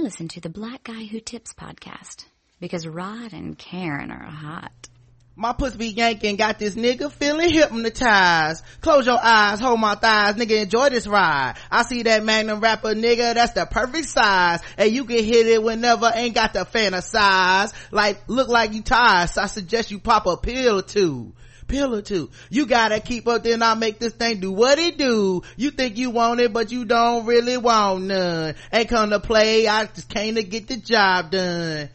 Listen 0.00 0.28
to 0.28 0.40
the 0.40 0.48
Black 0.48 0.84
Guy 0.84 1.04
Who 1.04 1.20
Tips 1.20 1.52
podcast 1.52 2.24
because 2.58 2.86
Rod 2.86 3.34
and 3.34 3.58
Karen 3.58 4.10
are 4.10 4.30
hot. 4.30 4.88
My 5.36 5.52
pussy 5.52 5.76
be 5.76 5.88
yanking, 5.88 6.36
got 6.36 6.58
this 6.58 6.74
nigga 6.74 7.12
feeling 7.12 7.50
hypnotized. 7.50 8.64
Close 8.80 9.04
your 9.04 9.18
eyes, 9.22 9.60
hold 9.60 9.78
my 9.78 9.96
thighs, 9.96 10.36
nigga, 10.36 10.62
enjoy 10.62 10.88
this 10.88 11.06
ride. 11.06 11.56
I 11.70 11.82
see 11.82 12.02
that 12.04 12.24
magnum 12.24 12.60
rapper, 12.60 12.94
nigga, 12.94 13.34
that's 13.34 13.52
the 13.52 13.66
perfect 13.66 14.08
size. 14.08 14.62
And 14.78 14.90
you 14.90 15.04
can 15.04 15.22
hit 15.22 15.46
it 15.46 15.62
whenever, 15.62 16.10
ain't 16.14 16.34
got 16.34 16.54
to 16.54 16.64
fantasize. 16.64 17.74
Like, 17.90 18.22
look 18.26 18.48
like 18.48 18.72
you 18.72 18.80
tired, 18.80 19.28
so 19.28 19.42
I 19.42 19.46
suggest 19.48 19.90
you 19.90 19.98
pop 19.98 20.24
a 20.26 20.38
pill 20.38 20.78
or 20.78 20.82
two 20.82 21.34
pill 21.70 21.94
or 21.94 22.02
two. 22.02 22.30
You 22.50 22.66
gotta 22.66 23.00
keep 23.00 23.26
up, 23.28 23.44
then 23.44 23.62
I'll 23.62 23.76
make 23.76 23.98
this 23.98 24.12
thing 24.12 24.40
do 24.40 24.52
what 24.52 24.78
it 24.78 24.98
do. 24.98 25.42
You 25.56 25.70
think 25.70 25.96
you 25.96 26.10
want 26.10 26.40
it, 26.40 26.52
but 26.52 26.72
you 26.72 26.84
don't 26.84 27.24
really 27.26 27.56
want 27.56 28.04
none. 28.04 28.54
Ain't 28.72 28.88
come 28.88 29.10
to 29.10 29.20
play, 29.20 29.66
I 29.68 29.86
just 29.86 30.08
came 30.08 30.34
to 30.34 30.42
get 30.42 30.68
the 30.68 30.76
job 30.76 31.30
done. 31.30 31.88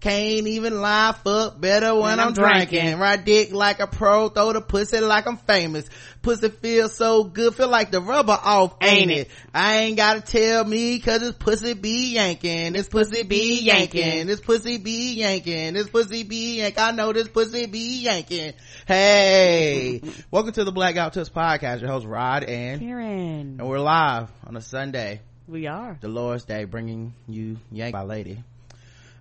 Can't 0.00 0.46
even 0.46 0.80
lie, 0.80 1.12
fuck 1.24 1.60
better 1.60 1.92
when, 1.92 2.02
when 2.02 2.20
I'm, 2.20 2.28
I'm 2.28 2.32
drinking. 2.32 2.78
drinking. 2.78 3.00
Ride 3.00 3.24
dick 3.24 3.52
like 3.52 3.80
a 3.80 3.88
pro, 3.88 4.28
throw 4.28 4.52
the 4.52 4.60
pussy 4.60 5.00
like 5.00 5.26
I'm 5.26 5.38
famous. 5.38 5.90
Pussy 6.22 6.50
feel 6.50 6.88
so 6.88 7.24
good, 7.24 7.56
feel 7.56 7.68
like 7.68 7.90
the 7.90 8.00
rubber 8.00 8.38
off, 8.40 8.76
ain't, 8.80 9.10
it? 9.10 9.28
I 9.52 9.78
ain't 9.78 9.96
gotta 9.96 10.20
tell 10.20 10.64
me 10.64 11.00
cause 11.00 11.18
this 11.18 11.34
pussy 11.34 11.74
be 11.74 12.14
yanking. 12.14 12.74
This 12.74 12.88
pussy 12.88 13.24
be 13.24 13.60
yanking. 13.62 14.28
This 14.28 14.40
pussy 14.40 14.78
be 14.78 15.14
yanking. 15.14 15.74
This 15.74 15.88
pussy 15.88 16.22
be 16.22 16.58
yanking. 16.58 16.80
I 16.80 16.92
know 16.92 17.12
this 17.12 17.26
pussy 17.26 17.66
be 17.66 18.02
yanking. 18.02 18.52
Hey, 18.86 20.00
welcome 20.30 20.52
to 20.52 20.62
the 20.62 20.72
Black 20.72 20.94
Guy 20.94 21.04
Who 21.06 21.10
Tips 21.10 21.28
podcast. 21.28 21.80
Your 21.80 21.90
host 21.90 22.06
Rod 22.06 22.44
and 22.44 22.80
Karen. 22.80 23.56
And 23.58 23.68
we're 23.68 23.80
live 23.80 24.28
on 24.46 24.56
a 24.56 24.60
Sunday. 24.60 25.22
We 25.48 25.66
are. 25.66 25.98
The 26.00 26.08
Lord's 26.08 26.44
Day 26.44 26.66
bringing 26.66 27.14
you 27.26 27.56
Yank 27.72 27.94
by 27.94 28.02
Lady 28.02 28.44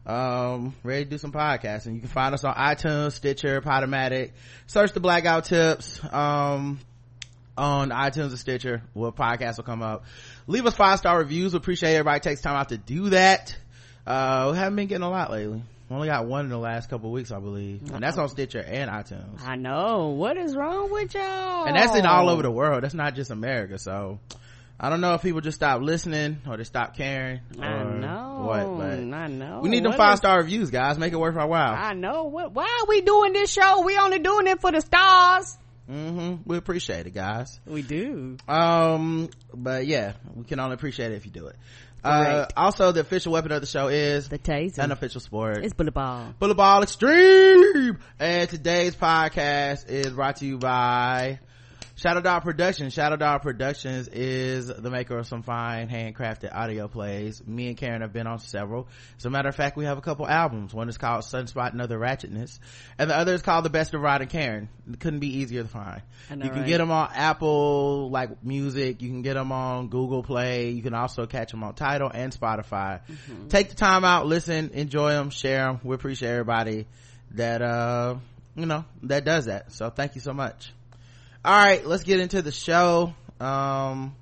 um 0.08 0.74
ready 0.84 1.04
to 1.04 1.10
do 1.10 1.18
some 1.18 1.34
podcasting. 1.34 1.96
You 1.96 2.00
can 2.00 2.10
find 2.10 2.34
us 2.34 2.46
on 2.46 2.56
itunes 2.56 3.12
stitcher 3.12 3.62
podomatic. 3.62 4.32
Search 4.66 4.94
the 4.94 5.02
black 5.02 5.24
guy 5.24 5.36
who 5.36 5.42
tips 5.42 6.00
um 6.14 6.80
on 7.58 7.90
itunes 7.90 8.34
or 8.34 8.38
stitcher 8.38 8.82
well 8.94 9.12
podcast 9.12 9.58
will 9.58 9.66
come 9.66 9.82
up. 9.82 10.06
Leave 10.48 10.66
us 10.66 10.76
five 10.76 11.00
star 11.00 11.18
reviews. 11.20 11.54
We 11.54 11.58
appreciate 11.58 11.94
everybody 11.96 12.22
takes 12.22 12.42
time 12.42 12.56
out 12.56 12.70
to 12.70 12.78
do 12.78 13.10
that. 13.10 13.58
Uh 14.06 14.50
we 14.54 14.58
haven't 14.58 14.78
been 14.78 14.88
getting 14.88 15.04
a 15.04 15.10
lot 15.10 15.30
lately. 15.30 15.62
We 15.90 15.96
only 15.96 16.08
got 16.08 16.26
one 16.26 16.46
in 16.46 16.52
the 16.52 16.58
last 16.58 16.90
couple 16.90 17.12
weeks 17.12 17.32
i 17.32 17.40
believe. 17.40 17.92
And 17.92 18.02
that's 18.02 18.18
on 18.18 18.30
stitcher 18.30 18.60
and 18.60 18.90
itunes. 18.90 19.42
I 19.46 19.56
know. 19.56 20.10
What 20.10 20.38
is 20.38 20.56
wrong 20.56 20.90
with 20.90 21.14
y'all? 21.16 21.66
And 21.66 21.76
that's 21.76 21.96
in 21.98 22.06
all 22.06 22.30
over 22.30 22.44
the 22.44 22.52
world. 22.52 22.84
That's 22.84 22.94
not 22.94 23.14
just 23.16 23.30
america. 23.30 23.78
So 23.78 24.20
I 24.80 24.90
don't 24.90 25.02
know 25.02 25.16
if 25.16 25.22
people 25.22 25.42
just 25.42 25.56
stop 25.56 25.82
listening 25.82 26.38
or 26.48 26.56
they 26.56 26.64
stop 26.64 26.96
caring. 26.96 27.42
I 27.60 27.84
know. 27.84 28.27
What? 28.48 28.78
But 28.78 29.00
I 29.16 29.28
know. 29.28 29.60
We 29.62 29.70
need 29.70 29.84
them 29.84 29.94
five 29.94 30.18
star 30.18 30.38
reviews, 30.38 30.70
guys. 30.70 30.98
Make 30.98 31.14
it 31.14 31.18
worth 31.18 31.36
our 31.36 31.48
while. 31.48 31.74
I 31.74 31.94
know. 31.94 32.26
What? 32.26 32.54
Why 32.54 32.80
are 32.82 32.88
we 32.88 33.02
doing 33.02 33.34
this 33.34 33.52
show? 33.52 33.82
We 33.82 33.98
only 33.98 34.20
doing 34.20 34.48
it 34.48 34.62
for 34.62 34.72
the 34.72 34.82
stars. 34.82 35.58
Mm-hmm. 35.90 36.50
We 36.50 36.58
appreciate 36.58 37.08
it, 37.08 37.14
guys. 37.14 37.60
We 37.66 37.82
do. 37.82 38.38
Um, 38.48 39.30
but 39.54 39.86
yeah, 39.88 40.14
we 40.36 40.44
can 40.44 40.60
only 40.60 40.74
appreciate 40.74 41.12
it 41.12 41.16
if 41.16 41.26
you 41.26 41.32
do 41.32 41.48
it. 41.48 41.56
Uh, 42.04 42.46
also 42.56 42.92
the 42.92 43.02
official 43.02 43.34
weapon 43.34 43.52
of 43.52 43.62
the 43.62 43.68
show 43.68 43.88
is 43.88 44.30
the 44.30 44.38
taser. 44.38 44.80
Unofficial 44.80 45.20
sport. 45.20 45.64
It's 45.64 45.74
bullet 45.74 45.94
ball. 45.94 46.34
Bullet 46.40 46.56
ball 46.56 46.84
extreme. 46.84 47.98
And 48.20 48.50
today's 48.50 48.96
podcast 48.96 49.90
is 49.90 50.12
brought 50.12 50.38
to 50.38 50.46
you 50.46 50.58
by 50.58 51.40
Shadow 51.98 52.22
Dog 52.22 52.44
Productions. 52.44 52.94
Shadow 52.94 53.16
Dog 53.16 53.42
Productions 53.42 54.08
is 54.08 54.68
the 54.68 54.92
maker 54.92 55.18
of 55.18 55.26
some 55.26 55.42
fine 55.42 55.90
handcrafted 55.90 56.56
audio 56.56 56.88
plays. 56.88 57.42
Me 57.48 57.70
and 57.70 57.76
Karen 57.76 58.02
have 58.02 58.14
been 58.14 58.28
on 58.28 58.38
several. 58.38 58.88
As 59.18 59.26
a 59.26 59.32
matter 59.32 59.50
of 59.50 59.56
fact, 59.56 59.76
we 59.78 59.86
have 59.86 59.98
a 59.98 60.02
couple 60.02 60.28
albums. 60.28 60.76
One 60.76 60.90
is 60.90 61.00
called 61.00 61.24
Sunspot 61.24 61.72
and 61.72 61.82
Other 61.82 61.98
Ratchetness. 61.98 62.60
And 63.00 63.10
the 63.10 63.18
other 63.18 63.34
is 63.34 63.42
called 63.42 63.66
The 63.66 63.72
Best 63.72 63.96
of 63.96 64.02
Rod 64.02 64.22
and 64.22 64.30
Karen. 64.30 64.70
It 64.88 65.00
couldn't 65.00 65.22
be 65.22 65.40
easier 65.40 65.64
to 65.64 65.68
find. 65.68 66.04
Know, 66.30 66.46
you 66.46 66.52
can 66.52 66.60
right? 66.60 66.68
get 66.68 66.78
them 66.78 66.92
on 66.92 67.10
Apple, 67.16 68.12
like 68.12 68.44
music. 68.44 69.02
You 69.02 69.10
can 69.10 69.24
get 69.24 69.34
them 69.34 69.52
on 69.52 69.88
Google 69.88 70.22
Play. 70.22 70.70
You 70.70 70.84
can 70.84 70.94
also 70.94 71.26
catch 71.26 71.50
them 71.50 71.64
on 71.64 71.74
Tidal 71.74 72.12
and 72.14 72.32
Spotify. 72.32 73.02
Mm-hmm. 73.10 73.48
Take 73.48 73.70
the 73.70 73.76
time 73.76 74.06
out, 74.06 74.28
listen, 74.28 74.70
enjoy 74.76 75.14
them, 75.14 75.32
share 75.32 75.66
them. 75.66 75.80
We 75.84 75.96
appreciate 75.96 76.30
everybody 76.30 76.86
that, 77.32 77.64
uh, 77.64 78.18
you 78.56 78.68
know, 78.68 78.86
that 79.02 79.26
does 79.26 79.46
that. 79.46 79.72
So 79.72 79.90
thank 79.90 80.14
you 80.14 80.22
so 80.22 80.34
much 80.34 80.74
all 81.48 81.56
right 81.56 81.86
let's 81.86 82.04
get 82.04 82.20
into 82.20 82.42
the 82.42 82.52
show. 82.52 83.14
Um 83.40 84.18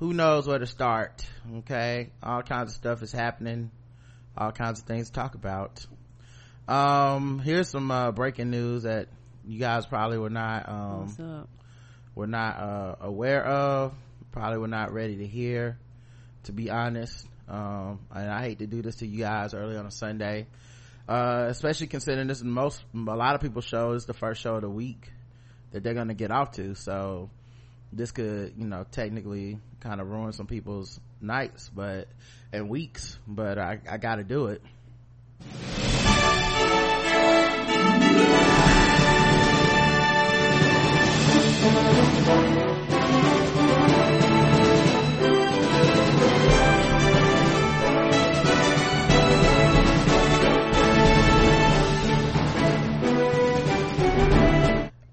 who 0.00 0.12
knows 0.12 0.48
where 0.48 0.58
to 0.58 0.66
start 0.66 1.24
okay? 1.58 2.10
All 2.24 2.42
kinds 2.42 2.72
of 2.72 2.76
stuff 2.76 3.04
is 3.04 3.12
happening. 3.12 3.70
All 4.36 4.50
kinds 4.50 4.80
of 4.80 4.86
things 4.86 5.06
to 5.06 5.12
talk 5.12 5.36
about. 5.36 5.86
Um 6.66 7.38
here's 7.38 7.68
some 7.68 7.88
uh, 7.92 8.10
breaking 8.10 8.50
news 8.50 8.82
that 8.82 9.06
you 9.46 9.60
guys 9.60 9.86
probably 9.86 10.18
were 10.18 10.28
not 10.28 10.68
um 10.68 11.46
were 12.16 12.26
not 12.26 12.58
uh, 12.58 12.96
aware 13.00 13.46
of 13.46 13.94
probably 14.32 14.58
were 14.58 14.66
not 14.66 14.92
ready 14.92 15.18
to 15.18 15.26
hear 15.28 15.78
to 16.44 16.52
be 16.52 16.68
honest. 16.68 17.28
Um 17.48 18.00
and 18.12 18.28
i 18.28 18.42
hate 18.42 18.58
to 18.58 18.66
do 18.66 18.82
this 18.82 18.96
to 18.96 19.06
you 19.06 19.20
guys 19.20 19.54
early 19.54 19.76
on 19.76 19.86
a 19.86 19.92
sunday. 19.92 20.48
Uh 21.08 21.46
especially 21.48 21.86
considering 21.86 22.26
this 22.26 22.38
is 22.38 22.44
most 22.44 22.82
a 22.92 22.98
lot 22.98 23.36
of 23.36 23.40
people's 23.40 23.66
show 23.66 23.92
is 23.92 24.04
the 24.04 24.14
first 24.14 24.42
show 24.42 24.56
of 24.56 24.62
the 24.62 24.68
week 24.68 25.12
that 25.72 25.82
they're 25.82 25.94
gonna 25.94 26.14
get 26.14 26.30
off 26.30 26.52
to. 26.52 26.74
So 26.74 27.30
this 27.92 28.12
could 28.12 28.54
you 28.56 28.66
know 28.66 28.86
technically 28.90 29.58
kind 29.80 30.00
of 30.00 30.08
ruin 30.08 30.32
some 30.32 30.46
people's 30.46 31.00
nights 31.20 31.70
but 31.74 32.08
and 32.52 32.68
weeks 32.68 33.18
but 33.26 33.58
i 33.58 33.78
i 33.90 33.96
gotta 33.96 34.24
do 34.24 34.46
it 34.46 34.62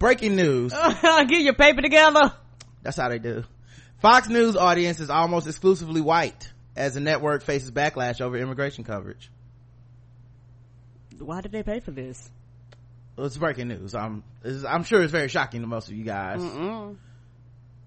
breaking 0.07 0.38
news. 0.38 0.72
Get 1.01 1.41
your 1.41 1.53
paper 1.53 1.81
together. 1.81 2.31
That's 2.81 2.95
how 2.95 3.09
they 3.09 3.19
do. 3.19 3.44
Fox 4.00 4.29
news 4.29 4.56
audience 4.56 5.01
is 5.01 5.09
almost 5.09 5.47
exclusively 5.47 6.00
white 6.00 6.50
as 6.78 6.94
the 6.94 7.01
network 7.01 7.44
faces 7.44 7.72
backlash 7.72 8.22
over 8.22 8.38
immigration 8.38 8.85
coverage. 8.85 9.29
Why 11.19 11.41
did 11.41 11.51
they 11.51 11.62
pay 11.62 11.81
for 11.81 11.91
this? 11.91 12.29
Well, 13.17 13.25
it's 13.25 13.35
breaking 13.35 13.67
news. 13.67 13.96
I'm 13.96 14.23
i'm 14.66 14.84
sure 14.84 15.01
it's 15.01 15.12
very 15.12 15.28
shocking 15.28 15.59
to 15.62 15.67
most 15.67 15.90
of 15.90 15.96
you 15.96 16.06
guys. 16.06 16.41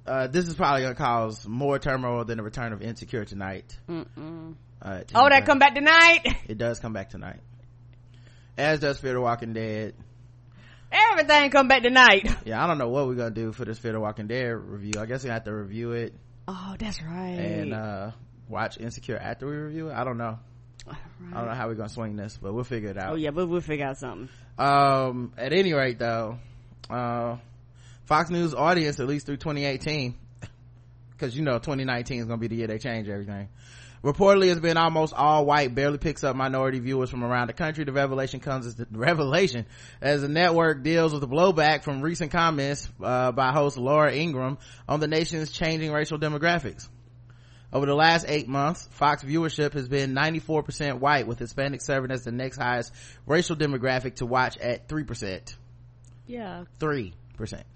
Uh, 0.06 0.26
this 0.26 0.46
is 0.46 0.54
probably 0.54 0.82
gonna 0.82 0.94
cause 0.94 1.46
more 1.48 1.78
turmoil 1.78 2.24
than 2.26 2.36
the 2.36 2.42
return 2.42 2.74
of 2.74 2.82
insecure 2.82 3.24
tonight. 3.24 3.78
Uh, 3.88 5.00
oh 5.14 5.28
that 5.28 5.46
come 5.46 5.58
back 5.58 5.74
tonight? 5.74 6.20
it 6.48 6.58
does 6.58 6.80
come 6.80 6.92
back 6.92 7.08
tonight. 7.08 7.40
As 8.58 8.80
does 8.80 8.98
fear 8.98 9.14
the 9.14 9.20
walking 9.22 9.54
dead 9.54 9.94
Everything 10.92 11.50
come 11.50 11.68
back 11.68 11.82
tonight. 11.82 12.28
Yeah, 12.44 12.62
I 12.62 12.66
don't 12.66 12.78
know 12.78 12.88
what 12.88 13.06
we're 13.06 13.14
gonna 13.14 13.30
do 13.30 13.52
for 13.52 13.64
this 13.64 13.78
Fear 13.78 13.92
the 13.92 14.00
Walking 14.00 14.26
Dead 14.26 14.48
review. 14.48 14.94
I 14.98 15.06
guess 15.06 15.22
we 15.22 15.30
have 15.30 15.44
to 15.44 15.54
review 15.54 15.92
it. 15.92 16.14
Oh, 16.48 16.74
that's 16.78 17.00
right. 17.02 17.38
And 17.38 17.74
uh 17.74 18.10
watch 18.48 18.78
Insecure 18.78 19.16
after 19.16 19.46
we 19.46 19.56
review 19.56 19.88
it. 19.88 19.94
I 19.94 20.04
don't 20.04 20.18
know. 20.18 20.38
Right. 20.86 20.96
I 21.32 21.36
don't 21.38 21.48
know 21.48 21.54
how 21.54 21.68
we're 21.68 21.74
gonna 21.74 21.88
swing 21.88 22.16
this, 22.16 22.38
but 22.40 22.52
we'll 22.52 22.64
figure 22.64 22.90
it 22.90 22.98
out. 22.98 23.12
Oh 23.12 23.16
yeah, 23.16 23.30
but 23.30 23.46
we'll 23.46 23.60
figure 23.60 23.86
out 23.86 23.98
something. 23.98 24.28
Um, 24.58 25.32
at 25.36 25.52
any 25.52 25.72
rate, 25.72 25.98
though, 25.98 26.38
uh, 26.88 27.36
Fox 28.04 28.30
News 28.30 28.54
audience 28.54 28.98
at 28.98 29.06
least 29.06 29.26
through 29.26 29.36
2018, 29.36 30.16
because 31.12 31.36
you 31.36 31.42
know 31.42 31.58
2019 31.58 32.20
is 32.20 32.26
gonna 32.26 32.38
be 32.38 32.48
the 32.48 32.56
year 32.56 32.66
they 32.66 32.78
change 32.78 33.08
everything 33.08 33.48
reportedly 34.02 34.48
has 34.48 34.60
been 34.60 34.76
almost 34.76 35.12
all 35.14 35.44
white 35.44 35.74
barely 35.74 35.98
picks 35.98 36.24
up 36.24 36.34
minority 36.34 36.78
viewers 36.78 37.10
from 37.10 37.22
around 37.22 37.48
the 37.48 37.52
country 37.52 37.84
the 37.84 37.92
revelation 37.92 38.40
comes 38.40 38.66
as 38.66 38.76
the 38.76 38.86
revelation 38.92 39.66
as 40.00 40.22
the 40.22 40.28
network 40.28 40.82
deals 40.82 41.12
with 41.12 41.20
the 41.20 41.28
blowback 41.28 41.82
from 41.82 42.00
recent 42.00 42.32
comments 42.32 42.88
uh, 43.02 43.32
by 43.32 43.52
host 43.52 43.76
laura 43.76 44.12
Ingraham 44.12 44.58
on 44.88 45.00
the 45.00 45.08
nation's 45.08 45.52
changing 45.52 45.92
racial 45.92 46.18
demographics 46.18 46.88
over 47.72 47.86
the 47.86 47.94
last 47.94 48.26
eight 48.28 48.48
months, 48.48 48.88
Fox 48.92 49.22
viewership 49.22 49.74
has 49.74 49.88
been 49.88 50.12
94% 50.12 50.98
white, 50.98 51.26
with 51.26 51.38
Hispanic 51.38 51.82
serving 51.82 52.10
as 52.10 52.24
the 52.24 52.32
next 52.32 52.56
highest 52.56 52.92
racial 53.26 53.54
demographic 53.54 54.16
to 54.16 54.26
watch 54.26 54.58
at 54.58 54.88
3%. 54.88 55.54
Yeah. 56.26 56.64
3%. 56.80 57.12
percent 57.36 57.66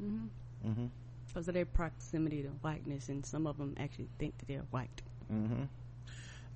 mm-hmm. 0.00 0.26
Mm-hmm. 0.68 0.86
Because 1.26 1.48
of 1.48 1.54
their 1.54 1.64
proximity 1.64 2.42
to 2.42 2.48
whiteness, 2.48 3.08
and 3.08 3.26
some 3.26 3.48
of 3.48 3.58
them 3.58 3.74
actually 3.78 4.08
think 4.18 4.38
that 4.38 4.46
they're 4.46 4.64
white. 4.70 5.02
Mm-hmm. 5.32 5.62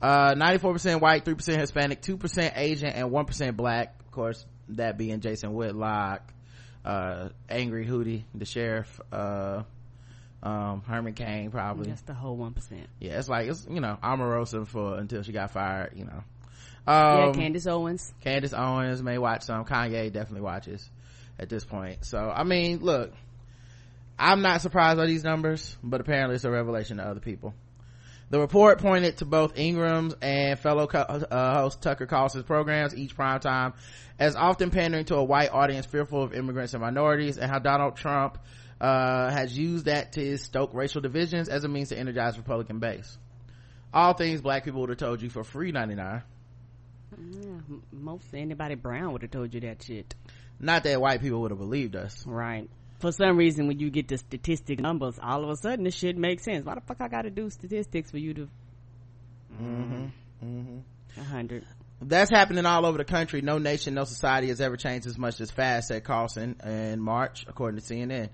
Uh, 0.00 0.34
94% 0.34 1.00
white, 1.00 1.24
3% 1.24 1.58
Hispanic, 1.58 2.00
2% 2.02 2.52
Asian, 2.56 2.88
and 2.88 3.10
1% 3.10 3.56
black. 3.56 3.96
Of 4.00 4.10
course, 4.12 4.46
that 4.70 4.96
being 4.96 5.20
Jason 5.20 5.54
Whitlock, 5.54 6.32
uh, 6.84 7.30
Angry 7.48 7.86
Hootie, 7.86 8.24
the 8.34 8.44
sheriff, 8.44 9.00
uh, 9.12 9.62
um 10.40 10.82
herman 10.86 11.14
cain 11.14 11.50
probably 11.50 11.88
That's 11.88 12.02
the 12.02 12.14
whole 12.14 12.36
one 12.36 12.52
percent. 12.52 12.86
yeah 13.00 13.18
it's 13.18 13.28
like 13.28 13.48
it's 13.48 13.66
you 13.68 13.80
know 13.80 13.98
omarosa 14.00 14.68
for 14.68 14.96
until 14.96 15.24
she 15.24 15.32
got 15.32 15.50
fired 15.50 15.94
you 15.96 16.04
know 16.04 16.22
Yeah, 16.86 17.24
um 17.26 17.34
Candace 17.34 17.66
Owens. 17.66 18.14
Candace 18.20 18.54
Owens 18.54 19.02
may 19.02 19.18
watch 19.18 19.42
some. 19.42 19.64
Kanye 19.64 20.12
definitely 20.12 20.42
watches 20.42 20.88
at 21.40 21.48
this 21.48 21.64
point. 21.64 22.04
So, 22.04 22.18
I 22.18 22.44
mean, 22.44 22.78
look, 22.78 23.12
I'm 24.18 24.42
not 24.42 24.60
surprised 24.62 24.96
by 24.98 25.06
these 25.06 25.24
numbers, 25.24 25.76
but 25.82 26.00
apparently 26.00 26.36
it's 26.36 26.44
a 26.44 26.50
revelation 26.50 26.96
to 26.96 27.04
other 27.04 27.20
people. 27.20 27.52
The 28.30 28.38
report 28.38 28.78
pointed 28.78 29.18
to 29.18 29.24
both 29.24 29.54
Ingraham's 29.56 30.14
and 30.20 30.58
fellow 30.58 30.86
co- 30.86 30.98
uh, 30.98 31.54
host 31.54 31.80
Tucker 31.80 32.06
Carlson's 32.06 32.44
programs, 32.44 32.94
each 32.94 33.14
prime 33.16 33.40
time, 33.40 33.72
as 34.18 34.36
often 34.36 34.70
pandering 34.70 35.06
to 35.06 35.16
a 35.16 35.24
white 35.24 35.50
audience 35.50 35.86
fearful 35.86 36.22
of 36.22 36.34
immigrants 36.34 36.74
and 36.74 36.82
minorities, 36.82 37.38
and 37.38 37.50
how 37.50 37.58
Donald 37.58 37.96
Trump 37.96 38.38
uh, 38.80 39.30
has 39.30 39.56
used 39.56 39.86
that 39.86 40.12
to 40.12 40.36
stoke 40.36 40.74
racial 40.74 41.00
divisions 41.00 41.48
as 41.48 41.64
a 41.64 41.68
means 41.68 41.88
to 41.88 41.98
energize 41.98 42.36
Republican 42.36 42.80
base. 42.80 43.16
All 43.94 44.12
things 44.12 44.42
black 44.42 44.64
people 44.64 44.80
would 44.82 44.90
have 44.90 44.98
told 44.98 45.22
you 45.22 45.30
for 45.30 45.42
free 45.42 45.72
99. 45.72 46.22
Yeah, 47.16 47.76
most 47.90 48.26
anybody 48.34 48.74
brown 48.74 49.12
would 49.12 49.22
have 49.22 49.30
told 49.30 49.54
you 49.54 49.60
that 49.60 49.82
shit. 49.82 50.14
Not 50.60 50.84
that 50.84 51.00
white 51.00 51.22
people 51.22 51.40
would 51.40 51.50
have 51.50 51.58
believed 51.58 51.96
us. 51.96 52.26
Right. 52.26 52.68
For 52.98 53.12
some 53.12 53.36
reason, 53.36 53.68
when 53.68 53.78
you 53.78 53.90
get 53.90 54.08
the 54.08 54.18
statistic 54.18 54.80
numbers, 54.80 55.18
all 55.22 55.44
of 55.44 55.50
a 55.50 55.56
sudden 55.56 55.84
this 55.84 55.94
shit 55.94 56.16
makes 56.16 56.44
sense. 56.44 56.64
Why 56.64 56.74
the 56.74 56.80
fuck 56.80 57.00
I 57.00 57.08
gotta 57.08 57.30
do 57.30 57.48
statistics 57.48 58.10
for 58.10 58.18
you 58.18 58.34
to? 58.34 58.48
Mm-hmm. 59.62 60.78
A 61.16 61.24
hundred. 61.24 61.64
That's 62.00 62.30
happening 62.30 62.64
all 62.64 62.86
over 62.86 62.98
the 62.98 63.04
country. 63.04 63.40
No 63.40 63.58
nation, 63.58 63.94
no 63.94 64.04
society 64.04 64.48
has 64.48 64.60
ever 64.60 64.76
changed 64.76 65.06
as 65.06 65.18
much 65.18 65.40
as 65.40 65.50
fast, 65.50 65.88
said 65.88 66.04
Carlson 66.04 66.56
in 66.64 67.00
March, 67.00 67.44
according 67.48 67.80
to 67.80 67.86
CNN. 67.86 68.30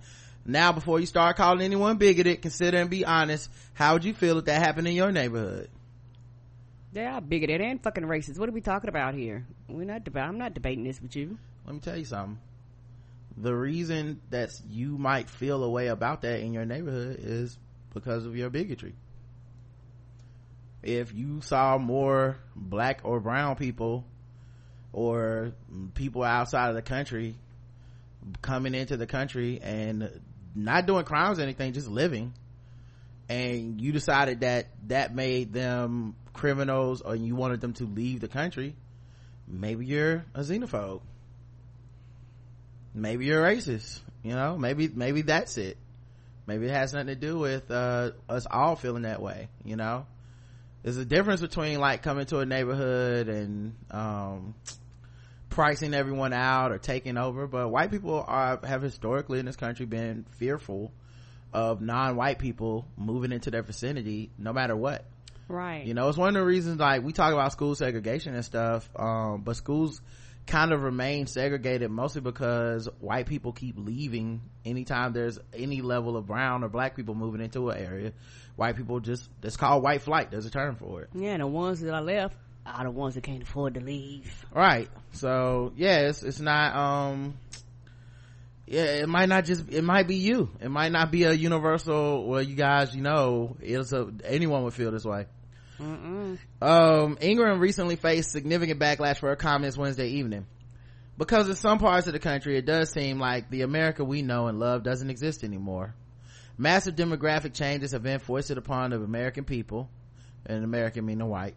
Now, 0.47 0.73
before 0.73 1.01
you 1.01 1.07
start 1.07 1.37
calling 1.37 1.63
anyone 1.63 1.97
bigoted, 1.97 2.43
consider 2.43 2.79
and 2.79 2.91
be 2.91 3.07
honest. 3.07 3.51
How 3.73 3.95
would 3.95 4.05
you 4.05 4.13
feel 4.13 4.39
if 4.39 4.45
that 4.45 4.61
happened 4.61 4.87
in 4.87 4.95
your 4.95 5.11
neighborhood? 5.11 5.71
They 6.93 7.07
are 7.07 7.21
bigoted 7.23 7.63
and 7.63 7.83
fucking 7.83 8.05
racist. 8.05 8.39
What 8.39 8.51
are 8.51 8.53
we 8.53 8.61
talking 8.61 8.91
about 8.91 9.15
here? 9.15 9.47
We're 9.69 9.85
not 9.87 10.05
deba- 10.05 10.29
I'm 10.29 10.39
not 10.39 10.53
debating 10.53 10.85
this 10.85 11.01
with 11.01 11.17
you. 11.17 11.39
Let 11.65 11.75
me 11.75 11.81
tell 11.81 11.97
you 11.97 12.05
something. 12.05 12.39
The 13.37 13.55
reason 13.55 14.21
that 14.31 14.51
you 14.69 14.97
might 14.97 15.29
feel 15.29 15.63
a 15.65 15.69
way 15.69 15.89
about 15.89 16.23
that 16.23 16.41
in 16.41 16.53
your 16.53 16.65
neighborhood 16.65 17.19
is 17.21 17.59
because 17.93 18.27
of 18.27 18.37
your 18.37 18.51
bigotry. 18.51 18.95
If 20.83 21.15
you 21.15 21.41
saw 21.41 21.79
more 21.79 22.37
black 22.55 23.01
or 23.05 23.19
brown 23.19 23.57
people 23.57 24.05
or 24.93 25.53
people 25.95 26.23
outside 26.23 26.69
of 26.69 26.77
the 26.77 26.83
country 26.83 27.35
coming 28.41 28.75
into 28.75 28.97
the 28.97 29.07
country 29.07 29.61
and 29.61 30.21
not 30.55 30.87
doing 30.87 31.05
crimes 31.05 31.39
or 31.39 31.43
anything, 31.43 31.73
just 31.73 31.89
living, 31.89 32.33
and 33.29 33.81
you 33.81 33.91
decided 33.93 34.41
that 34.41 34.67
that 34.87 35.15
made 35.15 35.53
them 35.53 36.15
criminals 36.33 37.01
or 37.01 37.17
you 37.17 37.35
wanted 37.35 37.61
them 37.61 37.73
to 37.75 37.85
leave 37.85 38.21
the 38.21 38.29
country, 38.29 38.77
maybe 39.49 39.87
you're 39.87 40.25
a 40.35 40.41
xenophobe 40.41 41.01
maybe 42.95 43.27
you're 43.27 43.43
racist 43.43 44.01
you 44.23 44.33
know? 44.33 44.57
Maybe 44.57 44.89
maybe 44.89 45.23
that's 45.23 45.59
it. 45.59 45.77
Maybe 46.47 46.67
it 46.67 46.73
has 46.73 46.93
nothing 46.93 47.09
to 47.09 47.15
do 47.15 47.39
with 47.39 47.71
uh, 47.71 48.13
us 48.29 48.47
all 48.51 48.77
feeling 48.77 49.03
that 49.03 49.21
way 49.21 49.49
you 49.65 49.77
know? 49.77 50.07
There's 50.83 50.97
a 50.99 51.05
difference 51.05 51.41
between 51.41 51.81
like 51.81 52.03
coming 52.03 52.27
to 52.27 52.41
a 52.41 52.47
neighborhood 52.47 53.29
and 53.29 53.75
um, 53.91 54.55
pricing 55.49 55.95
everyone 55.95 56.33
out 56.33 56.73
or 56.73 56.79
taking 56.79 57.17
over 57.17 57.47
but 57.47 57.69
white 57.69 57.91
people 57.91 58.25
are 58.27 58.59
have 58.65 58.83
historically 58.83 59.39
in 59.39 59.47
this 59.47 59.57
country 59.57 59.87
been 59.87 60.25
fearful 60.39 60.93
of 61.53 61.81
non-white 61.81 62.39
people 62.39 62.85
moving 62.97 63.31
into 63.31 63.51
their 63.51 63.63
vicinity 63.63 64.31
no 64.39 64.53
matter 64.53 64.75
what. 64.75 65.05
Right. 65.47 65.85
you 65.85 65.93
know 65.93 66.09
it's 66.09 66.17
one 66.17 66.29
of 66.29 66.35
the 66.35 66.45
reasons 66.45 66.81
like 66.81 67.03
we 67.03 67.13
talk 67.13 67.33
about 67.35 67.53
school 67.53 67.75
segregation 67.75 68.35
and 68.35 68.43
stuff 68.43 68.89
um, 68.97 69.43
but 69.43 69.57
schools 69.57 70.01
kind 70.47 70.73
of 70.73 70.83
remain 70.83 71.27
segregated 71.27 71.91
mostly 71.91 72.21
because 72.21 72.89
white 73.01 73.27
people 73.27 73.53
keep 73.53 73.77
leaving 73.79 74.43
anytime 74.65 75.13
there's 75.13 75.39
any 75.55 75.81
level 75.81 76.17
of 76.17 76.27
brown 76.27 76.63
or 76.63 76.69
black 76.69 76.95
people 76.97 77.15
moving 77.15 77.41
into 77.41 77.71
an 77.71 77.79
area. 77.79 78.13
White 78.57 78.77
people 78.77 79.01
just 79.01 79.29
it's 79.43 79.57
called 79.57 79.83
white 79.83 80.03
flight. 80.03 80.31
There's 80.31 80.47
a 80.47 80.51
term 80.51 80.77
for 80.77 81.03
it. 81.03 81.11
Yeah, 81.15 81.39
the 81.39 81.47
ones 81.47 81.81
that 81.81 81.93
are 81.95 82.03
left 82.03 82.37
are 82.67 82.85
the 82.85 82.91
ones 82.91 83.15
that 83.15 83.23
can't 83.23 83.43
afford 83.43 83.75
to 83.75 83.81
leave. 83.81 84.47
right. 84.55 84.89
So 85.13 85.73
yeah 85.77 86.09
it's, 86.09 86.23
it's 86.23 86.41
not 86.41 86.75
um 86.77 87.39
yeah 88.67 88.85
it 88.85 89.09
might 89.09 89.29
not 89.29 89.45
just 89.45 89.71
it 89.71 89.83
might 89.83 90.07
be 90.07 90.17
you. 90.17 90.51
It 90.61 90.71
might 90.71 90.93
not 90.93 91.11
be 91.11 91.25
a 91.25 91.33
universal 91.33 92.27
well 92.27 92.43
you 92.43 92.55
guys 92.55 92.95
you 92.95 93.03
know 93.03 93.57
it's 93.61 93.93
a 93.93 94.11
anyone 94.25 94.65
would 94.65 94.75
feel 94.75 94.91
this 94.91 95.05
way 95.05 95.27
Mm-mm. 95.81 96.39
Um, 96.63 97.19
Ingraham 97.21 97.61
recently 97.61 97.97
faced 97.97 98.31
significant 98.31 98.81
backlash 98.81 99.19
for 99.19 99.29
her 99.29 99.37
comments 99.37 99.77
Wednesday 99.77 100.09
evening. 100.09 100.47
Because 101.17 101.49
in 101.49 101.55
some 101.55 101.79
parts 101.79 102.07
of 102.07 102.13
the 102.13 102.19
country, 102.19 102.57
it 102.57 102.67
does 102.67 102.91
seem 102.91 103.19
like 103.19 103.51
the 103.51 103.63
America 103.63 104.05
we 104.05 104.23
know 104.23 104.49
and 104.49 104.59
love 104.59 104.83
doesn't 104.83 105.11
exist 105.11 105.45
anymore. 105.45 105.95
Massive 106.59 106.95
demographic 106.95 107.55
changes 107.55 107.93
have 107.93 108.03
been 108.03 108.19
foisted 108.19 108.59
upon 108.59 108.91
the 108.91 108.97
American 108.97 109.45
people, 109.45 109.89
and 110.47 110.65
American 110.65 111.05
meaning 111.07 111.29
white, 111.29 111.57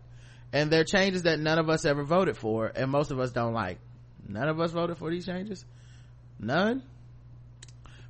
and 0.54 0.72
they're 0.72 0.84
changes 0.84 1.24
that 1.24 1.40
none 1.40 1.60
of 1.60 1.70
us 1.70 1.86
ever 1.86 2.04
voted 2.04 2.38
for, 2.38 2.72
and 2.76 2.90
most 2.90 3.12
of 3.12 3.20
us 3.20 3.32
don't 3.32 3.54
like. 3.54 3.80
None 4.28 4.48
of 4.50 4.60
us 4.60 4.72
voted 4.72 4.98
for 4.98 5.10
these 5.12 5.26
changes? 5.26 5.66
None? 6.40 6.82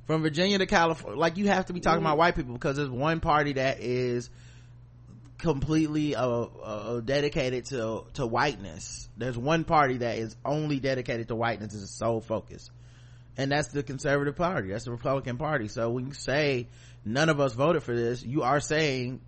From 0.06 0.22
Virginia 0.22 0.58
to 0.58 0.66
California, 0.66 1.18
like 1.18 1.36
you 1.36 1.48
have 1.48 1.66
to 1.66 1.74
be 1.74 1.80
talking 1.80 2.02
about 2.02 2.16
white 2.16 2.34
people 2.34 2.54
because 2.54 2.76
there's 2.76 2.88
one 2.88 3.20
party 3.20 3.54
that 3.54 3.80
is 3.80 4.30
completely 5.38 6.14
uh, 6.14 6.26
uh, 6.26 7.00
dedicated 7.00 7.66
to 7.66 8.04
to 8.14 8.26
whiteness. 8.26 9.08
There's 9.16 9.38
one 9.38 9.64
party 9.64 9.98
that 9.98 10.18
is 10.18 10.36
only 10.44 10.80
dedicated 10.80 11.28
to 11.28 11.36
whiteness 11.36 11.74
a 11.74 11.86
sole 11.86 12.20
focus. 12.20 12.70
And 13.36 13.52
that's 13.52 13.68
the 13.68 13.84
conservative 13.84 14.34
party. 14.34 14.70
That's 14.70 14.84
the 14.84 14.90
republican 14.90 15.36
party. 15.38 15.68
So 15.68 15.90
when 15.90 16.08
you 16.08 16.12
say 16.12 16.66
none 17.04 17.28
of 17.28 17.40
us 17.40 17.52
voted 17.54 17.82
for 17.82 17.94
this 17.94 18.22
you 18.22 18.42
are 18.42 18.60
saying 18.60 19.20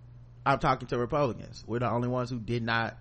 i'm 0.45 0.59
talking 0.59 0.87
to 0.89 0.97
republicans. 0.97 1.63
We're 1.65 1.79
the 1.79 1.89
only 1.89 2.09
ones 2.09 2.29
who 2.29 2.39
did 2.39 2.63
not 2.63 2.97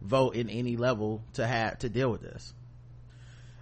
vote 0.00 0.34
in 0.34 0.48
any 0.50 0.76
level 0.76 1.22
to 1.34 1.46
have 1.46 1.78
to 1.80 1.88
deal 1.88 2.10
with 2.10 2.22
this 2.22 2.52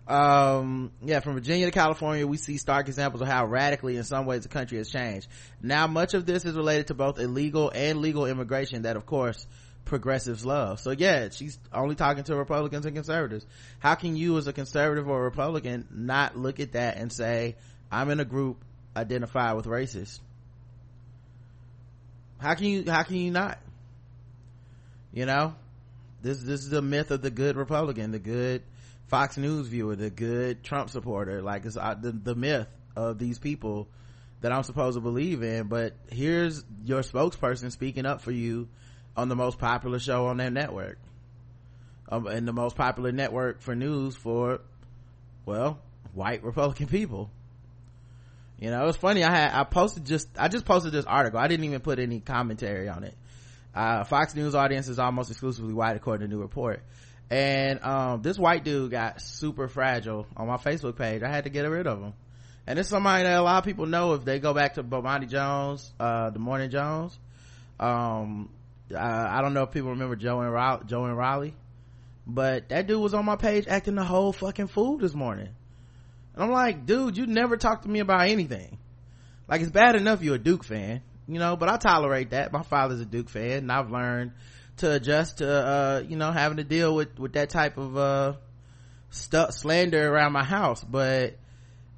um 0.09 0.91
yeah 1.05 1.21
from 1.21 1.35
virginia 1.35 1.67
to 1.67 1.71
california 1.71 2.27
we 2.27 2.37
see 2.37 2.57
stark 2.57 2.89
examples 2.89 3.23
of 3.23 3.29
how 3.29 3.47
radically 3.47 3.97
in 3.97 4.03
some 4.03 4.27
ways 4.27 4.43
the 4.43 4.49
country 4.49 4.79
has 4.79 4.91
changed. 4.91 5.29
Now 5.63 5.87
much 5.87 6.15
of 6.15 6.27
this 6.27 6.45
is 6.45 6.57
related 6.57 6.89
to 6.89 6.95
both 6.95 7.21
illegal 7.21 7.71
and 7.73 8.01
legal 8.01 8.27
immigration 8.27 8.83
that 8.83 8.97
of 8.97 9.07
course 9.07 9.47
progressives 9.85 10.45
love. 10.45 10.81
So 10.81 10.91
yeah 10.91 11.29
she's 11.31 11.59
only 11.73 11.95
talking 11.95 12.25
to 12.25 12.37
republicans 12.37 12.85
and 12.85 12.97
conservatives. 12.97 13.47
How 13.79 13.94
can 13.94 14.17
you 14.17 14.39
as 14.39 14.49
a 14.49 14.53
conservative 14.53 15.09
or 15.09 15.21
a 15.21 15.25
republican 15.25 15.87
not 15.91 16.37
look 16.37 16.59
at 16.59 16.73
that 16.73 16.97
and 16.97 17.13
say 17.13 17.56
i'm 17.91 18.11
in 18.11 18.19
a 18.19 18.25
group 18.25 18.65
identified 18.97 19.56
with 19.56 19.67
racist 19.67 20.19
how 22.43 22.55
can 22.55 22.67
you 22.67 22.91
how 22.91 23.05
can 23.05 23.17
you 23.17 23.31
not? 23.31 23.59
You 25.13 25.27
know? 25.27 25.55
This 26.23 26.41
this 26.41 26.61
is 26.61 26.71
the 26.71 26.82
myth 26.82 27.13
of 27.13 27.23
the 27.23 27.31
good 27.31 27.56
republican 27.56 28.11
the 28.11 28.19
good 28.19 28.63
fox 29.13 29.37
news 29.37 29.67
viewer 29.67 29.95
the 29.95 30.09
good 30.09 30.65
trump 30.65 30.89
supporter. 30.89 31.43
Like 31.43 31.67
it's 31.67 31.77
uh, 31.77 31.95
the, 32.01 32.13
the 32.13 32.35
myth 32.35 32.67
of 32.97 33.19
these 33.19 33.39
people 33.39 33.87
that 34.41 34.53
i'm 34.53 34.63
supposed 34.63 34.97
to 34.97 35.03
believe 35.03 35.43
in. 35.43 35.69
But 35.69 35.95
here's 36.11 36.65
your 36.83 37.03
spokesperson 37.03 37.71
speaking 37.73 38.07
up 38.07 38.23
for 38.23 38.33
you 38.33 38.69
on 39.15 39.29
the 39.29 39.37
most 39.37 39.59
popular 39.59 39.99
show 39.99 40.29
on 40.29 40.39
their 40.39 40.51
network. 40.51 40.99
Um, 42.09 42.27
and 42.27 42.49
the 42.49 42.55
most 42.55 42.75
popular 42.75 43.13
network 43.13 43.61
for 43.61 43.75
news 43.75 44.17
for 44.17 44.63
well 45.45 45.79
white 46.15 46.43
republican 46.43 46.87
people. 46.87 47.31
You 48.59 48.71
know 48.71 48.89
it's 48.89 48.97
funny. 48.97 49.25
I 49.25 49.31
had 49.31 49.53
i 49.53 49.65
posted 49.65 50.07
just 50.07 50.29
i 50.39 50.49
just 50.49 50.65
posted 50.65 50.93
this 50.93 51.05
article. 51.05 51.39
I 51.39 51.49
didn't 51.49 51.67
even 51.67 51.81
put 51.81 51.99
any 51.99 52.21
commentary 52.21 52.89
on 52.89 53.05
it. 53.05 53.15
Uh, 53.75 54.05
fox 54.05 54.35
news 54.35 54.55
audience 54.55 54.89
is 54.89 54.99
almost 54.99 55.31
exclusively 55.31 55.75
white 55.75 55.97
according 55.97 56.27
to 56.31 56.35
a 56.35 56.35
new 56.35 56.41
report 56.41 56.83
and 57.32 57.82
um, 57.82 58.22
this 58.22 58.39
white 58.39 58.65
dude 58.65 58.91
got 58.91 59.20
super 59.20 59.69
fragile 59.69 60.27
on 60.36 60.46
my 60.46 60.56
facebook 60.56 60.96
page 60.96 61.22
i 61.22 61.29
had 61.29 61.44
to 61.44 61.51
get 61.51 61.62
rid 61.62 61.86
of 61.86 62.01
him 62.01 62.12
and 62.67 62.79
it's 62.79 62.89
somebody 62.89 63.24
that 63.24 63.39
a 63.39 63.43
lot 63.43 63.58
of 63.58 63.65
people 63.65 63.86
know 63.86 64.15
if 64.15 64.24
they 64.24 64.39
go 64.39 64.55
back 64.55 64.74
to 64.74 64.84
Bomani 64.84 65.29
Jones, 65.29 65.93
uh, 65.98 66.31
the 66.31 66.39
Morning 66.39 66.70
Jones. 66.70 67.19
Um, 67.81 68.51
I, 68.96 69.39
I 69.39 69.43
don't 69.43 69.55
know 69.55 69.65
if 69.65 69.72
people 69.72 69.91
remember 69.91 70.15
Joe 70.15 70.41
and 70.41 70.53
Riley, 70.53 70.82
Joe 70.86 71.05
and 71.05 71.17
Riley, 71.17 71.55
but 72.27 72.69
that 72.69 72.86
dude 72.86 73.01
was 73.01 73.15
on 73.15 73.24
my 73.24 73.36
page 73.36 73.67
acting 73.67 73.96
the 73.96 74.05
whole 74.05 74.32
fucking 74.32 74.69
fool 74.69 74.98
this 74.98 75.15
morning. 75.15 75.48
And 76.34 76.44
I'm 76.44 76.53
like, 76.53 76.86
dude, 76.86 77.17
you 77.17 77.27
never 77.27 77.56
talk 77.56 77.82
to 77.82 77.89
me 77.89 77.98
about 77.98 78.29
anything. 78.29 78.79
Like 79.48 79.60
it's 79.60 79.70
bad 79.70 79.96
enough 79.96 80.22
you're 80.22 80.36
a 80.36 80.39
Duke 80.39 80.62
fan, 80.62 81.03
you 81.27 81.41
know, 81.41 81.56
but 81.56 81.69
I 81.69 81.79
tolerate 81.79 82.31
that. 82.31 82.53
My 82.53 82.62
father's 82.62 83.01
a 83.01 83.05
Duke 83.05 83.29
fan 83.29 83.58
and 83.58 83.72
I've 83.72 83.91
learned 83.91 84.32
to 84.82 84.93
adjust 84.93 85.39
to, 85.39 85.51
uh, 85.51 86.03
you 86.06 86.17
know, 86.17 86.31
having 86.31 86.58
to 86.58 86.65
deal 86.65 86.94
with, 86.94 87.19
with 87.19 87.32
that 87.32 87.51
type 87.51 87.79
of, 87.79 87.96
uh, 87.96 88.34
stuff, 89.10 89.53
slander 89.53 90.12
around 90.12 90.32
my 90.32 90.44
house. 90.44 90.84
But, 90.84 91.36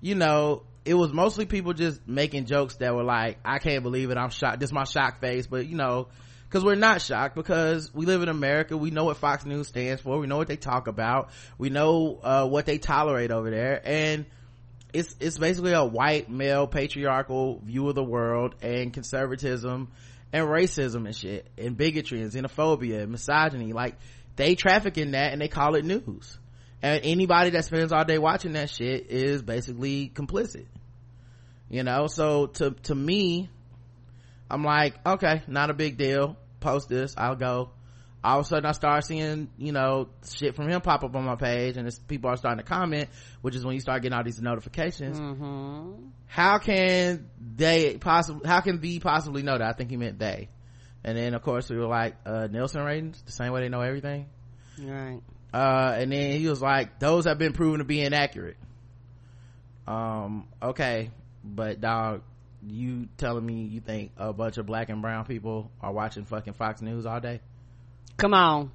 you 0.00 0.14
know, 0.14 0.62
it 0.84 0.94
was 0.94 1.12
mostly 1.12 1.46
people 1.46 1.72
just 1.72 2.06
making 2.06 2.46
jokes 2.46 2.76
that 2.76 2.94
were 2.94 3.04
like, 3.04 3.38
I 3.44 3.58
can't 3.58 3.82
believe 3.82 4.10
it. 4.10 4.18
I'm 4.18 4.30
shocked. 4.30 4.60
This 4.60 4.68
is 4.68 4.74
my 4.74 4.84
shock 4.84 5.20
face. 5.20 5.46
But 5.46 5.66
you 5.66 5.76
know, 5.76 6.08
cause 6.50 6.64
we're 6.64 6.74
not 6.74 7.00
shocked 7.00 7.34
because 7.34 7.92
we 7.94 8.06
live 8.06 8.22
in 8.22 8.28
America. 8.28 8.76
We 8.76 8.90
know 8.90 9.04
what 9.04 9.16
Fox 9.16 9.44
News 9.44 9.68
stands 9.68 10.02
for. 10.02 10.18
We 10.18 10.26
know 10.26 10.36
what 10.36 10.48
they 10.48 10.56
talk 10.56 10.86
about. 10.86 11.30
We 11.56 11.70
know, 11.70 12.20
uh, 12.22 12.46
what 12.46 12.66
they 12.66 12.78
tolerate 12.78 13.30
over 13.30 13.50
there. 13.50 13.80
And 13.82 14.26
it's, 14.92 15.16
it's 15.20 15.38
basically 15.38 15.72
a 15.72 15.84
white 15.84 16.28
male 16.28 16.66
patriarchal 16.66 17.60
view 17.64 17.88
of 17.88 17.94
the 17.94 18.04
world 18.04 18.54
and 18.62 18.92
conservatism 18.92 19.90
and 20.34 20.48
racism 20.48 21.06
and 21.06 21.14
shit 21.14 21.46
and 21.56 21.76
bigotry 21.76 22.20
and 22.20 22.32
xenophobia 22.32 23.02
and 23.02 23.12
misogyny. 23.12 23.72
Like 23.72 23.94
they 24.34 24.56
traffic 24.56 24.98
in 24.98 25.12
that 25.12 25.32
and 25.32 25.40
they 25.40 25.46
call 25.46 25.76
it 25.76 25.84
news. 25.84 26.38
And 26.82 27.02
anybody 27.04 27.50
that 27.50 27.64
spends 27.64 27.92
all 27.92 28.04
day 28.04 28.18
watching 28.18 28.54
that 28.54 28.68
shit 28.68 29.06
is 29.10 29.42
basically 29.42 30.10
complicit. 30.12 30.66
You 31.70 31.84
know 31.84 32.08
so 32.08 32.48
to 32.48 32.72
to 32.82 32.94
me 32.94 33.48
i'm 34.50 34.64
like 34.64 34.94
okay 35.06 35.42
not 35.46 35.70
a 35.70 35.74
big 35.74 35.96
deal. 35.96 36.36
Post 36.58 36.88
this. 36.88 37.14
I'll 37.16 37.36
go 37.36 37.70
all 38.24 38.40
of 38.40 38.46
a 38.46 38.48
sudden 38.48 38.64
i 38.64 38.72
start 38.72 39.04
seeing 39.04 39.50
you 39.58 39.70
know 39.70 40.08
shit 40.26 40.56
from 40.56 40.68
him 40.68 40.80
pop 40.80 41.04
up 41.04 41.14
on 41.14 41.24
my 41.24 41.36
page 41.36 41.76
and 41.76 41.88
people 42.08 42.30
are 42.30 42.36
starting 42.36 42.58
to 42.58 42.64
comment 42.64 43.08
which 43.42 43.54
is 43.54 43.64
when 43.64 43.74
you 43.74 43.80
start 43.80 44.00
getting 44.00 44.16
all 44.16 44.24
these 44.24 44.40
notifications. 44.40 45.20
Mm-hmm. 45.20 46.06
how 46.26 46.56
can 46.56 47.28
they 47.38 47.98
possibly 47.98 48.48
how 48.48 48.60
can 48.60 48.80
they 48.80 48.98
possibly 48.98 49.42
know 49.42 49.58
that? 49.58 49.68
I 49.68 49.72
think 49.72 49.90
he 49.90 49.98
meant 49.98 50.18
they. 50.18 50.48
And 51.04 51.18
then 51.18 51.34
of 51.34 51.42
course 51.42 51.68
we 51.68 51.76
were 51.76 51.86
like 51.86 52.16
uh 52.24 52.48
nielsen 52.50 52.82
ratings 52.82 53.20
the 53.26 53.32
same 53.32 53.52
way 53.52 53.60
they 53.60 53.68
know 53.68 53.82
everything. 53.82 54.26
Right. 54.80 55.20
uh 55.52 55.94
and 55.98 56.10
then 56.10 56.40
he 56.40 56.48
was 56.48 56.62
like 56.62 56.98
those 56.98 57.26
have 57.26 57.38
been 57.38 57.52
proven 57.52 57.80
to 57.80 57.84
be 57.84 58.00
inaccurate. 58.00 58.56
Um 59.86 60.48
okay 60.62 61.10
but 61.44 61.82
dog 61.82 62.22
you 62.66 63.08
telling 63.18 63.44
me 63.44 63.64
you 63.64 63.80
think 63.80 64.12
a 64.16 64.32
bunch 64.32 64.56
of 64.56 64.64
black 64.64 64.88
and 64.88 65.02
brown 65.02 65.26
people 65.26 65.70
are 65.82 65.92
watching 65.92 66.24
fucking 66.24 66.54
fox 66.54 66.80
news 66.80 67.04
all 67.04 67.20
day 67.20 67.42
Come 68.16 68.34
on. 68.34 68.70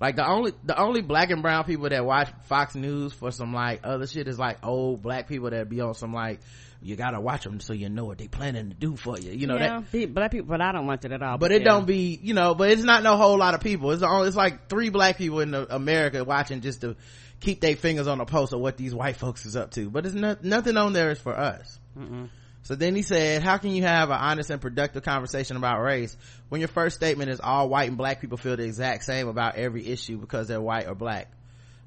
like 0.00 0.16
the 0.16 0.26
only 0.26 0.52
the 0.64 0.78
only 0.78 1.02
black 1.02 1.30
and 1.30 1.42
brown 1.42 1.64
people 1.64 1.88
that 1.88 2.04
watch 2.04 2.28
fox 2.44 2.74
news 2.74 3.12
for 3.12 3.30
some 3.30 3.52
like 3.52 3.80
other 3.84 4.06
shit 4.06 4.28
is 4.28 4.38
like 4.38 4.64
old 4.64 5.02
black 5.02 5.28
people 5.28 5.50
that 5.50 5.68
be 5.68 5.80
on 5.80 5.94
some 5.94 6.12
like 6.12 6.40
you 6.82 6.96
gotta 6.96 7.18
watch 7.20 7.44
them 7.44 7.60
so 7.60 7.72
you 7.72 7.88
know 7.88 8.04
what 8.04 8.18
they 8.18 8.28
planning 8.28 8.68
to 8.68 8.74
do 8.74 8.94
for 8.96 9.18
you 9.18 9.32
you 9.32 9.46
know 9.46 9.56
yeah, 9.56 9.80
that 9.90 10.14
black 10.14 10.30
people, 10.30 10.46
but 10.46 10.60
I 10.60 10.72
don't 10.72 10.86
watch 10.86 11.04
it 11.04 11.12
at 11.12 11.22
all. 11.22 11.38
but 11.38 11.50
it 11.50 11.62
yeah. 11.62 11.68
don't 11.68 11.86
be 11.86 12.18
you 12.22 12.34
know 12.34 12.54
but 12.54 12.70
it's 12.70 12.82
not 12.82 13.02
no 13.02 13.16
whole 13.16 13.38
lot 13.38 13.54
of 13.54 13.60
people 13.60 13.90
it's 13.92 14.02
only 14.02 14.28
it's 14.28 14.36
like 14.36 14.68
three 14.68 14.90
black 14.90 15.16
people 15.16 15.40
in 15.40 15.54
america 15.54 16.22
watching 16.24 16.60
just 16.60 16.82
to 16.82 16.96
keep 17.40 17.60
their 17.60 17.76
fingers 17.76 18.06
on 18.06 18.18
the 18.18 18.24
pulse 18.24 18.52
of 18.52 18.60
what 18.60 18.76
these 18.76 18.94
white 18.94 19.16
folks 19.16 19.46
is 19.46 19.56
up 19.56 19.70
to 19.70 19.88
but 19.88 20.04
it's 20.04 20.14
not 20.14 20.44
nothing 20.44 20.76
on 20.76 20.92
there 20.92 21.10
is 21.10 21.18
for 21.18 21.34
us 21.34 21.78
Mm-mm. 21.98 22.28
So 22.64 22.74
then 22.74 22.94
he 22.94 23.02
said 23.02 23.42
how 23.42 23.56
can 23.56 23.70
you 23.70 23.82
have 23.82 24.10
an 24.10 24.18
honest 24.18 24.50
and 24.50 24.60
productive 24.60 25.02
conversation 25.02 25.56
about 25.56 25.80
race 25.80 26.16
when 26.48 26.60
your 26.60 26.68
first 26.68 26.96
statement 26.96 27.30
is 27.30 27.40
all 27.40 27.68
white 27.68 27.88
and 27.88 27.96
black 27.96 28.20
people 28.20 28.36
feel 28.36 28.56
the 28.56 28.64
exact 28.64 29.04
same 29.04 29.28
about 29.28 29.56
every 29.56 29.86
issue 29.86 30.18
because 30.18 30.48
they're 30.48 30.60
white 30.60 30.88
or 30.88 30.94
black 30.94 31.30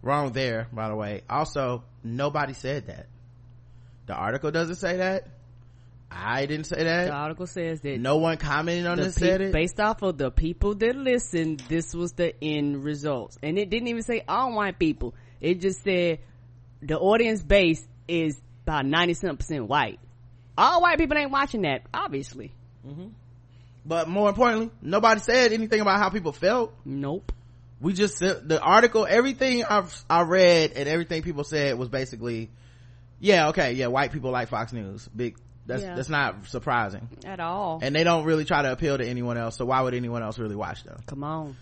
wrong 0.02 0.32
there 0.32 0.68
by 0.72 0.88
the 0.88 0.96
way 0.96 1.22
also 1.30 1.84
nobody 2.04 2.54
said 2.54 2.88
that 2.88 3.08
the 4.06 4.14
article 4.14 4.52
doesn't 4.52 4.76
say 4.76 4.98
that 4.98 5.28
i 6.10 6.46
didn't 6.46 6.66
say 6.66 6.84
that. 6.84 7.08
The 7.08 7.14
article 7.14 7.48
says 7.48 7.82
that 7.82 8.00
no 8.00 8.18
one 8.18 8.38
commented 8.38 8.88
on 8.88 8.98
this 8.98 9.18
pe- 9.18 9.26
said 9.26 9.42
it 9.42 9.52
based 9.52 9.80
off 9.80 10.02
of 10.02 10.18
the 10.18 10.32
people 10.32 10.76
that 10.76 10.96
listened, 10.96 11.60
this 11.68 11.94
was 11.94 12.14
the 12.14 12.34
end 12.42 12.86
results. 12.86 13.38
And 13.44 13.58
it 13.58 13.70
didn't 13.70 13.90
even 13.90 14.04
say 14.04 14.24
all 14.26 14.54
white 14.54 14.80
people. 14.80 15.16
It 15.42 15.60
just 15.60 15.84
said 15.84 16.20
the 16.82 16.98
audience 16.98 17.42
base 17.42 17.86
is 18.08 18.40
about 18.64 18.86
97 18.86 19.38
percent 19.38 19.68
white. 19.68 20.00
All 20.58 20.82
white 20.82 20.98
people 20.98 21.18
ain't 21.18 21.32
watching 21.32 21.62
that, 21.64 21.84
obviously. 21.94 22.52
But 23.86 24.10
more 24.10 24.28
importantly, 24.30 24.72
nobody 24.82 25.20
said 25.22 25.54
anything 25.54 25.80
about 25.80 26.00
how 26.00 26.10
people 26.10 26.32
felt. 26.34 26.74
Nope. 26.84 27.32
We 27.80 27.94
just 27.94 28.18
said 28.18 28.50
the 28.50 28.60
article, 28.60 29.06
everything 29.08 29.64
I've, 29.64 30.04
I 30.10 30.24
read 30.24 30.72
and 30.76 30.90
everything 30.90 31.22
people 31.22 31.44
said 31.44 31.78
was 31.78 31.90
basically, 31.90 32.50
yeah, 33.20 33.50
okay, 33.50 33.74
yeah, 33.74 33.88
white 33.88 34.12
people 34.12 34.32
like 34.32 34.50
Fox 34.50 34.74
News. 34.74 35.08
Big, 35.16 35.38
that's, 35.68 35.84
Yeah. 35.84 35.96
that's 35.96 36.10
not 36.10 36.48
surprising. 36.48 37.08
At 37.24 37.40
all. 37.40 37.80
And 37.82 37.96
they 37.96 38.04
don't 38.04 38.26
really 38.26 38.46
try 38.46 38.64
to 38.64 38.72
appeal 38.72 38.98
to 38.98 39.06
anyone 39.06 39.38
else, 39.38 39.56
so 39.58 39.66
why 39.66 39.82
would 39.82 39.94
anyone 39.94 40.24
else 40.24 40.40
really 40.40 40.56
watch 40.56 40.84
them? 40.84 40.98
Come 41.06 41.24
on. 41.24 41.56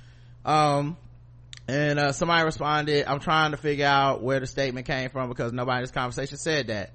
Um, 0.46 0.98
and, 1.68 2.00
uh, 2.00 2.12
somebody 2.14 2.46
responded, 2.46 3.06
I'm 3.08 3.20
trying 3.20 3.52
to 3.52 3.58
figure 3.58 3.86
out 3.88 4.24
where 4.24 4.40
the 4.40 4.48
statement 4.48 4.88
came 4.88 5.10
from 5.10 5.28
because 5.30 5.52
nobody 5.52 5.80
in 5.80 5.84
this 5.84 5.92
conversation 5.92 6.38
said 6.38 6.68
that. 6.68 6.92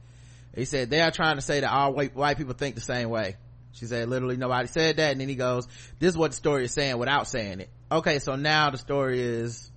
He 0.55 0.65
said, 0.65 0.91
they 0.91 1.01
are 1.01 1.11
trying 1.11 1.37
to 1.37 1.43
say 1.43 1.61
that 1.61 1.71
all 1.71 1.93
white, 1.93 2.15
white 2.15 2.37
people 2.37 2.55
think 2.55 2.75
the 2.75 2.81
same 2.81 3.09
way. 3.09 3.37
She 3.73 3.87
said, 3.87 4.09
literally 4.09 4.37
nobody 4.37 4.67
said 4.67 4.97
that. 4.97 5.13
And 5.13 5.21
then 5.21 5.29
he 5.29 5.37
goes, 5.37 5.69
this 5.99 6.11
is 6.11 6.19
what 6.19 6.33
the 6.33 6.37
story 6.37 6.65
is 6.65 6.73
saying 6.73 6.99
without 6.99 7.29
saying 7.29 7.61
it. 7.61 7.71
Okay, 7.91 8.19
so 8.19 8.37
now 8.37 8.71
the 8.71 8.79
story 8.79 9.21
is, 9.21 9.71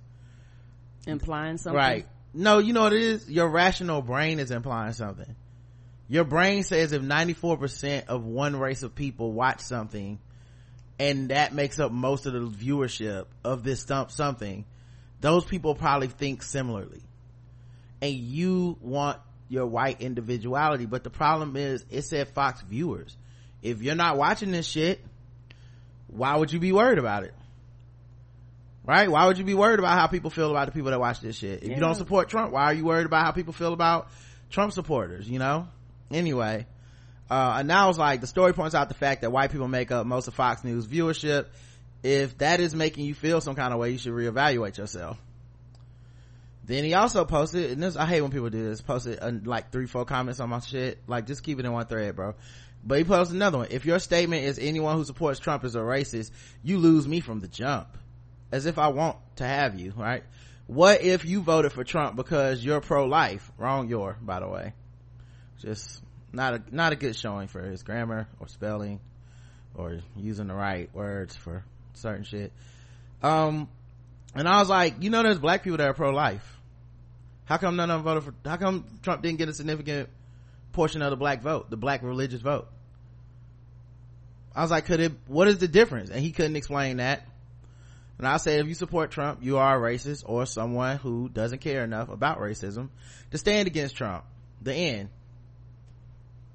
Implying 1.06 1.58
something. 1.58 1.76
right. 1.76 2.06
No, 2.32 2.58
you 2.58 2.72
know 2.72 2.82
what 2.82 2.92
it 2.92 3.02
is? 3.02 3.30
Your 3.30 3.48
rational 3.48 4.02
brain 4.02 4.40
is 4.40 4.50
implying 4.50 4.92
something. 4.92 5.36
Your 6.08 6.24
brain 6.24 6.64
says 6.64 6.92
if 6.92 7.02
94% 7.02 8.06
of 8.08 8.24
one 8.24 8.56
race 8.56 8.82
of 8.82 8.94
people 8.94 9.32
watch 9.32 9.60
something 9.60 10.18
and 10.98 11.30
that 11.30 11.52
makes 11.54 11.78
up 11.78 11.92
most 11.92 12.26
of 12.26 12.32
the 12.32 12.40
viewership 12.40 13.26
of 13.42 13.62
this 13.62 13.80
stump 13.80 14.10
something, 14.10 14.64
those 15.20 15.44
people 15.44 15.74
probably 15.74 16.08
think 16.08 16.42
similarly. 16.42 17.02
And 18.02 18.12
you 18.12 18.76
want 18.80 19.18
your 19.48 19.66
white 19.66 20.00
individuality, 20.00 20.86
but 20.86 21.04
the 21.04 21.10
problem 21.10 21.56
is 21.56 21.84
it 21.90 22.02
said 22.02 22.28
Fox 22.28 22.60
viewers. 22.62 23.16
If 23.62 23.82
you're 23.82 23.94
not 23.94 24.16
watching 24.16 24.50
this 24.50 24.66
shit, 24.66 25.04
why 26.08 26.36
would 26.36 26.52
you 26.52 26.58
be 26.58 26.72
worried 26.72 26.98
about 26.98 27.24
it? 27.24 27.34
Right? 28.84 29.10
Why 29.10 29.26
would 29.26 29.38
you 29.38 29.44
be 29.44 29.54
worried 29.54 29.78
about 29.78 29.98
how 29.98 30.06
people 30.06 30.30
feel 30.30 30.50
about 30.50 30.66
the 30.66 30.72
people 30.72 30.90
that 30.90 31.00
watch 31.00 31.20
this 31.20 31.36
shit? 31.36 31.62
If 31.62 31.70
you 31.70 31.76
don't 31.76 31.94
support 31.94 32.28
Trump, 32.28 32.52
why 32.52 32.64
are 32.64 32.74
you 32.74 32.84
worried 32.84 33.06
about 33.06 33.24
how 33.24 33.32
people 33.32 33.54
feel 33.54 33.72
about 33.72 34.08
Trump 34.50 34.72
supporters, 34.72 35.28
you 35.28 35.38
know? 35.38 35.68
Anyway, 36.10 36.66
uh, 37.30 37.56
and 37.58 37.68
now 37.68 37.88
it's 37.88 37.98
like 37.98 38.20
the 38.20 38.26
story 38.26 38.52
points 38.52 38.74
out 38.74 38.88
the 38.88 38.94
fact 38.94 39.22
that 39.22 39.32
white 39.32 39.50
people 39.50 39.68
make 39.68 39.90
up 39.90 40.06
most 40.06 40.28
of 40.28 40.34
Fox 40.34 40.62
News 40.62 40.86
viewership. 40.86 41.46
If 42.02 42.36
that 42.38 42.60
is 42.60 42.74
making 42.74 43.06
you 43.06 43.14
feel 43.14 43.40
some 43.40 43.54
kind 43.54 43.72
of 43.72 43.80
way, 43.80 43.90
you 43.90 43.98
should 43.98 44.12
reevaluate 44.12 44.76
yourself. 44.76 45.18
Then 46.66 46.84
he 46.84 46.94
also 46.94 47.24
posted, 47.26 47.72
and 47.72 47.82
this, 47.82 47.96
I 47.96 48.06
hate 48.06 48.22
when 48.22 48.30
people 48.30 48.48
do 48.48 48.64
this, 48.64 48.80
posted 48.80 49.18
uh, 49.20 49.32
like 49.44 49.70
three, 49.70 49.86
four 49.86 50.06
comments 50.06 50.40
on 50.40 50.48
my 50.48 50.60
shit. 50.60 50.98
Like, 51.06 51.26
just 51.26 51.42
keep 51.42 51.58
it 51.58 51.66
in 51.66 51.72
one 51.72 51.86
thread, 51.86 52.16
bro. 52.16 52.34
But 52.82 52.98
he 52.98 53.04
posted 53.04 53.36
another 53.36 53.58
one. 53.58 53.68
If 53.70 53.84
your 53.84 53.98
statement 53.98 54.44
is 54.44 54.58
anyone 54.58 54.96
who 54.96 55.04
supports 55.04 55.38
Trump 55.38 55.64
is 55.64 55.74
a 55.74 55.80
racist, 55.80 56.30
you 56.62 56.78
lose 56.78 57.06
me 57.06 57.20
from 57.20 57.40
the 57.40 57.48
jump. 57.48 57.88
As 58.50 58.66
if 58.66 58.78
I 58.78 58.88
want 58.88 59.16
to 59.36 59.44
have 59.44 59.78
you, 59.78 59.92
right? 59.96 60.22
What 60.66 61.02
if 61.02 61.24
you 61.24 61.42
voted 61.42 61.72
for 61.72 61.84
Trump 61.84 62.16
because 62.16 62.64
you're 62.64 62.80
pro-life? 62.80 63.50
Wrong 63.58 63.88
your, 63.88 64.16
by 64.20 64.40
the 64.40 64.48
way. 64.48 64.72
Just 65.60 66.02
not 66.32 66.54
a, 66.54 66.62
not 66.70 66.92
a 66.92 66.96
good 66.96 67.16
showing 67.16 67.48
for 67.48 67.62
his 67.62 67.82
grammar 67.82 68.26
or 68.40 68.48
spelling 68.48 69.00
or 69.74 70.00
using 70.16 70.46
the 70.46 70.54
right 70.54 70.88
words 70.94 71.36
for 71.36 71.64
certain 71.94 72.24
shit. 72.24 72.52
Um, 73.22 73.68
and 74.34 74.48
I 74.48 74.58
was 74.58 74.68
like, 74.68 75.02
you 75.02 75.10
know, 75.10 75.22
there's 75.22 75.38
black 75.38 75.62
people 75.62 75.78
that 75.78 75.88
are 75.88 75.94
pro-life. 75.94 76.53
How 77.44 77.58
come 77.58 77.76
none 77.76 77.90
of 77.90 78.02
them 78.02 78.04
voted 78.04 78.24
for, 78.24 78.48
how 78.48 78.56
come 78.56 78.84
Trump 79.02 79.22
didn't 79.22 79.38
get 79.38 79.48
a 79.48 79.52
significant 79.52 80.08
portion 80.72 81.02
of 81.02 81.10
the 81.10 81.16
black 81.16 81.42
vote, 81.42 81.70
the 81.70 81.76
black 81.76 82.02
religious 82.02 82.40
vote? 82.40 82.68
I 84.54 84.62
was 84.62 84.70
like, 84.70 84.86
could 84.86 85.00
it, 85.00 85.12
what 85.26 85.48
is 85.48 85.58
the 85.58 85.68
difference? 85.68 86.10
And 86.10 86.20
he 86.20 86.30
couldn't 86.30 86.56
explain 86.56 86.98
that. 86.98 87.26
And 88.18 88.28
I 88.28 88.36
said, 88.36 88.60
if 88.60 88.68
you 88.68 88.74
support 88.74 89.10
Trump, 89.10 89.40
you 89.42 89.58
are 89.58 89.76
a 89.76 89.92
racist 89.92 90.22
or 90.24 90.46
someone 90.46 90.98
who 90.98 91.28
doesn't 91.28 91.60
care 91.60 91.82
enough 91.82 92.08
about 92.08 92.38
racism 92.38 92.90
to 93.32 93.38
stand 93.38 93.66
against 93.66 93.96
Trump. 93.96 94.24
The 94.62 94.72
end. 94.72 95.08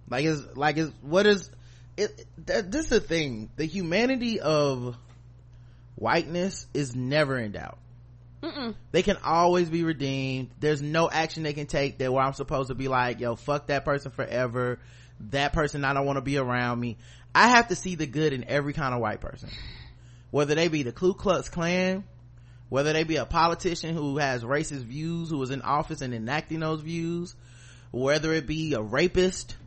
Like 0.10 0.26
is, 0.26 0.44
like 0.56 0.78
is, 0.78 0.92
what 1.02 1.28
is, 1.28 1.52
it, 1.98 2.26
that, 2.46 2.72
this 2.72 2.86
is 2.86 2.90
the 2.90 3.00
thing. 3.02 3.50
The 3.58 3.66
humanity 3.66 4.40
of 4.40 4.98
whiteness 5.96 6.66
is 6.74 6.96
never 6.96 7.38
in 7.38 7.52
doubt. 7.52 7.78
Mm-mm. 8.42 8.76
They 8.92 9.04
can 9.04 9.18
always 9.24 9.70
be 9.70 9.84
redeemed. 9.84 10.52
There's 10.60 10.82
no 10.82 11.10
action 11.10 11.44
they 11.44 11.54
can 11.54 11.68
take 11.68 11.98
that 11.98 12.12
where 12.12 12.24
I'm 12.24 12.34
supposed 12.34 12.70
to 12.70 12.76
be 12.76 12.88
like, 12.88 13.20
yo, 13.20 13.36
fuck 13.36 13.68
that 13.68 13.84
person 13.86 14.12
forever. 14.12 14.80
That 15.32 15.52
person, 15.52 15.84
I 15.84 15.94
don't 15.94 16.06
want 16.06 16.18
to 16.18 16.22
be 16.22 16.38
around 16.38 16.80
me. 16.80 16.98
I 17.36 17.50
have 17.50 17.68
to 17.68 17.76
see 17.76 17.96
the 17.96 18.08
good 18.08 18.32
in 18.32 18.46
every 18.46 18.74
kind 18.74 18.94
of 18.94 19.02
white 19.02 19.20
person. 19.20 19.50
Whether 20.32 20.56
they 20.56 20.70
be 20.70 20.84
the 20.84 20.94
Ku 20.94 21.14
Klux 21.14 21.50
Klan, 21.50 22.06
whether 22.70 22.94
they 22.94 23.04
be 23.04 23.18
a 23.18 23.26
politician 23.26 23.96
who 23.96 24.18
has 24.18 24.44
racist 24.44 24.86
views, 24.86 25.30
who 25.30 25.42
is 25.44 25.50
in 25.50 25.62
office 25.62 26.02
and 26.02 26.14
enacting 26.14 26.62
those 26.62 26.82
views, 26.82 27.36
whether 27.92 28.32
it 28.34 28.48
be 28.48 28.74
a 28.74 28.82
rapist, 28.82 29.58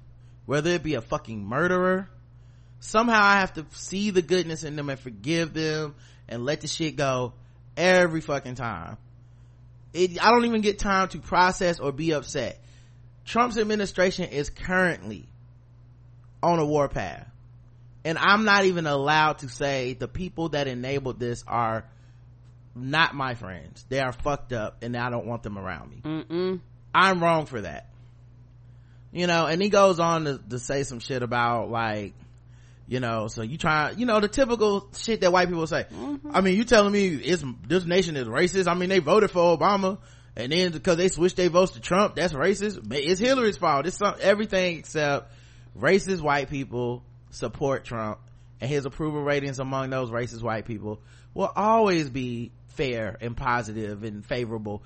whether 0.46 0.70
it 0.70 0.82
be 0.82 0.94
a 0.94 1.00
fucking 1.00 1.44
murderer, 1.44 2.08
somehow 2.80 3.20
I 3.22 3.40
have 3.40 3.52
to 3.54 3.66
see 3.72 4.10
the 4.10 4.22
goodness 4.22 4.64
in 4.64 4.76
them 4.76 4.88
and 4.88 4.98
forgive 4.98 5.52
them 5.52 5.94
and 6.28 6.44
let 6.44 6.62
the 6.62 6.68
shit 6.68 6.96
go 6.96 7.34
every 7.76 8.20
fucking 8.20 8.54
time. 8.54 8.96
It, 9.92 10.22
I 10.22 10.30
don't 10.30 10.44
even 10.44 10.60
get 10.60 10.78
time 10.78 11.08
to 11.08 11.18
process 11.18 11.80
or 11.80 11.92
be 11.92 12.12
upset. 12.12 12.58
Trump's 13.24 13.58
administration 13.58 14.30
is 14.30 14.50
currently 14.50 15.28
on 16.42 16.58
a 16.58 16.66
warpath. 16.66 17.28
And 18.04 18.18
I'm 18.18 18.44
not 18.44 18.64
even 18.64 18.86
allowed 18.86 19.38
to 19.38 19.48
say 19.48 19.94
the 19.94 20.08
people 20.08 20.50
that 20.50 20.66
enabled 20.66 21.20
this 21.20 21.44
are 21.46 21.84
not 22.74 23.14
my 23.14 23.34
friends. 23.34 23.84
They 23.88 24.00
are 24.00 24.12
fucked 24.12 24.52
up 24.52 24.82
and 24.82 24.96
I 24.96 25.10
don't 25.10 25.26
want 25.26 25.42
them 25.42 25.58
around 25.58 25.90
me. 25.90 26.00
Mm-mm. 26.04 26.60
I'm 26.94 27.22
wrong 27.22 27.46
for 27.46 27.60
that. 27.60 27.88
You 29.12 29.26
know, 29.26 29.46
and 29.46 29.62
he 29.62 29.68
goes 29.68 30.00
on 30.00 30.24
to, 30.24 30.40
to 30.50 30.58
say 30.58 30.82
some 30.84 30.98
shit 30.98 31.22
about 31.22 31.70
like, 31.70 32.14
you 32.92 33.00
know, 33.00 33.26
so 33.26 33.40
you 33.40 33.56
try, 33.56 33.92
you 33.92 34.04
know, 34.04 34.20
the 34.20 34.28
typical 34.28 34.86
shit 34.94 35.22
that 35.22 35.32
white 35.32 35.48
people 35.48 35.66
say. 35.66 35.86
Mm-hmm. 35.90 36.30
I 36.34 36.42
mean, 36.42 36.58
you 36.58 36.64
telling 36.64 36.92
me 36.92 37.06
it's, 37.08 37.42
this 37.66 37.86
nation 37.86 38.18
is 38.18 38.28
racist? 38.28 38.70
I 38.70 38.74
mean, 38.74 38.90
they 38.90 38.98
voted 38.98 39.30
for 39.30 39.56
Obama 39.56 39.96
and 40.36 40.52
then 40.52 40.72
because 40.72 40.98
they 40.98 41.08
switched 41.08 41.36
their 41.36 41.48
votes 41.48 41.72
to 41.72 41.80
Trump, 41.80 42.16
that's 42.16 42.34
racist. 42.34 42.86
It's 42.92 43.18
Hillary's 43.18 43.56
fault. 43.56 43.86
It's 43.86 43.96
some, 43.96 44.16
everything 44.20 44.76
except 44.78 45.32
racist 45.74 46.20
white 46.20 46.50
people 46.50 47.02
support 47.30 47.84
Trump 47.86 48.18
and 48.60 48.68
his 48.68 48.84
approval 48.84 49.22
ratings 49.22 49.58
among 49.58 49.88
those 49.88 50.10
racist 50.10 50.42
white 50.42 50.66
people 50.66 51.00
will 51.32 51.50
always 51.56 52.10
be 52.10 52.52
fair 52.68 53.16
and 53.22 53.34
positive 53.34 54.02
and 54.04 54.22
favorable 54.22 54.82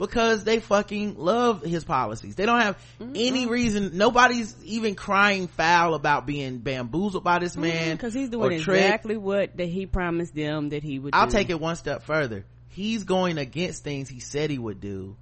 because 0.00 0.44
they 0.44 0.60
fucking 0.60 1.16
love 1.18 1.60
his 1.60 1.84
policies. 1.84 2.34
They 2.34 2.46
don't 2.46 2.60
have 2.60 2.78
mm-hmm. 2.98 3.12
any 3.14 3.46
reason. 3.46 3.98
Nobody's 3.98 4.56
even 4.64 4.94
crying 4.94 5.46
foul 5.46 5.94
about 5.94 6.24
being 6.24 6.58
bamboozled 6.58 7.22
by 7.22 7.38
this 7.38 7.54
man 7.54 7.96
because 7.96 8.14
mm-hmm, 8.14 8.20
he's 8.20 8.28
doing 8.30 8.52
exactly 8.52 9.18
what 9.18 9.58
that 9.58 9.66
he 9.66 9.84
promised 9.84 10.34
them 10.34 10.70
that 10.70 10.82
he 10.82 10.98
would. 10.98 11.12
Do. 11.12 11.18
I'll 11.18 11.26
do. 11.26 11.32
take 11.32 11.50
it 11.50 11.60
one 11.60 11.76
step 11.76 12.02
further. 12.04 12.46
He's 12.70 13.04
going 13.04 13.36
against 13.36 13.84
things 13.84 14.08
he 14.08 14.20
said 14.20 14.48
he 14.48 14.58
would 14.58 14.80
do 14.80 15.16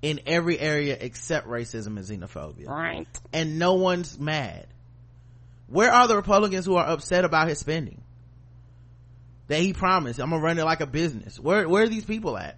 in 0.00 0.20
every 0.26 0.58
area 0.58 0.96
except 0.98 1.46
racism 1.46 1.98
and 1.98 1.98
xenophobia. 1.98 2.68
Right. 2.68 3.06
And 3.34 3.58
no 3.58 3.74
one's 3.74 4.18
mad. 4.18 4.66
Where 5.66 5.92
are 5.92 6.08
the 6.08 6.16
Republicans 6.16 6.64
who 6.64 6.76
are 6.76 6.86
upset 6.86 7.26
about 7.26 7.48
his 7.48 7.58
spending? 7.58 8.00
That 9.48 9.60
he 9.60 9.74
promised, 9.74 10.20
I'm 10.20 10.30
gonna 10.30 10.40
run 10.40 10.58
it 10.58 10.64
like 10.64 10.80
a 10.80 10.86
business. 10.86 11.38
Where, 11.38 11.68
where 11.68 11.82
are 11.82 11.88
these 11.88 12.06
people 12.06 12.38
at? 12.38 12.56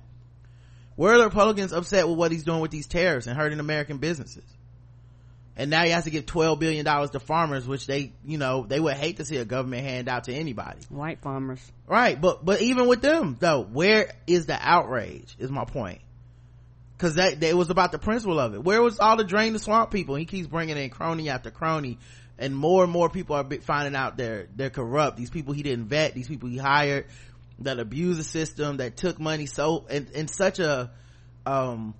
Where 0.96 1.14
are 1.14 1.18
the 1.18 1.24
Republicans 1.24 1.72
upset 1.72 2.08
with 2.08 2.16
what 2.16 2.32
he's 2.32 2.44
doing 2.44 2.60
with 2.60 2.70
these 2.70 2.86
tariffs 2.86 3.26
and 3.26 3.36
hurting 3.36 3.60
American 3.60 3.98
businesses? 3.98 4.44
And 5.56 5.70
now 5.70 5.84
he 5.84 5.90
has 5.90 6.04
to 6.04 6.10
give 6.10 6.26
$12 6.26 6.58
billion 6.58 6.84
to 6.84 7.20
farmers, 7.20 7.66
which 7.66 7.86
they, 7.86 8.12
you 8.24 8.38
know, 8.38 8.66
they 8.68 8.80
would 8.80 8.94
hate 8.94 9.18
to 9.18 9.24
see 9.24 9.36
a 9.36 9.44
government 9.44 9.84
hand 9.84 10.08
out 10.08 10.24
to 10.24 10.34
anybody. 10.34 10.80
White 10.88 11.20
farmers. 11.20 11.60
Right. 11.86 12.20
But, 12.20 12.44
but 12.44 12.60
even 12.60 12.88
with 12.88 13.02
them 13.02 13.36
though, 13.38 13.62
where 13.62 14.12
is 14.26 14.46
the 14.46 14.58
outrage 14.60 15.36
is 15.38 15.50
my 15.50 15.64
point. 15.64 16.00
Cause 16.98 17.16
that, 17.16 17.42
it 17.42 17.56
was 17.56 17.70
about 17.70 17.92
the 17.92 17.98
principle 17.98 18.38
of 18.38 18.54
it. 18.54 18.64
Where 18.64 18.80
was 18.80 18.98
all 18.98 19.16
the 19.16 19.24
drain 19.24 19.52
the 19.52 19.58
swamp 19.58 19.90
people? 19.90 20.14
He 20.14 20.24
keeps 20.24 20.46
bringing 20.46 20.76
in 20.76 20.90
crony 20.90 21.28
after 21.28 21.50
crony 21.50 21.98
and 22.38 22.56
more 22.56 22.82
and 22.82 22.92
more 22.92 23.08
people 23.08 23.36
are 23.36 23.44
finding 23.60 23.94
out 23.94 24.16
they're 24.16 24.48
they're 24.54 24.70
corrupt 24.70 25.16
these 25.16 25.30
people 25.30 25.54
he 25.54 25.62
didn't 25.62 25.86
vet 25.86 26.14
these 26.14 26.28
people 26.28 26.48
he 26.48 26.56
hired 26.56 27.06
that 27.60 27.78
abuse 27.78 28.16
the 28.16 28.24
system 28.24 28.78
that 28.78 28.96
took 28.96 29.20
money 29.20 29.46
so 29.46 29.86
in, 29.88 30.08
in 30.14 30.28
such 30.28 30.58
a 30.58 30.90
um 31.46 31.94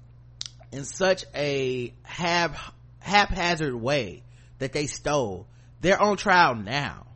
in 0.73 0.85
such 0.85 1.25
a 1.35 1.95
hap 2.03 2.57
haphazard 2.99 3.75
way 3.75 4.23
that 4.59 4.73
they 4.73 4.87
stole. 4.87 5.47
They're 5.81 6.01
on 6.01 6.17
trial 6.17 6.55
now. 6.55 7.07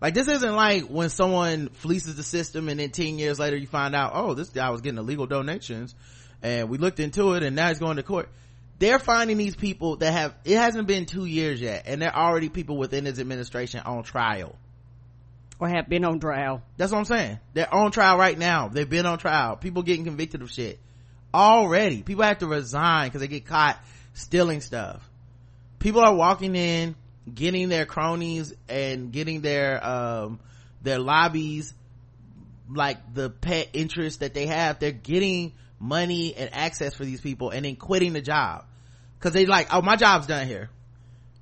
Like 0.00 0.14
this 0.14 0.28
isn't 0.28 0.54
like 0.54 0.84
when 0.84 1.10
someone 1.10 1.68
fleeces 1.68 2.16
the 2.16 2.22
system 2.22 2.68
and 2.68 2.80
then 2.80 2.90
10 2.90 3.18
years 3.18 3.38
later 3.38 3.56
you 3.56 3.66
find 3.66 3.94
out 3.94 4.12
oh 4.14 4.32
this 4.32 4.48
guy 4.48 4.70
was 4.70 4.80
getting 4.80 4.98
illegal 4.98 5.26
donations 5.26 5.94
and 6.42 6.70
we 6.70 6.78
looked 6.78 7.00
into 7.00 7.34
it 7.34 7.42
and 7.42 7.54
now 7.54 7.68
he's 7.68 7.78
going 7.78 7.96
to 7.96 8.02
court. 8.02 8.30
They're 8.78 8.98
finding 8.98 9.36
these 9.36 9.56
people 9.56 9.96
that 9.96 10.12
have 10.12 10.34
it 10.46 10.56
hasn't 10.56 10.86
been 10.86 11.04
two 11.04 11.26
years 11.26 11.60
yet 11.60 11.82
and 11.84 12.00
they're 12.00 12.16
already 12.16 12.48
people 12.48 12.78
within 12.78 13.04
his 13.04 13.20
administration 13.20 13.80
on 13.80 14.04
trial 14.04 14.56
or 15.60 15.68
have 15.68 15.88
been 15.88 16.04
on 16.04 16.18
trial. 16.18 16.62
That's 16.78 16.90
what 16.90 16.98
i'm 16.98 17.04
saying. 17.04 17.38
They're 17.52 17.72
on 17.72 17.92
trial 17.92 18.16
right 18.16 18.36
now. 18.36 18.68
They've 18.68 18.88
been 18.88 19.06
on 19.06 19.18
trial. 19.18 19.56
People 19.56 19.82
getting 19.82 20.04
convicted 20.04 20.40
of 20.40 20.50
shit. 20.50 20.80
Already. 21.32 22.02
People 22.02 22.24
have 22.24 22.38
to 22.38 22.46
resign 22.46 23.08
because 23.08 23.20
they 23.20 23.28
get 23.28 23.46
caught 23.46 23.78
stealing 24.14 24.62
stuff. 24.62 25.06
People 25.78 26.00
are 26.00 26.14
walking 26.14 26.56
in 26.56 26.96
getting 27.32 27.68
their 27.68 27.84
cronies 27.84 28.54
and 28.68 29.12
getting 29.12 29.42
their 29.42 29.86
um 29.86 30.40
their 30.82 30.98
lobbies 30.98 31.74
like 32.72 33.14
the 33.14 33.28
pet 33.28 33.68
interest 33.74 34.20
that 34.20 34.32
they 34.32 34.46
have. 34.46 34.78
They're 34.78 34.92
getting 34.92 35.52
money 35.78 36.34
and 36.34 36.50
access 36.54 36.94
for 36.94 37.04
these 37.04 37.20
people 37.20 37.50
and 37.50 37.64
then 37.66 37.76
quitting 37.76 38.14
the 38.14 38.22
job. 38.22 38.64
Because 39.18 39.34
they 39.34 39.44
like 39.44 39.68
oh 39.72 39.82
my 39.82 39.96
job's 39.96 40.26
done 40.26 40.46
here. 40.46 40.70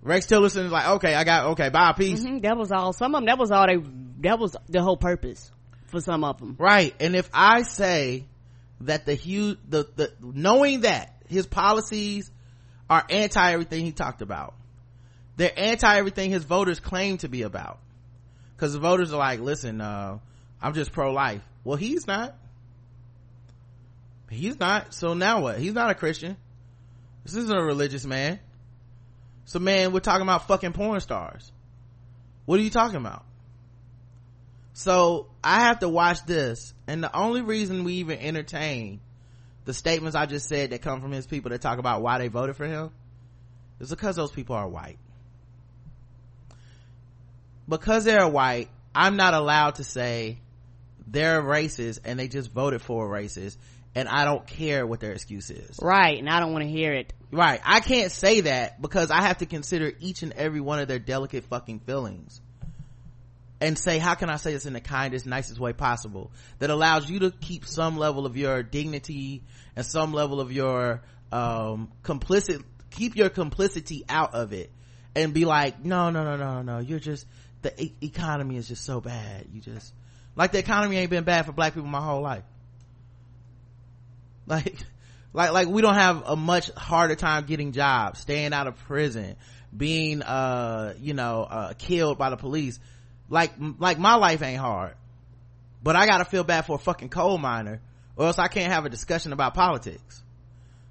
Rex 0.03 0.27
tillerson 0.27 0.67
is 0.67 0.73
like 0.73 0.87
okay 0.87 1.15
i 1.15 1.25
got 1.25 1.47
okay 1.51 1.69
bye 1.69 1.93
peace. 1.97 2.25
Mm-hmm. 2.25 2.39
that 2.41 2.57
was 2.57 2.73
all 2.73 2.93
some 2.93 3.15
of 3.15 3.21
them 3.21 3.27
that 3.27 3.39
was 3.39 3.51
all 3.51 3.67
they 3.67 3.79
that 4.19 4.39
was 4.39 4.57
the 4.69 4.83
whole 4.83 4.97
purpose 4.97 5.51
for 5.87 6.01
some 6.01 6.25
of 6.25 6.39
them 6.39 6.57
right. 6.59 6.95
And 7.01 7.17
if 7.17 7.29
i 7.33 7.63
say 7.63 8.27
that 8.83 9.07
the 9.07 9.15
huge 9.15 9.59
the 9.69 9.89
the 9.97 10.13
knowing 10.21 10.83
that 10.83 11.15
his 11.29 11.47
policies 11.47 12.31
are 12.89 13.05
anti 13.11 13.53
everything 13.53 13.85
he 13.85 13.93
talked 13.93 14.23
about 14.23 14.55
they're 15.39 15.53
anti 15.57 15.97
everything 15.97 16.31
his 16.31 16.45
voters 16.45 16.81
claim 16.81 17.17
to 17.19 17.29
be 17.29 17.43
about. 17.43 17.79
Because 18.55 18.73
the 18.73 18.81
voters 18.81 19.13
are 19.13 19.19
like 19.19 19.41
listen 19.41 19.81
uh, 19.81 20.19
i'm 20.61 20.75
just 20.75 20.93
pro-life. 20.93 21.43
Well 21.65 21.77
he's 21.77 22.07
not. 22.07 22.35
He's 24.31 24.59
not. 24.59 24.93
So 24.93 25.15
now 25.15 25.41
what? 25.41 25.59
He's 25.59 25.73
not 25.73 25.91
a 25.91 25.95
christian. 25.95 26.37
This 27.25 27.35
isn't 27.37 27.57
a 27.57 27.63
religious 27.63 28.05
man. 28.05 28.41
So 29.45 29.61
man, 29.61 29.93
we're 29.93 30.01
talking 30.01 30.23
about 30.23 30.49
fucking 30.49 30.73
porn 30.73 31.01
stars. 31.01 31.51
What 32.45 32.59
are 32.59 32.63
you 32.63 32.71
talking 32.71 32.97
about? 32.97 33.25
So 34.73 35.29
I 35.43 35.61
have 35.61 35.81
to 35.81 35.89
watch 35.89 36.25
this. 36.25 36.73
And 36.87 37.03
the 37.03 37.15
only 37.17 37.43
reason 37.43 37.85
we 37.85 37.95
even 37.95 38.19
entertain 38.19 39.01
the 39.65 39.75
statements 39.75 40.17
I 40.17 40.27
just 40.27 40.49
said 40.49 40.71
that 40.71 40.83
come 40.83 41.01
from 41.01 41.13
his 41.13 41.27
people 41.27 41.51
that 41.51 41.61
talk 41.61 41.79
about 41.79 42.01
why 42.01 42.19
they 42.19 42.29
voted 42.29 42.57
for 42.57 42.67
him 42.67 42.91
is 43.81 43.91
because 43.91 44.17
those 44.17 44.33
people 44.33 44.57
are 44.57 44.69
white. 44.69 44.99
Because 47.69 48.05
they're 48.05 48.29
white, 48.29 48.71
I'm 48.95 49.17
not 49.17 49.35
allowed 49.35 49.75
to 49.77 49.85
say 49.85 50.39
they're 51.07 51.43
racist 51.43 52.01
and 52.05 52.19
they 52.19 52.29
just 52.29 52.51
voted 52.51 52.81
for 52.81 53.15
a 53.15 53.23
racist 53.23 53.57
and 53.95 54.09
I 54.09 54.25
don't 54.25 54.47
care 54.47 54.87
what 54.87 55.01
their 55.01 55.13
excuse 55.13 55.51
is. 55.51 55.79
Right, 55.83 56.19
and 56.19 56.29
I 56.29 56.41
don't 56.41 56.53
want 56.53 56.65
to 56.65 56.71
hear 56.71 56.93
it. 56.93 57.13
Right. 57.31 57.61
I 57.65 57.81
can't 57.81 58.13
say 58.13 58.43
that 58.43 58.81
because 58.81 59.11
I 59.11 59.23
have 59.23 59.39
to 59.39 59.47
consider 59.47 59.93
each 60.01 60.23
and 60.23 60.33
every 60.33 60.61
one 60.61 60.79
of 60.79 60.89
their 60.89 60.99
delicate 60.99 61.45
fucking 61.45 61.81
feelings. 61.81 62.41
And 63.61 63.77
say, 63.77 63.99
how 63.99 64.15
can 64.15 64.31
I 64.31 64.37
say 64.37 64.53
this 64.53 64.67
in 64.67 64.73
the 64.73 64.81
kindest, 64.81 65.27
nicest 65.27 65.59
way 65.59 65.73
possible 65.73 66.31
that 66.61 66.71
allows 66.71 67.11
you 67.11 67.21
to 67.21 67.33
keep 67.33 67.67
some 67.67 67.97
level 67.97 68.25
of 68.25 68.37
your 68.37 68.63
dignity 68.63 69.43
and 69.75 69.85
some 69.85 70.13
level 70.13 70.41
of 70.41 70.53
your, 70.53 71.03
um, 71.33 71.91
complicit, 72.05 72.63
keep 72.91 73.17
your 73.17 73.29
complicity 73.29 74.05
out 74.09 74.35
of 74.35 74.53
it 74.53 74.71
and 75.17 75.35
be 75.35 75.45
like, 75.45 75.85
no, 75.85 76.11
no, 76.11 76.23
no, 76.23 76.37
no, 76.37 76.63
no, 76.63 76.79
you're 76.79 77.01
just, 77.01 77.27
the 77.63 77.83
e- 77.83 77.95
economy 78.01 78.57
is 78.57 78.69
just 78.69 78.85
so 78.85 79.01
bad. 79.01 79.47
You 79.53 79.61
just, 79.61 79.93
like 80.37 80.53
the 80.53 80.59
economy 80.59 80.97
ain't 80.97 81.11
been 81.11 81.25
bad 81.25 81.47
for 81.47 81.53
black 81.53 81.75
people 81.75 81.89
my 81.89 82.01
whole 82.01 82.23
life. 82.23 82.45
Like, 84.47 84.77
like, 85.33 85.53
like 85.53 85.69
we 85.69 85.83
don't 85.83 85.95
have 85.95 86.23
a 86.27 86.37
much 86.37 86.71
harder 86.71 87.15
time 87.15 87.45
getting 87.45 87.73
jobs, 87.73 88.21
staying 88.21 88.53
out 88.53 88.67
of 88.67 88.77
prison, 88.87 89.37
being, 89.77 90.23
uh, 90.23 90.95
you 91.01 91.13
know, 91.13 91.43
uh, 91.43 91.73
killed 91.75 92.17
by 92.17 92.31
the 92.31 92.37
police. 92.37 92.81
Like, 93.29 93.53
like 93.79 93.99
my 93.99 94.15
life 94.15 94.43
ain't 94.43 94.61
hard, 94.61 94.95
but 95.83 95.97
I 95.97 96.07
gotta 96.07 96.25
feel 96.25 96.45
bad 96.45 96.67
for 96.67 96.77
a 96.77 96.79
fucking 96.79 97.11
coal 97.11 97.39
miner 97.39 97.81
or 98.17 98.27
else 98.27 98.39
I 98.39 98.49
can't 98.49 98.73
have 98.73 98.85
a 98.85 98.89
discussion 98.89 99.33
about 99.33 99.55
politics. 99.55 100.23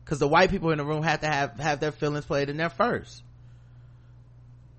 Cause 0.05 0.19
the 0.19 0.27
white 0.27 0.49
people 0.49 0.71
in 0.71 0.77
the 0.77 0.85
room 0.85 1.03
have 1.03 1.19
to 1.21 1.27
have, 1.27 1.59
have 1.59 1.79
their 1.81 1.91
feelings 1.91 2.25
played 2.25 2.49
in 2.49 2.55
there 2.55 2.69
first. 2.69 3.21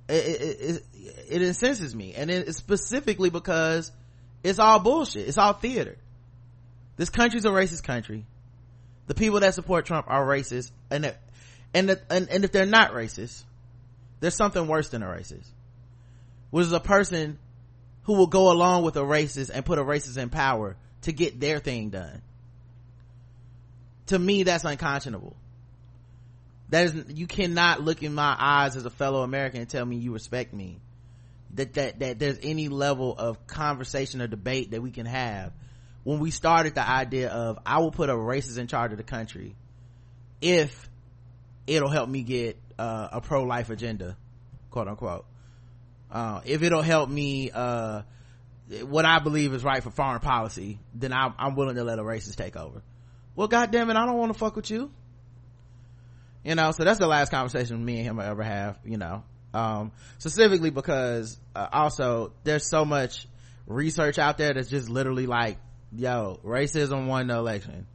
It, 0.09 0.25
it, 0.25 0.61
it, 0.61 0.83
it 1.29 1.43
incenses 1.43 1.95
me. 1.95 2.15
And 2.15 2.31
it's 2.31 2.57
specifically 2.57 3.29
because 3.29 3.93
it's 4.43 4.59
all 4.59 4.79
bullshit. 4.79 5.29
It's 5.29 5.37
all 5.37 5.53
theater. 5.53 5.99
This 6.97 7.11
country's 7.11 7.45
a 7.45 7.51
racist 7.51 7.83
country 7.83 8.25
the 9.09 9.15
people 9.15 9.41
that 9.41 9.55
support 9.55 9.87
Trump 9.87 10.07
are 10.09 10.25
racist 10.25 10.71
and 10.91 11.13
and, 11.75 11.91
and 12.11 12.29
and 12.31 12.45
if 12.45 12.53
they're 12.53 12.67
not 12.67 12.93
racist 12.93 13.43
there's 14.21 14.37
something 14.37 14.69
worse 14.69 14.91
than 14.91 15.03
a 15.03 15.07
racist 15.07 15.49
which 16.51 16.67
is 16.67 16.73
a 16.73 16.81
person 16.81 17.39
who 18.09 18.15
will 18.15 18.27
go 18.27 18.51
along 18.51 18.85
with 18.85 18.97
a 18.97 19.01
racist 19.01 19.51
and 19.53 19.67
put 19.67 19.79
a 19.79 19.85
racist 19.85 20.17
in 20.17 20.31
power 20.31 20.79
to 21.03 21.13
get 21.13 21.39
their 21.39 21.59
thing 21.59 21.91
done. 21.91 22.23
To 24.07 24.19
me 24.19 24.45
that's 24.45 24.65
unconscionable. 24.65 25.37
That 26.71 26.87
is 26.87 27.05
you 27.09 27.27
cannot 27.27 27.83
look 27.83 28.03
in 28.03 28.15
my 28.15 28.35
eyes 28.39 28.77
as 28.77 28.87
a 28.87 28.91
fellow 28.91 29.23
american 29.23 29.61
and 29.61 29.69
tell 29.69 29.85
me 29.85 29.97
you 29.97 30.15
respect 30.15 30.55
me. 30.55 30.81
That 31.53 31.75
that 31.75 31.99
that 31.99 32.19
there's 32.19 32.39
any 32.43 32.69
level 32.69 33.15
of 33.15 33.47
conversation 33.47 34.23
or 34.23 34.27
debate 34.27 34.71
that 34.71 34.81
we 34.81 34.91
can 34.91 35.05
have. 35.05 35.53
When 36.03 36.19
we 36.19 36.31
started 36.31 36.77
the 36.77 36.89
idea 36.89 37.29
of 37.29 37.59
I 37.67 37.81
will 37.81 37.91
put 37.91 38.09
a 38.09 38.15
racist 38.15 38.57
in 38.57 38.69
charge 38.69 38.93
of 38.93 38.97
the 38.97 39.05
country 39.05 39.55
if 40.41 40.89
it'll 41.67 41.91
help 41.91 42.09
me 42.09 42.23
get 42.23 42.59
uh, 42.79 43.09
a 43.13 43.21
pro-life 43.21 43.69
agenda 43.69 44.17
quote 44.71 44.89
unquote 44.89 45.27
uh, 46.11 46.41
if 46.45 46.63
it'll 46.63 46.83
help 46.83 47.09
me 47.09 47.51
uh, 47.53 48.03
what 48.83 49.05
i 49.05 49.19
believe 49.19 49.55
is 49.55 49.65
right 49.65 49.83
for 49.83 49.91
foreign 49.91 50.21
policy 50.21 50.79
then 50.95 51.13
I'm, 51.13 51.35
I'm 51.39 51.55
willing 51.55 51.77
to 51.77 51.85
let 51.85 51.99
a 51.99 52.03
racist 52.03 52.37
take 52.37 52.57
over. 52.57 52.83
Well 53.37 53.49
goddamn 53.49 53.91
it 53.91 53.97
i 53.97 54.07
don't 54.07 54.17
want 54.17 54.33
to 54.33 54.39
fuck 54.39 54.57
with 54.57 54.71
you. 54.71 54.91
You 56.45 56.55
know 56.55 56.71
so 56.73 56.85
that's 56.85 56.99
the 56.99 57.07
last 57.07 57.31
conversation 57.31 57.85
me 57.85 57.99
and 57.99 58.07
him 58.07 58.17
will 58.17 58.25
ever 58.25 58.43
have 58.43 58.79
you 58.85 58.97
know. 58.97 59.23
Um, 59.55 59.93
specifically 60.19 60.71
because 60.71 61.39
uh, 61.57 61.67
also 61.73 62.33
there's 62.45 62.69
so 62.69 62.85
much 62.85 63.27
research 63.67 64.19
out 64.19 64.37
there 64.37 64.53
that's 64.53 64.69
just 64.69 64.91
literally 64.91 65.27
like 65.27 65.59
yo 65.93 66.39
racism 66.45 67.07
won 67.07 67.29
the 67.29 67.35
election. 67.35 67.87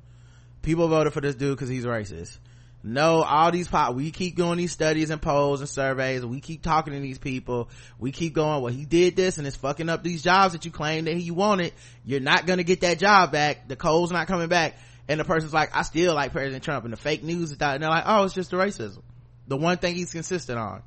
People 0.62 0.88
voted 0.88 1.14
for 1.14 1.22
this 1.22 1.36
dude 1.36 1.56
because 1.56 1.70
he's 1.70 1.86
racist 1.86 2.38
no 2.86 3.24
all 3.24 3.50
these 3.50 3.70
pop 3.70 3.96
we 3.96 4.12
keep 4.12 4.36
doing 4.36 4.58
these 4.58 4.74
studies 4.74 5.10
and 5.10 5.22
polls 5.22 5.62
and 5.62 5.70
surveys 5.70 6.26
we 6.26 6.42
keep 6.42 6.62
talking 6.62 6.94
to 6.94 7.00
these 7.00 7.18
people. 7.18 7.70
We 7.98 8.12
keep 8.12 8.34
going 8.34 8.62
well 8.62 8.74
he 8.74 8.84
did 8.84 9.16
this 9.16 9.38
and 9.38 9.48
it's 9.48 9.56
fucking 9.56 9.88
up 9.88 10.04
these 10.04 10.22
jobs 10.22 10.52
that 10.52 10.66
you 10.66 10.72
claim 10.72 11.06
that 11.06 11.16
he 11.16 11.32
wanted. 11.32 11.74
You're 12.04 12.20
not 12.20 12.46
gonna 12.46 12.64
get 12.64 12.82
that 12.82 13.00
job 13.00 13.32
back. 13.32 13.70
The 13.70 13.78
coal's 13.78 14.12
not 14.12 14.28
coming 14.28 14.50
back. 14.50 14.78
And 15.08 15.20
the 15.20 15.26
person's 15.26 15.54
like 15.54 15.76
i 15.76 15.82
still 15.84 16.14
like 16.14 16.34
president 16.34 16.64
trump 16.64 16.84
and 16.84 16.94
the 16.94 16.98
fake 16.98 17.24
news 17.24 17.52
is 17.52 17.58
that 17.58 17.76
and 17.76 17.84
they're 17.84 17.90
like 17.90 18.04
oh 18.06 18.26
it's 18.26 18.34
just 18.34 18.52
the 18.52 18.58
racism. 18.58 19.02
The 19.48 19.56
one 19.56 19.78
thing 19.78 19.96
he's 19.96 20.12
consistent 20.12 20.60
on. 20.60 20.84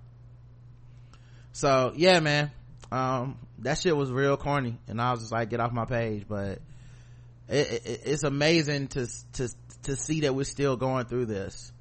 So 1.52 1.94
yeah 1.96 2.20
man. 2.20 2.50
Um 2.92 3.38
that 3.60 3.78
shit 3.78 3.96
was 3.96 4.12
real 4.12 4.36
corny 4.36 4.78
and 4.86 5.00
i 5.00 5.12
was 5.12 5.20
just 5.20 5.32
like 5.32 5.48
get 5.48 5.60
off 5.60 5.72
my 5.72 5.86
page 5.86 6.26
but 6.28 6.60
it, 7.48 7.82
it, 7.86 8.00
it's 8.04 8.22
amazing 8.22 8.88
to 8.88 9.06
to 9.32 9.48
to 9.84 9.96
see 9.96 10.20
that 10.20 10.34
we're 10.34 10.44
still 10.44 10.76
going 10.76 11.06
through 11.06 11.24
this 11.24 11.72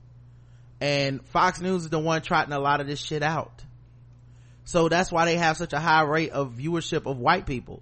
and 0.82 1.26
fox 1.28 1.62
news 1.62 1.84
is 1.84 1.90
the 1.90 2.00
one 2.00 2.22
trotting 2.22 2.54
a 2.54 2.60
lot 2.60 2.82
of 2.82 2.88
this 2.88 3.00
shit 3.00 3.24
out. 3.24 3.64
So 4.66 4.90
that's 4.90 5.12
why 5.12 5.26
they 5.26 5.38
have 5.38 5.58
such 5.58 5.74
a 5.74 5.80
high 5.80 6.04
rate 6.04 6.32
of 6.32 6.54
viewership 6.54 7.10
of 7.10 7.18
white 7.18 7.46
people. 7.46 7.82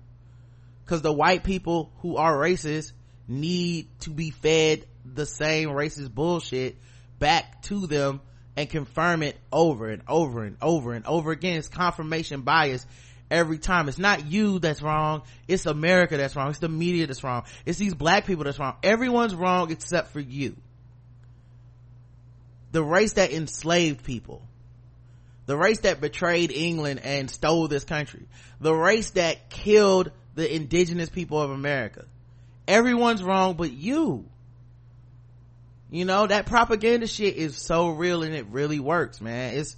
Because 0.84 1.02
the 1.02 1.14
white 1.14 1.44
people 1.44 1.92
who 2.00 2.18
are 2.18 2.36
racist 2.36 2.92
need 3.28 3.88
to 4.02 4.10
be 4.10 4.32
fed 4.32 4.86
the 5.06 5.26
same 5.26 5.70
racist 5.70 6.14
bullshit 6.14 6.76
back 7.20 7.62
to 7.64 7.88
them 7.88 8.20
and 8.56 8.70
confirm 8.70 9.24
it 9.24 9.38
over 9.52 9.90
and 9.90 10.04
over 10.08 10.44
and 10.44 10.58
over 10.62 10.94
and 10.94 11.06
over 11.08 11.32
again. 11.32 11.58
It's 11.58 11.70
confirmation 11.70 12.42
bias 12.42 12.86
every 13.32 13.58
time. 13.58 13.88
It's 13.88 13.98
not 13.98 14.26
you 14.28 14.60
that's 14.60 14.82
wrong. 14.82 15.24
It's 15.48 15.66
america 15.66 16.18
that's 16.18 16.36
wrong. 16.36 16.50
It's 16.50 16.60
the 16.60 16.70
media 16.70 17.08
that's 17.08 17.24
wrong. 17.24 17.44
It's 17.66 17.80
these 17.80 17.96
black 17.96 18.26
people 18.26 18.44
that's 18.44 18.60
wrong. 18.60 18.76
Everyone's 18.84 19.34
wrong 19.34 19.72
except 19.72 20.12
for 20.12 20.20
you 20.20 20.56
the 22.74 22.84
race 22.84 23.14
that 23.14 23.32
enslaved 23.32 24.04
people 24.04 24.42
the 25.46 25.58
race 25.58 25.80
that 25.80 26.02
betrayed 26.02 26.52
england 26.52 27.00
and 27.04 27.32
stole 27.32 27.70
this 27.70 27.86
country 27.86 28.28
the 28.60 28.74
race 28.74 29.12
that 29.12 29.50
killed 29.50 30.12
the 30.36 30.54
indigenous 30.54 31.10
people 31.10 31.42
of 31.42 31.52
america. 31.52 32.06
Everyone's 32.68 33.22
wrong 33.22 33.56
but 33.56 33.72
you. 33.72 34.26
You 35.92 36.06
know 36.06 36.26
that 36.26 36.48
propaganda 36.48 37.06
shit 37.06 37.36
is 37.36 37.56
so 37.56 37.90
real 37.90 38.24
and 38.24 38.34
it 38.34 38.48
really 38.48 38.80
works 38.80 39.22
man. 39.22 39.56
It's 39.56 39.76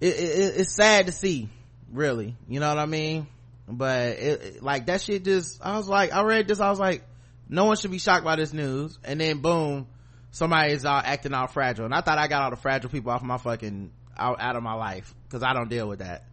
it, 0.00 0.14
it, 0.14 0.60
it's 0.60 0.74
sad 0.74 1.06
to 1.06 1.12
see 1.12 1.48
really. 1.92 2.36
You 2.48 2.60
know 2.60 2.68
what 2.68 2.78
i 2.78 2.86
mean? 2.86 3.26
But 3.68 4.08
it, 4.18 4.62
like 4.62 4.86
that 4.86 5.00
shit 5.00 5.24
just 5.24 5.60
i 5.64 5.76
was 5.76 5.88
like 5.88 6.12
i 6.12 6.22
read 6.22 6.48
this 6.48 6.60
i 6.60 6.70
was 6.70 6.80
like 6.80 7.04
no 7.48 7.66
one 7.66 7.76
should 7.76 7.90
be 7.90 7.98
shocked 7.98 8.24
by 8.24 8.36
this 8.36 8.52
news. 8.52 8.98
And 9.04 9.20
then 9.20 9.38
boom 9.38 9.86
somebody 10.32 10.72
is 10.72 10.84
all 10.84 11.00
acting 11.04 11.34
all 11.34 11.46
fragile. 11.46 11.84
And 11.84 11.94
i 11.94 12.00
thought 12.00 12.18
i 12.18 12.26
got 12.26 12.42
all 12.42 12.50
the 12.50 12.56
fragile 12.56 12.90
people 12.90 13.12
off 13.12 13.22
my 13.22 13.38
fucking 13.38 13.92
out, 14.18 14.40
out 14.40 14.56
of 14.56 14.62
my 14.64 14.74
life 14.74 15.14
because 15.24 15.44
i 15.44 15.52
don't 15.52 15.70
deal 15.70 15.86
with 15.86 16.00
that. 16.00 16.24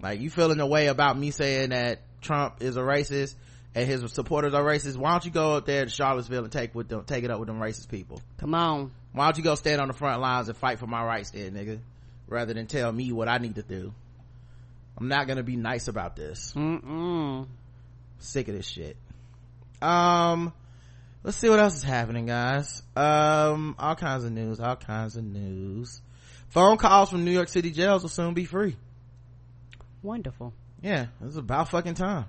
Like 0.00 0.20
you 0.20 0.30
feeling 0.30 0.58
a 0.58 0.66
way 0.66 0.88
about 0.88 1.16
me 1.16 1.30
saying 1.30 1.70
that 1.70 2.00
trump 2.20 2.56
is 2.60 2.76
a 2.76 2.80
racist 2.80 3.34
and 3.74 3.86
his 3.86 4.12
supporters 4.12 4.52
are 4.54 4.62
racist 4.64 4.96
why 4.96 5.12
don't 5.12 5.24
you 5.24 5.30
go 5.30 5.56
up 5.56 5.66
there 5.66 5.84
to 5.84 5.90
charlottesville 5.90 6.44
and 6.44 6.52
take 6.52 6.74
with 6.74 6.88
them 6.88 7.04
take 7.04 7.22
it 7.22 7.30
up 7.30 7.38
with 7.38 7.46
them 7.46 7.60
racist 7.60 7.88
people? 7.88 8.20
Come 8.38 8.54
on. 8.54 8.90
Why 9.12 9.26
don't 9.26 9.36
you 9.36 9.44
go 9.44 9.54
stand 9.54 9.80
on 9.80 9.88
the 9.88 9.94
front 9.94 10.20
lines 10.20 10.48
and 10.48 10.56
fight 10.56 10.78
for 10.78 10.86
my 10.86 11.04
rights 11.04 11.30
then 11.30 11.52
nigga 11.52 11.78
rather 12.26 12.54
than 12.54 12.66
tell 12.66 12.90
me 12.90 13.12
what 13.12 13.28
i 13.28 13.38
need 13.38 13.54
to 13.54 13.62
do? 13.62 13.92
I'm 14.98 15.08
not 15.08 15.26
gonna 15.26 15.42
be 15.42 15.56
nice 15.56 15.88
about 15.88 16.16
this. 16.16 16.52
Mm-mm. 16.56 17.46
sick 18.18 18.48
of 18.48 18.54
this 18.54 18.66
shit. 18.66 18.96
Um 19.80 20.52
let's 21.22 21.36
see 21.36 21.48
what 21.48 21.60
else 21.60 21.76
is 21.76 21.82
happening 21.82 22.26
guys. 22.26 22.82
Um 22.96 23.76
all 23.78 23.94
kinds 23.94 24.24
of 24.24 24.32
news 24.32 24.60
all 24.60 24.76
kinds 24.76 25.16
of 25.16 25.24
news. 25.24 26.00
Phone 26.48 26.76
calls 26.76 27.10
from 27.10 27.24
new 27.24 27.30
york 27.30 27.48
city 27.48 27.70
jails 27.70 28.02
will 28.02 28.10
soon 28.10 28.34
be 28.34 28.44
free. 28.44 28.76
Wonderful. 30.02 30.52
Yeah 30.82 31.06
it's 31.24 31.36
about 31.36 31.68
fucking 31.70 31.94
time. 31.94 32.26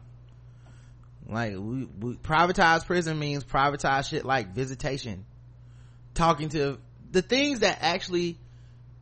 Like 1.28 1.54
we, 1.54 1.86
we 1.86 2.14
privatized 2.16 2.86
prison 2.86 3.18
means 3.18 3.44
privatized 3.44 4.10
shit 4.10 4.26
like 4.26 4.54
visitation. 4.54 5.26
Talking 6.14 6.50
to 6.50 6.78
the 7.12 7.22
things 7.22 7.60
that 7.62 7.80
actually 7.82 8.38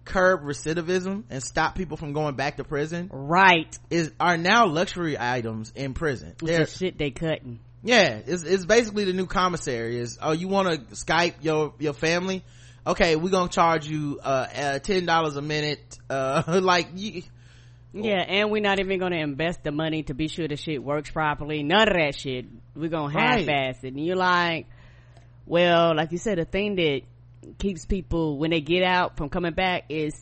curb 0.06 0.43
recidivism 0.43 1.23
and 1.30 1.43
stop 1.43 1.75
people 1.75 1.97
from 1.97 2.13
going 2.13 2.36
back 2.36 2.58
to 2.58 2.63
prison 2.63 3.10
right. 3.13 3.77
is 3.89 4.12
are 4.19 4.38
now 4.38 4.65
luxury 4.65 5.17
items 5.19 5.71
in 5.75 5.93
prison. 5.93 6.36
It's 6.41 6.71
the 6.71 6.86
shit 6.86 6.97
they 6.97 7.12
cutting 7.12 7.60
yeah 7.83 8.19
it's, 8.25 8.43
it's 8.43 8.65
basically 8.65 9.05
the 9.05 9.13
new 9.13 9.25
commissary 9.25 9.97
is 9.97 10.19
oh 10.21 10.31
you 10.31 10.47
want 10.47 10.69
to 10.69 10.95
skype 10.95 11.35
your 11.41 11.73
your 11.79 11.93
family 11.93 12.43
okay 12.85 13.15
we're 13.15 13.29
gonna 13.31 13.49
charge 13.49 13.87
you 13.87 14.19
uh, 14.23 14.47
uh 14.55 14.79
ten 14.79 15.05
dollars 15.05 15.35
a 15.35 15.41
minute 15.41 15.97
uh 16.09 16.43
like 16.63 16.89
you 16.95 17.23
Yeah, 17.93 18.21
and 18.21 18.49
we're 18.51 18.61
not 18.61 18.79
even 18.79 18.99
gonna 18.99 19.17
invest 19.17 19.63
the 19.63 19.71
money 19.71 20.03
to 20.03 20.13
be 20.13 20.27
sure 20.29 20.47
the 20.47 20.55
shit 20.55 20.81
works 20.81 21.11
properly. 21.11 21.61
None 21.61 21.89
of 21.89 21.95
that 21.95 22.15
shit. 22.15 22.45
We're 22.75 22.89
gonna 22.89 23.13
Right. 23.13 23.39
half-ass 23.39 23.83
it. 23.83 23.93
And 23.93 24.05
you're 24.05 24.15
like, 24.15 24.67
well, 25.45 25.93
like 25.95 26.11
you 26.13 26.17
said, 26.17 26.37
the 26.37 26.45
thing 26.45 26.75
that 26.75 27.01
keeps 27.57 27.85
people 27.85 28.37
when 28.37 28.51
they 28.51 28.61
get 28.61 28.83
out 28.83 29.17
from 29.17 29.27
coming 29.29 29.53
back 29.53 29.85
is 29.89 30.13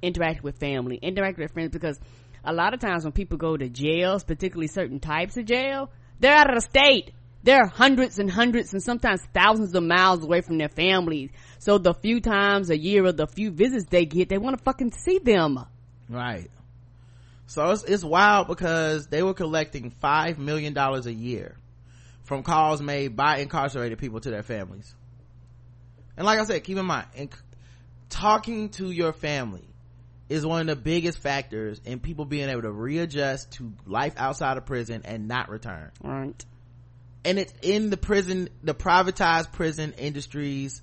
interact 0.00 0.42
with 0.42 0.58
family, 0.58 0.96
interact 1.02 1.38
with 1.38 1.52
friends, 1.52 1.70
because 1.72 2.00
a 2.44 2.52
lot 2.52 2.72
of 2.72 2.80
times 2.80 3.04
when 3.04 3.12
people 3.12 3.36
go 3.36 3.56
to 3.58 3.68
jails, 3.68 4.24
particularly 4.24 4.68
certain 4.68 4.98
types 4.98 5.36
of 5.36 5.44
jail, 5.44 5.90
they're 6.22 6.34
out 6.34 6.48
of 6.48 6.54
the 6.54 6.62
state. 6.62 7.12
They're 7.42 7.66
hundreds 7.66 8.18
and 8.18 8.30
hundreds 8.30 8.72
and 8.72 8.82
sometimes 8.82 9.20
thousands 9.34 9.74
of 9.74 9.82
miles 9.82 10.22
away 10.22 10.40
from 10.40 10.58
their 10.58 10.68
families. 10.68 11.30
So 11.58 11.76
the 11.76 11.92
few 11.92 12.20
times 12.20 12.70
a 12.70 12.78
year 12.78 13.04
or 13.04 13.12
the 13.12 13.26
few 13.26 13.50
visits 13.50 13.86
they 13.90 14.06
get, 14.06 14.28
they 14.28 14.38
want 14.38 14.56
to 14.56 14.62
fucking 14.62 14.92
see 14.92 15.18
them. 15.18 15.58
right 16.08 16.48
so 17.46 17.70
it's, 17.70 17.84
it's 17.84 18.04
wild 18.04 18.46
because 18.48 19.08
they 19.08 19.22
were 19.22 19.34
collecting 19.34 19.90
five 19.90 20.38
million 20.38 20.72
dollars 20.72 21.06
a 21.06 21.12
year 21.12 21.56
from 22.22 22.42
calls 22.42 22.80
made 22.80 23.14
by 23.16 23.38
incarcerated 23.38 23.98
people 23.98 24.20
to 24.20 24.30
their 24.30 24.42
families 24.42 24.94
and 26.16 26.24
like 26.24 26.38
i 26.38 26.44
said 26.44 26.62
keep 26.64 26.78
in 26.78 26.86
mind 26.86 27.06
inc- 27.16 27.42
talking 28.08 28.70
to 28.70 28.90
your 28.90 29.12
family 29.12 29.64
is 30.32 30.46
one 30.46 30.62
of 30.62 30.66
the 30.66 30.82
biggest 30.82 31.18
factors 31.18 31.78
in 31.84 32.00
people 32.00 32.24
being 32.24 32.48
able 32.48 32.62
to 32.62 32.72
readjust 32.72 33.50
to 33.52 33.70
life 33.86 34.14
outside 34.16 34.56
of 34.56 34.64
prison 34.64 35.02
and 35.04 35.28
not 35.28 35.50
return 35.50 35.90
Right. 36.02 36.42
and 37.24 37.38
it's 37.38 37.52
in 37.60 37.90
the 37.90 37.98
prison 37.98 38.48
the 38.62 38.74
privatized 38.74 39.52
prison 39.52 39.92
industry's 39.98 40.80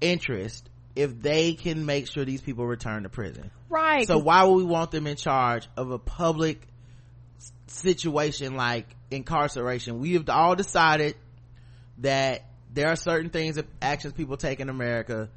interest 0.00 0.70
if 0.94 1.20
they 1.20 1.54
can 1.54 1.86
make 1.86 2.08
sure 2.08 2.24
these 2.24 2.40
people 2.40 2.66
return 2.66 3.02
to 3.02 3.08
prison 3.08 3.50
Right. 3.68 4.06
so 4.06 4.18
why 4.18 4.44
would 4.44 4.54
we 4.56 4.64
want 4.64 4.92
them 4.92 5.08
in 5.08 5.16
charge 5.16 5.68
of 5.76 5.90
a 5.90 5.98
public 5.98 6.64
situation 7.66 8.54
like 8.54 8.86
incarceration 9.10 9.98
we 9.98 10.12
have 10.14 10.28
all 10.28 10.54
decided 10.54 11.16
that 11.98 12.44
there 12.72 12.88
are 12.88 12.96
certain 12.96 13.30
things 13.30 13.60
actions 13.82 14.12
people 14.12 14.36
take 14.36 14.60
in 14.60 14.68
america 14.68 15.28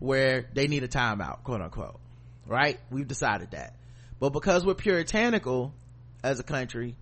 where 0.00 0.46
they 0.54 0.66
need 0.66 0.82
a 0.82 0.88
timeout 0.88 1.44
quote 1.44 1.60
unquote 1.60 2.00
right? 2.50 2.78
We've 2.90 3.08
decided 3.08 3.52
that. 3.52 3.74
But 4.18 4.30
because 4.34 4.66
we're 4.66 4.74
puritanical 4.74 5.72
as 6.22 6.40
a 6.40 6.42
country 6.42 6.96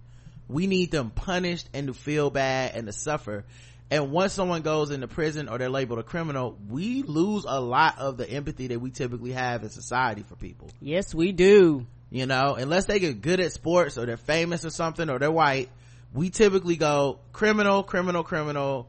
we 0.48 0.66
need 0.66 0.90
them 0.90 1.10
punished 1.10 1.68
and 1.74 1.88
to 1.88 1.94
feel 1.94 2.30
bad 2.30 2.74
and 2.74 2.86
to 2.86 2.92
suffer. 2.92 3.44
And 3.90 4.10
once 4.10 4.32
someone 4.32 4.62
goes 4.62 4.90
into 4.90 5.08
prison 5.08 5.48
or 5.48 5.58
they're 5.58 5.70
labeled 5.70 5.98
a 5.98 6.02
criminal 6.02 6.58
we 6.68 7.02
lose 7.02 7.44
a 7.48 7.60
lot 7.60 7.98
of 7.98 8.16
the 8.16 8.28
empathy 8.28 8.68
that 8.68 8.80
we 8.80 8.90
typically 8.90 9.32
have 9.32 9.62
in 9.62 9.70
society 9.70 10.22
for 10.22 10.36
people. 10.36 10.70
Yes, 10.80 11.14
we 11.14 11.32
do. 11.32 11.86
you 12.10 12.26
know 12.26 12.54
unless 12.54 12.84
they 12.84 12.98
get 12.98 13.20
good 13.20 13.40
at 13.40 13.52
sports 13.52 13.98
or 13.98 14.06
they're 14.06 14.16
famous 14.16 14.64
or 14.64 14.70
something 14.70 15.08
or 15.10 15.18
they're 15.18 15.30
white 15.30 15.68
we 16.14 16.30
typically 16.30 16.76
go 16.76 17.18
criminal 17.32 17.82
criminal 17.82 18.22
criminal 18.22 18.88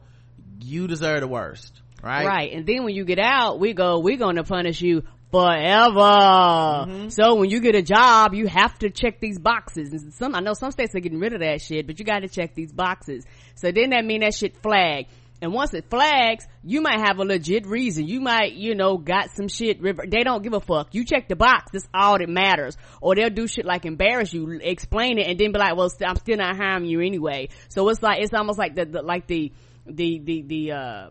you 0.60 0.86
deserve 0.86 1.20
the 1.20 1.28
worst 1.28 1.80
right? 2.02 2.26
Right. 2.26 2.52
And 2.52 2.66
then 2.66 2.84
when 2.84 2.94
you 2.94 3.04
get 3.04 3.18
out, 3.18 3.60
we 3.60 3.74
go, 3.74 3.98
we're 3.98 4.16
going 4.16 4.36
to 4.36 4.44
punish 4.44 4.80
you 4.80 5.02
forever. 5.30 6.00
Mm-hmm. 6.00 7.08
So 7.08 7.36
when 7.36 7.50
you 7.50 7.60
get 7.60 7.74
a 7.74 7.82
job, 7.82 8.34
you 8.34 8.46
have 8.46 8.78
to 8.80 8.90
check 8.90 9.20
these 9.20 9.38
boxes. 9.38 9.92
And 9.92 10.12
some, 10.14 10.34
I 10.34 10.40
know 10.40 10.54
some 10.54 10.70
states 10.70 10.94
are 10.94 11.00
getting 11.00 11.20
rid 11.20 11.32
of 11.32 11.40
that 11.40 11.62
shit, 11.62 11.86
but 11.86 11.98
you 11.98 12.04
got 12.04 12.20
to 12.20 12.28
check 12.28 12.54
these 12.54 12.72
boxes. 12.72 13.24
So 13.54 13.70
then 13.72 13.90
that 13.90 14.04
mean 14.04 14.20
that 14.20 14.34
shit 14.34 14.56
flag. 14.62 15.06
And 15.42 15.54
once 15.54 15.72
it 15.72 15.88
flags, 15.88 16.46
you 16.62 16.82
might 16.82 17.00
have 17.00 17.18
a 17.18 17.24
legit 17.24 17.66
reason. 17.66 18.06
You 18.06 18.20
might, 18.20 18.52
you 18.52 18.74
know, 18.74 18.98
got 18.98 19.30
some 19.34 19.48
shit. 19.48 19.80
river. 19.80 20.04
They 20.06 20.22
don't 20.22 20.42
give 20.42 20.52
a 20.52 20.60
fuck. 20.60 20.94
You 20.94 21.04
check 21.04 21.28
the 21.28 21.36
box. 21.36 21.70
That's 21.72 21.88
all 21.94 22.18
that 22.18 22.28
matters. 22.28 22.76
Or 23.00 23.14
they'll 23.14 23.30
do 23.30 23.46
shit 23.46 23.64
like 23.64 23.86
embarrass 23.86 24.34
you, 24.34 24.60
explain 24.62 25.18
it, 25.18 25.26
and 25.28 25.38
then 25.38 25.52
be 25.52 25.58
like, 25.58 25.76
"Well, 25.76 25.90
I'm 26.06 26.16
still 26.16 26.36
not 26.36 26.56
harming 26.56 26.90
you 26.90 27.00
anyway." 27.00 27.48
So 27.68 27.88
it's 27.88 28.02
like 28.02 28.20
it's 28.20 28.34
almost 28.34 28.58
like 28.58 28.74
the, 28.74 28.84
the 28.84 29.02
like 29.02 29.26
the 29.26 29.50
the 29.86 30.18
the 30.18 30.42
the 30.42 30.72
uh 30.72 31.10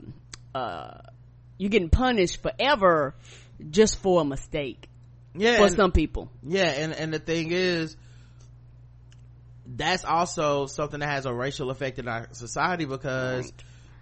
uh 0.54 1.02
you're 1.58 1.70
getting 1.70 1.90
punished 1.90 2.42
forever 2.42 3.16
just 3.70 4.00
for 4.00 4.22
a 4.22 4.26
mistake. 4.26 4.90
Yeah, 5.36 5.58
for 5.58 5.68
and- 5.68 5.76
some 5.76 5.92
people. 5.92 6.30
Yeah, 6.44 6.66
and 6.66 6.94
and 6.94 7.14
the 7.14 7.20
thing 7.20 7.52
is, 7.52 7.96
that's 9.66 10.04
also 10.04 10.66
something 10.66 11.00
that 11.00 11.10
has 11.10 11.26
a 11.26 11.34
racial 11.34 11.70
effect 11.70 12.00
in 12.00 12.08
our 12.08 12.28
society 12.32 12.86
because 12.86 13.52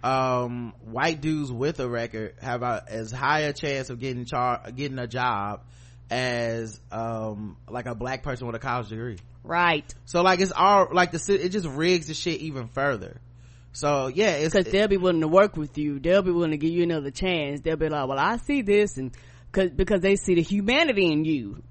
um, 0.02 0.74
white 0.84 1.20
dudes 1.20 1.52
with 1.52 1.80
a 1.80 1.88
record 1.88 2.34
have 2.40 2.62
a, 2.62 2.84
as 2.88 3.12
high 3.12 3.40
a 3.40 3.52
chance 3.52 3.90
of 3.90 3.98
getting 3.98 4.24
char- 4.24 4.70
getting 4.74 4.98
a 4.98 5.06
job 5.06 5.62
as 6.10 6.80
um, 6.90 7.56
like 7.68 7.86
a 7.86 7.94
black 7.94 8.22
person 8.22 8.46
with 8.46 8.56
a 8.56 8.60
college 8.60 8.88
degree. 8.88 9.18
Right. 9.44 9.92
So 10.06 10.22
like 10.22 10.40
it's 10.40 10.52
all 10.52 10.88
like 10.92 11.12
the 11.12 11.40
it 11.42 11.50
just 11.50 11.66
rigs 11.66 12.06
the 12.06 12.14
shit 12.14 12.40
even 12.40 12.68
further. 12.68 13.20
So 13.72 14.08
yeah, 14.08 14.32
it's 14.32 14.54
because 14.54 14.72
they'll 14.72 14.88
be 14.88 14.96
willing 14.96 15.20
to 15.20 15.28
work 15.28 15.56
with 15.56 15.78
you. 15.78 15.98
They'll 16.00 16.22
be 16.22 16.32
willing 16.32 16.50
to 16.52 16.56
give 16.56 16.70
you 16.70 16.82
another 16.82 17.10
chance. 17.10 17.60
They'll 17.60 17.76
be 17.76 17.88
like, 17.88 18.08
"Well, 18.08 18.18
I 18.18 18.38
see 18.38 18.62
this," 18.62 18.96
and 18.96 19.12
cause, 19.58 19.70
because 19.70 20.00
they 20.00 20.16
see 20.16 20.34
the 20.34 20.42
humanity 20.42 21.12
in 21.12 21.24
you. 21.24 21.62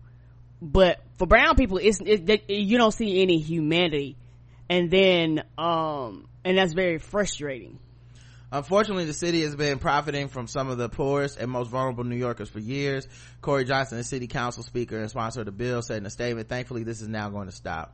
But 0.62 1.02
for 1.18 1.28
brown 1.28 1.56
people, 1.56 1.78
it's 1.78 2.00
it, 2.04 2.50
you 2.50 2.78
don't 2.78 2.94
see 2.94 3.22
any 3.22 3.40
humanity, 3.40 4.18
and 4.70 4.90
then 4.90 5.44
um, 5.58 6.28
and 6.44 6.58
that's 6.58 6.74
very 6.74 6.98
frustrating. 6.98 7.80
Unfortunately, 8.52 9.06
the 9.06 9.14
city 9.14 9.42
has 9.42 9.56
been 9.56 9.78
profiting 9.78 10.30
from 10.30 10.48
some 10.48 10.70
of 10.70 10.78
the 10.78 10.88
poorest 10.88 11.38
and 11.38 11.52
most 11.52 11.68
vulnerable 11.70 12.06
New 12.06 12.16
Yorkers 12.16 12.48
for 12.48 12.60
years. 12.60 13.06
Corey 13.42 13.66
Johnson, 13.66 13.98
the 13.98 14.06
city 14.06 14.28
council 14.28 14.64
speaker 14.64 14.98
and 14.98 15.10
sponsor 15.10 15.42
of 15.42 15.48
the 15.48 15.52
bill, 15.52 15.82
said 15.82 15.98
in 15.98 16.06
a 16.06 16.10
statement, 16.10 16.48
thankfully 16.48 16.84
this 16.84 17.02
is 17.02 17.10
now 17.10 17.30
going 17.30 17.48
to 17.48 17.52
stop. 17.52 17.94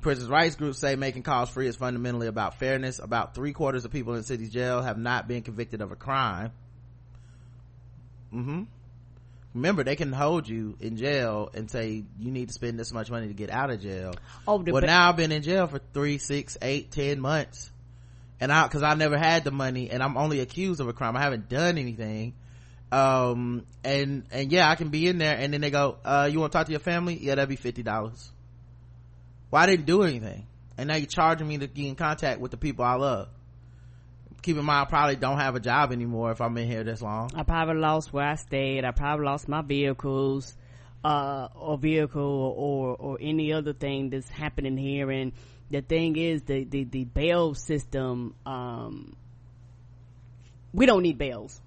Prisoners' 0.00 0.30
rights 0.30 0.56
groups 0.56 0.78
say 0.78 0.96
making 0.96 1.24
calls 1.24 1.50
free 1.50 1.66
is 1.66 1.76
fundamentally 1.76 2.26
about 2.26 2.58
fairness. 2.58 3.00
About 3.00 3.34
three 3.34 3.52
quarters 3.52 3.84
of 3.84 3.90
people 3.90 4.14
in 4.14 4.20
the 4.20 4.26
city's 4.26 4.50
jail 4.50 4.80
have 4.80 4.96
not 4.96 5.28
been 5.28 5.42
convicted 5.42 5.82
of 5.82 5.92
a 5.92 5.96
crime. 5.96 6.52
hmm 8.30 8.62
Remember, 9.56 9.82
they 9.84 9.96
can 9.96 10.12
hold 10.12 10.46
you 10.46 10.76
in 10.80 10.98
jail 10.98 11.48
and 11.54 11.70
say 11.70 12.04
you 12.18 12.30
need 12.30 12.48
to 12.48 12.52
spend 12.52 12.78
this 12.78 12.92
much 12.92 13.10
money 13.10 13.28
to 13.28 13.32
get 13.32 13.48
out 13.48 13.70
of 13.70 13.80
jail. 13.80 14.14
Oh, 14.46 14.58
well, 14.58 14.82
ba- 14.82 14.86
now 14.86 15.08
I've 15.08 15.16
been 15.16 15.32
in 15.32 15.42
jail 15.42 15.66
for 15.66 15.80
three, 15.94 16.18
six, 16.18 16.58
eight, 16.60 16.90
ten 16.90 17.20
months, 17.20 17.70
and 18.38 18.52
I 18.52 18.66
because 18.66 18.82
I 18.82 18.92
never 18.94 19.16
had 19.16 19.44
the 19.44 19.50
money, 19.50 19.90
and 19.90 20.02
I'm 20.02 20.18
only 20.18 20.40
accused 20.40 20.80
of 20.80 20.88
a 20.88 20.92
crime. 20.92 21.16
I 21.16 21.22
haven't 21.22 21.48
done 21.48 21.78
anything. 21.78 22.34
Um, 22.92 23.64
and 23.82 24.24
and 24.30 24.52
yeah, 24.52 24.70
I 24.70 24.74
can 24.74 24.90
be 24.90 25.08
in 25.08 25.16
there, 25.16 25.38
and 25.38 25.54
then 25.54 25.62
they 25.62 25.70
go, 25.70 25.96
uh, 26.04 26.28
"You 26.30 26.40
want 26.40 26.52
to 26.52 26.58
talk 26.58 26.66
to 26.66 26.72
your 26.72 26.80
family? 26.80 27.18
Yeah, 27.18 27.36
that'd 27.36 27.48
be 27.48 27.56
fifty 27.56 27.82
dollars." 27.82 28.30
Well, 29.50 29.62
I 29.62 29.64
didn't 29.64 29.86
do 29.86 30.02
anything, 30.02 30.46
and 30.76 30.88
now 30.88 30.96
you're 30.96 31.06
charging 31.06 31.48
me 31.48 31.56
to 31.56 31.66
get 31.66 31.86
in 31.86 31.94
contact 31.94 32.40
with 32.40 32.50
the 32.50 32.58
people 32.58 32.84
I 32.84 32.96
love. 32.96 33.28
Keep 34.42 34.58
in 34.58 34.64
mind, 34.64 34.86
I 34.86 34.88
probably 34.88 35.16
don't 35.16 35.38
have 35.38 35.56
a 35.56 35.60
job 35.60 35.92
anymore 35.92 36.30
if 36.30 36.40
I'm 36.40 36.56
in 36.56 36.68
here 36.68 36.84
this 36.84 37.02
long. 37.02 37.30
I 37.34 37.42
probably 37.42 37.80
lost 37.80 38.12
where 38.12 38.26
I 38.26 38.36
stayed. 38.36 38.84
I 38.84 38.92
probably 38.92 39.26
lost 39.26 39.48
my 39.48 39.62
vehicles, 39.62 40.56
uh, 41.04 41.48
or 41.54 41.78
vehicle 41.78 42.54
or, 42.56 42.96
or 42.96 43.18
any 43.20 43.52
other 43.52 43.72
thing 43.72 44.10
that's 44.10 44.28
happening 44.28 44.76
here. 44.76 45.10
And 45.10 45.32
the 45.70 45.80
thing 45.80 46.16
is 46.16 46.42
the, 46.42 46.64
the, 46.64 46.84
the 46.84 47.04
bail 47.04 47.54
system, 47.54 48.34
um, 48.44 49.16
we 50.72 50.86
don't 50.86 51.02
need 51.02 51.18
bails. 51.18 51.60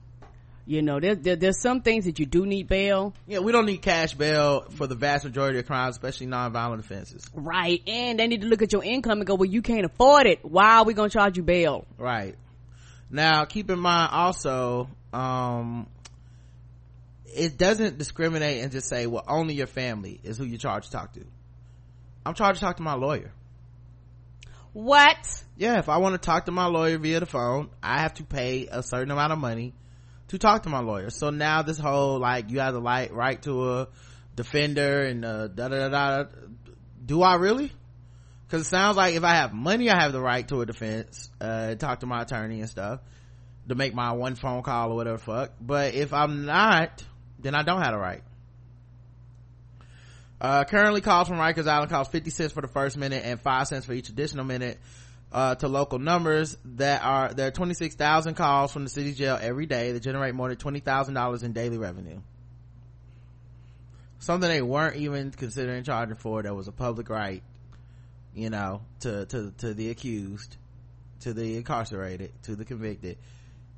You 0.66 0.84
know, 0.84 1.00
there, 1.00 1.16
there, 1.16 1.36
there's 1.36 1.60
some 1.60 1.82
things 1.82 2.06
that 2.06 2.20
you 2.20 2.28
do 2.28 2.46
need 2.46 2.68
bail. 2.68 3.16
Yeah, 3.28 3.40
we 3.40 3.52
don't 3.52 3.66
need 3.66 3.82
cash 3.82 4.14
bail 4.14 4.66
for 4.70 4.86
the 4.86 4.94
vast 4.94 5.24
majority 5.26 5.58
of 5.58 5.66
crimes, 5.66 5.96
especially 5.96 6.28
nonviolent 6.28 6.80
offenses. 6.80 7.26
Right. 7.34 7.82
And 7.88 8.20
they 8.20 8.28
need 8.28 8.42
to 8.42 8.48
look 8.48 8.62
at 8.62 8.72
your 8.72 8.84
income 8.84 9.18
and 9.20 9.26
go, 9.26 9.34
well, 9.34 9.50
you 9.50 9.64
can't 9.64 9.86
afford 9.86 10.28
it. 10.28 10.40
Why 10.44 10.78
are 10.78 10.84
we 10.84 10.94
going 10.94 11.10
to 11.10 11.14
charge 11.14 11.38
you 11.38 11.44
bail? 11.44 11.88
Right. 11.98 12.36
Now, 13.10 13.46
keep 13.46 13.70
in 13.70 13.80
mind 13.80 14.12
also, 14.12 14.90
um, 15.14 15.88
it 17.26 17.58
doesn't 17.58 17.98
discriminate 17.98 18.64
and 18.64 18.72
just 18.72 18.88
say, 18.88 19.08
well, 19.08 19.24
only 19.28 19.56
your 19.56 19.68
family 19.68 20.20
is 20.24 20.38
who 20.38 20.44
you're 20.44 20.60
charged 20.60 20.88
to 20.88 20.92
talk 20.92 21.14
to. 21.14 21.26
I'm 22.26 22.34
charged 22.34 22.60
to 22.60 22.66
talk 22.66 22.78
to 22.78 22.84
my 22.84 22.94
lawyer. 22.94 23.32
What? 24.74 25.44
Yeah, 25.58 25.80
if 25.80 25.90
I 25.90 25.98
want 25.98 26.14
to 26.14 26.26
talk 26.26 26.46
to 26.46 26.52
my 26.52 26.68
lawyer 26.68 26.98
via 26.98 27.20
the 27.20 27.26
phone, 27.26 27.70
I 27.82 28.02
have 28.02 28.14
to 28.16 28.24
pay 28.24 28.68
a 28.68 28.84
certain 28.84 29.12
amount 29.12 29.34
of 29.34 29.40
money 29.40 29.74
to 30.28 30.38
talk 30.38 30.64
to 30.64 30.70
my 30.70 30.80
lawyer. 30.80 31.10
So 31.10 31.32
now 31.32 31.64
this 31.64 31.80
whole, 31.80 32.20
like, 32.20 32.52
you 32.52 32.60
have 32.60 32.74
the 32.74 32.82
right, 32.82 33.12
right 33.12 33.42
to 33.44 33.72
a 33.72 33.88
defender 34.36 35.04
and 35.04 35.26
uh, 35.26 35.48
da 35.48 35.70
da 35.70 35.90
da 35.90 36.24
da. 36.24 36.30
Do 37.04 37.24
I 37.24 37.36
really? 37.36 37.72
Cause 38.50 38.62
it 38.62 38.66
sounds 38.66 38.98
like 38.98 39.14
if 39.14 39.24
I 39.24 39.36
have 39.36 39.54
money, 39.54 39.92
I 39.92 40.02
have 40.02 40.12
the 40.12 40.22
right 40.22 40.48
to 40.48 40.62
a 40.62 40.66
defense, 40.66 41.30
uh, 41.40 41.76
talk 41.76 42.00
to 42.00 42.08
my 42.08 42.24
attorney 42.24 42.62
and 42.62 42.70
stuff 42.70 43.00
to 43.68 43.76
make 43.76 43.94
my 43.94 44.14
one 44.14 44.34
phone 44.36 44.64
call 44.64 44.92
or 44.92 44.96
whatever 44.96 45.20
fuck. 45.20 45.52
But 45.62 45.94
if 45.94 46.14
I'm 46.14 46.46
not, 46.46 47.04
then 47.38 47.54
I 47.54 47.62
don't 47.62 47.82
have 47.82 47.94
the 47.94 48.00
right. 48.00 48.24
Uh, 50.42 50.64
currently 50.64 51.02
calls 51.02 51.28
from 51.28 51.38
Rikers 51.38 51.68
Island 51.68 51.92
cost 51.92 52.12
50 52.12 52.30
cents 52.30 52.54
for 52.54 52.62
the 52.62 52.68
first 52.68 52.98
minute 52.98 53.24
and 53.26 53.40
5 53.40 53.68
cents 53.68 53.86
for 53.86 53.94
each 53.94 54.10
additional 54.10 54.46
minute. 54.46 54.80
Uh, 55.32 55.54
to 55.54 55.68
local 55.68 56.00
numbers 56.00 56.58
that 56.66 57.04
are, 57.04 57.32
there 57.36 57.46
are 57.46 57.52
26,000 57.52 58.34
calls 58.34 58.74
from 58.74 58.84
the 58.84 58.90
city 58.90 59.14
jail 59.14 59.38
every 59.40 59.68
day 59.68 59.92
that 59.92 60.00
generate 60.00 60.34
more 60.34 60.48
than 60.50 60.58
$20,000 60.58 61.44
in 61.44 61.54
daily 61.54 61.78
revenue. 61.78 62.20
Something 64.18 64.50
they 64.50 64.64
weren't 64.64 64.96
even 64.96 65.30
considering 65.30 65.84
charging 65.84 66.16
for 66.16 66.42
that 66.42 66.56
was 66.56 66.68
a 66.68 66.72
public 66.72 67.10
right, 67.10 67.44
you 68.40 68.50
know, 68.50 68.82
to, 69.02 69.26
to, 69.28 69.52
to 69.60 69.74
the 69.74 69.90
accused, 69.90 70.56
to 71.22 71.34
the 71.34 71.58
incarcerated, 71.58 72.32
to 72.44 72.56
the 72.56 72.66
convicted. 72.66 73.18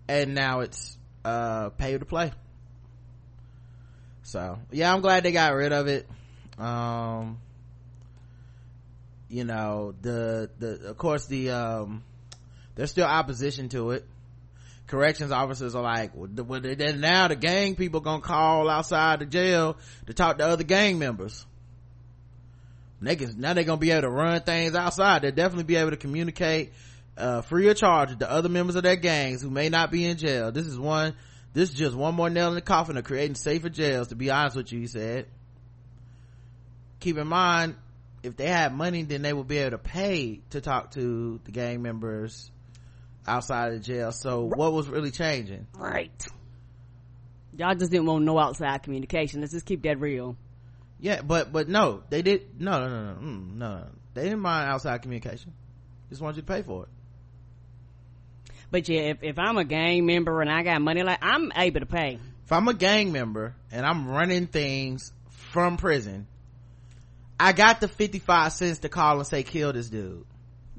And 0.08 0.36
now 0.36 0.62
it's, 0.62 0.97
uh, 1.24 1.69
pay 1.69 1.97
to 1.97 2.06
play. 2.06 2.32
So, 4.24 4.60
yeah, 4.71 4.93
I'm 4.93 5.02
glad 5.02 5.24
they 5.24 5.32
got 5.32 5.54
rid 5.54 5.71
of 5.71 5.88
it. 5.88 6.08
Um, 6.58 7.39
you 9.32 9.45
know 9.45 9.95
the 10.02 10.50
the 10.60 10.89
of 10.89 10.97
course 10.97 11.26
the 11.28 11.52
um 11.52 12.04
there's 12.76 12.91
still 12.91 13.06
opposition 13.06 13.69
to 13.69 13.91
it 13.91 14.06
corrections 14.88 15.32
officers 15.32 15.74
are 15.74 15.82
like 15.82 16.12
well, 16.13 16.28
then 16.60 17.00
now 17.00 17.30
the 17.30 17.36
gang 17.38 17.76
people 17.76 18.02
gonna 18.02 18.21
call 18.21 18.69
outside 18.69 19.19
the 19.19 19.26
jail 19.26 19.78
to 20.06 20.13
talk 20.13 20.38
to 20.39 20.45
other 20.45 20.65
gang 20.65 21.00
members 21.00 21.45
they 23.02 23.16
can 23.16 23.40
now 23.40 23.54
they're 23.54 23.64
gonna 23.64 23.78
be 23.78 23.92
able 23.92 24.04
to 24.04 24.10
run 24.10 24.42
things 24.42 24.76
outside 24.76 25.22
they'll 25.22 25.32
definitely 25.32 25.64
be 25.64 25.76
able 25.76 25.92
to 25.92 25.98
communicate 25.98 26.72
uh, 27.18 27.42
free 27.42 27.68
of 27.70 27.78
charge 27.78 28.18
the 28.18 28.30
other 28.30 28.50
members 28.50 28.76
of 28.76 28.84
their 28.84 28.96
gangs 28.96 29.42
who 29.42 29.50
may 29.50 29.70
not 29.70 29.92
be 29.92 30.06
in 30.06 30.18
jail 30.18 30.52
this 30.52 30.66
is 30.66 30.78
one 30.78 31.14
this 31.54 31.70
is 31.70 31.76
just 31.76 31.96
one 31.96 32.16
more 32.16 32.30
nail 32.30 32.50
in 32.50 32.56
the 32.56 32.62
coffin 32.62 32.98
of 32.98 33.04
creating 33.04 33.36
safer 33.36 33.70
jails 33.70 34.10
to 34.10 34.16
be 34.16 34.30
honest 34.30 34.56
with 34.56 34.72
you 34.72 34.80
he 34.80 34.88
said 34.88 35.26
keep 37.00 37.18
in 37.18 37.28
mind 37.28 37.76
if 38.24 38.38
they 38.38 38.48
had 38.48 38.74
money 38.74 39.04
then 39.04 39.22
they 39.22 39.34
would 39.34 39.48
be 39.48 39.58
able 39.58 39.72
to 39.72 39.78
pay 39.78 40.40
to 40.52 40.62
talk 40.62 40.92
to 40.92 41.40
the 41.44 41.52
gang 41.52 41.82
members 41.82 42.50
outside 43.28 43.74
of 43.74 43.82
jail 43.82 44.12
so 44.12 44.44
what 44.44 44.72
was 44.72 44.88
really 44.88 45.12
changing 45.12 45.68
Right. 45.76 46.12
Y'all 47.58 47.76
just 47.76 47.92
didn't 47.92 48.06
want 48.06 48.24
no 48.24 48.40
outside 48.40 48.82
communication. 48.82 49.42
Let's 49.42 49.52
just 49.52 49.66
keep 49.66 49.84
that 49.84 50.00
real. 50.00 50.38
Yeah 51.02 51.22
but 51.22 51.52
but 51.52 51.68
no 51.68 52.04
they 52.10 52.22
did 52.22 52.62
no 52.62 52.80
no 52.80 52.88
no 52.88 53.14
no 53.14 53.20
mm, 53.20 53.56
no, 53.56 53.88
they 54.14 54.24
didn't 54.24 54.40
mind 54.40 54.70
outside 54.70 55.02
communication. 55.02 55.54
Just 56.10 56.22
want 56.22 56.36
you 56.36 56.42
to 56.42 56.48
pay 56.48 56.62
for 56.62 56.84
it. 56.84 56.90
But 58.70 58.88
yeah, 58.88 59.02
if, 59.02 59.24
if 59.24 59.40
I'm 59.40 59.58
a 59.58 59.66
gang 59.66 60.06
member 60.06 60.42
and 60.42 60.50
I 60.50 60.64
got 60.64 60.82
money, 60.82 61.04
like 61.04 61.20
I'm 61.22 61.52
able 61.56 61.82
to 61.82 61.86
pay. 61.86 62.20
if 62.46 62.52
i'm 62.52 62.68
a 62.68 62.74
gang 62.74 63.12
member 63.12 63.56
and 63.72 63.86
i'm 63.86 64.08
running 64.08 64.48
things 64.48 65.14
from 65.30 65.78
prison 65.78 66.28
i 67.40 67.54
got 67.54 67.80
the 67.82 67.88
55 67.88 68.52
cents 68.52 68.80
to 68.80 68.90
call 68.90 69.18
and 69.18 69.28
say 69.28 69.44
kill 69.44 69.74
this 69.74 69.90
dude. 69.90 70.26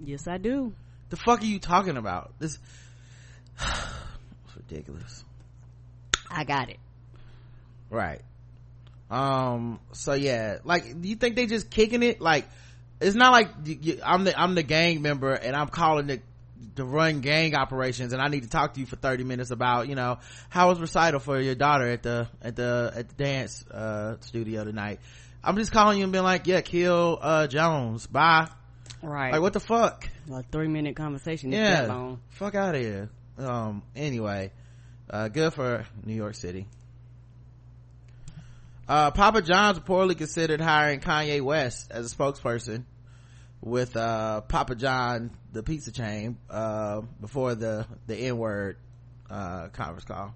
Yes, 0.05 0.27
I 0.29 0.39
do. 0.39 0.75
the 1.11 1.17
fuck 1.17 1.43
are 1.43 1.47
you 1.47 1.59
talking 1.59 1.97
about? 1.97 2.33
This 2.39 2.59
it's 3.61 4.57
ridiculous. 4.57 5.25
I 6.31 6.45
got 6.45 6.71
it. 6.71 6.79
right 7.91 8.23
um 9.13 9.81
so 9.93 10.15
yeah. 10.15 10.59
Like 10.65 11.01
do 11.01 11.09
you 11.09 11.17
think 11.17 11.37
they 11.37 11.47
just 11.47 11.71
kicking 11.71 12.03
it? 12.03 12.21
Like 12.21 12.47
it's 13.03 13.17
not 13.17 13.33
like 13.33 13.49
i'm 14.05 14.25
the 14.25 14.41
i'm 14.41 14.55
the 14.55 14.63
gang 14.63 15.03
member 15.03 15.33
and 15.33 15.57
i'm 15.57 15.69
calling 15.69 16.07
the 16.07 16.21
to 16.77 16.85
run 16.85 17.21
gang 17.21 17.55
operations 17.55 18.13
and 18.13 18.23
i 18.23 18.29
need 18.29 18.45
to 18.45 18.49
talk 18.49 18.75
to 18.75 18.81
you 18.81 18.87
for 18.87 18.97
30 18.97 19.25
minutes 19.25 19.51
about 19.51 19.89
you 19.89 19.95
know 19.95 20.19
how 20.49 20.69
was 20.69 20.81
recital 20.81 21.21
for 21.21 21.39
your 21.41 21.55
daughter 21.55 21.89
at 21.89 22.03
the 22.03 22.29
at 22.41 22.57
the 22.57 22.93
at 22.95 23.09
the 23.09 23.15
dance 23.15 23.67
uh 23.67 24.17
studio 24.21 24.65
tonight? 24.65 25.01
I'm 25.45 25.57
just 25.57 25.73
calling 25.73 25.99
you 25.99 26.05
and 26.05 26.13
being 26.13 26.25
like 26.25 26.47
yeah 26.47 26.61
kill 26.61 27.19
uh 27.21 27.49
jones. 27.49 28.07
Bye. 28.07 28.49
Right. 29.03 29.33
like 29.33 29.41
what 29.41 29.53
the 29.53 29.61
fuck? 29.61 30.09
A 30.33 30.45
three 30.45 30.69
minute 30.69 30.95
conversation. 30.95 31.51
Yeah. 31.51 32.15
fuck 32.31 32.55
out 32.55 32.77
of 32.77 32.81
here. 32.81 33.11
Um 33.39 33.83
anyway 33.97 34.53
uh 35.11 35.29
good 35.29 35.53
for 35.53 35.85
new 36.05 36.15
york 36.15 36.35
city 36.35 36.69
uh 38.93 39.11
papa 39.11 39.41
john's 39.41 39.79
reportedly 39.79 40.17
considered 40.19 40.61
hiring 40.61 41.01
kanye 41.01 41.41
west 41.41 41.91
as 41.91 42.13
a 42.13 42.15
spokesperson 42.15 42.85
with 43.63 43.97
uh 43.97 44.43
papa 44.43 44.75
john 44.75 45.31
the 45.53 45.63
pizza 45.63 45.91
chain 45.91 46.37
uh 46.51 47.01
before 47.19 47.55
the 47.55 47.87
the 48.07 48.17
n-word 48.17 48.77
uh 49.31 49.69
conference 49.69 50.05
call 50.05 50.35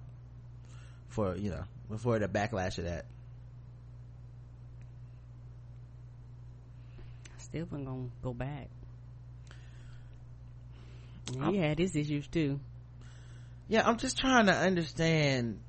for 1.09 1.35
you 1.35 1.51
know 1.51 1.63
before 1.87 2.17
the 2.17 2.27
backlash 2.27 2.79
of 2.79 2.85
that 2.85 3.05
Still 7.37 7.65
wasn't 7.71 7.85
gonna 7.85 8.09
go 8.21 8.33
back. 8.33 8.67
He 11.49 11.57
had 11.57 11.79
his 11.79 11.95
issues 11.95 12.27
too. 12.27 12.59
Yeah, 13.69 13.87
I'm 13.87 13.97
just 13.97 14.17
trying 14.17 14.47
to 14.47 14.53
understand 14.53 15.59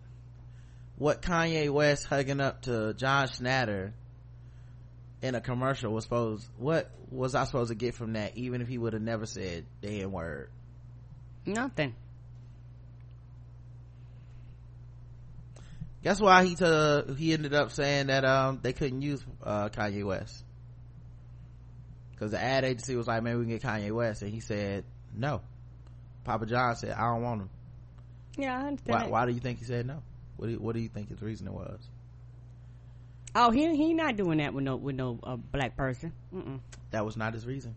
what 0.98 1.22
Kanye 1.22 1.70
West 1.70 2.06
hugging 2.06 2.40
up 2.40 2.62
to 2.62 2.92
John 2.94 3.28
Schnatter 3.28 3.92
in 5.22 5.34
a 5.34 5.40
commercial 5.40 5.92
was 5.92 6.04
supposed 6.04 6.46
what 6.58 6.90
was 7.10 7.34
I 7.34 7.44
supposed 7.44 7.70
to 7.70 7.74
get 7.74 7.94
from 7.94 8.12
that 8.14 8.36
even 8.36 8.60
if 8.60 8.68
he 8.68 8.78
would 8.78 8.92
have 8.92 9.02
never 9.02 9.24
said 9.24 9.64
the 9.80 10.02
N 10.02 10.10
word? 10.10 10.50
Nothing. 11.46 11.94
Guess 16.02 16.20
why 16.20 16.44
he 16.44 16.54
to, 16.56 17.14
he 17.16 17.32
ended 17.32 17.54
up 17.54 17.72
saying 17.72 18.08
that 18.08 18.24
um 18.24 18.58
they 18.62 18.72
couldn't 18.72 19.02
use 19.02 19.24
uh 19.42 19.68
Kanye 19.68 20.04
West. 20.04 20.44
Cause 22.18 22.32
the 22.32 22.42
ad 22.42 22.64
agency 22.64 22.96
was 22.96 23.06
like, 23.06 23.22
maybe 23.22 23.36
we 23.36 23.44
can 23.44 23.52
get 23.58 23.62
Kanye 23.62 23.92
West 23.92 24.22
and 24.22 24.32
he 24.32 24.40
said 24.40 24.84
no. 25.14 25.42
Papa 26.24 26.46
John 26.46 26.74
said, 26.74 26.90
I 26.90 27.02
don't 27.12 27.22
want 27.22 27.42
him. 27.42 27.50
Yeah, 28.36 28.58
I 28.58 28.66
understand. 28.66 29.02
Why, 29.04 29.08
why 29.08 29.26
do 29.26 29.32
you 29.32 29.40
think 29.40 29.60
he 29.60 29.64
said 29.64 29.86
no? 29.86 30.02
What 30.38 30.46
do 30.46 30.52
you, 30.52 30.58
what 30.58 30.74
do 30.76 30.80
you 30.80 30.88
think 30.88 31.08
his 31.08 31.20
reasoning 31.20 31.52
was? 31.52 31.80
Oh, 33.34 33.50
he 33.50 33.76
he 33.76 33.92
not 33.92 34.16
doing 34.16 34.38
that 34.38 34.54
with 34.54 34.64
no 34.64 34.76
with 34.76 34.94
no 34.94 35.18
uh, 35.22 35.34
black 35.34 35.76
person. 35.76 36.12
Mm-mm. 36.32 36.60
That 36.92 37.04
was 37.04 37.16
not 37.16 37.34
his 37.34 37.44
reason. 37.44 37.74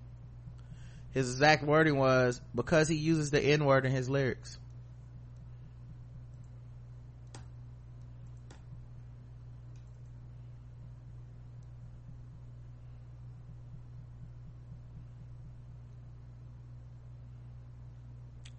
His 1.12 1.32
exact 1.32 1.64
wording 1.64 1.98
was 1.98 2.40
because 2.54 2.88
he 2.88 2.96
uses 2.96 3.32
the 3.32 3.42
N 3.42 3.66
word 3.66 3.86
in 3.86 3.92
his 3.92 4.10
lyrics. 4.10 4.60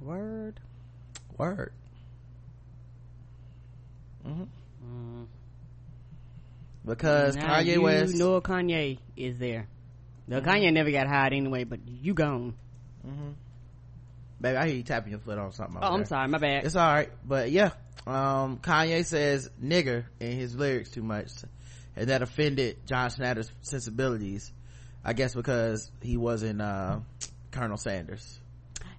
Word. 0.00 0.58
Word. 1.38 1.72
Hmm 4.24 4.42
Mm. 4.84 5.26
Because 6.84 7.36
Now 7.36 7.58
Kanye 7.58 7.66
you 7.74 7.82
West. 7.82 8.14
know 8.16 8.40
Kanye 8.40 8.98
is 9.16 9.38
there. 9.38 9.68
The 10.26 10.40
Kanye 10.40 10.72
never 10.72 10.90
got 10.90 11.06
hired 11.06 11.32
anyway, 11.32 11.64
but 11.64 11.80
you 11.86 12.14
gone. 12.14 12.54
hmm 13.04 13.30
Baby, 14.40 14.56
I 14.56 14.66
hear 14.66 14.76
you 14.76 14.82
tapping 14.82 15.12
your 15.12 15.20
foot 15.20 15.38
on 15.38 15.52
something. 15.52 15.76
over 15.76 15.86
Oh, 15.86 15.90
I'm 15.90 15.98
there. 16.00 16.06
sorry, 16.06 16.28
my 16.28 16.38
bad. 16.38 16.64
It's 16.64 16.74
all 16.74 16.92
right, 16.92 17.10
but 17.24 17.52
yeah, 17.52 17.70
um, 18.08 18.58
Kanye 18.58 19.04
says 19.04 19.48
"nigger" 19.62 20.04
in 20.18 20.32
his 20.32 20.56
lyrics 20.56 20.90
too 20.90 21.02
much, 21.04 21.30
and 21.94 22.08
that 22.08 22.22
offended 22.22 22.78
John 22.86 23.10
Schnatter's 23.10 23.52
sensibilities. 23.60 24.52
I 25.04 25.12
guess 25.12 25.34
because 25.34 25.90
he 26.00 26.16
wasn't 26.16 26.60
uh, 26.60 27.00
Colonel 27.52 27.76
Sanders. 27.76 28.40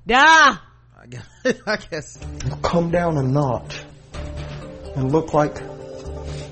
Da. 0.08 0.58
I 0.98 1.08
guess. 1.10 1.26
I 1.68 1.76
guess. 1.78 2.18
come 2.62 2.92
down 2.92 3.18
a 3.18 3.24
notch 3.24 3.84
and 4.96 5.12
look 5.12 5.34
like 5.34 5.60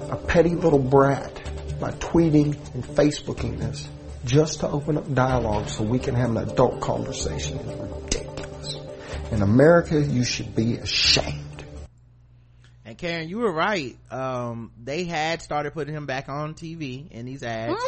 a 0.10 0.18
petty 0.28 0.56
little 0.56 0.80
brat 0.80 1.42
by 1.80 1.92
tweeting 1.92 2.56
and 2.74 2.84
Facebooking 2.84 3.58
this 3.58 3.88
just 4.26 4.60
to 4.60 4.68
open 4.68 4.98
up 4.98 5.14
dialogue 5.14 5.68
so 5.70 5.84
we 5.84 6.00
can 6.00 6.16
have 6.16 6.30
an 6.32 6.38
adult 6.38 6.80
conversation 6.82 7.58
is 7.60 7.80
ridiculous. 7.80 8.78
In 9.32 9.42
America, 9.42 10.00
you 10.00 10.24
should 10.24 10.56
be 10.56 10.76
ashamed. 10.76 11.66
And 12.86 12.98
Karen, 12.98 13.30
you 13.30 13.40
were 13.40 13.52
right. 13.52 13.98
Um, 14.12 14.72
they 14.82 15.06
had 15.06 15.42
started 15.42 15.74
putting 15.74 15.96
him 15.96 16.06
back 16.06 16.30
on 16.30 16.54
TV 16.54 17.10
in 17.10 17.26
these 17.26 17.42
ads 17.42 17.82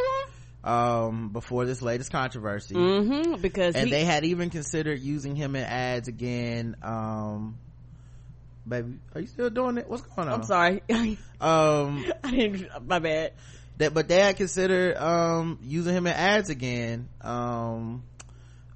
um, 0.63 1.29
before 1.29 1.65
this 1.65 1.81
latest 1.81 2.11
controversy. 2.11 2.75
Mm-hmm. 2.75 3.41
Because 3.41 3.75
and 3.75 3.85
he, 3.85 3.91
they 3.91 4.05
had 4.05 4.23
even 4.23 4.49
considered 4.49 4.99
using 5.01 5.35
him 5.35 5.55
in 5.55 5.63
ads 5.63 6.07
again. 6.07 6.77
Um, 6.81 7.57
baby, 8.67 8.99
are 9.13 9.21
you 9.21 9.27
still 9.27 9.49
doing 9.49 9.77
it? 9.77 9.89
What's 9.89 10.03
going 10.03 10.27
on? 10.27 10.33
I'm 10.33 10.43
sorry. 10.43 10.81
um 11.41 12.05
I 12.23 12.31
didn't. 12.31 12.87
My 12.87 12.99
bad. 12.99 13.33
that, 13.77 13.93
but 13.93 14.07
they 14.07 14.21
had 14.21 14.37
considered, 14.37 14.97
um, 14.97 15.59
using 15.63 15.93
him 15.93 16.07
in 16.07 16.13
ads 16.13 16.49
again. 16.49 17.09
Um, 17.21 18.03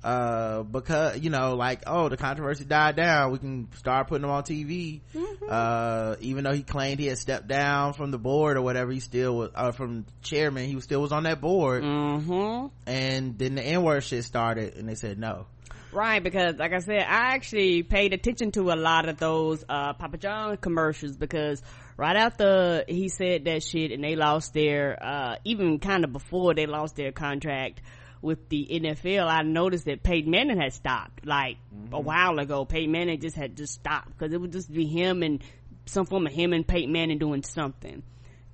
uh, 0.04 0.64
because, 0.64 1.20
you 1.20 1.30
know, 1.30 1.56
like, 1.56 1.84
oh, 1.86 2.08
the 2.08 2.16
controversy 2.18 2.64
died 2.64 2.96
down. 2.96 3.32
We 3.32 3.40
can 3.40 3.68
start 3.76 4.08
putting 4.08 4.24
him 4.24 4.30
on 4.30 4.44
TV. 4.44 5.02
Uh, 5.50 6.16
even 6.22 6.44
though 6.44 6.54
he 6.54 6.64
claimed 6.64 7.00
he 7.00 7.08
had 7.08 7.18
stepped 7.18 7.48
down 7.48 7.94
from 7.94 8.12
the 8.12 8.18
board 8.18 8.58
or 8.58 8.62
whatever, 8.62 8.92
he 8.92 9.00
still 9.00 9.36
was, 9.36 9.52
uh, 9.56 9.72
from 9.72 10.06
chairman, 10.22 10.66
he 10.66 10.80
still 10.82 11.02
was 11.02 11.12
on 11.12 11.24
that 11.24 11.42
board. 11.42 11.84
Mm-hmm. 11.84 12.68
And 12.86 13.38
then 13.38 13.56
the 13.56 13.64
N-word 13.64 14.02
shit 14.04 14.24
started 14.24 14.76
and 14.76 14.88
they 14.88 14.96
said 14.96 15.20
no. 15.20 15.48
Right, 15.92 16.22
because 16.22 16.56
like 16.58 16.74
I 16.74 16.80
said, 16.80 17.00
I 17.00 17.34
actually 17.36 17.84
paid 17.84 18.14
attention 18.14 18.52
to 18.54 18.72
a 18.72 18.76
lot 18.76 19.08
of 19.08 19.18
those 19.18 19.64
uh 19.68 19.94
Papa 19.94 20.18
John 20.18 20.58
commercials 20.58 21.16
because 21.16 21.62
right 21.96 22.16
after 22.16 22.84
he 22.88 23.10
said 23.10 23.46
that 23.46 23.64
shit 23.64 23.92
and 23.92 24.04
they 24.04 24.16
lost 24.16 24.54
their 24.54 24.98
uh 25.02 25.36
even 25.46 25.80
kind 25.80 26.04
of 26.04 26.12
before 26.12 26.54
they 26.54 26.66
lost 26.66 26.96
their 26.96 27.12
contract 27.12 27.82
with 28.22 28.50
the 28.50 28.68
NFL, 28.70 29.28
I 29.28 29.44
noticed 29.44 29.86
that 29.86 30.04
Peyton 30.04 30.30
Manning 30.32 30.60
had 30.60 30.74
stopped 30.74 31.26
like 31.26 31.58
a 31.92 32.02
while 32.02 32.40
ago. 32.40 32.66
Peyton 32.66 32.92
Manning 32.92 33.20
just 33.20 33.36
had 33.36 33.56
just 33.56 33.74
stopped 33.74 34.10
because 34.18 34.34
it 34.34 34.42
would 34.42 34.52
just 34.52 34.72
be 34.72 34.86
him 34.86 35.24
and 35.24 35.44
some 35.86 36.06
form 36.06 36.26
of 36.28 36.34
him 36.34 36.52
and 36.54 36.68
Peyton 36.68 36.92
Manning 36.92 37.20
doing 37.20 37.44
something. 37.44 38.04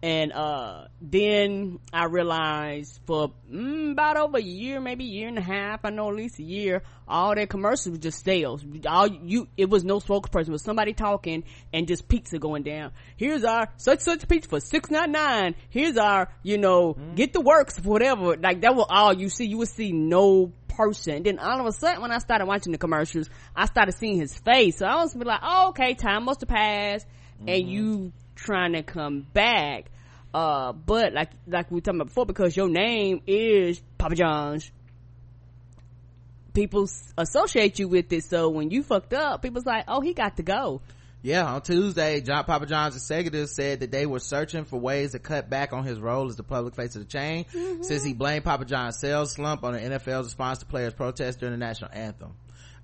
And, 0.03 0.33
uh, 0.33 0.87
then 1.01 1.79
I 1.93 2.05
realized 2.07 2.99
for 3.05 3.31
mm, 3.49 3.93
about 3.93 4.17
over 4.17 4.37
a 4.37 4.41
year, 4.41 4.81
maybe 4.81 5.05
a 5.05 5.07
year 5.07 5.29
and 5.29 5.37
a 5.37 5.41
half, 5.41 5.85
I 5.85 5.91
know 5.91 6.09
at 6.09 6.15
least 6.15 6.39
a 6.39 6.43
year, 6.43 6.83
all 7.07 7.33
their 7.33 7.47
commercials 7.47 7.93
were 7.93 8.01
just 8.01 8.21
sales. 8.25 8.65
All 8.85 9.07
you, 9.07 9.47
it 9.55 9.69
was 9.69 9.85
no 9.85 9.99
spokesperson, 10.01 10.49
it 10.49 10.51
was 10.51 10.61
somebody 10.61 10.91
talking 10.91 11.45
and 11.71 11.87
just 11.87 12.09
pizza 12.09 12.37
going 12.37 12.63
down. 12.63 12.91
Here's 13.15 13.45
our 13.45 13.69
such 13.77 14.01
such 14.01 14.27
pizza 14.27 14.49
for 14.49 14.59
six 14.59 14.91
nine 14.91 15.13
nine. 15.13 15.55
Here's 15.69 15.95
our, 15.95 16.27
you 16.43 16.57
know, 16.57 16.97
get 17.15 17.31
the 17.31 17.39
works, 17.39 17.79
whatever. 17.79 18.35
Like 18.35 18.59
that 18.59 18.75
was 18.75 18.87
all 18.89 19.13
you 19.13 19.29
see. 19.29 19.45
You 19.45 19.59
would 19.59 19.69
see 19.69 19.93
no 19.93 20.51
person. 20.67 21.23
Then 21.23 21.39
all 21.39 21.61
of 21.61 21.65
a 21.65 21.71
sudden, 21.71 22.01
when 22.01 22.11
I 22.11 22.17
started 22.17 22.45
watching 22.45 22.73
the 22.73 22.77
commercials, 22.77 23.29
I 23.55 23.67
started 23.67 23.93
seeing 23.93 24.19
his 24.19 24.37
face. 24.37 24.79
So 24.79 24.85
I 24.85 24.95
was 24.95 25.15
like, 25.15 25.39
oh, 25.41 25.69
okay, 25.69 25.93
time 25.93 26.25
must 26.25 26.41
have 26.41 26.49
passed, 26.49 27.07
and 27.47 27.69
you 27.69 28.11
trying 28.35 28.73
to 28.73 28.83
come 28.83 29.25
back. 29.33 29.85
Uh, 30.33 30.71
but 30.73 31.13
like 31.13 31.29
like 31.47 31.69
we 31.69 31.75
were 31.75 31.81
talking 31.81 31.99
about 31.99 32.07
before, 32.07 32.25
because 32.25 32.57
your 32.57 32.67
name 32.67 33.21
is 33.27 33.81
Papa 33.97 34.15
John's, 34.15 34.71
people 36.53 36.89
associate 37.17 37.77
you 37.79 37.87
with 37.87 38.11
it. 38.11 38.23
So 38.23 38.49
when 38.49 38.71
you 38.71 38.83
fucked 38.83 39.13
up, 39.13 39.41
people's 39.41 39.65
like, 39.65 39.85
oh, 39.87 40.01
he 40.01 40.13
got 40.13 40.37
to 40.37 40.43
go. 40.43 40.81
Yeah, 41.21 41.45
on 41.45 41.61
Tuesday, 41.61 42.19
John 42.19 42.43
Papa 42.43 42.65
John's 42.65 42.95
executives 42.95 43.51
said 43.55 43.79
that 43.79 43.91
they 43.91 44.05
were 44.05 44.19
searching 44.19 44.65
for 44.65 44.77
ways 44.77 45.13
to 45.13 45.19
cut 45.19 45.49
back 45.49 45.71
on 45.71 45.85
his 45.85 45.97
role 45.97 46.27
as 46.27 46.35
the 46.35 46.43
public 46.43 46.75
face 46.75 46.95
of 46.95 47.01
the 47.01 47.07
chain 47.07 47.45
since 47.81 48.03
he 48.03 48.13
blamed 48.13 48.43
Papa 48.43 48.65
John's 48.65 48.99
sales 48.99 49.31
slump 49.31 49.63
on 49.63 49.71
the 49.71 49.79
NFL's 49.79 50.25
response 50.25 50.59
to 50.59 50.65
players' 50.65 50.93
protests 50.93 51.37
during 51.37 51.57
the 51.57 51.65
national 51.65 51.91
anthem. 51.93 52.33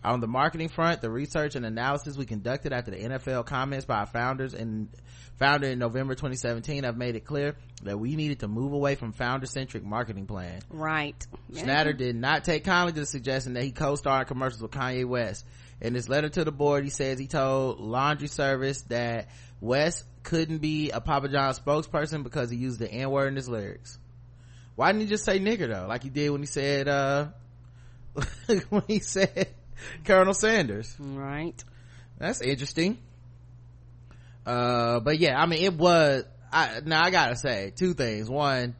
On 0.02 0.22
the 0.22 0.28
marketing 0.28 0.70
front, 0.70 1.02
the 1.02 1.10
research 1.10 1.56
and 1.56 1.66
analysis 1.66 2.16
we 2.16 2.26
conducted 2.26 2.72
after 2.72 2.92
the 2.92 2.98
NFL 2.98 3.46
comments 3.46 3.86
by 3.86 4.00
our 4.00 4.06
founders 4.06 4.54
and 4.54 4.88
founder 5.38 5.68
in 5.68 5.78
November 5.78 6.16
2017 6.16 6.86
have 6.86 6.96
made 6.96 7.18
it 7.18 7.26
clear 7.26 7.56
that 7.84 8.00
we 8.00 8.16
needed 8.16 8.40
to 8.40 8.48
move 8.48 8.72
away 8.72 8.96
from 8.96 9.12
founder-centric 9.12 9.84
marketing 9.84 10.26
plan. 10.26 10.62
Right. 10.70 11.28
Schnatter 11.52 11.98
did 11.98 12.16
not 12.16 12.46
take 12.46 12.64
kindly 12.64 12.94
to 12.94 13.02
the 13.02 13.06
suggestion 13.06 13.54
that 13.54 13.64
he 13.64 13.72
co-starred 13.72 14.28
commercials 14.28 14.62
with 14.62 14.72
Kanye 14.72 15.06
West. 15.06 15.46
In 15.82 15.94
his 15.96 16.08
letter 16.08 16.30
to 16.30 16.46
the 16.46 16.52
board, 16.52 16.86
he 16.86 16.90
says 16.90 17.20
he 17.20 17.28
told 17.28 17.82
Laundry 17.82 18.28
Service 18.30 18.82
that 18.84 19.28
West 19.60 20.06
couldn't 20.24 20.60
be 20.60 20.92
a 20.92 21.02
Papa 21.02 21.28
John 21.28 21.54
spokesperson 21.54 22.24
because 22.24 22.50
he 22.50 22.58
used 22.58 22.80
the 22.80 22.90
N-word 22.90 23.28
in 23.28 23.36
his 23.36 23.50
lyrics. 23.50 23.98
Why 24.76 24.94
didn't 24.94 25.02
he 25.02 25.08
just 25.08 25.26
say 25.26 25.40
nigger 25.40 25.68
though, 25.68 25.88
like 25.88 26.04
he 26.04 26.10
did 26.10 26.30
when 26.30 26.42
he 26.42 26.48
said, 26.48 26.88
uh, 26.88 27.28
when 28.70 28.84
he 28.88 29.00
said 29.00 29.50
Colonel 30.06 30.34
Sanders? 30.34 30.96
Right. 31.00 31.62
That's 32.18 32.42
interesting. 32.42 32.98
Uh, 34.46 35.00
but 35.00 35.20
yeah, 35.20 35.40
I 35.40 35.46
mean, 35.46 35.64
it 35.64 35.74
was, 35.74 36.24
I, 36.52 36.82
now 36.84 37.04
I 37.04 37.12
gotta 37.12 37.36
say 37.36 37.72
two 37.76 37.94
things. 37.94 38.30
One, 38.30 38.76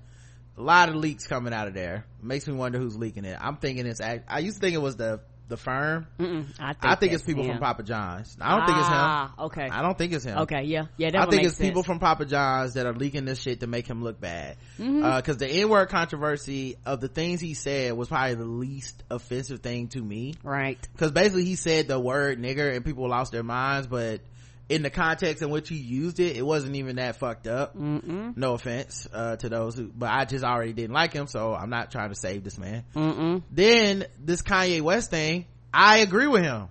a 0.58 0.62
lot 0.62 0.90
of 0.90 0.96
leaks 0.96 1.28
coming 1.28 1.54
out 1.54 1.68
of 1.68 1.74
there. 1.74 2.06
Makes 2.22 2.48
me 2.48 2.54
wonder 2.54 2.80
who's 2.80 2.98
leaking 2.98 3.26
it. 3.26 3.38
I'm 3.40 3.58
thinking 3.58 3.86
it's, 3.86 4.02
act- 4.02 4.26
I 4.28 4.40
used 4.40 4.58
to 4.58 4.62
think 4.62 4.76
it 4.76 4.82
was 4.82 4.96
the, 4.96 5.22
the 5.50 5.58
firm. 5.58 6.08
Mm-mm, 6.20 6.46
I 6.60 6.74
think, 6.74 6.86
I 6.86 6.96
think 6.96 7.14
it's 7.14 7.24
people 7.24 7.44
him. 7.44 7.52
from 7.54 7.60
Papa 7.60 7.84
John's. 7.84 8.38
I 8.40 8.56
don't 8.56 8.66
think 8.66 8.78
it's 8.78 8.88
him. 8.88 8.94
Ah, 8.96 9.34
Okay. 9.40 9.68
I 9.70 9.82
don't 9.82 9.98
think 9.98 10.14
it's 10.14 10.24
him. 10.24 10.38
Okay. 10.40 10.64
Yeah. 10.64 10.86
Yeah. 10.98 11.10
That 11.12 11.28
I 11.28 11.30
think 11.30 11.44
it's 11.44 11.58
sense. 11.58 11.68
people 11.68 11.84
from 11.84 12.00
Papa 12.00 12.26
John's 12.26 12.76
that 12.76 12.86
are 12.86 12.94
leaking 12.94 13.26
this 13.26 13.42
shit 13.42 13.60
to 13.62 13.68
make 13.68 13.88
him 13.88 14.04
look 14.04 14.22
bad. 14.22 14.58
Mm-hmm. 14.80 15.04
Uh 15.04 15.22
the 15.22 15.48
N-word 15.48 15.90
controversy 15.90 16.78
of 16.86 17.02
the 17.02 17.08
things 17.08 17.40
he 17.42 17.54
said 17.54 17.94
was 17.94 18.10
probably 18.10 18.36
the 18.36 18.46
least 18.46 19.04
offensive 19.10 19.62
thing 19.62 19.88
to 19.90 20.02
me. 20.02 20.36
Right. 20.44 20.80
Cause 20.98 21.12
basically 21.12 21.46
he 21.46 21.56
said 21.56 21.88
the 21.88 22.00
word 22.00 22.40
nigger 22.40 22.76
and 22.76 22.84
people 22.86 23.08
lost 23.08 23.32
their 23.32 23.44
minds, 23.44 23.88
but 23.88 24.22
in 24.70 24.84
the 24.84 24.92
context 24.92 25.42
in 25.42 25.50
which 25.50 25.68
he 25.68 25.76
used 25.76 26.20
it, 26.20 26.38
it 26.38 26.46
wasn't 26.46 26.76
even 26.76 26.98
that 26.98 27.16
fucked 27.16 27.48
up. 27.48 27.76
Mm-mm. 27.76 28.38
No 28.38 28.54
offense, 28.54 29.08
uh, 29.12 29.36
to 29.38 29.50
those 29.50 29.76
who, 29.76 29.88
but 29.88 30.10
I 30.12 30.26
just 30.26 30.46
already 30.46 30.74
didn't 30.74 30.94
like 30.94 31.12
him, 31.12 31.26
so 31.26 31.56
I'm 31.56 31.72
not 31.72 31.92
trying 31.92 32.10
to 32.10 32.16
save 32.16 32.44
this 32.44 32.58
man. 32.60 32.86
Mm-mm. 32.96 33.42
Then 33.52 34.06
this 34.24 34.44
Kanye 34.44 34.82
West 34.82 35.10
thing, 35.10 35.48
I 35.74 35.98
agree 35.98 36.28
with 36.28 36.44
him. 36.44 36.68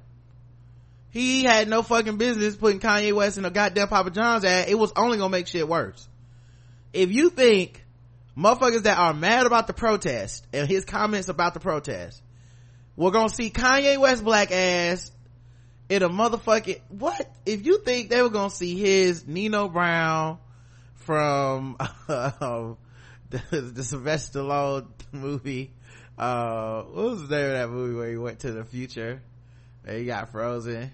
He 1.11 1.43
had 1.43 1.69
no 1.69 1.83
fucking 1.83 2.19
business 2.19 2.55
putting 2.55 2.79
Kanye 2.79 3.13
West 3.13 3.37
in 3.37 3.45
a 3.45 3.51
goddamn 3.51 3.89
Papa 3.89 4.11
John's 4.11 4.45
ad. 4.45 4.69
It 4.69 4.79
was 4.79 4.93
only 4.95 5.19
gonna 5.19 5.31
make 5.31 5.49
shit 5.49 5.67
worse. 5.67 6.07
If 6.93 7.11
you 7.11 7.31
think 7.31 7.85
motherfuckers 8.37 8.85
that 8.85 8.97
are 8.97 9.13
mad 9.13 9.47
about 9.47 9.67
the 9.67 9.73
protest 9.73 10.47
and 10.53 10.69
his 10.69 10.85
comments 10.85 11.29
about 11.29 11.55
the 11.55 11.61
protest, 11.61 12.23
we're 12.95 13.11
gonna 13.11 13.31
see 13.31 13.51
Kanye 13.51 13.99
West 13.99 14.23
black 14.23 14.53
ass 14.53 15.11
in 15.89 16.03
a 16.03 16.09
motherfucking, 16.09 16.81
what? 16.89 17.31
If 17.47 17.65
you 17.65 17.79
think 17.79 18.11
they 18.11 18.23
were 18.23 18.31
gonna 18.31 18.51
see 18.51 18.77
his 18.77 19.27
Nino 19.27 19.69
Brown 19.69 20.39
from, 20.95 21.77
uh, 21.79 22.75
the, 23.31 23.61
the 23.61 23.85
Sylvester 23.85 24.41
Stallone 24.41 24.89
movie, 25.13 25.73
uh, 26.19 26.83
what 26.83 27.05
was 27.05 27.29
the 27.29 27.37
name 27.37 27.47
of 27.47 27.53
that 27.53 27.71
movie 27.71 27.95
where 27.95 28.11
he 28.11 28.17
went 28.17 28.41
to 28.41 28.53
the 28.53 28.65
future 28.65 29.23
and 29.85 29.99
he 29.99 30.05
got 30.05 30.31
frozen 30.31 30.93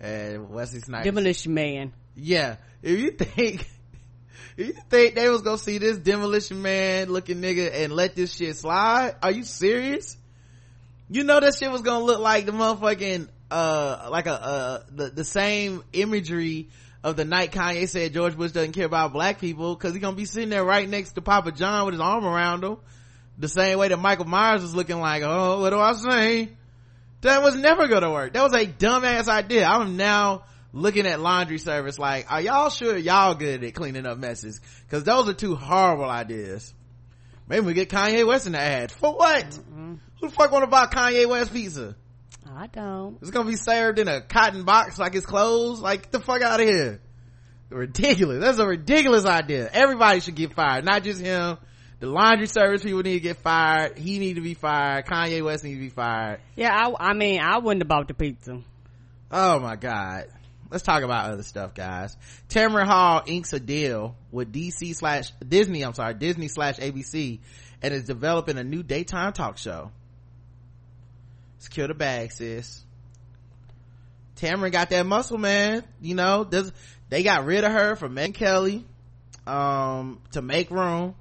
and 0.00 0.50
Wesley 0.50 0.80
Snipes 0.80 1.04
Demolition 1.04 1.54
Man. 1.54 1.92
yeah 2.14 2.56
if 2.82 2.98
you 2.98 3.10
think 3.10 3.68
if 4.56 4.66
you 4.68 4.74
think 4.88 5.14
they 5.14 5.28
was 5.28 5.42
gonna 5.42 5.58
see 5.58 5.78
this 5.78 5.98
demolition 5.98 6.62
man 6.62 7.10
looking 7.10 7.40
nigga 7.40 7.70
and 7.72 7.92
let 7.92 8.14
this 8.14 8.34
shit 8.34 8.56
slide 8.56 9.16
are 9.22 9.30
you 9.30 9.44
serious 9.44 10.16
you 11.10 11.24
know 11.24 11.40
that 11.40 11.54
shit 11.54 11.70
was 11.70 11.82
gonna 11.82 12.04
look 12.04 12.20
like 12.20 12.46
the 12.46 12.52
motherfucking 12.52 13.28
uh 13.52 14.08
like 14.10 14.26
a 14.26 14.32
uh 14.32 14.82
the, 14.90 15.10
the 15.10 15.24
same 15.24 15.82
imagery 15.92 16.68
of 17.04 17.16
the 17.16 17.24
night 17.24 17.52
Kanye 17.52 17.88
said 17.88 18.12
George 18.12 18.36
Bush 18.36 18.52
doesn't 18.52 18.72
care 18.72 18.86
about 18.86 19.12
black 19.12 19.40
people 19.40 19.76
cause 19.76 19.92
he's 19.92 20.00
gonna 20.00 20.16
be 20.16 20.24
sitting 20.24 20.50
there 20.50 20.64
right 20.64 20.88
next 20.88 21.12
to 21.12 21.20
Papa 21.20 21.52
John 21.52 21.84
with 21.86 21.94
his 21.94 22.00
arm 22.00 22.24
around 22.24 22.64
him 22.64 22.76
the 23.38 23.48
same 23.48 23.78
way 23.78 23.88
that 23.88 23.98
Michael 23.98 24.26
Myers 24.26 24.62
was 24.62 24.74
looking 24.74 25.00
like 25.00 25.22
oh 25.22 25.60
what 25.60 25.70
do 25.70 25.78
I 25.78 25.92
say 25.94 26.56
that 27.22 27.42
was 27.42 27.54
never 27.54 27.86
gonna 27.86 28.10
work. 28.10 28.34
That 28.34 28.42
was 28.42 28.52
a 28.52 28.66
dumbass 28.66 29.28
idea. 29.28 29.64
I'm 29.64 29.96
now 29.96 30.44
looking 30.72 31.06
at 31.06 31.20
laundry 31.20 31.58
service 31.58 31.98
like, 31.98 32.30
are 32.30 32.40
y'all 32.40 32.68
sure 32.68 32.96
y'all 32.96 33.34
good 33.34 33.62
at 33.62 33.74
cleaning 33.74 34.06
up 34.06 34.18
messes? 34.18 34.60
Cause 34.90 35.04
those 35.04 35.28
are 35.28 35.32
two 35.32 35.54
horrible 35.54 36.10
ideas. 36.10 36.74
Maybe 37.48 37.64
we 37.64 37.74
get 37.74 37.90
Kanye 37.90 38.26
West 38.26 38.46
in 38.46 38.52
the 38.52 38.60
ad. 38.60 38.90
For 38.90 39.12
what? 39.12 39.58
Who 40.20 40.28
the 40.28 40.30
fuck 40.30 40.50
wanna 40.50 40.66
buy 40.66 40.86
Kanye 40.86 41.28
West 41.28 41.52
pizza? 41.52 41.94
I 42.56 42.66
don't. 42.66 43.18
It's 43.20 43.30
gonna 43.30 43.48
be 43.48 43.56
served 43.56 43.98
in 43.98 44.08
a 44.08 44.20
cotton 44.20 44.64
box 44.64 44.98
like 44.98 45.14
his 45.14 45.26
clothes? 45.26 45.80
Like, 45.80 46.02
get 46.02 46.12
the 46.12 46.20
fuck 46.20 46.42
out 46.42 46.60
of 46.60 46.66
here. 46.66 47.00
Ridiculous. 47.70 48.40
That's 48.40 48.58
a 48.58 48.66
ridiculous 48.66 49.24
idea. 49.24 49.68
Everybody 49.72 50.20
should 50.20 50.34
get 50.34 50.52
fired. 50.52 50.84
Not 50.84 51.02
just 51.04 51.20
him. 51.20 51.56
The 52.00 52.06
laundry 52.08 52.46
service 52.46 52.82
people 52.82 53.02
need 53.02 53.14
to 53.14 53.20
get 53.20 53.38
fired. 53.38 53.96
He 53.96 54.18
need 54.18 54.34
to 54.34 54.40
be 54.40 54.54
fired. 54.54 55.06
Kanye 55.06 55.42
West 55.42 55.64
need 55.64 55.74
to 55.74 55.80
be 55.80 55.88
fired. 55.88 56.40
Yeah. 56.56 56.74
I. 56.74 57.10
I 57.10 57.12
mean, 57.14 57.40
I 57.40 57.58
wouldn't 57.58 57.82
have 57.82 57.88
bought 57.88 58.08
the 58.08 58.14
pizza. 58.14 58.60
Oh 59.30 59.58
my 59.60 59.76
god. 59.76 60.26
Let's 60.70 60.84
talk 60.84 61.02
about 61.02 61.30
other 61.30 61.42
stuff, 61.42 61.74
guys. 61.74 62.16
Tamron 62.48 62.86
Hall 62.86 63.22
inks 63.26 63.52
a 63.52 63.60
deal 63.60 64.16
with 64.30 64.52
DC 64.52 64.94
slash 64.94 65.30
Disney, 65.46 65.82
I'm 65.82 65.92
sorry, 65.92 66.14
Disney 66.14 66.48
slash 66.48 66.78
ABC 66.78 67.40
and 67.82 67.92
is 67.92 68.04
developing 68.04 68.56
a 68.56 68.64
new 68.64 68.82
daytime 68.82 69.32
talk 69.32 69.58
show. 69.58 69.90
Secure 71.62 71.86
the 71.86 71.94
bag, 71.94 72.32
sis. 72.32 72.82
Tamron 74.34 74.72
got 74.72 74.90
that 74.90 75.06
muscle, 75.06 75.38
man. 75.38 75.84
You 76.00 76.16
know, 76.16 76.42
they 77.08 77.22
got 77.22 77.44
rid 77.46 77.62
of 77.62 77.70
her 77.70 77.94
from 77.94 78.16
Megyn 78.16 78.34
Kelly, 78.34 78.84
um, 79.46 80.20
to 80.32 80.42
make 80.42 80.72
room. 80.72 81.14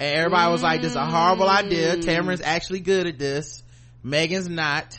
And 0.00 0.16
everybody 0.16 0.50
was 0.50 0.64
like, 0.64 0.82
this 0.82 0.90
is 0.90 0.96
a 0.96 1.06
horrible 1.06 1.48
idea. 1.48 1.96
Tamron's 1.98 2.40
actually 2.40 2.80
good 2.80 3.06
at 3.06 3.20
this. 3.20 3.62
Megyn's 4.04 4.48
not. 4.48 4.98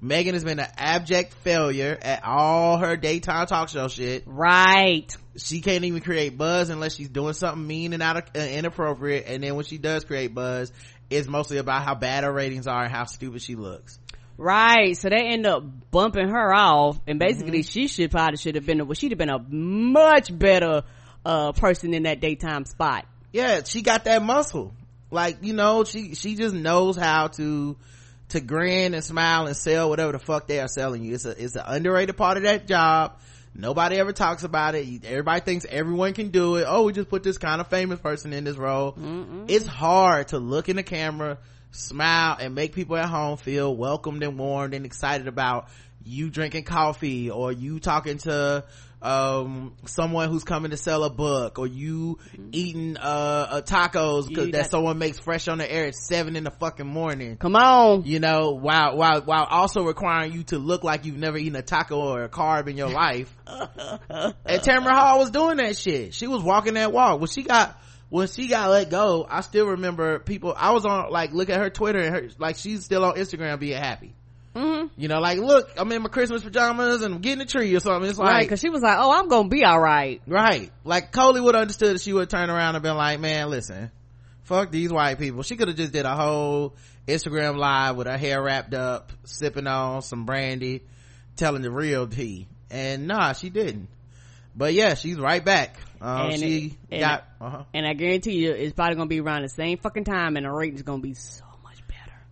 Megan 0.00 0.34
has 0.34 0.42
been 0.42 0.58
an 0.58 0.66
abject 0.76 1.32
failure 1.44 1.96
at 2.02 2.24
all 2.24 2.78
her 2.78 2.96
daytime 2.96 3.46
talk 3.46 3.68
show 3.68 3.86
shit. 3.86 4.24
Right. 4.26 5.16
She 5.36 5.60
can't 5.60 5.84
even 5.84 6.00
create 6.00 6.36
buzz 6.36 6.70
unless 6.70 6.96
she's 6.96 7.08
doing 7.08 7.34
something 7.34 7.64
mean 7.64 7.92
and 7.92 8.02
out 8.02 8.16
of, 8.16 8.24
uh, 8.34 8.40
inappropriate. 8.40 9.26
And 9.28 9.44
then 9.44 9.54
when 9.54 9.64
she 9.64 9.78
does 9.78 10.04
create 10.04 10.34
buzz, 10.34 10.72
it's 11.14 11.28
mostly 11.28 11.58
about 11.58 11.82
how 11.84 11.94
bad 11.94 12.24
her 12.24 12.32
ratings 12.32 12.66
are 12.66 12.82
and 12.84 12.92
how 12.92 13.04
stupid 13.04 13.42
she 13.42 13.54
looks. 13.56 13.98
Right. 14.38 14.96
So 14.96 15.08
they 15.08 15.28
end 15.28 15.46
up 15.46 15.62
bumping 15.90 16.28
her 16.28 16.52
off, 16.54 16.98
and 17.06 17.18
basically 17.18 17.60
Mm-hmm. 17.60 17.68
she 17.70 17.86
should 17.88 18.10
probably 18.10 18.38
should 18.38 18.54
have 18.56 18.66
been. 18.66 18.80
A, 18.80 18.84
well, 18.84 18.94
she'd 18.94 19.12
have 19.12 19.18
been 19.18 19.30
a 19.30 19.38
much 19.38 20.36
better 20.36 20.82
uh 21.24 21.52
person 21.52 21.94
in 21.94 22.02
that 22.04 22.20
daytime 22.20 22.64
spot. 22.64 23.06
yeah 23.32 23.62
she 23.62 23.80
got 23.82 24.04
that 24.04 24.22
muscle 24.24 24.74
like 25.12 25.38
you 25.42 25.52
know 25.52 25.84
she 25.84 26.16
she 26.16 26.34
just 26.34 26.52
knows 26.52 26.96
how 26.96 27.28
to 27.28 27.76
to 28.30 28.40
grin 28.40 28.92
and 28.92 29.04
smile 29.04 29.46
and 29.46 29.56
sell 29.56 29.88
whatever 29.88 30.10
the 30.10 30.18
fuck 30.18 30.48
they 30.48 30.58
are 30.58 30.66
selling 30.66 31.04
you 31.04 31.14
it's 31.14 31.24
a 31.24 31.30
it's 31.44 31.54
an 31.54 31.62
underrated 31.64 32.16
part 32.16 32.38
of 32.38 32.42
that 32.42 32.66
job 32.66 33.20
nobody 33.54 33.96
ever 33.96 34.12
talks 34.12 34.44
about 34.44 34.74
it. 34.74 35.04
Everybody 35.04 35.40
thinks 35.40 35.66
everyone 35.68 36.12
can 36.14 36.28
do 36.30 36.56
it. 36.56 36.66
Oh 36.68 36.84
we 36.84 36.92
just 36.92 37.08
put 37.08 37.22
this 37.22 37.38
kind 37.38 37.60
of 37.60 37.68
famous 37.68 38.00
person 38.00 38.32
in 38.32 38.44
this 38.44 38.56
role. 38.56 38.94
It's 39.48 39.66
hard 39.66 40.28
to 40.28 40.38
look 40.38 40.68
in 40.68 40.76
the 40.76 40.82
camera 40.82 41.38
smile 41.70 42.36
and 42.38 42.54
make 42.54 42.74
people 42.74 42.96
at 42.96 43.06
home 43.08 43.36
feel 43.38 43.74
welcomed 43.74 44.22
and 44.22 44.38
warmed 44.38 44.74
and 44.74 44.84
excited 44.84 45.26
about 45.26 45.68
you 46.04 46.28
drinking 46.30 46.64
coffee 46.64 47.30
or 47.30 47.50
you 47.52 47.78
talking 47.80 48.18
to 48.18 48.64
um 49.02 49.74
someone 49.86 50.28
who's 50.30 50.44
coming 50.44 50.70
to 50.70 50.76
sell 50.76 51.02
a 51.04 51.10
book 51.10 51.58
or 51.58 51.66
you 51.66 52.18
eating 52.52 52.96
uh, 52.96 53.00
uh 53.50 53.60
tacos 53.62 54.30
You 54.30 54.36
that 54.36 54.52
got- 54.52 54.70
someone 54.70 54.98
makes 54.98 55.18
fresh 55.18 55.48
on 55.48 55.58
the 55.58 55.70
air 55.70 55.86
at 55.86 55.94
seven 55.94 56.36
in 56.36 56.44
the 56.44 56.50
fucking 56.52 56.86
morning. 56.86 57.36
Come 57.36 57.56
on. 57.56 58.04
you 58.04 58.20
know 58.20 58.52
while 58.52 58.96
while 58.96 59.20
while 59.22 59.44
also 59.44 59.84
requiring 59.84 60.32
you 60.32 60.44
to 60.44 60.58
look 60.58 60.84
like 60.84 61.04
you've 61.04 61.16
never 61.18 61.36
eaten 61.36 61.56
a 61.56 61.62
taco 61.62 61.98
or 61.98 62.22
a 62.22 62.28
carb 62.28 62.68
in 62.68 62.76
your 62.76 62.90
life. 63.02 63.34
And 63.46 64.34
Tamron 64.62 64.92
Hall 64.94 65.18
was 65.18 65.30
doing 65.30 65.56
that 65.56 65.76
shit. 65.76 66.14
She 66.14 66.26
was 66.26 66.42
walking 66.42 66.74
that 66.74 66.92
walk. 66.92 67.18
When 67.20 67.28
she 67.28 67.42
got 67.42 67.78
when 68.08 68.28
she 68.28 68.46
got 68.46 68.68
let 68.68 68.90
go 68.90 69.26
i 69.26 69.40
still 69.40 69.68
remember 69.68 70.18
people 70.18 70.52
i 70.54 70.72
was 70.72 70.84
on 70.84 71.10
like 71.10 71.32
look 71.32 71.48
at 71.48 71.58
her 71.58 71.70
twitter 71.70 71.98
and 71.98 72.14
her 72.14 72.28
like 72.38 72.56
she's 72.56 72.84
still 72.84 73.06
on 73.06 73.14
instagram 73.14 73.58
being 73.58 73.78
happy 73.78 74.14
Mm-hmm. 74.54 74.88
you 75.00 75.08
know 75.08 75.18
like 75.18 75.38
look 75.38 75.70
i'm 75.78 75.90
in 75.92 76.02
my 76.02 76.10
christmas 76.10 76.42
pajamas 76.42 77.00
and 77.00 77.14
i'm 77.14 77.20
getting 77.22 77.40
a 77.40 77.46
tree 77.46 77.74
or 77.74 77.80
something 77.80 78.10
it's 78.10 78.18
Right, 78.18 78.32
like 78.34 78.42
because 78.44 78.60
she 78.60 78.68
was 78.68 78.82
like, 78.82 78.98
"Oh, 78.98 79.10
I'm 79.10 79.28
gonna 79.28 79.48
be 79.48 79.64
all 79.64 79.80
right." 79.80 80.20
Right. 80.26 80.70
Like 80.84 81.10
Coley 81.10 81.40
would 81.40 81.54
have 81.54 81.62
understood 81.62 81.96
if 81.96 82.02
she 82.02 82.12
would 82.12 82.28
turn 82.28 82.50
around 82.50 82.74
and 82.74 82.82
been 82.82 82.96
like, 82.96 83.18
man, 83.18 83.48
listen, 83.48 83.90
fuck 84.42 84.70
these 84.70 84.92
white 84.92 85.18
people. 85.18 85.42
She 85.42 85.56
could 85.56 85.68
have 85.68 85.76
just 85.78 85.94
did 85.94 86.04
a 86.04 86.14
whole 86.14 86.74
Instagram 87.08 87.56
live 87.56 87.96
with 87.96 88.06
her 88.06 88.18
hair 88.18 88.42
wrapped 88.42 88.74
up, 88.74 89.12
sipping 89.24 89.66
on 89.66 90.02
some 90.02 90.26
brandy, 90.26 90.82
telling 91.36 91.62
the 91.62 91.70
real 91.70 92.06
tea. 92.06 92.46
And 92.70 93.06
nah, 93.06 93.32
she 93.32 93.48
didn't. 93.48 93.88
But 94.54 94.74
yeah, 94.74 94.92
she's 94.94 95.16
right 95.18 95.42
back. 95.42 95.76
Um, 96.02 96.30
And 96.30 96.38
she 96.38 96.66
it- 96.90 96.94
and 96.96 97.00
got, 97.00 97.24
uh-huh. 97.40 97.64
And 97.72 97.86
I 97.86 97.94
guarantee 97.94 98.32
you, 98.44 98.50
it's 98.52 98.74
probably 98.74 98.96
gonna 98.96 99.06
be 99.08 99.20
around 99.20 99.42
the 99.44 99.48
same 99.48 99.78
fucking 99.78 100.04
time, 100.04 100.36
and 100.36 100.44
the 100.44 100.50
rate 100.50 100.74
is 100.74 100.82
gonna 100.82 101.00
be 101.00 101.14
so. 101.14 101.42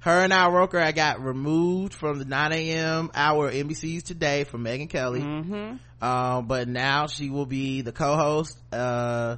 Her 0.01 0.22
and 0.24 0.32
Al 0.32 0.51
Roker, 0.51 0.78
I 0.78 0.92
got 0.92 1.22
removed 1.22 1.92
from 1.92 2.18
the 2.18 2.24
9 2.24 2.53
a.m. 2.53 3.11
hour 3.14 3.53
NBC's 3.53 4.03
Today 4.03 4.44
from 4.44 4.64
Megyn 4.64 4.88
Kelly. 4.88 5.20
Mm-hmm. 5.20 6.05
um 6.05 6.46
but 6.46 6.68
now 6.68 7.07
she 7.07 7.28
will 7.28 7.44
be 7.46 7.82
the 7.82 7.92
co-host 7.92 8.57
uh 8.72 9.36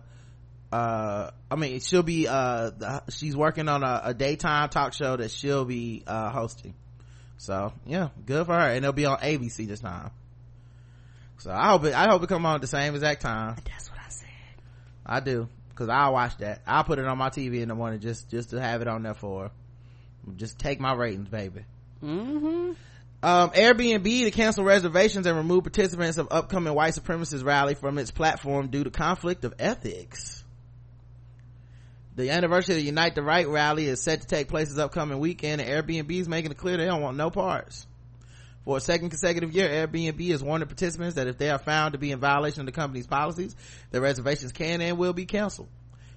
uh 0.73 1.31
i 1.51 1.57
mean 1.57 1.81
she'll 1.81 2.05
be 2.05 2.29
uh 2.29 2.71
the, 2.71 3.03
she's 3.11 3.37
working 3.37 3.69
on 3.69 3.83
a, 3.83 4.01
a 4.05 4.15
daytime 4.15 4.69
talk 4.69 4.93
show 4.95 5.17
that 5.17 5.31
she'll 5.33 5.65
be 5.65 6.05
uh 6.07 6.31
hosting 6.31 6.73
so 7.37 7.73
yeah 7.85 8.09
good 8.25 8.47
for 8.47 8.55
her 8.55 8.69
and 8.69 8.79
it'll 8.79 8.93
be 8.93 9.05
on 9.07 9.19
abc 9.19 9.67
this 9.67 9.81
time 9.81 10.11
so 11.39 11.51
i 11.51 11.69
hope 11.69 11.85
it 11.85 11.95
i 11.95 12.07
hope 12.09 12.23
it 12.23 12.29
come 12.29 12.47
on 12.47 12.55
at 12.55 12.61
the 12.61 12.67
same 12.69 12.95
exact 12.95 13.21
time 13.21 13.57
That's 13.67 13.91
what 13.91 13.99
I 13.99 14.09
said. 14.09 14.29
i 15.05 15.19
do 15.21 15.49
because 15.71 15.89
i'll 15.89 16.13
watch 16.13 16.37
that 16.39 16.63
i'll 16.67 16.85
put 16.85 17.01
it 17.01 17.05
on 17.07 17.19
my 17.19 17.29
tv 17.31 17.61
in 17.61 17.69
the 17.69 17.75
morning 17.75 17.99
just 18.01 18.31
just 18.31 18.51
to 18.51 18.61
have 18.61 18.81
it 18.83 18.89
on 18.89 19.03
there 19.03 19.15
for 19.15 19.43
her. 19.45 19.51
Just 20.37 20.59
take 20.59 20.81
my 20.81 20.93
ratings 20.95 21.29
baby 21.29 21.65
Mm-hmm. 22.03 22.73
um, 23.23 23.51
Airbnb 23.51 24.25
to 24.25 24.31
cancel 24.33 24.65
reservations 24.65 25.27
and 25.27 25.37
remove 25.37 25.63
participants 25.63 26.19
of 26.19 26.29
upcoming 26.33 26.75
white 26.75 26.95
supremacist 26.95 27.45
rally 27.45 27.75
from 27.75 27.99
its 27.99 28.11
platform 28.11 28.69
due 28.69 28.83
to 28.83 28.91
conflict 28.91 29.45
of 29.45 29.55
ethics. 29.61 30.43
The 32.17 32.31
anniversary 32.31 32.75
of 32.75 32.81
the 32.81 32.87
Unite 32.87 33.15
the 33.15 33.23
Right 33.23 33.49
rally 33.49 33.87
is 33.87 34.03
set 34.03 34.21
to 34.23 34.27
take 34.27 34.49
place 34.49 34.69
this 34.69 34.79
upcoming 34.79 35.21
weekend 35.21 35.61
and 35.61 35.71
Airbnb 35.71 36.11
is 36.11 36.29
making 36.29 36.51
it 36.51 36.59
clear 36.59 36.77
they 36.77 36.87
don't 36.87 37.03
want 37.03 37.17
no 37.17 37.31
parts. 37.31 37.87
For 38.65 38.77
a 38.77 38.81
second 38.81 39.11
consecutive 39.11 39.53
year, 39.53 39.69
Airbnb 39.69 40.31
has 40.31 40.43
warned 40.43 40.67
participants 40.67 41.17
that 41.17 41.27
if 41.27 41.39
they 41.39 41.51
are 41.51 41.59
found 41.59 41.93
to 41.93 41.99
be 41.99 42.13
in 42.13 42.21
violation 42.21 42.61
of 42.61 42.67
the 42.67 42.73
company's 42.73 43.07
policies, 43.07 43.57
their 43.91 44.01
reservations 44.01 44.53
can 44.53 44.81
and 44.81 44.99
will 44.99 45.13
be 45.13 45.25
canceled. 45.25 45.69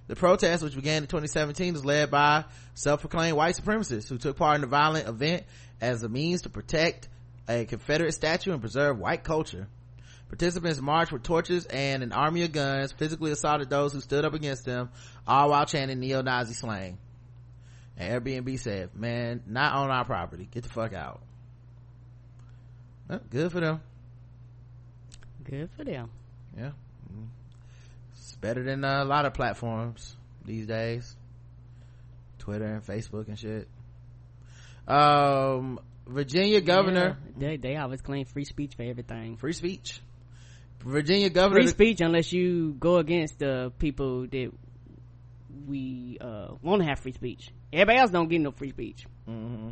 The 0.08 0.16
protest, 0.16 0.64
which 0.64 0.76
began 0.76 1.04
in 1.04 1.08
2017, 1.08 1.74
was 1.74 1.84
led 1.84 2.12
by 2.12 2.46
self-proclaimed 2.76 3.36
white 3.36 3.56
supremacists 3.56 4.08
who 4.08 4.18
took 4.18 4.38
part 4.38 4.56
in 4.56 4.62
the 4.62 4.68
violent 4.68 5.08
event 5.08 5.44
as 5.82 6.04
a 6.04 6.10
means 6.10 6.44
to 6.44 6.50
protect 6.50 7.10
a 7.48 7.66
Confederate 7.66 8.12
statue 8.14 8.52
and 8.52 8.62
preserve 8.62 9.00
white 9.00 9.24
culture. 9.24 9.68
Participants 10.30 10.82
marched 10.82 11.12
with 11.12 11.24
torches 11.24 11.66
and 11.66 12.04
an 12.04 12.12
army 12.12 12.44
of 12.44 12.52
guns, 12.52 12.92
physically 12.92 13.32
assaulted 13.32 13.70
those 13.70 13.94
who 13.94 14.02
stood 14.02 14.26
up 14.26 14.34
against 14.34 14.66
them, 14.66 14.90
all 15.28 15.50
while 15.50 15.66
chanting 15.66 16.00
neo-Nazi 16.00 16.54
slang. 16.54 16.98
And 17.98 18.24
Airbnb 18.24 18.60
said, 18.60 18.96
man, 18.96 19.42
not 19.48 19.74
on 19.74 19.90
our 19.90 20.04
property. 20.06 20.48
Get 20.52 20.64
the 20.64 20.70
fuck 20.70 20.94
out. 20.94 21.22
Well, 23.08 23.22
good 23.30 23.52
for 23.52 23.60
them. 23.60 23.82
Good 25.44 25.70
for 25.78 25.84
them. 25.84 26.10
Yeah. 26.58 26.72
Better 28.46 28.62
than 28.62 28.84
a 28.84 29.04
lot 29.04 29.26
of 29.26 29.34
platforms 29.34 30.16
these 30.46 30.68
days. 30.68 31.16
Twitter 32.38 32.66
and 32.66 32.86
Facebook 32.86 33.28
and 33.28 33.40
shit. 33.40 33.68
Um, 34.88 35.80
Virginia 36.06 36.62
governor. 36.62 37.18
Yeah, 37.40 37.48
they, 37.48 37.58
they 37.58 37.76
always 37.76 38.02
claim 38.02 38.26
free 38.26 38.46
speech 38.46 38.76
for 38.76 38.84
everything. 38.84 39.38
Free 39.38 39.54
speech. 39.54 40.00
Virginia 40.82 41.32
governor. 41.32 41.62
Free 41.62 41.70
speech 41.70 42.02
unless 42.02 42.32
you 42.32 42.76
go 42.80 42.98
against 42.98 43.40
the 43.40 43.74
people 43.80 44.28
that 44.28 44.52
we 45.68 46.20
uh, 46.22 46.50
want 46.62 46.84
to 46.84 46.88
have 46.88 47.00
free 47.00 47.14
speech. 47.14 47.50
Everybody 47.74 47.98
else 47.98 48.12
don't 48.12 48.30
get 48.30 48.42
no 48.42 48.52
free 48.52 48.70
speech. 48.70 49.08
Mm-hmm. 49.28 49.70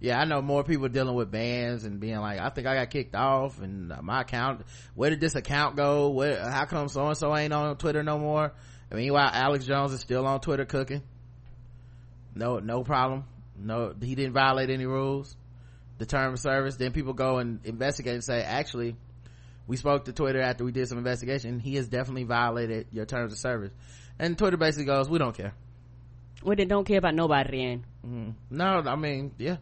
Yeah, 0.00 0.20
I 0.20 0.24
know 0.26 0.40
more 0.40 0.62
people 0.62 0.88
dealing 0.88 1.14
with 1.14 1.30
bans 1.30 1.84
and 1.84 1.98
being 1.98 2.18
like, 2.20 2.38
I 2.38 2.50
think 2.50 2.66
I 2.68 2.74
got 2.74 2.90
kicked 2.90 3.16
off 3.16 3.60
and 3.60 3.92
my 4.02 4.20
account, 4.20 4.64
where 4.94 5.10
did 5.10 5.20
this 5.20 5.34
account 5.34 5.76
go? 5.76 6.10
Where, 6.10 6.48
how 6.48 6.66
come 6.66 6.88
so 6.88 7.06
and 7.06 7.16
so 7.16 7.36
ain't 7.36 7.52
on 7.52 7.76
Twitter 7.76 8.04
no 8.04 8.18
more? 8.18 8.52
I 8.90 8.94
mean, 8.94 9.06
meanwhile, 9.06 9.30
Alex 9.32 9.66
Jones 9.66 9.92
is 9.92 10.00
still 10.00 10.26
on 10.26 10.40
Twitter 10.40 10.64
cooking. 10.64 11.02
No, 12.34 12.58
no 12.60 12.84
problem. 12.84 13.24
No, 13.56 13.92
he 14.00 14.14
didn't 14.14 14.34
violate 14.34 14.70
any 14.70 14.86
rules. 14.86 15.36
The 15.98 16.06
term 16.06 16.34
of 16.34 16.38
service. 16.38 16.76
Then 16.76 16.92
people 16.92 17.12
go 17.12 17.38
and 17.38 17.58
investigate 17.64 18.14
and 18.14 18.22
say, 18.22 18.40
actually, 18.42 18.94
we 19.66 19.76
spoke 19.76 20.04
to 20.04 20.12
Twitter 20.12 20.40
after 20.40 20.64
we 20.64 20.70
did 20.70 20.88
some 20.88 20.98
investigation. 20.98 21.58
He 21.58 21.74
has 21.74 21.88
definitely 21.88 22.22
violated 22.22 22.86
your 22.92 23.04
terms 23.04 23.32
of 23.32 23.38
service. 23.38 23.72
And 24.18 24.38
Twitter 24.38 24.56
basically 24.56 24.86
goes, 24.86 25.08
we 25.08 25.18
don't 25.18 25.36
care. 25.36 25.54
Well, 26.42 26.54
they 26.54 26.66
don't 26.66 26.84
care 26.84 26.98
about 26.98 27.16
nobody 27.16 27.66
then. 27.66 27.84
Mm-hmm. 28.06 28.56
No, 28.56 28.82
I 28.86 28.94
mean, 28.94 29.32
yeah. 29.38 29.56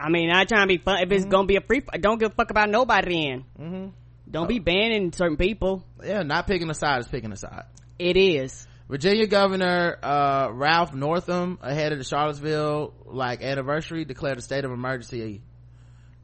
I 0.00 0.08
mean, 0.10 0.30
I 0.30 0.44
trying 0.44 0.62
to 0.62 0.68
be 0.68 0.78
fun. 0.78 1.02
If 1.02 1.10
it's 1.12 1.22
mm-hmm. 1.22 1.30
gonna 1.30 1.46
be 1.46 1.56
a 1.56 1.60
free, 1.60 1.82
don't 2.00 2.18
give 2.18 2.32
a 2.32 2.34
fuck 2.34 2.50
about 2.50 2.70
nobody 2.70 3.26
then. 3.26 3.44
Mm-hmm. 3.58 3.88
Don't 4.30 4.44
oh. 4.44 4.48
be 4.48 4.58
banning 4.58 5.12
certain 5.12 5.36
people. 5.36 5.84
Yeah, 6.04 6.22
not 6.22 6.46
picking 6.46 6.68
a 6.70 6.74
side 6.74 7.00
is 7.00 7.08
picking 7.08 7.32
a 7.32 7.36
side. 7.36 7.64
It 7.98 8.16
is. 8.16 8.66
Virginia 8.88 9.26
Governor 9.26 9.98
uh, 10.02 10.48
Ralph 10.50 10.94
Northam, 10.94 11.58
ahead 11.60 11.92
of 11.92 11.98
the 11.98 12.04
Charlottesville 12.04 12.94
like 13.04 13.42
anniversary, 13.42 14.04
declared 14.04 14.38
a 14.38 14.40
state 14.40 14.64
of 14.64 14.70
emergency. 14.70 15.42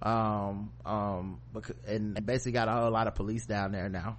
Um, 0.01 0.71
um, 0.85 1.41
and 1.87 2.27
basically 2.27 2.53
got 2.53 2.69
a 2.69 2.73
whole 2.73 2.91
lot 2.91 3.07
of 3.07 3.15
police 3.15 3.47
down 3.47 3.73
there 3.73 3.89
now. 3.89 4.19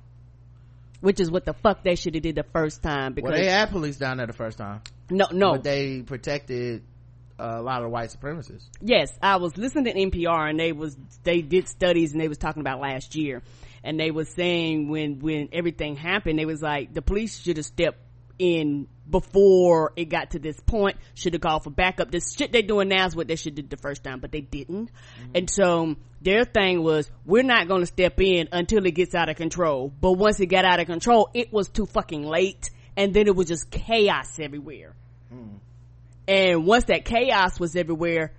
Which 1.01 1.20
is 1.20 1.30
what 1.30 1.45
the 1.45 1.53
fuck 1.53 1.84
they 1.84 1.95
should 1.95 2.16
have 2.16 2.24
did 2.24 2.36
the 2.36 2.45
first 2.53 2.82
time. 2.82 3.14
Because 3.14 3.32
well, 3.32 3.39
they 3.39 3.49
had 3.49 3.70
police 3.70 3.97
down 3.97 4.18
there 4.18 4.26
the 4.28 4.34
first 4.34 4.58
time. 4.58 4.82
No, 5.10 5.28
no, 5.32 5.51
but 5.53 5.64
they 5.64 6.01
protected 6.01 6.84
a 7.38 7.62
lot 7.62 7.84
of 7.84 7.92
white 7.92 8.10
supremacists. 8.10 8.66
Yes, 8.82 9.12
I 9.22 9.38
was 9.38 9.58
listening 9.58 9.86
to 9.86 9.94
NPR 9.94 10.50
and 10.50 10.60
they 10.60 10.72
was 10.72 10.98
they 11.24 11.42
did 11.42 11.68
studies 11.68 12.14
and 12.14 12.22
they 12.22 12.28
was 12.28 12.38
talking 12.38 12.62
about 12.62 12.80
last 12.80 13.16
year 13.16 13.42
and 13.86 14.00
they 14.00 14.12
was 14.12 14.28
saying 14.30 14.90
when 14.90 15.20
when 15.20 15.48
everything 15.54 15.96
happened 15.96 16.38
they 16.38 16.46
was 16.46 16.62
like 16.62 16.94
the 16.94 17.02
police 17.02 17.40
should 17.40 17.58
have 17.58 17.66
stepped 17.66 18.00
in 18.38 18.88
before 19.10 19.94
it 19.96 20.06
got 20.06 20.32
to 20.32 20.40
this 20.40 20.60
point 20.62 20.98
should 21.14 21.34
have 21.34 21.42
called 21.42 21.64
for 21.64 21.70
backup 21.70 22.12
this 22.12 22.34
shit 22.36 22.52
they 22.52 22.62
doing 22.62 22.90
now 22.90 23.06
is 23.06 23.16
what 23.16 23.28
they 23.28 23.38
should 23.38 23.56
did 23.56 23.70
the 23.70 23.78
first 23.78 24.04
time 24.04 24.20
but 24.20 24.32
they 24.32 24.42
didn't 24.42 24.92
mm-hmm. 24.92 25.32
and 25.36 25.50
so 25.50 25.96
their 26.22 26.44
thing 26.44 26.84
was 26.84 27.10
we're 27.24 27.44
not 27.44 27.68
going 27.68 27.82
to 27.82 27.86
step 27.86 28.20
in 28.20 28.50
until 28.52 28.86
it 28.86 28.92
gets 28.92 29.16
out 29.16 29.30
of 29.30 29.38
control 29.38 29.94
but 30.02 30.14
once 30.14 30.40
it 30.40 30.48
got 30.48 30.66
out 30.66 30.80
of 30.80 30.88
control 30.88 31.30
it 31.34 31.54
was 31.54 31.70
too 31.70 31.86
fucking 31.86 32.24
late 32.24 32.72
and 32.98 33.14
then 33.14 33.28
it 33.28 33.36
was 33.36 33.48
just 33.48 33.70
chaos 33.70 34.38
everywhere 34.40 34.96
mm. 35.34 35.60
And 36.28 36.65
once 36.65 36.86
that 36.86 37.05
chaos 37.05 37.59
was 37.59 37.76
everywhere 37.76 38.34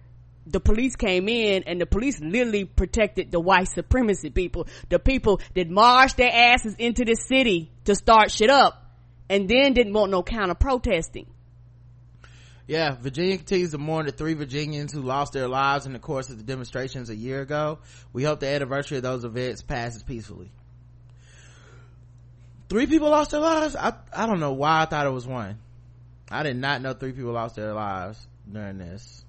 the 0.49 0.61
police 0.61 0.95
came 0.95 1.29
in 1.29 1.65
and 1.65 1.81
the 1.81 1.87
police 1.87 2.21
literally 2.21 2.65
protected 2.65 3.33
the 3.33 3.41
white 3.41 3.69
supremacy 3.69 4.31
people 4.31 4.67
the 4.89 4.99
people 4.99 5.41
that 5.55 5.69
marched 5.69 6.17
their 6.17 6.31
asses 6.33 6.75
into 6.79 7.05
the 7.05 7.15
city 7.15 7.71
to 7.85 7.95
start 7.95 8.31
shit 8.31 8.51
up 8.51 8.87
and 9.29 9.49
then 9.49 9.73
didn't 9.73 9.93
want 9.93 10.11
no 10.11 10.23
counter 10.23 10.55
protesting. 10.55 11.27
Yeah, 12.67 12.97
Virginia 13.01 13.37
continues 13.37 13.71
to 13.71 13.79
mourn 13.79 14.07
the 14.07 14.13
three 14.13 14.35
Virginians 14.35 14.93
who 14.93 15.01
lost 15.01 15.33
their 15.33 15.47
lives 15.47 15.87
in 15.87 15.93
the 15.93 16.01
course 16.01 16.31
of 16.31 16.37
the 16.37 16.43
demonstrations 16.43 17.11
a 17.11 17.15
year 17.15 17.41
ago. 17.41 17.79
We 18.13 18.25
hope 18.25 18.41
the 18.41 18.49
anniversary 18.49 18.97
of 18.97 19.05
those 19.05 19.25
events 19.25 19.63
passes 19.63 20.03
peacefully. 20.03 20.51
Three 22.69 22.87
people 22.87 23.09
lost 23.11 23.31
their 23.31 23.41
lives? 23.41 23.77
I, 23.77 23.93
I 24.13 24.27
don't 24.27 24.41
know 24.41 24.53
why 24.53 24.83
I 24.83 24.87
thought 24.87 25.07
it 25.07 25.11
was 25.11 25.27
one. 25.27 25.59
I 26.31 26.43
did 26.43 26.57
not 26.57 26.83
know 26.83 26.93
three 26.93 27.13
people 27.13 27.33
lost 27.33 27.57
their 27.57 27.73
lives 27.73 28.27
during 28.51 28.79
this. 28.79 29.25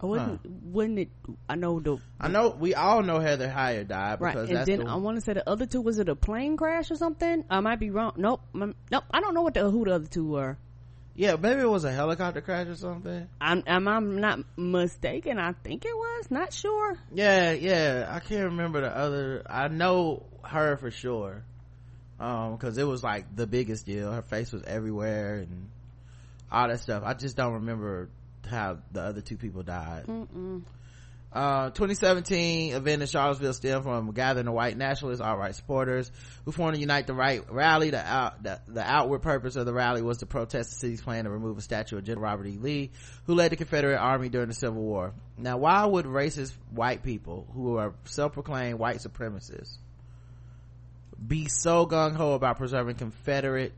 I 0.00 0.06
wasn't, 0.06 0.40
huh. 0.42 0.50
wasn't 0.64 0.98
it, 0.98 1.08
I 1.48 1.54
know 1.54 1.78
the, 1.78 1.96
I 2.20 2.26
know, 2.26 2.48
we 2.48 2.74
all 2.74 3.04
know 3.04 3.20
Heather 3.20 3.48
Heyer 3.48 3.86
died 3.86 4.20
right. 4.20 4.36
And 4.36 4.66
then 4.66 4.80
the, 4.80 4.86
I 4.86 4.96
want 4.96 5.16
to 5.16 5.20
say 5.20 5.34
the 5.34 5.48
other 5.48 5.64
two, 5.64 5.80
was 5.80 6.00
it 6.00 6.08
a 6.08 6.16
plane 6.16 6.56
crash 6.56 6.90
or 6.90 6.96
something? 6.96 7.44
I 7.48 7.60
might 7.60 7.78
be 7.78 7.90
wrong. 7.90 8.14
Nope. 8.16 8.40
Nope. 8.52 8.74
I 9.12 9.20
don't 9.20 9.32
know 9.32 9.42
what 9.42 9.54
the, 9.54 9.70
who 9.70 9.84
the 9.84 9.94
other 9.94 10.08
two 10.08 10.26
were. 10.26 10.58
Yeah, 11.14 11.36
maybe 11.36 11.60
it 11.60 11.68
was 11.68 11.84
a 11.84 11.92
helicopter 11.92 12.40
crash 12.40 12.66
or 12.66 12.74
something. 12.74 13.28
I'm, 13.40 13.62
am 13.66 13.86
I 13.86 14.00
not 14.00 14.40
mistaken? 14.56 15.38
I 15.38 15.52
think 15.52 15.84
it 15.84 15.94
was. 15.94 16.30
Not 16.30 16.52
sure. 16.52 16.98
Yeah, 17.12 17.52
yeah. 17.52 18.08
I 18.10 18.18
can't 18.20 18.44
remember 18.44 18.80
the 18.80 18.96
other. 18.96 19.42
I 19.48 19.68
know 19.68 20.24
her 20.42 20.76
for 20.78 20.90
sure. 20.90 21.44
Um, 22.22 22.56
cause 22.56 22.78
it 22.78 22.86
was 22.86 23.02
like 23.02 23.34
the 23.34 23.48
biggest 23.48 23.84
deal. 23.84 24.12
Her 24.12 24.22
face 24.22 24.52
was 24.52 24.62
everywhere 24.62 25.38
and 25.38 25.68
all 26.52 26.68
that 26.68 26.78
stuff. 26.78 27.02
I 27.04 27.14
just 27.14 27.36
don't 27.36 27.54
remember 27.54 28.10
how 28.48 28.78
the 28.92 29.02
other 29.02 29.20
two 29.20 29.36
people 29.36 29.64
died. 29.64 30.04
Uh, 31.32 31.70
2017 31.70 32.74
event 32.74 33.02
in 33.02 33.08
Charlottesville 33.08 33.54
stemmed 33.54 33.82
from 33.82 34.12
gathering 34.12 34.46
of 34.46 34.54
white 34.54 34.76
nationalists, 34.76 35.20
alt-right 35.20 35.56
supporters 35.56 36.12
who 36.44 36.52
formed 36.52 36.76
the 36.76 36.80
Unite 36.80 37.08
the 37.08 37.14
Right 37.14 37.42
rally. 37.50 37.90
The, 37.90 38.06
out, 38.06 38.40
the, 38.40 38.60
the, 38.68 38.88
outward 38.88 39.22
purpose 39.22 39.56
of 39.56 39.66
the 39.66 39.72
rally 39.72 40.02
was 40.02 40.18
to 40.18 40.26
protest 40.26 40.70
the 40.70 40.76
city's 40.76 41.00
plan 41.00 41.24
to 41.24 41.30
remove 41.30 41.58
a 41.58 41.62
statue 41.62 41.96
of 41.96 42.04
General 42.04 42.22
Robert 42.22 42.46
E. 42.46 42.58
Lee, 42.58 42.90
who 43.26 43.34
led 43.34 43.50
the 43.50 43.56
Confederate 43.56 43.98
Army 43.98 44.28
during 44.28 44.48
the 44.48 44.54
Civil 44.54 44.82
War. 44.82 45.12
Now, 45.36 45.56
why 45.56 45.84
would 45.86 46.04
racist 46.04 46.52
white 46.70 47.02
people 47.02 47.48
who 47.52 47.78
are 47.78 47.94
self-proclaimed 48.04 48.78
white 48.78 48.98
supremacists 48.98 49.78
be 51.26 51.48
so 51.48 51.86
gung-ho 51.86 52.34
about 52.34 52.58
preserving 52.58 52.96
Confederate 52.96 53.72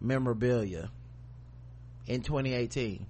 memorabilia 0.00 0.90
in 2.06 2.22
2018? 2.22 3.06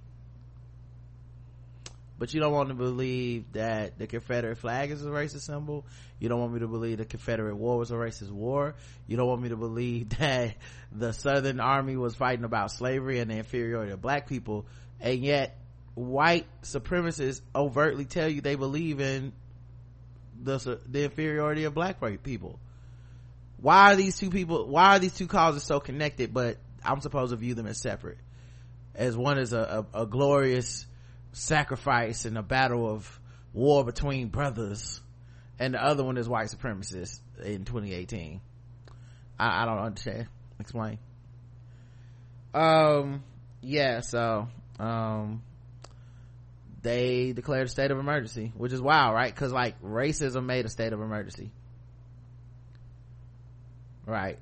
but 2.21 2.35
you 2.35 2.41
don't 2.41 2.53
want 2.53 2.69
to 2.69 2.75
believe 2.75 3.51
that 3.55 3.99
the 3.99 4.07
confederate 4.07 4.57
flag 4.57 4.91
is 4.91 5.03
a 5.07 5.09
racist 5.09 5.47
symbol. 5.47 5.87
You 6.19 6.29
don't 6.29 6.39
want 6.39 6.53
me 6.53 6.61
to 6.61 6.69
believe 6.69 6.99
the 6.99 7.07
confederate 7.07 7.57
war 7.57 7.79
was 7.79 7.91
a 7.91 7.95
racist 7.95 8.31
war. 8.31 8.75
You 9.07 9.17
don't 9.17 9.27
want 9.27 9.41
me 9.41 9.49
to 9.49 9.57
believe 9.57 10.11
that 10.19 10.55
the 10.93 11.13
southern 11.13 11.61
army 11.61 11.97
was 11.97 12.15
fighting 12.15 12.45
about 12.45 12.73
slavery 12.73 13.21
and 13.21 13.31
the 13.31 13.37
inferiority 13.37 13.93
of 13.93 14.03
black 14.03 14.29
people. 14.29 14.67
And 15.01 15.25
yet 15.25 15.57
white 15.95 16.47
supremacists 16.63 17.41
overtly 17.55 18.05
tell 18.05 18.29
you 18.29 18.43
they 18.43 18.55
believe 18.55 19.01
in 19.01 19.33
the 20.43 20.79
the 20.87 21.05
inferiority 21.05 21.65
of 21.65 21.73
black 21.73 22.03
white 22.03 22.23
people 22.23 22.61
why 23.61 23.93
are 23.93 23.97
these 23.97 24.17
two 24.17 24.31
people 24.31 24.67
why 24.69 24.97
are 24.97 24.99
these 24.99 25.15
two 25.15 25.27
causes 25.27 25.63
so 25.63 25.81
connected 25.81 26.33
but 26.33 26.57
i'm 26.85 27.01
supposed 27.01 27.31
to 27.31 27.37
view 27.37 27.55
them 27.55 27.67
as 27.67 27.81
separate? 27.81 28.19
As 28.93 29.17
one 29.17 29.39
is 29.39 29.53
a, 29.53 29.87
a, 29.95 30.03
a 30.03 30.07
glorious 30.07 30.85
sacrifice 31.33 32.25
and 32.25 32.37
a 32.37 32.43
battle 32.43 32.91
of 32.91 33.21
war 33.53 33.85
between 33.85 34.29
brothers 34.29 35.01
and 35.59 35.75
the 35.75 35.83
other 35.83 36.03
one 36.05 36.17
is 36.17 36.29
white 36.29 36.49
supremacists 36.49 37.21
in 37.43 37.65
2018 37.65 38.41
I, 39.39 39.63
I, 39.63 39.65
don't 39.65 39.79
understand. 39.79 40.27
Explain. 40.59 40.99
Um 42.53 43.23
yeah 43.63 44.01
so 44.01 44.49
um 44.79 45.43
they 46.83 47.33
declared 47.33 47.67
a 47.67 47.71
state 47.71 47.91
of 47.91 47.99
emergency 47.99 48.53
which 48.57 48.73
is 48.73 48.81
wild 48.81 49.15
right? 49.15 49.33
Because 49.33 49.53
like 49.53 49.81
racism 49.83 50.47
made 50.47 50.65
a 50.65 50.71
state 50.71 50.93
of 50.93 51.01
emergency 51.01 51.53
right 54.07 54.39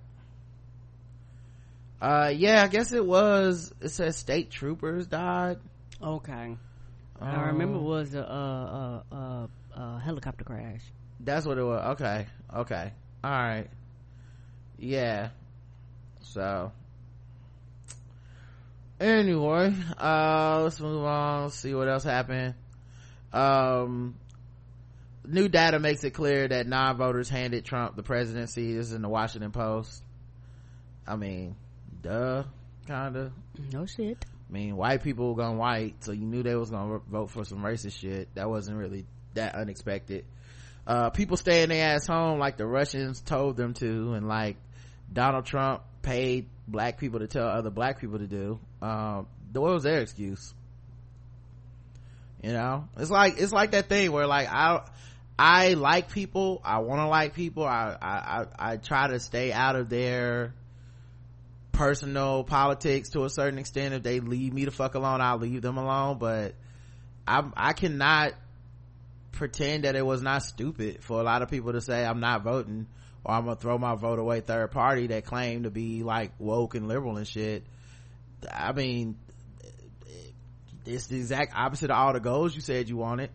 uh 2.01 2.33
yeah 2.35 2.63
i 2.63 2.69
guess 2.69 2.93
it 2.93 3.05
was 3.05 3.75
it 3.81 3.89
says 3.89 4.17
state 4.17 4.51
troopers 4.51 5.07
died 5.07 5.59
Okay. 6.03 6.57
I 7.21 7.43
remember 7.49 7.79
it 7.79 7.83
was 7.83 8.15
a, 8.15 8.21
a, 8.21 9.05
a, 9.11 9.49
a 9.75 9.99
helicopter 9.99 10.45
crash. 10.45 10.83
That's 11.21 11.45
what 11.45 11.59
it 11.59 11.65
was. 11.65 11.85
Okay. 12.01 12.27
Okay. 12.55 12.93
All 13.25 13.31
right. 13.31 13.69
Yeah. 14.79 15.31
So. 16.23 16.71
Anyway, 19.01 19.75
uh, 19.99 20.61
let's 20.63 20.81
move 20.81 21.05
on. 21.05 21.45
Let's 21.45 21.57
see 21.57 21.75
what 21.75 21.89
else 21.89 22.05
happened. 22.05 22.55
Um, 23.33 24.15
new 25.29 25.49
data 25.49 25.79
makes 25.79 26.03
it 26.05 26.11
clear 26.11 26.49
that 26.49 26.67
non-voters 26.67 27.29
handed 27.29 27.65
Trump 27.65 27.97
the 27.97 28.03
presidency. 28.03 28.75
This 28.75 28.87
is 28.87 28.93
in 28.93 29.03
the 29.03 29.09
Washington 29.09 29.53
Post. 29.53 30.03
I 31.07 31.17
mean, 31.17 31.57
duh, 32.03 32.45
kinda. 32.87 33.33
No 33.73 33.87
shit. 33.87 34.25
I 34.49 34.53
mean, 34.53 34.77
white 34.77 35.03
people 35.03 35.35
gone 35.35 35.59
white, 35.59 36.03
so 36.03 36.13
you 36.13 36.25
knew 36.25 36.43
they 36.43 36.55
was 36.55 36.71
gonna 36.71 37.01
vote 37.11 37.31
for 37.31 37.45
some 37.45 37.59
racist 37.59 38.01
shit. 38.01 38.35
That 38.35 38.49
wasn't 38.49 38.79
really 38.79 39.05
that 39.35 39.55
unexpected. 39.55 40.25
Uh, 40.87 41.11
people 41.11 41.37
staying 41.37 41.69
their 41.69 41.95
ass 41.95 42.07
home 42.07 42.39
like 42.39 42.57
the 42.57 42.67
Russians 42.67 43.21
told 43.21 43.57
them 43.57 43.75
to, 43.75 44.15
and 44.15 44.27
like 44.27 44.57
Donald 45.13 45.45
Trump 45.45 45.83
paid 46.01 46.49
black 46.67 46.99
people 46.99 47.21
to 47.21 47.27
tell 47.27 47.47
other 47.47 47.71
black 47.71 48.01
people 48.01 48.19
to 48.19 48.27
do. 48.27 48.59
Um, 48.81 49.27
what 49.53 49.73
was 49.75 49.83
their 49.83 50.01
excuse? 50.01 50.55
You 52.43 52.53
know, 52.53 52.89
it's 52.97 53.11
like 53.11 53.39
it's 53.39 53.53
like 53.53 53.73
that 53.73 53.89
thing 53.89 54.13
where 54.13 54.27
like 54.27 54.49
I 54.49 54.87
I 55.39 55.75
like 55.75 56.11
people, 56.11 56.61
I 56.65 56.79
want 56.79 57.01
to 57.01 57.07
like 57.07 57.35
people, 57.35 57.65
I 57.65 57.97
I 58.01 58.09
I, 58.09 58.73
I 58.73 58.77
try 58.77 59.09
to 59.09 59.21
stay 59.21 59.53
out 59.53 59.77
of 59.77 59.89
their 59.89 60.55
personal 61.73 62.43
politics 62.43 63.11
to 63.11 63.25
a 63.25 63.31
certain 63.31 63.59
extent. 63.59 63.95
If 63.95 64.03
they 64.03 64.19
leave 64.19 64.53
me 64.53 64.65
the 64.65 64.73
fuck 64.73 64.97
alone, 64.97 65.21
I'll 65.21 65.39
leave 65.39 65.63
them 65.63 65.79
alone. 65.79 66.19
But 66.19 66.55
I 67.27 67.45
I 67.57 67.73
cannot 67.73 68.33
pretend 69.31 69.85
that 69.85 69.95
it 69.95 70.05
was 70.05 70.23
not 70.23 70.43
stupid 70.43 71.05
for 71.05 71.21
a 71.21 71.23
lot 71.23 71.43
of 71.43 71.49
people 71.49 71.73
to 71.73 71.81
say 71.81 72.05
I'm 72.05 72.19
not 72.19 72.43
voting 72.43 72.89
or 73.25 73.35
I'm 73.35 73.45
gonna 73.45 73.55
throw 73.55 73.79
my 73.79 73.95
vote 73.95 74.19
away 74.19 74.41
third 74.41 74.73
party 74.73 75.07
that 75.09 75.25
claim 75.25 75.63
to 75.63 75.71
be 75.71 76.03
like 76.03 76.33
woke 76.41 76.75
and 76.75 76.89
liberal 76.89 77.17
and 77.17 77.29
shit. 77.29 77.65
I 78.53 78.73
mean, 78.73 79.17
it's 80.85 81.07
the 81.07 81.17
exact 81.17 81.53
opposite 81.55 81.91
of 81.91 81.97
all 81.97 82.13
the 82.13 82.21
goals 82.21 82.57
you 82.57 82.61
said 82.61 82.89
you 82.89 82.97
wanted. 82.97 83.31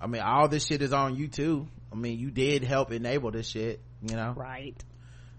I 0.00 0.06
mean, 0.06 0.22
all 0.22 0.48
this 0.48 0.66
shit 0.66 0.82
is 0.82 0.92
on 0.92 1.16
you 1.16 1.28
too. 1.28 1.68
I 1.92 1.96
mean, 1.96 2.18
you 2.18 2.30
did 2.30 2.64
help 2.64 2.92
enable 2.92 3.30
this 3.30 3.48
shit, 3.48 3.80
you 4.02 4.16
know? 4.16 4.34
Right. 4.36 4.76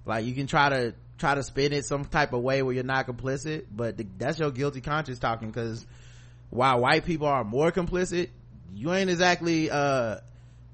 Like 0.05 0.25
you 0.25 0.33
can 0.33 0.47
try 0.47 0.69
to 0.69 0.95
try 1.17 1.35
to 1.35 1.43
spin 1.43 1.73
it 1.73 1.85
some 1.85 2.05
type 2.05 2.33
of 2.33 2.41
way 2.41 2.61
where 2.61 2.73
you're 2.73 2.83
not 2.83 3.07
complicit, 3.07 3.65
but 3.71 3.97
the, 3.97 4.07
that's 4.17 4.39
your 4.39 4.51
guilty 4.51 4.81
conscience 4.81 5.19
talking. 5.19 5.49
Because 5.49 5.85
while 6.49 6.79
white 6.79 7.05
people 7.05 7.27
are 7.27 7.43
more 7.43 7.71
complicit, 7.71 8.29
you 8.73 8.93
ain't 8.93 9.09
exactly 9.09 9.69
uh 9.69 10.17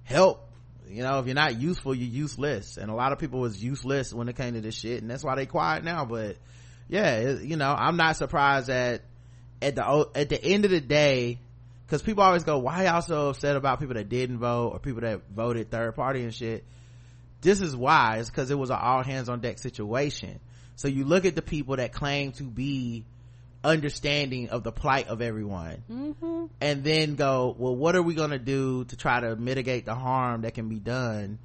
help. 0.04 0.50
You 0.88 1.02
know, 1.02 1.20
if 1.20 1.26
you're 1.26 1.36
not 1.36 1.60
useful, 1.60 1.96
you're 1.96 2.08
useless. 2.08 2.78
And 2.78 2.92
a 2.92 2.94
lot 2.94 3.14
of 3.14 3.20
people 3.20 3.40
was 3.40 3.62
useless 3.62 4.14
when 4.14 4.30
it 4.30 4.36
came 4.36 4.54
to 4.54 4.62
this 4.62 4.76
shit, 4.76 5.02
and 5.02 5.10
that's 5.10 5.24
why 5.24 5.36
they 5.36 5.48
quiet 5.48 5.84
now. 5.84 6.06
But 6.06 6.38
yeah, 6.88 7.16
it, 7.16 7.44
you 7.44 7.56
know, 7.56 7.74
I'm 7.74 7.98
not 7.98 8.16
surprised 8.18 8.68
that 8.68 9.02
at 9.62 9.76
the 9.76 10.10
at 10.14 10.30
the 10.30 10.44
end 10.44 10.66
of 10.66 10.72
the 10.72 10.82
day, 10.82 11.40
because 11.94 12.02
people 12.02 12.24
always 12.24 12.44
go, 12.44 12.58
"Why 12.58 12.86
y'all 12.86 13.04
so 13.04 13.30
upset 13.30 13.56
about 13.56 13.80
people 13.80 13.94
that 13.94 14.10
didn't 14.10 14.40
vote 14.40 14.70
or 14.74 14.80
people 14.80 15.02
that 15.02 15.22
voted 15.30 15.70
third 15.70 15.96
party 15.96 16.24
and 16.24 16.34
shit?" 16.34 16.64
this 17.42 17.60
is 17.62 17.76
why 17.76 18.18
it's 18.20 18.30
because 18.30 18.50
it 18.50 18.58
was 18.58 18.70
an 18.70 18.78
all 18.82 19.04
hands 19.04 19.28
on 19.28 19.42
deck 19.42 19.60
situation 19.60 20.40
so 20.78 20.88
you 20.88 21.04
look 21.04 21.26
at 21.26 21.36
the 21.36 21.42
people 21.42 21.76
that 21.76 21.92
claim 21.92 22.32
to 22.32 22.44
be 22.44 23.04
understanding 23.66 24.48
of 24.50 24.64
the 24.64 24.72
plight 24.72 25.08
of 25.10 25.22
everyone 25.22 25.84
Mm-hmm. 25.92 26.46
and 26.62 26.84
then 26.86 27.16
go 27.16 27.54
well 27.60 27.76
what 27.76 27.96
are 27.98 28.02
we 28.02 28.14
going 28.16 28.30
to 28.32 28.40
do 28.40 28.86
to 28.86 28.96
try 28.96 29.20
to 29.20 29.36
mitigate 29.36 29.86
the 29.86 29.94
harm 29.94 30.44
that 30.44 30.54
can 30.54 30.70
be 30.70 30.80
done 30.80 31.38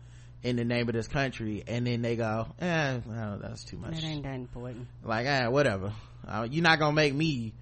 in 0.44 0.54
the 0.54 0.64
name 0.64 0.88
of 0.88 0.94
this 0.94 1.08
country 1.08 1.64
and 1.66 1.84
then 1.84 2.00
they 2.00 2.14
go 2.14 2.46
eh 2.60 3.00
well, 3.04 3.38
that's 3.42 3.64
too 3.64 3.76
much 3.76 3.94
That 3.94 4.04
ain't 4.04 4.22
that 4.22 4.34
important. 4.36 4.86
like 5.02 5.26
eh, 5.26 5.48
whatever 5.48 5.92
uh, 6.28 6.46
you're 6.48 6.62
not 6.62 6.78
gonna 6.78 6.94
make 6.94 7.12
me 7.12 7.52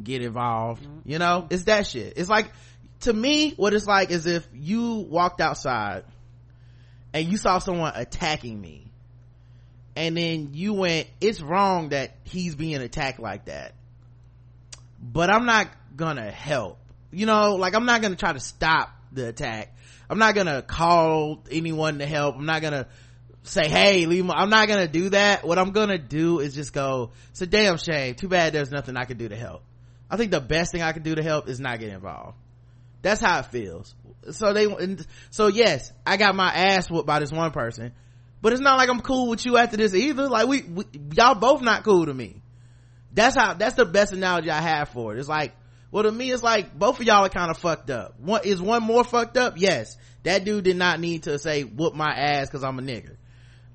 get 0.00 0.22
involved. 0.22 0.82
Mm-hmm. 0.82 1.10
You 1.10 1.18
know 1.18 1.46
it's 1.50 1.64
that 1.64 1.86
shit. 1.86 2.14
It's 2.16 2.28
like 2.28 2.50
to 3.00 3.12
me 3.12 3.52
what 3.56 3.74
it's 3.74 3.86
like 3.86 4.10
is 4.10 4.26
if 4.26 4.46
you 4.54 5.06
walked 5.08 5.40
outside 5.40 6.04
and 7.12 7.26
you 7.26 7.36
saw 7.36 7.58
someone 7.58 7.92
attacking 7.94 8.60
me 8.60 8.86
and 9.96 10.16
then 10.16 10.50
you 10.54 10.72
went 10.72 11.08
it's 11.20 11.40
wrong 11.40 11.90
that 11.90 12.16
he's 12.24 12.54
being 12.54 12.76
attacked 12.76 13.20
like 13.20 13.46
that. 13.46 13.74
But 15.00 15.30
i'm 15.30 15.46
not 15.46 15.68
gonna 15.96 16.30
help. 16.30 16.78
You 17.10 17.26
know 17.26 17.56
like 17.56 17.74
i'm 17.74 17.86
not 17.86 18.02
gonna 18.02 18.16
try 18.16 18.32
to 18.32 18.40
stop 18.40 18.90
the 19.12 19.28
attack. 19.28 19.74
I'm 20.08 20.18
not 20.18 20.34
gonna 20.34 20.62
call 20.62 21.42
anyone 21.50 21.98
to 21.98 22.06
help. 22.06 22.36
I'm 22.36 22.46
not 22.46 22.62
gonna 22.62 22.86
say 23.44 23.66
hey 23.66 24.06
leave 24.06 24.24
my, 24.24 24.34
i'm 24.34 24.50
not 24.50 24.68
gonna 24.68 24.88
do 24.88 25.08
that. 25.10 25.44
What 25.44 25.58
i'm 25.58 25.72
gonna 25.72 25.98
do 25.98 26.38
is 26.38 26.54
just 26.54 26.72
go 26.72 27.10
it's 27.30 27.42
a 27.42 27.46
damn 27.46 27.76
shame. 27.76 28.14
Too 28.14 28.28
bad 28.28 28.52
there's 28.52 28.70
nothing 28.70 28.96
i 28.96 29.04
can 29.04 29.18
do 29.18 29.28
to 29.28 29.36
help 29.36 29.62
i 30.12 30.16
think 30.16 30.30
the 30.30 30.40
best 30.40 30.70
thing 30.70 30.82
i 30.82 30.92
can 30.92 31.02
do 31.02 31.16
to 31.16 31.22
help 31.22 31.48
is 31.48 31.58
not 31.58 31.80
get 31.80 31.88
involved. 31.88 32.36
That's 33.00 33.20
how 33.20 33.40
it 33.40 33.46
feels. 33.46 33.96
So 34.30 34.52
they 34.52 34.68
so 35.30 35.48
yes 35.48 35.92
i 36.06 36.16
got 36.16 36.36
my 36.36 36.52
ass 36.52 36.88
whooped 36.88 37.06
by 37.06 37.18
this 37.18 37.32
one 37.32 37.50
person 37.50 37.92
but 38.40 38.52
it's 38.52 38.60
not 38.60 38.76
like 38.76 38.88
i'm 38.88 39.00
cool 39.00 39.28
with 39.28 39.44
you 39.46 39.56
after 39.56 39.76
this 39.76 39.94
either. 39.94 40.28
Like 40.28 40.48
we, 40.48 40.62
we 40.62 40.84
y'all 41.14 41.34
both 41.34 41.62
not 41.62 41.84
cool 41.84 42.06
to 42.06 42.12
me. 42.14 42.42
That's 43.12 43.36
how 43.36 43.54
that's 43.54 43.76
the 43.76 43.84
best 43.84 44.12
analogy 44.12 44.50
i 44.50 44.60
have 44.60 44.90
for 44.90 45.14
it. 45.14 45.18
It's 45.18 45.28
like 45.28 45.54
well 45.90 46.02
to 46.02 46.12
me 46.12 46.30
it's 46.30 46.42
like 46.42 46.76
both 46.76 47.00
of 47.00 47.06
y'all 47.06 47.24
are 47.24 47.28
kind 47.28 47.50
of 47.50 47.58
fucked 47.58 47.90
up. 47.90 48.18
One 48.20 48.42
is 48.44 48.60
one 48.60 48.82
more 48.82 49.04
fucked 49.04 49.36
up? 49.36 49.54
Yes. 49.56 49.96
That 50.24 50.44
dude 50.44 50.64
did 50.64 50.76
not 50.76 51.00
need 51.00 51.24
to 51.24 51.38
say 51.38 51.62
whoop 51.62 51.94
my 51.94 52.12
ass 52.12 52.48
because 52.48 52.64
i'm 52.64 52.78
a 52.78 52.82
nigger. 52.82 53.16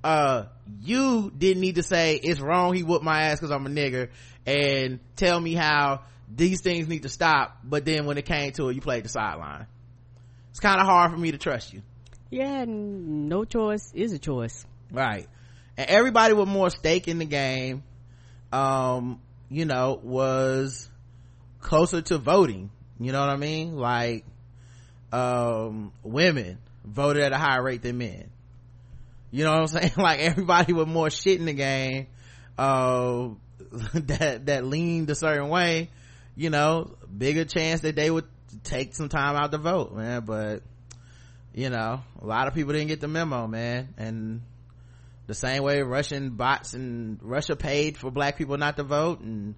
Uh 0.03 0.45
you 0.81 1.31
didn't 1.35 1.61
need 1.61 1.75
to 1.75 1.83
say 1.83 2.15
it's 2.15 2.39
wrong 2.39 2.73
he 2.73 2.83
whooped 2.83 3.03
my 3.03 3.23
ass 3.23 3.39
because 3.39 3.51
i'm 3.51 3.65
a 3.65 3.69
nigger 3.69 4.09
and 4.45 4.99
tell 5.15 5.39
me 5.39 5.53
how 5.53 6.01
these 6.33 6.61
things 6.61 6.87
need 6.87 7.03
to 7.03 7.09
stop 7.09 7.59
but 7.63 7.85
then 7.85 8.05
when 8.05 8.17
it 8.17 8.25
came 8.25 8.51
to 8.51 8.69
it 8.69 8.75
you 8.75 8.81
played 8.81 9.03
the 9.03 9.09
sideline. 9.09 9.67
It's 10.51 10.59
kind 10.59 10.79
of 10.79 10.87
hard 10.87 11.11
for 11.11 11.17
me 11.17 11.31
to 11.31 11.37
trust 11.37 11.71
you. 11.71 11.83
Yeah, 12.29 12.65
no 12.67 13.45
choice 13.45 13.91
is 13.93 14.11
a 14.11 14.19
choice. 14.19 14.65
right. 14.91 15.27
And 15.77 15.89
everybody 15.89 16.33
with 16.33 16.47
more 16.47 16.71
stake 16.71 17.07
in 17.07 17.19
the 17.19 17.25
game 17.25 17.83
um 18.51 19.19
you 19.49 19.65
know 19.65 19.99
was 20.01 20.89
closer 21.59 22.01
to 22.01 22.17
voting. 22.17 22.71
You 22.99 23.11
know 23.11 23.19
what 23.19 23.29
i 23.29 23.35
mean? 23.37 23.75
Like 23.75 24.25
um 25.11 25.93
women 26.03 26.57
voted 26.83 27.23
at 27.23 27.31
a 27.31 27.37
higher 27.37 27.63
rate 27.63 27.81
than 27.81 27.97
men. 27.97 28.29
You 29.31 29.43
know 29.43 29.51
what 29.51 29.61
i'm 29.61 29.67
saying? 29.81 29.91
Like 29.97 30.19
everybody 30.19 30.73
with 30.73 30.87
more 30.87 31.09
shit 31.09 31.39
in 31.39 31.45
the 31.45 31.53
game 31.53 32.07
uh 32.57 33.29
that 33.93 34.47
that 34.47 34.65
leaned 34.65 35.09
a 35.09 35.15
certain 35.15 35.49
way 35.49 35.89
you 36.37 36.51
know 36.51 36.95
bigger 37.17 37.43
chance 37.43 37.81
that 37.81 37.95
they 37.95 38.09
would 38.09 38.27
take 38.63 38.95
some 38.95 39.09
time 39.09 39.35
out 39.35 39.51
to 39.51 39.57
vote 39.57 39.93
man. 39.93 40.21
But 40.23 40.61
you 41.53 41.69
know 41.69 42.01
a 42.21 42.25
lot 42.25 42.47
of 42.47 42.53
people 42.53 42.71
didn't 42.71 42.87
get 42.87 43.01
the 43.01 43.07
memo 43.07 43.47
man. 43.47 43.93
And 43.97 44.41
the 45.25 45.33
same 45.33 45.61
way 45.61 45.81
russian 45.81 46.29
bots 46.31 46.73
and 46.73 47.19
russia 47.21 47.57
paid 47.57 47.97
for 47.97 48.09
black 48.09 48.37
people 48.37 48.57
not 48.57 48.77
to 48.77 48.83
vote 48.83 49.19
and 49.19 49.55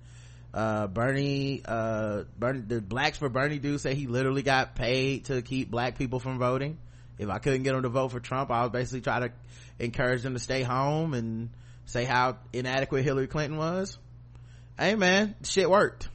uh 0.51 0.87
bernie 0.87 1.61
uh 1.63 2.23
bernie 2.39 2.61
the 2.61 2.81
blacks 2.81 3.19
for 3.19 3.29
bernie 3.29 3.59
dude 3.59 3.79
say 3.79 3.93
he 3.93 4.07
literally 4.07 4.41
got 4.41 4.73
paid 4.73 5.25
to 5.25 5.43
keep 5.43 5.69
black 5.69 5.95
people 5.97 6.19
from 6.19 6.39
voting. 6.39 6.79
If 7.19 7.29
i 7.29 7.37
couldn't 7.37 7.63
get 7.63 7.73
them 7.73 7.83
to 7.83 7.89
vote 7.89 8.07
for 8.07 8.19
trump 8.19 8.49
i 8.49 8.63
would 8.63 8.71
basically 8.71 9.01
try 9.01 9.19
to 9.19 9.31
encourage 9.77 10.23
them 10.23 10.33
to 10.33 10.39
stay 10.39 10.63
home 10.63 11.13
and 11.13 11.49
say 11.85 12.03
how 12.03 12.37
inadequate 12.51 13.03
hillary 13.03 13.27
clinton 13.27 13.59
was. 13.59 13.97
Hey 14.79 14.95
man 14.95 15.35
shit 15.43 15.69
worked 15.69 16.09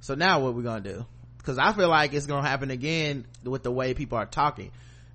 so 0.00 0.14
now 0.14 0.40
what 0.40 0.54
we 0.54 0.62
gonna 0.62 0.80
do 0.80 1.04
because 1.38 1.58
i 1.58 1.72
feel 1.72 1.88
like 1.88 2.12
it's 2.12 2.26
gonna 2.26 2.46
happen 2.46 2.70
again 2.70 3.24
with 3.44 3.62
the 3.62 3.70
way 3.70 3.94
people 3.94 4.18
are 4.18 4.26
talking 4.26 4.70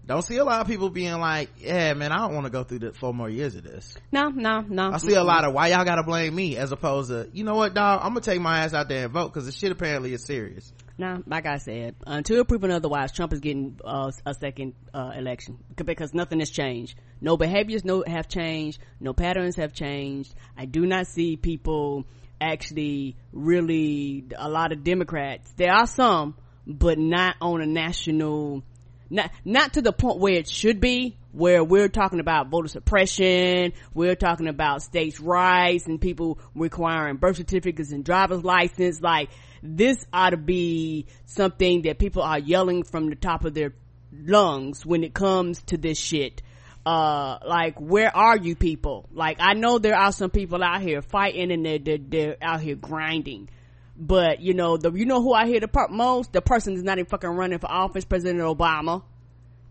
don't 0.08 0.24
see 0.24 0.38
a 0.38 0.44
lot 0.44 0.62
of 0.62 0.68
people 0.68 0.90
being 0.90 1.20
like 1.20 1.50
yeah 1.58 1.94
man 1.94 2.12
i 2.12 2.18
don't 2.18 2.34
want 2.34 2.46
to 2.46 2.52
go 2.52 2.64
through 2.64 2.80
the 2.80 2.94
four 2.94 3.14
more 3.14 3.30
years 3.30 3.56
of 3.56 3.64
this 3.64 3.96
No, 4.12 4.30
no, 4.30 4.62
no. 4.62 4.92
I 4.92 4.98
see 4.98 5.14
a 5.14 5.24
lot 5.24 5.46
of 5.46 5.54
why 5.54 5.68
y'all 5.68 5.86
gotta 5.86 6.04
blame 6.04 6.36
me 6.36 6.58
as 6.58 6.72
opposed 6.72 7.10
to, 7.10 7.30
you 7.34 7.44
know 7.44 7.56
what, 7.56 7.74
dog, 7.74 8.02
I'm 8.04 8.10
gonna 8.10 8.22
take 8.22 8.42
my 8.42 8.60
ass 8.60 8.74
out 8.74 8.90
there 8.90 9.06
and 9.06 9.14
vote 9.14 9.30
because 9.30 9.46
the 9.46 9.52
shit 9.52 9.72
apparently 9.72 10.14
is 10.14 10.26
serious. 10.26 10.74
Nah, 10.98 11.20
like 11.26 11.46
I 11.48 11.58
said, 11.58 11.96
until 12.06 12.44
proven 12.46 12.70
otherwise, 12.72 13.12
Trump 13.12 13.34
is 13.34 13.40
getting 13.40 13.80
uh, 13.84 14.12
a 14.26 14.34
second 14.36 14.76
uh, 14.94 15.14
election 15.16 15.58
because 15.84 16.14
nothing 16.14 16.40
has 16.40 16.50
changed. 16.52 16.96
No 17.22 17.38
behaviors 17.38 17.84
no 17.84 18.04
have 18.06 18.28
changed. 18.28 18.80
No 19.00 19.14
patterns 19.14 19.56
have 19.56 19.74
changed. 19.74 20.34
I 20.58 20.66
do 20.66 20.86
not 20.86 21.08
see 21.08 21.38
people 21.38 22.06
actually 22.42 23.16
really 23.32 24.26
a 24.36 24.50
lot 24.50 24.72
of 24.72 24.84
Democrats. 24.84 25.54
There 25.56 25.72
are 25.72 25.88
some, 25.88 26.36
but 26.68 26.98
not 26.98 27.36
on 27.40 27.62
a 27.62 27.66
national, 27.66 28.64
not 29.10 29.32
not 29.46 29.74
to 29.74 29.82
the 29.82 29.94
point 29.94 30.20
where 30.20 30.34
it 30.34 30.50
should 30.50 30.82
be. 30.82 31.16
where 31.32 31.64
we're 31.64 31.88
talking 31.88 32.20
about 32.20 32.50
voter 32.50 32.68
suppression, 32.68 33.74
we're 33.94 34.16
talking 34.16 34.48
about 34.48 34.82
states' 34.84 35.20
rights 35.20 35.88
and 35.88 36.00
people 36.00 36.40
requiring 36.56 37.18
birth 37.18 37.38
certificates 37.38 37.92
and 37.92 38.04
driver's 38.04 38.44
license. 38.44 39.02
Like, 39.02 39.30
this 39.64 40.06
ought 40.12 40.32
to 40.32 40.38
be 40.38 41.08
something 41.26 41.84
that 41.84 42.00
people 42.00 42.22
are 42.24 42.40
yelling 42.40 42.84
from 42.84 43.10
the 43.10 43.16
top 43.16 43.46
of 43.46 43.54
their 43.54 43.74
lungs 44.12 44.86
when 44.86 45.04
it 45.04 45.14
comes 45.14 45.62
to 45.64 45.78
this 45.78 45.98
shit. 45.98 46.42
Uh, 46.86 47.38
like, 47.46 47.80
where 47.80 48.16
are 48.16 48.38
you 48.38 48.56
people? 48.56 49.08
Like, 49.12 49.38
I 49.40 49.54
know 49.54 49.78
there 49.78 49.96
are 49.96 50.12
some 50.12 50.32
people 50.32 50.64
out 50.64 50.82
here 50.82 51.02
fighting 51.02 51.52
and 51.52 51.66
they're, 51.66 51.80
they're, 51.80 51.98
they're 52.00 52.38
out 52.42 52.62
here 52.62 52.76
grinding. 52.76 53.50
But, 53.96 54.42
you 54.42 54.54
know, 54.56 54.78
the, 54.78 54.92
you 54.92 55.06
know 55.06 55.22
who 55.22 55.34
I 55.34 55.46
hear 55.46 55.60
the 55.60 55.88
most? 55.92 56.34
The 56.34 56.42
person 56.42 56.74
is 56.74 56.84
not 56.84 56.98
even 56.98 57.06
fucking 57.08 57.30
running 57.30 57.60
for 57.60 57.70
office, 57.70 58.04
President 58.04 58.40
Obama 58.40 59.04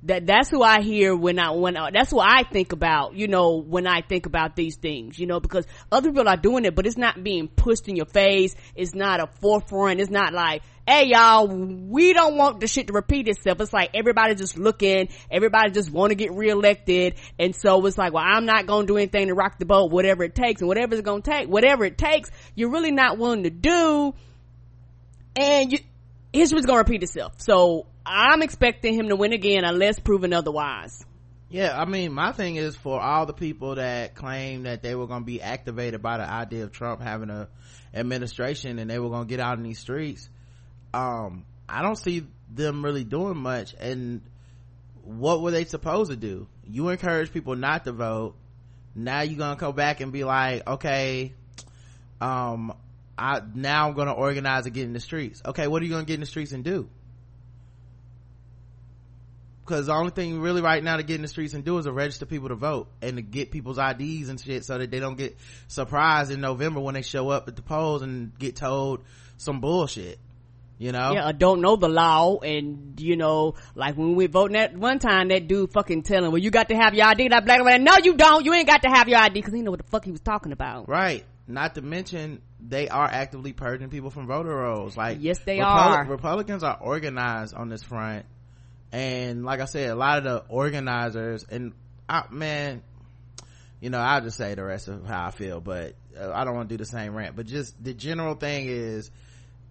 that 0.05 0.27
that's 0.27 0.49
who 0.49 0.63
I 0.63 0.81
hear 0.81 1.15
when 1.15 1.39
I 1.39 1.51
when 1.51 1.77
I, 1.77 1.91
that's 1.91 2.13
what 2.13 2.27
I 2.27 2.43
think 2.45 2.73
about 2.73 3.15
you 3.15 3.29
know 3.29 3.57
when 3.57 3.87
I 3.87 4.01
think 4.01 4.25
about 4.27 4.57
these 4.57 4.77
things 4.77 5.19
you 5.19 5.27
know 5.27 5.41
because 5.41 5.67
other 5.93 6.11
people 6.11 6.29
are 6.29 6.39
doing 6.39 6.65
it 6.65 6.75
but 6.75 6.87
it's 6.87 6.97
not 6.97 7.23
being 7.23 7.49
pushed 7.49 7.87
in 7.89 7.97
your 7.97 8.07
face. 8.07 8.55
It's 8.75 8.95
not 8.95 9.21
a 9.21 9.27
forefront. 9.41 10.01
It's 10.01 10.11
not 10.11 10.33
like 10.33 10.63
hey 10.87 11.09
y'all 11.09 11.49
we 11.49 12.15
don't 12.15 12.37
want 12.37 12.61
the 12.61 12.67
shit 12.67 12.87
to 12.87 12.95
repeat 12.95 13.29
itself. 13.29 13.61
It's 13.61 13.73
like 13.75 13.91
everybody 13.93 14.35
just 14.35 14.57
looking. 14.57 15.11
Everybody 15.31 15.71
just 15.71 15.91
want 15.91 16.13
to 16.13 16.15
get 16.15 16.33
reelected. 16.33 17.17
And 17.39 17.55
so 17.55 17.85
it's 17.85 17.99
like 17.99 18.15
well 18.15 18.25
I'm 18.27 18.47
not 18.47 18.67
gonna 18.67 18.87
do 18.87 18.97
anything 18.97 19.29
to 19.29 19.35
rock 19.35 19.59
the 19.59 19.67
boat 19.67 19.91
whatever 19.91 20.25
it 20.25 20.35
takes. 20.35 20.63
And 20.63 20.69
whatever 20.69 20.95
it's 20.95 21.05
gonna 21.05 21.21
take 21.21 21.49
whatever 21.49 21.85
it 21.85 21.99
takes 21.99 22.31
you're 22.55 22.71
really 22.71 22.93
not 22.93 23.19
willing 23.19 23.43
to 23.43 23.51
do. 23.51 24.15
And 25.37 25.73
you 25.73 25.79
history's 26.33 26.65
gonna 26.65 26.79
repeat 26.79 27.03
itself. 27.03 27.35
So 27.37 27.87
I'm 28.05 28.43
expecting 28.43 28.95
him 28.95 29.09
to 29.09 29.17
win 29.17 29.33
again 29.33 29.65
unless 29.65 29.99
proven 29.99 30.33
otherwise. 30.33 31.05
Yeah, 31.49 31.77
I 31.77 31.85
mean, 31.85 32.13
my 32.13 32.31
thing 32.33 32.57
is 32.57 32.77
for 32.77 33.01
all 33.01 33.27
the 33.27 33.33
people 33.33 33.75
that 33.75 34.15
claim 34.15 34.63
that 34.63 34.83
they 34.83 34.95
were 34.95 35.09
going 35.09 35.23
to 35.23 35.27
be 35.27 35.43
activated 35.43 36.01
by 36.01 36.19
the 36.19 36.31
idea 36.31 36.63
of 36.63 36.71
Trump 36.71 37.01
having 37.03 37.29
a 37.29 37.49
administration 37.93 38.79
and 38.79 38.89
they 38.89 39.01
were 39.01 39.09
going 39.09 39.27
to 39.27 39.29
get 39.29 39.41
out 39.41 39.59
in 39.59 39.65
these 39.65 39.81
streets. 39.81 40.29
Um, 40.95 41.45
I 41.69 41.83
don't 41.83 41.97
see 41.97 42.27
them 42.49 42.85
really 42.85 43.05
doing 43.05 43.37
much. 43.37 43.75
And 43.79 44.23
what 45.03 45.43
were 45.43 45.51
they 45.51 45.65
supposed 45.65 46.11
to 46.11 46.17
do? 46.17 46.47
You 46.65 46.89
encourage 46.89 47.33
people 47.33 47.57
not 47.57 47.85
to 47.85 47.93
vote. 47.93 48.37
Now 48.95 49.23
you're 49.23 49.39
going 49.39 49.57
to 49.57 49.61
come 49.61 49.75
back 49.75 50.01
and 50.01 50.13
be 50.13 50.23
like, 50.23 50.67
okay, 50.69 51.33
um, 52.21 52.73
I, 53.19 53.41
now 53.55 53.89
I'm 53.89 53.95
going 53.95 54.09
to 54.09 54.15
organize 54.15 54.67
and 54.67 54.75
get 54.75 54.85
in 54.85 54.93
the 54.93 55.01
streets. 55.01 55.43
Okay, 55.45 55.67
what 55.67 55.83
are 55.83 55.85
you 55.85 55.91
going 55.91 56.05
to 56.05 56.09
get 56.09 56.15
in 56.15 56.21
the 56.21 56.27
streets 56.27 56.53
and 56.53 56.65
do? 56.65 56.89
Because 59.71 59.87
the 59.87 59.95
only 59.95 60.11
thing 60.11 60.41
really 60.41 60.61
right 60.61 60.83
now 60.83 60.97
to 60.97 61.05
get 61.05 61.15
in 61.15 61.23
the 61.23 61.29
streets 61.29 61.55
and 61.55 61.65
do 61.65 61.79
is 61.79 61.85
to 61.85 61.93
register 61.93 62.27
people 62.27 62.49
to 62.49 62.57
vote 62.57 62.89
and 63.01 63.17
to 63.17 63.23
get 63.23 63.53
people's 63.53 63.79
IDs 63.79 64.29
and 64.29 64.41
shit 64.41 64.65
so 64.65 64.77
that 64.77 64.91
they 64.91 64.99
don't 64.99 65.17
get 65.17 65.39
surprised 65.69 66.33
in 66.33 66.41
November 66.41 66.81
when 66.81 66.95
they 66.95 67.03
show 67.03 67.29
up 67.29 67.47
at 67.47 67.55
the 67.55 67.63
polls 67.63 68.03
and 68.03 68.37
get 68.37 68.57
told 68.57 69.05
some 69.37 69.61
bullshit. 69.61 70.19
You 70.79 70.91
know? 70.93 71.13
Yeah, 71.13 71.31
don't 71.31 71.61
know 71.61 71.77
the 71.77 71.89
law 71.89 72.39
and, 72.39 72.99
you 72.99 73.17
know, 73.17 73.55
like 73.77 73.97
when 73.97 74.17
we 74.17 74.27
voting 74.27 74.55
that 74.55 74.75
one 74.75 74.99
time, 74.99 75.29
that 75.29 75.47
dude 75.47 75.71
fucking 75.73 76.03
telling, 76.03 76.33
well, 76.33 76.41
you 76.41 76.51
got 76.51 76.71
to 76.71 76.75
have 76.75 76.95
your 76.95 77.07
ID. 77.07 77.29
That 77.29 77.45
black 77.45 77.63
man, 77.63 77.85
no, 77.85 77.93
you 78.03 78.17
don't. 78.17 78.45
You 78.45 78.53
ain't 78.55 78.67
got 78.67 78.83
to 78.83 78.89
have 78.89 79.07
your 79.09 79.19
ID 79.21 79.35
because 79.35 79.55
he 79.55 79.63
know 79.63 79.71
what 79.71 79.81
the 79.85 79.89
fuck 79.89 80.05
he 80.05 80.11
was 80.11 80.23
talking 80.23 80.51
about. 80.51 80.89
Right. 80.89 81.25
Not 81.47 81.77
to 81.77 81.83
mention, 81.83 82.43
they 82.59 82.89
are 82.89 83.07
actively 83.07 83.53
purging 83.53 83.89
people 83.89 84.11
from 84.11 84.27
voter 84.27 84.57
rolls. 84.57 84.97
Like, 84.97 85.19
yes, 85.21 85.39
they 85.41 85.61
are. 85.61 86.07
Republicans 86.07 86.65
are 86.65 86.79
organized 86.81 87.55
on 87.55 87.69
this 87.69 87.85
front 87.85 88.25
and 88.93 89.45
like 89.45 89.61
i 89.61 89.65
said 89.65 89.91
a 89.91 89.95
lot 89.95 90.19
of 90.19 90.25
the 90.25 90.45
organizers 90.49 91.45
and 91.51 91.73
I, 92.09 92.25
man 92.31 92.83
you 93.81 93.91
know 93.91 93.99
i'll 93.99 94.21
just 94.21 94.37
say 94.37 94.55
the 94.55 94.65
rest 94.65 94.89
of 94.89 95.07
how 95.07 95.27
i 95.27 95.31
feel 95.31 95.61
but 95.61 95.95
uh, 96.19 96.31
i 96.33 96.45
don't 96.45 96.55
want 96.55 96.69
to 96.69 96.75
do 96.75 96.83
the 96.83 96.89
same 96.89 97.15
rant 97.15 97.37
but 97.37 97.47
just 97.47 97.83
the 97.83 97.95
general 97.95 98.35
thing 98.35 98.67
is 98.67 99.11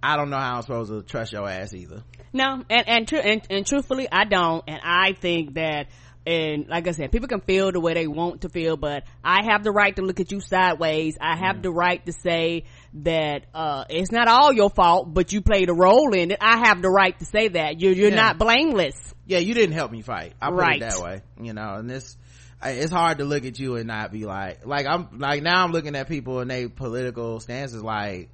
i 0.02 0.16
don't 0.16 0.30
know 0.30 0.38
how 0.38 0.58
i'm 0.58 0.62
supposed 0.62 0.92
to 0.92 1.02
trust 1.04 1.34
your 1.34 1.48
ass 1.48 1.74
either 1.74 2.04
no 2.32 2.64
and 2.70 2.88
and, 2.88 3.08
tr- 3.08 3.18
and, 3.18 3.42
and 3.50 3.66
truthfully 3.66 4.08
i 4.12 4.24
don't 4.24 4.64
and 4.68 4.80
i 4.84 5.14
think 5.14 5.56
that 5.56 5.88
and 6.30 6.68
like 6.68 6.88
I 6.88 6.92
said, 6.92 7.12
people 7.12 7.28
can 7.28 7.42
feel 7.42 7.72
the 7.72 7.80
way 7.80 7.94
they 7.94 8.06
want 8.06 8.42
to 8.42 8.50
feel, 8.50 8.78
but 8.78 9.04
I 9.24 9.46
have 9.50 9.64
the 9.64 9.72
right 9.72 9.96
to 9.96 10.02
look 10.04 10.20
at 10.20 10.32
you 10.32 10.42
sideways. 10.42 11.18
I 11.20 11.36
have 11.36 11.58
mm. 11.58 11.64
the 11.64 11.72
right 11.72 12.06
to 12.06 12.14
say 12.14 12.66
that, 12.94 13.46
uh, 13.54 13.86
it's 13.90 14.12
not 14.12 14.28
all 14.28 14.52
your 14.52 14.70
fault, 14.70 15.14
but 15.14 15.32
you 15.32 15.42
played 15.42 15.70
a 15.70 15.74
role 15.74 16.14
in 16.14 16.32
it. 16.32 16.38
I 16.42 16.68
have 16.68 16.82
the 16.82 16.90
right 16.90 17.18
to 17.20 17.26
say 17.26 17.50
that. 17.50 17.80
You're, 17.80 17.94
you're 17.94 18.10
yeah. 18.10 18.16
not 18.16 18.38
blameless. 18.38 18.96
Yeah, 19.26 19.40
you 19.40 19.54
didn't 19.54 19.74
help 19.74 19.92
me 19.92 20.02
fight. 20.02 20.34
I 20.42 20.50
put 20.50 20.56
right. 20.56 20.82
it 20.82 20.90
that 20.90 21.02
way, 21.02 21.22
you 21.42 21.54
know, 21.54 21.76
and 21.76 21.90
this, 21.90 22.18
it's 22.64 22.92
hard 22.92 23.20
to 23.20 23.26
look 23.26 23.46
at 23.46 23.60
you 23.60 23.76
and 23.76 23.88
not 23.88 24.12
be 24.12 24.26
like, 24.26 24.66
like 24.66 24.86
I'm, 24.88 25.20
like 25.20 25.44
now 25.44 25.64
I'm 25.64 25.72
looking 25.72 25.96
at 25.96 26.08
people 26.08 26.40
and 26.40 26.50
they 26.50 26.68
political 26.68 27.40
stances 27.40 27.84
like, 27.84 28.30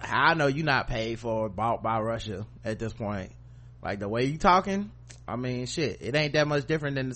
I 0.00 0.34
know 0.34 0.46
you're 0.46 0.64
not 0.64 0.88
paid 0.88 1.18
for 1.18 1.48
bought 1.48 1.82
by 1.82 2.00
Russia 2.00 2.46
at 2.64 2.78
this 2.78 2.92
point. 2.92 3.32
Like 3.82 3.98
the 3.98 4.08
way 4.08 4.24
you 4.24 4.38
talking, 4.38 4.90
I 5.26 5.36
mean, 5.36 5.66
shit, 5.66 5.98
it 6.00 6.14
ain't 6.14 6.32
that 6.34 6.46
much 6.46 6.66
different 6.66 6.96
than 6.96 7.12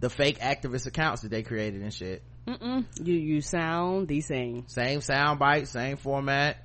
the 0.00 0.10
fake 0.10 0.38
activist 0.38 0.86
accounts 0.86 1.22
that 1.22 1.30
they 1.30 1.42
created 1.42 1.82
and 1.82 1.92
shit. 1.92 2.22
Mm-mm. 2.48 2.84
You 3.04 3.14
you 3.14 3.40
sound 3.40 4.08
the 4.08 4.20
same. 4.20 4.66
Same 4.68 5.00
sound 5.00 5.38
bite, 5.38 5.68
same 5.68 5.96
format. 5.96 6.56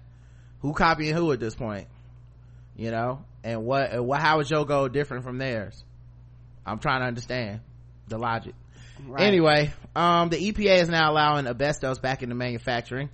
Who 0.62 0.74
copying 0.74 1.14
who 1.14 1.32
at 1.32 1.40
this 1.40 1.56
point? 1.56 1.88
You 2.76 2.92
know, 2.92 3.26
and 3.44 3.66
what 3.66 3.92
and 3.92 4.06
what? 4.08 4.22
How 4.22 4.40
is 4.40 4.50
your 4.50 4.66
goal 4.66 4.88
different 4.88 5.24
from 5.24 5.38
theirs? 5.38 5.84
I'm 6.66 6.80
trying 6.80 7.02
to 7.02 7.08
understand 7.08 7.60
the 8.08 8.18
logic. 8.18 8.56
Right. 9.06 9.24
Anyway, 9.24 9.74
um, 9.96 10.30
the 10.30 10.38
EPA 10.38 10.82
is 10.82 10.90
now 10.90 11.12
allowing 11.12 11.46
asbestos 11.46 12.00
back 12.00 12.24
into 12.24 12.36
manufacturing 12.36 13.10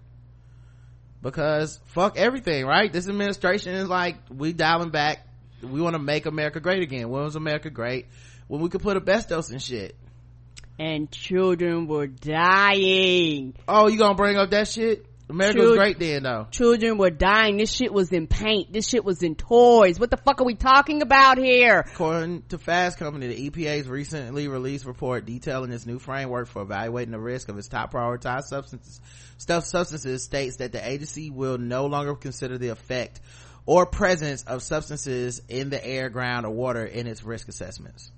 because 1.23 1.79
fuck 1.87 2.17
everything, 2.17 2.65
right? 2.65 2.93
This 2.93 3.07
administration 3.07 3.73
is 3.73 3.89
like 3.89 4.17
we 4.29 4.53
dialing 4.53 4.91
back 4.91 5.25
we 5.61 5.81
want 5.81 5.93
to 5.93 5.99
make 5.99 6.25
america 6.25 6.59
great 6.59 6.83
again 6.83 7.09
when 7.09 7.23
was 7.23 7.35
america 7.35 7.69
great 7.69 8.05
when 8.47 8.61
we 8.61 8.69
could 8.69 8.81
put 8.81 8.95
asbestos 8.97 9.51
in 9.51 9.59
shit 9.59 9.95
and 10.79 11.11
children 11.11 11.87
were 11.87 12.07
dying 12.07 13.53
oh 13.67 13.87
you 13.87 13.97
gonna 13.97 14.15
bring 14.15 14.37
up 14.37 14.49
that 14.49 14.67
shit 14.67 15.05
America 15.29 15.59
was 15.59 15.77
great 15.77 15.99
then 15.99 16.23
though. 16.23 16.47
Children 16.49 16.97
were 16.97 17.11
dying. 17.11 17.57
This 17.57 17.71
shit 17.71 17.93
was 17.93 18.11
in 18.11 18.25
paint. 18.25 18.73
This 18.73 18.87
shit 18.87 19.05
was 19.05 19.21
in 19.21 19.35
toys. 19.35 19.99
What 19.99 20.09
the 20.09 20.17
fuck 20.17 20.41
are 20.41 20.43
we 20.43 20.55
talking 20.55 21.03
about 21.03 21.37
here? 21.37 21.81
According 21.81 22.43
to 22.49 22.57
Fast 22.57 22.97
Company, 22.97 23.27
the 23.27 23.49
EPA's 23.49 23.87
recently 23.87 24.47
released 24.47 24.85
report 24.85 25.27
detailing 25.27 25.71
its 25.71 25.85
new 25.85 25.99
framework 25.99 26.47
for 26.47 26.63
evaluating 26.63 27.11
the 27.11 27.19
risk 27.19 27.47
of 27.47 27.59
its 27.59 27.67
top 27.67 27.93
prioritized 27.93 28.45
substances, 28.45 28.99
stuff 29.37 29.65
substances 29.65 30.23
states 30.23 30.57
that 30.57 30.71
the 30.71 30.87
agency 30.87 31.29
will 31.29 31.59
no 31.59 31.85
longer 31.85 32.15
consider 32.15 32.57
the 32.57 32.69
effect 32.69 33.21
or 33.67 33.85
presence 33.85 34.43
of 34.43 34.63
substances 34.63 35.43
in 35.47 35.69
the 35.69 35.85
air, 35.85 36.09
ground, 36.09 36.47
or 36.47 36.49
water 36.49 36.83
in 36.83 37.05
its 37.05 37.23
risk 37.23 37.47
assessments. 37.47 38.11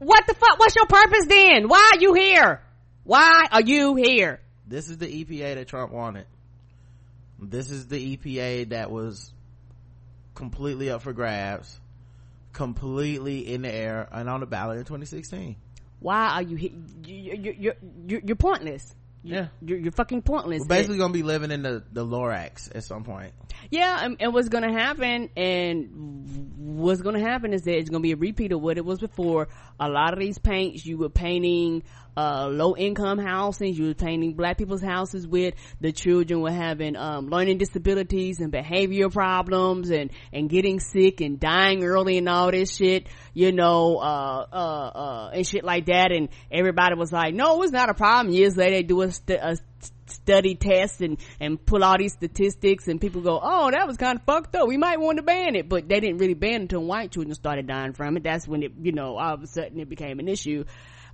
What 0.00 0.26
the 0.26 0.34
fuck? 0.34 0.58
What's 0.58 0.74
your 0.74 0.86
purpose 0.86 1.26
then? 1.26 1.68
Why 1.68 1.92
are 1.94 2.00
you 2.00 2.14
here? 2.14 2.62
Why 3.04 3.46
are 3.52 3.60
you 3.60 3.96
here? 3.96 4.40
This 4.66 4.88
is 4.88 4.96
the 4.96 5.06
EPA 5.06 5.56
that 5.56 5.68
Trump 5.68 5.92
wanted. 5.92 6.26
This 7.38 7.70
is 7.70 7.86
the 7.86 8.16
EPA 8.16 8.70
that 8.70 8.90
was 8.90 9.30
completely 10.34 10.90
up 10.90 11.02
for 11.02 11.12
grabs, 11.12 11.78
completely 12.54 13.52
in 13.52 13.62
the 13.62 13.72
air 13.72 14.08
and 14.10 14.28
on 14.30 14.40
the 14.40 14.46
ballot 14.46 14.78
in 14.78 14.84
2016. 14.84 15.56
Why 15.98 16.30
are 16.30 16.42
you 16.42 16.56
here? 16.56 16.70
You're, 17.04 17.74
you're, 18.06 18.20
you're 18.24 18.36
pointless 18.36 18.94
yeah. 19.22 19.48
you're, 19.60 19.78
you're 19.78 19.92
fucking 19.92 20.22
pointless 20.22 20.60
we're 20.60 20.66
basically 20.66 20.98
gonna 20.98 21.12
be 21.12 21.22
living 21.22 21.50
in 21.50 21.62
the 21.62 21.82
the 21.92 22.04
lorax 22.04 22.70
at 22.74 22.84
some 22.84 23.04
point. 23.04 23.32
Yeah 23.70 24.04
and, 24.04 24.16
and, 24.20 24.32
what's 24.32 24.48
gonna 24.48 24.72
happen 24.72 25.30
and 25.36 25.88
what's 26.56 27.02
gonna 27.02 27.20
happen 27.20 27.52
is 27.52 27.62
that 27.62 27.76
it's 27.76 27.90
gonna 27.90 28.00
be 28.00 28.12
a 28.12 28.16
repeat 28.16 28.52
of 28.52 28.60
what 28.60 28.78
it 28.78 28.84
was 28.84 28.98
before. 28.98 29.48
A 29.78 29.88
lot 29.88 30.12
of 30.12 30.18
these 30.18 30.38
paints 30.38 30.84
you 30.86 30.98
were 30.98 31.10
painting 31.10 31.82
uh, 32.16 32.48
low 32.48 32.76
income 32.76 33.18
housing 33.18 33.74
you 33.74 33.86
were 33.86 33.94
painting 33.94 34.34
black 34.34 34.58
people's 34.58 34.82
houses 34.82 35.26
with 35.26 35.54
the 35.80 35.92
children 35.92 36.40
were 36.40 36.50
having 36.50 36.96
um, 36.96 37.28
learning 37.28 37.58
disabilities 37.58 38.40
and 38.40 38.50
behavior 38.50 39.08
problems 39.08 39.90
and 39.90 40.10
and 40.32 40.48
getting 40.48 40.80
sick 40.80 41.20
and 41.20 41.38
dying 41.38 41.84
early 41.84 42.18
and 42.18 42.28
all 42.28 42.50
this 42.50 42.76
shit 42.76 43.08
you 43.34 43.52
know 43.52 43.96
uh 43.96 44.46
uh 44.52 44.56
uh 44.56 45.30
and 45.34 45.46
shit 45.46 45.64
like 45.64 45.86
that. 45.86 46.12
And 46.12 46.28
everybody 46.50 46.94
was 46.96 47.12
like 47.12 47.34
no 47.34 47.62
it's 47.62 47.72
not 47.72 47.88
a 47.88 47.94
problem. 47.94 48.34
Years 48.34 48.56
later 48.56 48.76
they 48.76 48.82
do 48.82 49.02
a, 49.02 49.10
st- 49.10 49.40
a 49.40 49.56
study 50.06 50.56
test 50.56 51.00
and 51.00 51.18
and 51.38 51.64
pull 51.64 51.84
all 51.84 51.96
these 51.96 52.12
statistics 52.12 52.88
and 52.88 53.00
people 53.00 53.20
go 53.20 53.38
oh 53.40 53.70
that 53.70 53.86
was 53.86 53.96
kind 53.96 54.18
of 54.18 54.24
fucked 54.24 54.54
up. 54.56 54.66
We 54.66 54.76
might 54.76 55.00
want 55.00 55.18
to 55.18 55.22
ban 55.22 55.54
it. 55.54 55.68
But 55.68 55.88
they 55.88 56.00
didn't 56.00 56.18
really 56.18 56.34
ban 56.34 56.54
it 56.54 56.62
until 56.62 56.84
white 56.84 57.12
children 57.12 57.34
started 57.34 57.66
dying 57.66 57.92
from 57.92 58.16
it. 58.16 58.24
That's 58.24 58.46
when 58.46 58.62
it 58.62 58.72
you 58.80 58.92
know 58.92 59.16
all 59.16 59.34
of 59.34 59.42
a 59.42 59.46
sudden 59.46 59.78
it 59.80 59.88
became 59.88 60.18
an 60.18 60.28
issue 60.28 60.64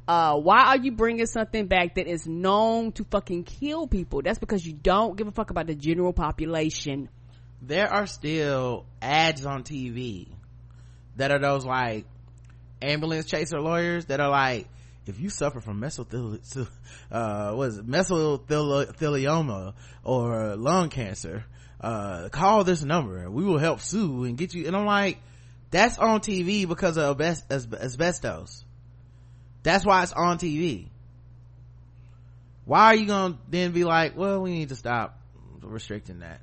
uh, 0.08 0.36
why 0.38 0.66
are 0.66 0.78
you 0.78 0.92
bringing 0.92 1.26
something 1.26 1.66
back 1.66 1.96
that 1.96 2.06
is 2.06 2.26
known 2.26 2.92
to 2.92 3.04
fucking 3.04 3.44
kill 3.44 3.86
people? 3.86 4.22
That's 4.22 4.38
because 4.38 4.66
you 4.66 4.72
don't 4.72 5.16
give 5.16 5.26
a 5.26 5.32
fuck 5.32 5.50
about 5.50 5.66
the 5.66 5.74
general 5.74 6.12
population. 6.12 7.08
There 7.62 7.92
are 7.92 8.06
still 8.06 8.86
ads 9.02 9.44
on 9.44 9.64
TV 9.64 10.28
that 11.16 11.30
are 11.30 11.38
those 11.38 11.64
like, 11.64 12.04
ambulance 12.82 13.24
chaser 13.26 13.58
lawyers 13.58 14.04
that 14.06 14.20
are 14.20 14.28
like 14.28 14.68
if 15.06 15.20
you 15.20 15.30
suffer 15.30 15.60
from 15.60 15.80
mesothelioma, 15.80 16.68
uh, 17.12 17.54
it, 17.62 17.86
mesothelioma 17.86 19.74
or 20.02 20.56
lung 20.56 20.88
cancer, 20.90 21.44
uh, 21.80 22.28
call 22.30 22.64
this 22.64 22.82
number 22.82 23.18
and 23.18 23.32
we 23.32 23.44
will 23.44 23.58
help 23.58 23.80
sue 23.80 24.24
and 24.24 24.36
get 24.36 24.52
you. 24.52 24.66
And 24.66 24.76
I'm 24.76 24.84
like, 24.84 25.18
that's 25.70 25.96
on 25.98 26.20
TV 26.20 26.66
because 26.68 26.98
of 26.98 27.20
asbestos. 27.20 28.65
That's 29.66 29.84
why 29.84 30.04
it's 30.04 30.12
on 30.12 30.38
TV. 30.38 30.86
Why 32.66 32.84
are 32.84 32.94
you 32.94 33.06
gonna 33.06 33.36
then 33.48 33.72
be 33.72 33.82
like, 33.82 34.16
well, 34.16 34.40
we 34.40 34.50
need 34.50 34.68
to 34.68 34.76
stop 34.76 35.18
restricting 35.60 36.20
that? 36.20 36.40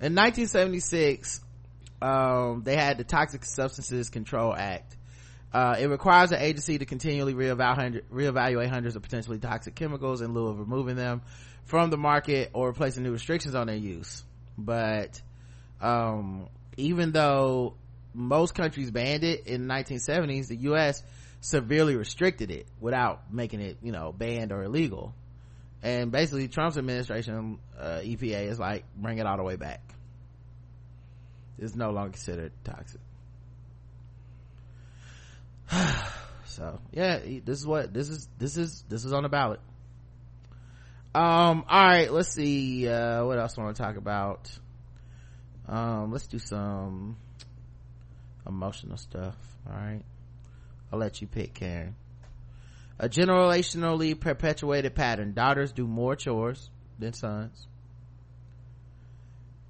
In 0.00 0.16
1976, 0.16 1.40
um, 2.02 2.62
they 2.64 2.74
had 2.74 2.98
the 2.98 3.04
Toxic 3.04 3.44
Substances 3.44 4.10
Control 4.10 4.52
Act. 4.52 4.96
Uh, 5.52 5.76
it 5.78 5.86
requires 5.86 6.30
the 6.30 6.44
agency 6.44 6.78
to 6.78 6.84
continually 6.84 7.32
reevaluate, 7.32 8.02
reevaluate 8.12 8.68
hundreds 8.68 8.96
of 8.96 9.02
potentially 9.02 9.38
toxic 9.38 9.76
chemicals 9.76 10.20
in 10.20 10.34
lieu 10.34 10.48
of 10.48 10.58
removing 10.58 10.96
them 10.96 11.22
from 11.66 11.90
the 11.90 11.96
market 11.96 12.50
or 12.54 12.72
placing 12.72 13.04
new 13.04 13.12
restrictions 13.12 13.54
on 13.54 13.68
their 13.68 13.76
use. 13.76 14.24
But, 14.58 15.22
um, 15.80 16.48
even 16.76 17.12
though 17.12 17.76
most 18.12 18.56
countries 18.56 18.90
banned 18.90 19.22
it 19.22 19.46
in 19.46 19.68
the 19.68 19.72
1970s, 19.72 20.48
the 20.48 20.56
U.S. 20.56 21.00
severely 21.44 21.94
restricted 21.94 22.50
it 22.50 22.66
without 22.80 23.30
making 23.30 23.60
it, 23.60 23.76
you 23.82 23.92
know, 23.92 24.12
banned 24.12 24.50
or 24.50 24.62
illegal. 24.62 25.14
And 25.82 26.10
basically 26.10 26.48
Trump's 26.48 26.78
administration, 26.78 27.58
uh, 27.78 28.00
EPA 28.02 28.48
is 28.48 28.58
like, 28.58 28.86
bring 28.96 29.18
it 29.18 29.26
all 29.26 29.36
the 29.36 29.42
way 29.42 29.56
back. 29.56 29.82
It's 31.58 31.74
no 31.74 31.90
longer 31.90 32.12
considered 32.12 32.52
toxic. 32.64 33.00
so 36.46 36.78
yeah 36.92 37.18
this 37.44 37.58
is 37.58 37.66
what 37.66 37.92
this 37.92 38.08
is 38.08 38.28
this 38.38 38.56
is 38.56 38.84
this 38.88 39.04
is 39.04 39.12
on 39.12 39.22
the 39.22 39.28
ballot 39.30 39.60
um 41.14 41.64
all 41.68 41.86
right 41.86 42.12
let's 42.12 42.32
see 42.32 42.86
uh 42.86 43.24
what 43.24 43.38
else 43.38 43.56
i 43.56 43.62
want 43.62 43.74
to 43.74 43.82
talk 43.82 43.96
about 43.96 44.50
um 45.66 46.12
let's 46.12 46.26
do 46.26 46.38
some 46.38 47.16
emotional 48.46 48.98
stuff 48.98 49.36
all 49.66 49.74
right 49.74 50.02
i'll 50.94 51.00
let 51.00 51.20
you 51.20 51.26
pick 51.26 51.54
karen 51.54 51.96
a 52.98 53.08
generationally 53.08 54.18
perpetuated 54.18 54.94
pattern 54.94 55.32
daughters 55.34 55.72
do 55.72 55.86
more 55.86 56.14
chores 56.14 56.70
than 56.98 57.12
sons 57.12 57.66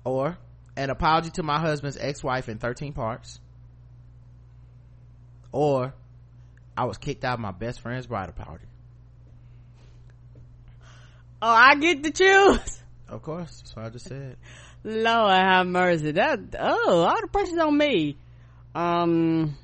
or 0.04 0.36
an 0.76 0.90
apology 0.90 1.30
to 1.30 1.42
my 1.42 1.58
husband's 1.58 1.96
ex-wife 1.96 2.48
in 2.48 2.58
13 2.58 2.92
parts 2.92 3.40
or 5.50 5.94
I 6.76 6.84
was 6.84 6.98
kicked 6.98 7.24
out 7.24 7.34
of 7.34 7.40
my 7.40 7.52
best 7.52 7.80
friend's 7.80 8.06
bridal 8.06 8.34
party. 8.34 8.66
Oh, 11.40 11.48
I 11.48 11.76
get 11.76 12.02
to 12.02 12.10
choose. 12.10 12.80
Of 13.08 13.22
course, 13.22 13.60
that's 13.60 13.76
what 13.76 13.84
I 13.84 13.90
just 13.90 14.08
said. 14.08 14.36
Lord 14.82 15.30
have 15.30 15.66
mercy. 15.66 16.12
That 16.12 16.40
oh, 16.58 17.02
all 17.02 17.20
the 17.20 17.28
pressure's 17.28 17.58
on 17.58 17.76
me. 17.76 18.16
Um, 18.74 19.56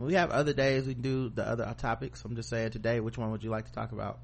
we 0.00 0.14
have 0.14 0.30
other 0.30 0.52
days 0.52 0.86
we 0.86 0.94
can 0.94 1.02
do 1.02 1.28
the 1.28 1.46
other 1.46 1.74
topics. 1.78 2.24
I'm 2.24 2.34
just 2.36 2.48
saying 2.48 2.70
today, 2.70 3.00
which 3.00 3.18
one 3.18 3.30
would 3.32 3.44
you 3.44 3.50
like 3.50 3.66
to 3.66 3.72
talk 3.72 3.92
about? 3.92 4.18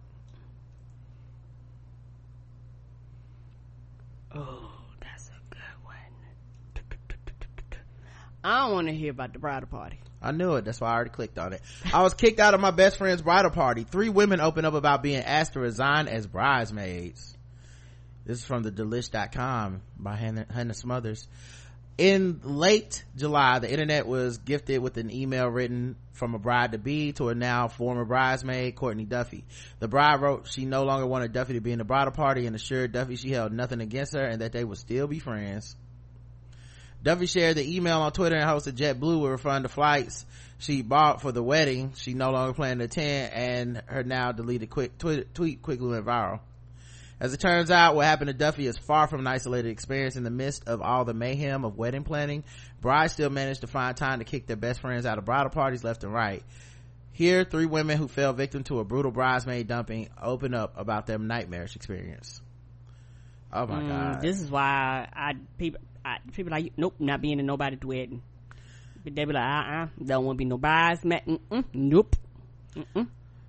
Oh, 4.35 4.71
that's 5.01 5.29
a 5.29 5.55
good 5.55 5.61
one. 5.85 5.95
I 8.43 8.61
don't 8.61 8.73
want 8.73 8.89
to 8.89 8.95
hear 8.95 9.11
about 9.11 9.33
the 9.33 9.39
bridal 9.39 9.69
party. 9.69 9.99
I 10.23 10.33
knew 10.33 10.55
it. 10.55 10.65
That's 10.65 10.81
why 10.81 10.91
I 10.91 10.95
already 10.95 11.11
clicked 11.11 11.39
on 11.39 11.53
it. 11.53 11.63
I 11.93 12.03
was 12.03 12.15
kicked 12.15 12.41
out 12.41 12.55
of 12.55 12.61
my 12.61 12.71
best 12.71 12.97
friend's 12.97 13.23
bridal 13.23 13.51
party. 13.51 13.85
Three 13.85 14.09
women 14.09 14.41
opened 14.41 14.67
up 14.67 14.75
about 14.75 15.03
being 15.03 15.23
asked 15.23 15.53
to 15.55 15.61
resign 15.61 16.09
as 16.09 16.27
bridesmaids. 16.27 17.37
This 18.25 18.39
is 18.39 18.45
from 18.45 18.63
the 18.63 18.73
delish.com 18.73 19.83
by 19.97 20.17
Hannah, 20.17 20.47
Hannah 20.53 20.75
Smothers. 20.75 21.29
In 21.99 22.41
late 22.45 23.05
July, 23.17 23.59
the 23.59 23.71
internet 23.71 24.07
was 24.07 24.37
gifted 24.37 24.83
with 24.83 24.99
an 24.99 25.11
email 25.11 25.49
written 25.49 25.97
from 26.13 26.35
a 26.35 26.39
bride 26.39 26.73
to 26.73 26.79
be 26.79 27.13
to 27.13 27.31
a 27.31 27.35
now 27.35 27.69
former 27.69 28.05
bridesmaid, 28.05 28.77
Courtney 28.77 29.07
Duffy. 29.07 29.45
The 29.79 29.89
bride 29.89 30.21
wrote 30.21 30.47
she 30.47 30.67
no 30.67 30.85
longer 30.85 31.07
wanted 31.07 31.33
Duffy 31.33 31.55
to 31.55 31.61
be 31.61 31.73
in 31.73 31.79
the 31.79 31.85
bridal 31.85 32.13
party 32.13 32.47
and 32.47 32.55
assured 32.55 32.93
Duffy 32.93 33.17
she 33.17 33.31
held 33.31 33.53
nothing 33.53 33.81
against 33.81 34.15
her 34.15 34.25
and 34.25 34.43
that 34.43 34.53
they 34.53 34.63
would 34.63 34.77
still 34.77 35.07
be 35.07 35.21
friends. 35.21 35.75
Duffy 37.03 37.27
shared 37.27 37.57
the 37.57 37.77
email 37.77 38.01
on 38.01 38.13
Twitter 38.13 38.37
and 38.37 38.49
hosted 38.49 38.73
JetBlue 38.73 39.23
with 39.23 39.31
refund 39.31 39.65
the 39.65 39.71
flights 39.71 40.27
she 40.59 40.83
bought 40.83 41.23
for 41.23 41.33
the 41.33 41.43
wedding. 41.43 41.95
She 41.97 42.13
no 42.13 42.31
longer 42.31 42.53
planned 42.53 42.81
to 42.81 42.87
attend 42.87 43.33
and 43.33 43.83
her 43.87 44.03
now 44.03 44.33
deleted 44.33 44.69
quick 44.69 44.99
tweet, 44.99 45.35
tweet 45.35 45.63
quickly 45.63 45.89
went 45.89 46.05
viral. 46.05 46.41
As 47.19 47.33
it 47.33 47.41
turns 47.41 47.71
out, 47.71 47.95
what 47.95 48.05
happened 48.05 48.29
to 48.29 48.35
Duffy 48.35 48.67
is 48.67 48.77
far 48.77 49.07
from 49.07 49.21
an 49.21 49.27
isolated 49.27 49.71
experience 49.71 50.17
in 50.17 50.25
the 50.25 50.31
midst 50.31 50.69
of 50.69 50.83
all 50.83 51.05
the 51.05 51.15
mayhem 51.15 51.65
of 51.65 51.77
wedding 51.77 52.05
planning. 52.05 52.45
Brides 52.83 53.15
still 53.15 53.31
managed 53.31 53.63
to 53.63 53.67
find 53.67 53.97
time 53.97 54.19
to 54.19 54.25
kick 54.27 54.47
their 54.47 54.57
best 54.57 54.81
friends 54.81 55.07
out 55.07 55.17
of 55.17 55.25
bridal 55.25 55.51
parties 55.51 55.83
left 55.83 56.05
and 56.05 56.13
right. 56.13 56.43
Here, 57.13 57.45
three 57.45 57.65
women 57.65 57.97
who 57.97 58.09
fell 58.09 58.35
victim 58.35 58.65
to 58.65 58.81
a 58.81 58.85
brutal 58.85 59.11
bridesmaid 59.11 59.67
dumping 59.67 60.11
open 60.21 60.53
up 60.53 60.75
about 60.77 61.07
their 61.07 61.19
nightmarish 61.19 61.75
experience. 61.75 62.43
Oh 63.51 63.67
my 63.67 63.81
mm, 63.81 63.89
god! 63.89 64.21
This 64.21 64.39
is 64.43 64.51
why 64.51 65.09
I 65.11 65.33
people 65.57 65.81
I, 66.05 66.19
people 66.33 66.51
like, 66.51 66.73
nope, 66.77 66.97
not 66.99 67.23
being 67.23 67.41
in 67.41 67.47
nobody's 67.47 67.81
wedding. 67.83 68.23
But 69.03 69.15
they 69.15 69.25
be 69.25 69.33
like, 69.33 69.43
uh-uh, 69.43 69.87
don't 70.05 70.25
want 70.27 70.39
to 70.39 70.45
be 70.45 71.09
man. 71.09 71.21
Mm-mm, 71.51 71.65
nope. 71.73 72.17
Mm-mm. 72.75 73.09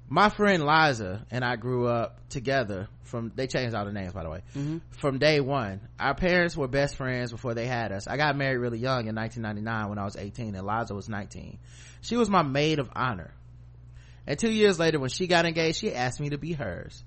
My 0.10 0.30
friend 0.30 0.66
Liza 0.66 1.26
and 1.32 1.44
I 1.44 1.58
grew 1.58 1.88
up 1.88 2.30
together 2.30 2.88
from, 3.04 3.32
they 3.36 3.48
changed 3.48 3.76
all 3.76 3.86
the 3.86 3.92
names 3.92 4.14
by 4.14 4.24
the 4.24 4.30
way, 4.30 4.42
mm-hmm. 4.56 4.78
from 5.00 5.20
day 5.20 5.40
one. 5.40 5.82
Our 6.00 6.16
parents 6.16 6.56
were 6.56 6.68
best 6.68 6.96
friends 6.96 7.32
before 7.32 7.54
they 7.54 7.68
had 7.68 7.92
us. 7.92 8.08
I 8.08 8.18
got 8.18 8.38
married 8.38 8.58
really 8.58 8.80
young 8.80 9.08
in 9.08 9.16
1999 9.16 9.90
when 9.90 9.98
I 9.98 10.06
was 10.06 10.16
18 10.16 10.56
and 10.56 10.66
Liza 10.66 10.94
was 10.94 11.10
19. 11.10 11.60
She 12.02 12.16
was 12.16 12.30
my 12.30 12.44
maid 12.44 12.80
of 12.80 12.90
honor. 12.96 13.34
And 14.26 14.38
two 14.40 14.52
years 14.52 14.80
later 14.80 15.00
when 15.00 15.10
she 15.10 15.28
got 15.28 15.46
engaged, 15.46 15.80
she 15.80 15.94
asked 15.94 16.20
me 16.20 16.30
to 16.30 16.38
be 16.38 16.54
hers. 16.54 17.04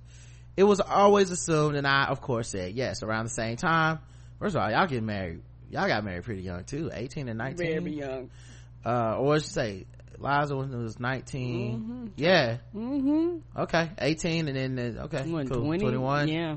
It 0.56 0.64
was 0.64 0.80
always 0.80 1.30
assumed 1.30 1.76
and 1.76 1.86
I 1.86 2.04
of 2.06 2.20
course 2.20 2.48
said 2.48 2.74
yes. 2.74 3.02
Around 3.02 3.24
the 3.24 3.30
same 3.30 3.56
time, 3.56 4.00
First 4.40 4.56
of 4.56 4.62
all, 4.62 4.70
y'all 4.70 4.86
get 4.86 5.02
married. 5.02 5.42
Y'all 5.70 5.86
got 5.86 6.02
married 6.02 6.24
pretty 6.24 6.42
young 6.42 6.64
too, 6.64 6.90
18 6.92 7.28
and 7.28 7.38
19. 7.38 7.56
Very 7.56 7.94
young. 7.94 8.30
Uh, 8.84 9.18
or 9.18 9.38
should 9.38 9.50
say, 9.50 9.86
Liza 10.20 10.54
was 10.54 11.00
19. 11.00 11.72
Mm-hmm. 11.72 12.06
Yeah. 12.16 12.58
Mm-hmm. 12.74 13.60
Okay. 13.62 13.90
18 13.98 14.48
and 14.48 14.56
then, 14.76 14.96
uh, 14.98 15.04
okay. 15.04 15.24
Cool. 15.24 15.44
20, 15.44 15.78
21. 15.78 16.28
Yeah. 16.28 16.56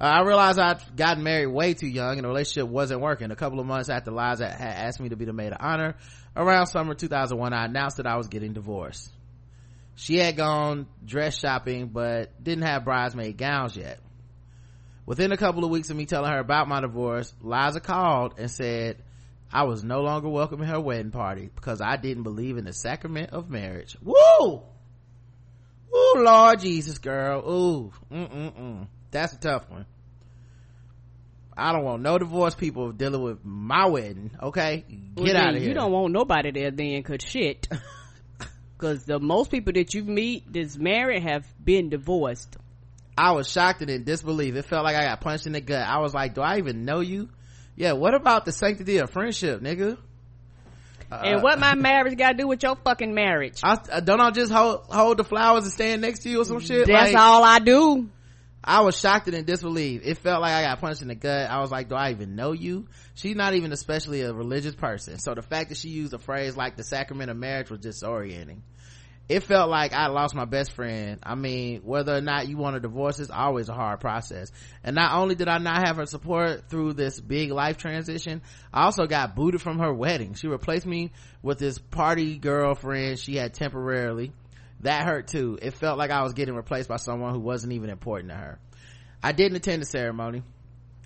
Uh, 0.00 0.04
I 0.04 0.22
realized 0.22 0.58
I'd 0.58 0.96
gotten 0.96 1.22
married 1.22 1.48
way 1.48 1.74
too 1.74 1.86
young 1.86 2.16
and 2.16 2.24
the 2.24 2.28
relationship 2.28 2.68
wasn't 2.68 3.00
working. 3.00 3.30
A 3.30 3.36
couple 3.36 3.60
of 3.60 3.66
months 3.66 3.90
after 3.90 4.10
Liza 4.10 4.48
had 4.48 4.74
asked 4.86 5.00
me 5.00 5.10
to 5.10 5.16
be 5.16 5.26
the 5.26 5.32
maid 5.32 5.52
of 5.52 5.58
honor, 5.60 5.94
around 6.34 6.66
summer 6.66 6.94
2001, 6.94 7.52
I 7.52 7.66
announced 7.66 7.98
that 7.98 8.06
I 8.06 8.16
was 8.16 8.28
getting 8.28 8.54
divorced. 8.54 9.12
She 9.94 10.16
had 10.16 10.36
gone 10.36 10.86
dress 11.04 11.38
shopping, 11.38 11.88
but 11.88 12.42
didn't 12.42 12.64
have 12.64 12.84
bridesmaid 12.84 13.36
gowns 13.36 13.76
yet. 13.76 14.00
Within 15.04 15.32
a 15.32 15.36
couple 15.36 15.64
of 15.64 15.70
weeks 15.70 15.90
of 15.90 15.96
me 15.96 16.06
telling 16.06 16.30
her 16.32 16.38
about 16.38 16.66
my 16.68 16.80
divorce, 16.80 17.32
Liza 17.42 17.80
called 17.80 18.34
and 18.38 18.50
said 18.50 18.96
I 19.52 19.64
was 19.64 19.84
no 19.84 20.00
longer 20.00 20.28
welcome 20.28 20.62
in 20.62 20.68
her 20.68 20.80
wedding 20.80 21.10
party 21.10 21.50
because 21.54 21.80
I 21.82 21.96
didn't 21.96 22.22
believe 22.22 22.56
in 22.56 22.64
the 22.64 22.72
sacrament 22.72 23.30
of 23.30 23.50
marriage. 23.50 23.96
Woo! 24.02 24.62
Woo, 25.92 26.14
Lord 26.16 26.60
Jesus, 26.60 26.98
girl. 26.98 27.40
Ooh, 27.40 27.92
mm-mm-mm. 28.10 28.86
That's 29.10 29.34
a 29.34 29.38
tough 29.38 29.68
one. 29.68 29.84
I 31.54 31.72
don't 31.72 31.84
want 31.84 32.00
no 32.00 32.16
divorce 32.16 32.54
people 32.54 32.92
dealing 32.92 33.22
with 33.22 33.44
my 33.44 33.86
wedding, 33.86 34.30
okay? 34.42 34.86
Get 34.88 35.34
well, 35.34 35.36
out 35.36 35.54
of 35.54 35.60
here. 35.60 35.68
You 35.68 35.74
don't 35.74 35.92
want 35.92 36.12
nobody 36.14 36.50
there 36.50 36.70
then, 36.70 37.02
cause 37.02 37.20
shit. 37.22 37.68
cause 38.78 39.04
the 39.04 39.20
most 39.20 39.50
people 39.50 39.74
that 39.74 39.92
you 39.92 40.02
meet 40.02 40.50
that's 40.50 40.78
married 40.78 41.24
have 41.24 41.46
been 41.62 41.90
divorced. 41.90 42.56
I 43.18 43.32
was 43.32 43.50
shocked 43.50 43.82
and 43.82 43.90
in 43.90 44.04
disbelief. 44.04 44.56
It 44.56 44.64
felt 44.64 44.84
like 44.84 44.96
I 44.96 45.04
got 45.04 45.20
punched 45.20 45.46
in 45.46 45.52
the 45.52 45.60
gut. 45.60 45.86
I 45.86 45.98
was 45.98 46.14
like, 46.14 46.34
do 46.34 46.40
I 46.40 46.56
even 46.56 46.86
know 46.86 47.00
you? 47.00 47.28
Yeah, 47.74 47.92
what 47.92 48.14
about 48.14 48.44
the 48.44 48.52
sanctity 48.52 48.98
of 48.98 49.10
friendship, 49.10 49.60
nigga? 49.60 49.98
Uh, 51.10 51.20
and 51.24 51.42
what 51.42 51.58
my 51.58 51.74
marriage 51.74 52.16
got 52.16 52.32
to 52.32 52.38
do 52.38 52.48
with 52.48 52.62
your 52.62 52.76
fucking 52.76 53.14
marriage? 53.14 53.60
I, 53.62 53.78
uh, 53.90 54.00
don't 54.00 54.20
I 54.20 54.30
just 54.30 54.50
hold, 54.50 54.86
hold 54.88 55.18
the 55.18 55.24
flowers 55.24 55.64
and 55.64 55.72
stand 55.72 56.02
next 56.02 56.20
to 56.20 56.30
you 56.30 56.40
or 56.40 56.44
some 56.44 56.60
shit? 56.60 56.86
That's 56.86 57.12
like, 57.12 57.22
all 57.22 57.44
I 57.44 57.58
do. 57.58 58.08
I 58.64 58.82
was 58.82 58.98
shocked 58.98 59.26
and 59.26 59.36
in 59.36 59.44
disbelief. 59.44 60.02
It 60.04 60.18
felt 60.18 60.40
like 60.40 60.52
I 60.52 60.62
got 60.62 60.80
punched 60.80 61.02
in 61.02 61.08
the 61.08 61.16
gut. 61.16 61.50
I 61.50 61.60
was 61.60 61.70
like, 61.70 61.88
do 61.88 61.96
I 61.96 62.12
even 62.12 62.36
know 62.36 62.52
you? 62.52 62.86
She's 63.14 63.34
not 63.34 63.54
even 63.54 63.72
especially 63.72 64.20
a 64.22 64.32
religious 64.32 64.74
person. 64.74 65.18
So 65.18 65.34
the 65.34 65.42
fact 65.42 65.70
that 65.70 65.78
she 65.78 65.88
used 65.88 66.14
a 66.14 66.18
phrase 66.18 66.56
like 66.56 66.76
the 66.76 66.84
sacrament 66.84 67.30
of 67.30 67.36
marriage 67.36 67.70
was 67.70 67.80
disorienting 67.80 68.60
it 69.28 69.44
felt 69.44 69.70
like 69.70 69.92
I 69.92 70.08
lost 70.08 70.34
my 70.34 70.44
best 70.44 70.72
friend. 70.72 71.18
I 71.22 71.34
mean, 71.34 71.80
whether 71.82 72.14
or 72.14 72.20
not 72.20 72.48
you 72.48 72.56
want 72.56 72.76
a 72.76 72.80
divorce 72.80 73.18
is 73.18 73.30
always 73.30 73.68
a 73.68 73.74
hard 73.74 74.00
process. 74.00 74.50
And 74.82 74.94
not 74.94 75.14
only 75.14 75.34
did 75.34 75.48
I 75.48 75.58
not 75.58 75.86
have 75.86 75.96
her 75.96 76.06
support 76.06 76.68
through 76.68 76.94
this 76.94 77.20
big 77.20 77.50
life 77.50 77.76
transition, 77.78 78.42
I 78.72 78.84
also 78.84 79.06
got 79.06 79.36
booted 79.36 79.62
from 79.62 79.78
her 79.78 79.92
wedding. 79.92 80.34
She 80.34 80.48
replaced 80.48 80.86
me 80.86 81.12
with 81.40 81.58
this 81.58 81.78
party 81.78 82.36
girlfriend 82.36 83.18
she 83.18 83.36
had 83.36 83.54
temporarily. 83.54 84.32
That 84.80 85.06
hurt 85.06 85.28
too. 85.28 85.58
It 85.62 85.74
felt 85.74 85.98
like 85.98 86.10
I 86.10 86.22
was 86.22 86.34
getting 86.34 86.54
replaced 86.54 86.88
by 86.88 86.96
someone 86.96 87.32
who 87.32 87.40
wasn't 87.40 87.72
even 87.72 87.90
important 87.90 88.32
to 88.32 88.36
her. 88.36 88.58
I 89.22 89.32
didn't 89.32 89.56
attend 89.56 89.82
the 89.82 89.86
ceremony 89.86 90.42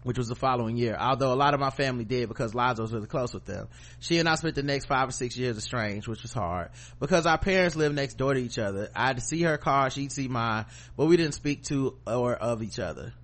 which 0.07 0.19
was 0.19 0.29
the 0.29 0.37
following 0.37 0.77
year. 0.77 0.97
Although 0.97 1.33
a 1.33 1.35
lot 1.35 1.53
of 1.53 1.59
my 1.59 1.71
family 1.71 2.05
did 2.05 2.29
because 2.29 2.55
Liza 2.55 2.81
was 2.81 2.93
really 2.93 3.09
close 3.09 3.35
with 3.35 3.45
them. 3.45 3.67
She 3.99 4.19
and 4.19 4.29
I 4.29 4.37
spent 4.37 4.55
the 4.55 4.63
next 4.63 4.87
five 4.87 5.09
or 5.09 5.11
six 5.11 5.37
years 5.37 5.59
estranged, 5.59 6.07
which 6.07 6.23
was 6.23 6.33
hard 6.33 6.71
because 7.01 7.27
our 7.27 7.39
parents 7.39 7.75
lived 7.75 7.97
next 7.97 8.17
door 8.17 8.33
to 8.33 8.41
each 8.41 8.57
other. 8.57 8.89
I'd 8.95 9.21
see 9.21 9.43
her 9.43 9.59
car, 9.59 9.91
she'd 9.91 10.13
see 10.13 10.29
mine, 10.29 10.67
but 10.97 11.07
we 11.07 11.17
didn't 11.17 11.35
speak 11.35 11.65
to 11.65 11.99
or 12.07 12.35
of 12.35 12.63
each 12.63 12.79
other. 12.79 13.15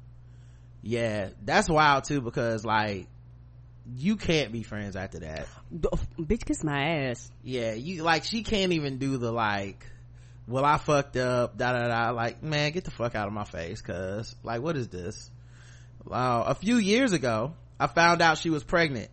Yeah, 0.83 1.29
that's 1.45 1.69
wild 1.69 2.03
too 2.03 2.21
because 2.21 2.65
like 2.65 3.07
you 3.97 4.17
can't 4.17 4.51
be 4.51 4.65
friends 4.65 4.97
after 4.97 5.21
that. 5.21 5.47
Bitch, 5.73 6.45
kiss 6.45 6.65
my 6.65 7.11
ass. 7.11 7.31
Yeah, 7.45 7.75
you 7.75 8.03
like 8.03 8.25
she 8.25 8.43
can't 8.43 8.73
even 8.73 8.99
do 8.99 9.19
the 9.19 9.31
like. 9.31 9.87
Well, 10.49 10.65
I 10.65 10.79
fucked 10.79 11.17
up. 11.17 11.57
Da 11.57 11.75
da 11.75 11.87
da. 11.87 12.11
Like, 12.11 12.43
man, 12.43 12.73
get 12.73 12.83
the 12.83 12.91
fuck 12.91 13.15
out 13.15 13.29
of 13.29 13.33
my 13.33 13.45
face, 13.45 13.81
cause 13.83 14.35
like, 14.43 14.61
what 14.61 14.77
is 14.77 14.89
this? 14.89 15.31
Uh, 16.11 16.45
a 16.47 16.55
few 16.55 16.77
years 16.77 17.13
ago 17.13 17.55
i 17.79 17.87
found 17.87 18.23
out 18.23 18.39
she 18.39 18.51
was 18.51 18.65
pregnant 18.65 19.11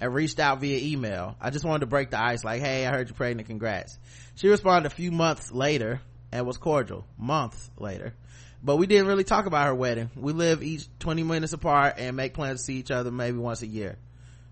and 0.00 0.14
reached 0.14 0.38
out 0.38 0.60
via 0.60 0.78
email. 0.92 1.36
I 1.40 1.50
just 1.50 1.64
wanted 1.64 1.80
to 1.80 1.86
break 1.86 2.10
the 2.10 2.20
ice 2.20 2.44
like 2.44 2.60
hey 2.60 2.86
i 2.86 2.90
heard 2.90 3.08
you're 3.08 3.16
pregnant 3.16 3.48
congrats. 3.48 3.98
She 4.36 4.48
responded 4.48 4.90
a 4.90 4.94
few 4.94 5.10
months 5.10 5.50
later 5.50 6.00
and 6.30 6.46
was 6.46 6.58
cordial 6.58 7.04
months 7.16 7.70
later. 7.76 8.14
But 8.62 8.76
we 8.76 8.86
didn't 8.86 9.06
really 9.06 9.24
talk 9.24 9.46
about 9.46 9.66
her 9.66 9.74
wedding. 9.74 10.10
We 10.16 10.32
live 10.32 10.62
each 10.62 10.86
20 10.98 11.22
minutes 11.22 11.52
apart 11.52 11.94
and 11.98 12.16
make 12.16 12.34
plans 12.34 12.60
to 12.60 12.64
see 12.64 12.74
each 12.74 12.90
other 12.90 13.10
maybe 13.10 13.38
once 13.38 13.62
a 13.62 13.66
year. 13.66 13.96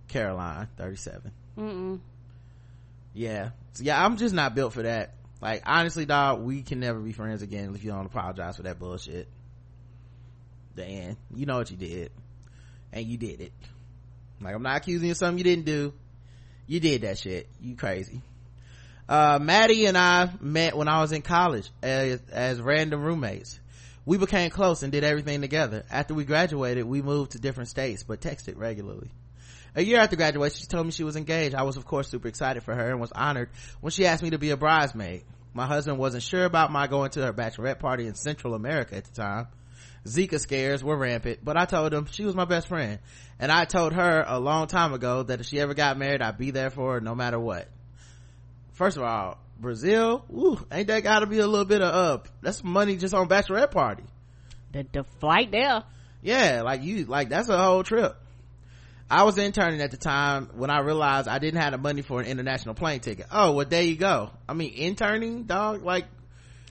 Caroline 0.09 0.69
37 0.77 1.33
Mm-mm. 1.59 2.01
yeah. 3.13 3.51
So 3.73 3.85
yeah 3.85 4.05
i'm 4.05 4.17
just 4.17 4.35
not 4.35 4.55
built 4.55 4.73
for 4.73 4.83
that. 4.83 5.15
Like 5.41 5.63
honestly 5.67 6.07
dog 6.07 6.43
we 6.43 6.63
can 6.63 6.81
never 6.81 6.99
be 6.99 7.13
friends 7.13 7.43
again 7.43 7.75
if 7.75 7.85
you 7.85 7.91
don't 7.91 8.07
apologize 8.07 8.57
for 8.57 8.63
that 8.63 8.79
bullshit 8.79 9.29
Dan, 10.77 11.17
you 11.35 11.47
know 11.47 11.57
what 11.57 11.71
you 11.71 11.77
did. 11.77 12.13
And 12.93 13.05
you 13.07 13.17
did 13.17 13.41
it. 13.41 13.53
Like, 14.41 14.55
I'm 14.55 14.63
not 14.63 14.77
accusing 14.77 15.07
you 15.07 15.13
of 15.13 15.17
something 15.17 15.39
you 15.39 15.45
didn't 15.45 15.65
do. 15.67 15.93
You 16.67 16.81
did 16.81 17.03
that 17.03 17.19
shit. 17.19 17.49
You 17.61 17.77
crazy. 17.77 18.21
Uh, 19.09 19.39
Maddie 19.41 19.87
and 19.87 19.97
I 19.97 20.31
met 20.41 20.77
when 20.77 20.89
I 20.89 21.01
was 21.01 21.13
in 21.13 21.23
college 21.23 21.71
as, 21.83 22.21
as 22.31 22.61
random 22.61 23.03
roommates. 23.03 23.59
We 24.05 24.19
became 24.19 24.51
close 24.51 24.83
and 24.83 24.93
did 24.93 25.05
everything 25.05 25.41
together. 25.41 25.85
After 25.91 26.15
we 26.15 26.25
graduated, 26.25 26.85
we 26.85 27.03
moved 27.03 27.33
to 27.33 27.39
different 27.39 27.69
states, 27.69 28.03
but 28.03 28.21
texted 28.21 28.57
regularly. 28.57 29.11
A 29.75 29.83
year 29.83 29.99
after 29.99 30.17
graduation, 30.17 30.61
she 30.61 30.67
told 30.67 30.87
me 30.87 30.93
she 30.93 31.05
was 31.05 31.17
engaged. 31.17 31.55
I 31.55 31.63
was, 31.63 31.77
of 31.77 31.85
course, 31.85 32.09
super 32.09 32.29
excited 32.29 32.63
for 32.63 32.75
her 32.75 32.91
and 32.91 33.01
was 33.01 33.13
honored 33.13 33.51
when 33.81 33.91
she 33.91 34.07
asked 34.07 34.23
me 34.23 34.31
to 34.31 34.39
be 34.39 34.51
a 34.51 34.57
bridesmaid. 34.57 35.25
My 35.53 35.67
husband 35.67 35.99
wasn't 35.99 36.23
sure 36.23 36.45
about 36.45 36.71
my 36.71 36.87
going 36.87 37.11
to 37.11 37.25
her 37.25 37.33
bachelorette 37.33 37.79
party 37.79 38.07
in 38.07 38.15
Central 38.15 38.55
America 38.55 38.97
at 38.97 39.05
the 39.05 39.13
time. 39.13 39.49
Zika 40.07 40.39
scares 40.41 40.83
were 40.83 40.97
rampant, 40.97 41.41
but 41.43 41.57
I 41.57 41.65
told 41.65 41.93
him 41.93 42.07
she 42.11 42.25
was 42.25 42.35
my 42.35 42.45
best 42.45 42.69
friend. 42.69 42.99
And 43.39 43.53
I 43.53 43.65
told 43.65 43.93
her 43.93 44.25
a 44.27 44.39
long 44.39 44.67
time 44.67 44.93
ago 44.93 45.23
that 45.25 45.41
if 45.41 45.47
she 45.47 45.61
ever 45.61 45.75
got 45.75 45.99
married, 45.99 46.23
I'd 46.23 46.39
be 46.39 46.51
there 46.51 46.71
for 46.71 46.95
her 46.95 47.01
no 47.01 47.15
matter 47.15 47.39
what. 47.39 47.69
First 48.73 48.97
of 48.97 49.03
all, 49.03 49.39
Brazil, 49.59 50.25
ooh, 50.33 50.59
ain't 50.71 50.89
that 50.89 51.03
gotta 51.03 51.27
be 51.27 51.39
a 51.39 51.47
little 51.47 51.65
bit 51.65 51.83
of 51.83 51.95
up? 51.95 52.29
That's 52.43 52.63
money 52.63 52.97
just 52.97 53.15
on 53.15 53.29
bachelorette 53.29 53.71
party. 53.71 54.05
The, 54.73 54.87
the 54.93 55.05
flight 55.21 55.51
there. 55.51 55.83
Yeah, 56.23 56.63
like 56.63 56.83
you, 56.83 57.05
like 57.05 57.29
that's 57.29 57.49
a 57.49 57.59
whole 57.59 57.83
trip. 57.83 58.17
I 59.09 59.23
was 59.23 59.39
interning 59.39 59.81
at 59.81 59.93
the 59.93 59.97
time 59.97 60.51
when 60.55 60.69
I 60.69 60.81
realized 60.81 61.29
I 61.29 61.39
didn't 61.39 61.61
have 61.61 61.73
the 61.73 61.79
money 61.79 62.03
for 62.03 62.21
an 62.21 62.27
international 62.27 62.75
plane 62.75 63.01
ticket. 63.01 63.27
Oh, 63.31 63.53
well, 63.53 63.67
there 63.67 63.83
you 63.83 63.97
go. 63.97 64.31
I 64.49 64.55
mean, 64.55 64.75
interning, 64.75 65.45
dog, 65.45 65.85
like 65.85 66.07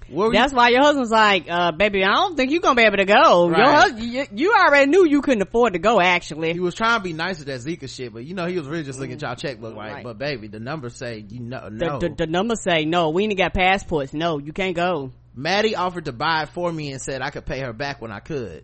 that's 0.09 0.53
why 0.53 0.69
your 0.69 0.81
husband's 0.81 1.11
like, 1.11 1.45
uh, 1.49 1.71
baby, 1.71 2.03
I 2.03 2.13
don't 2.13 2.35
think 2.35 2.51
you're 2.51 2.61
gonna 2.61 2.75
be 2.75 2.83
able 2.83 2.97
to 2.97 3.05
go. 3.05 3.49
Right. 3.49 3.57
Your 3.57 3.71
husband, 3.71 4.03
you, 4.03 4.25
you, 4.33 4.53
already 4.53 4.89
knew 4.89 5.05
you 5.07 5.21
couldn't 5.21 5.41
afford 5.41 5.73
to 5.73 5.79
go, 5.79 5.99
actually. 5.99 6.53
He 6.53 6.59
was 6.59 6.75
trying 6.75 6.99
to 6.99 7.03
be 7.03 7.13
nice 7.13 7.39
with 7.39 7.47
that 7.47 7.61
Zika 7.61 7.89
shit, 7.89 8.13
but 8.13 8.23
you 8.23 8.33
know, 8.33 8.45
he 8.45 8.57
was 8.57 8.67
really 8.67 8.83
just 8.83 8.99
looking 8.99 9.15
at 9.15 9.21
y'all 9.21 9.35
checkbook 9.35 9.75
like, 9.75 9.93
right. 9.93 10.03
but 10.03 10.17
baby, 10.17 10.47
the 10.47 10.59
numbers 10.59 10.95
say, 10.95 11.25
you 11.27 11.39
know, 11.39 11.69
no. 11.69 11.99
The, 11.99 12.09
the, 12.09 12.15
the 12.15 12.27
numbers 12.27 12.61
say, 12.61 12.85
no, 12.85 13.09
we 13.09 13.23
ain't 13.23 13.37
got 13.37 13.53
passports. 13.53 14.13
No, 14.13 14.37
you 14.37 14.53
can't 14.53 14.75
go. 14.75 15.11
Maddie 15.35 15.75
offered 15.75 16.05
to 16.05 16.13
buy 16.13 16.43
it 16.43 16.49
for 16.49 16.71
me 16.71 16.91
and 16.91 17.01
said 17.01 17.21
I 17.21 17.29
could 17.29 17.45
pay 17.45 17.59
her 17.59 17.73
back 17.73 18.01
when 18.01 18.11
I 18.11 18.19
could 18.19 18.63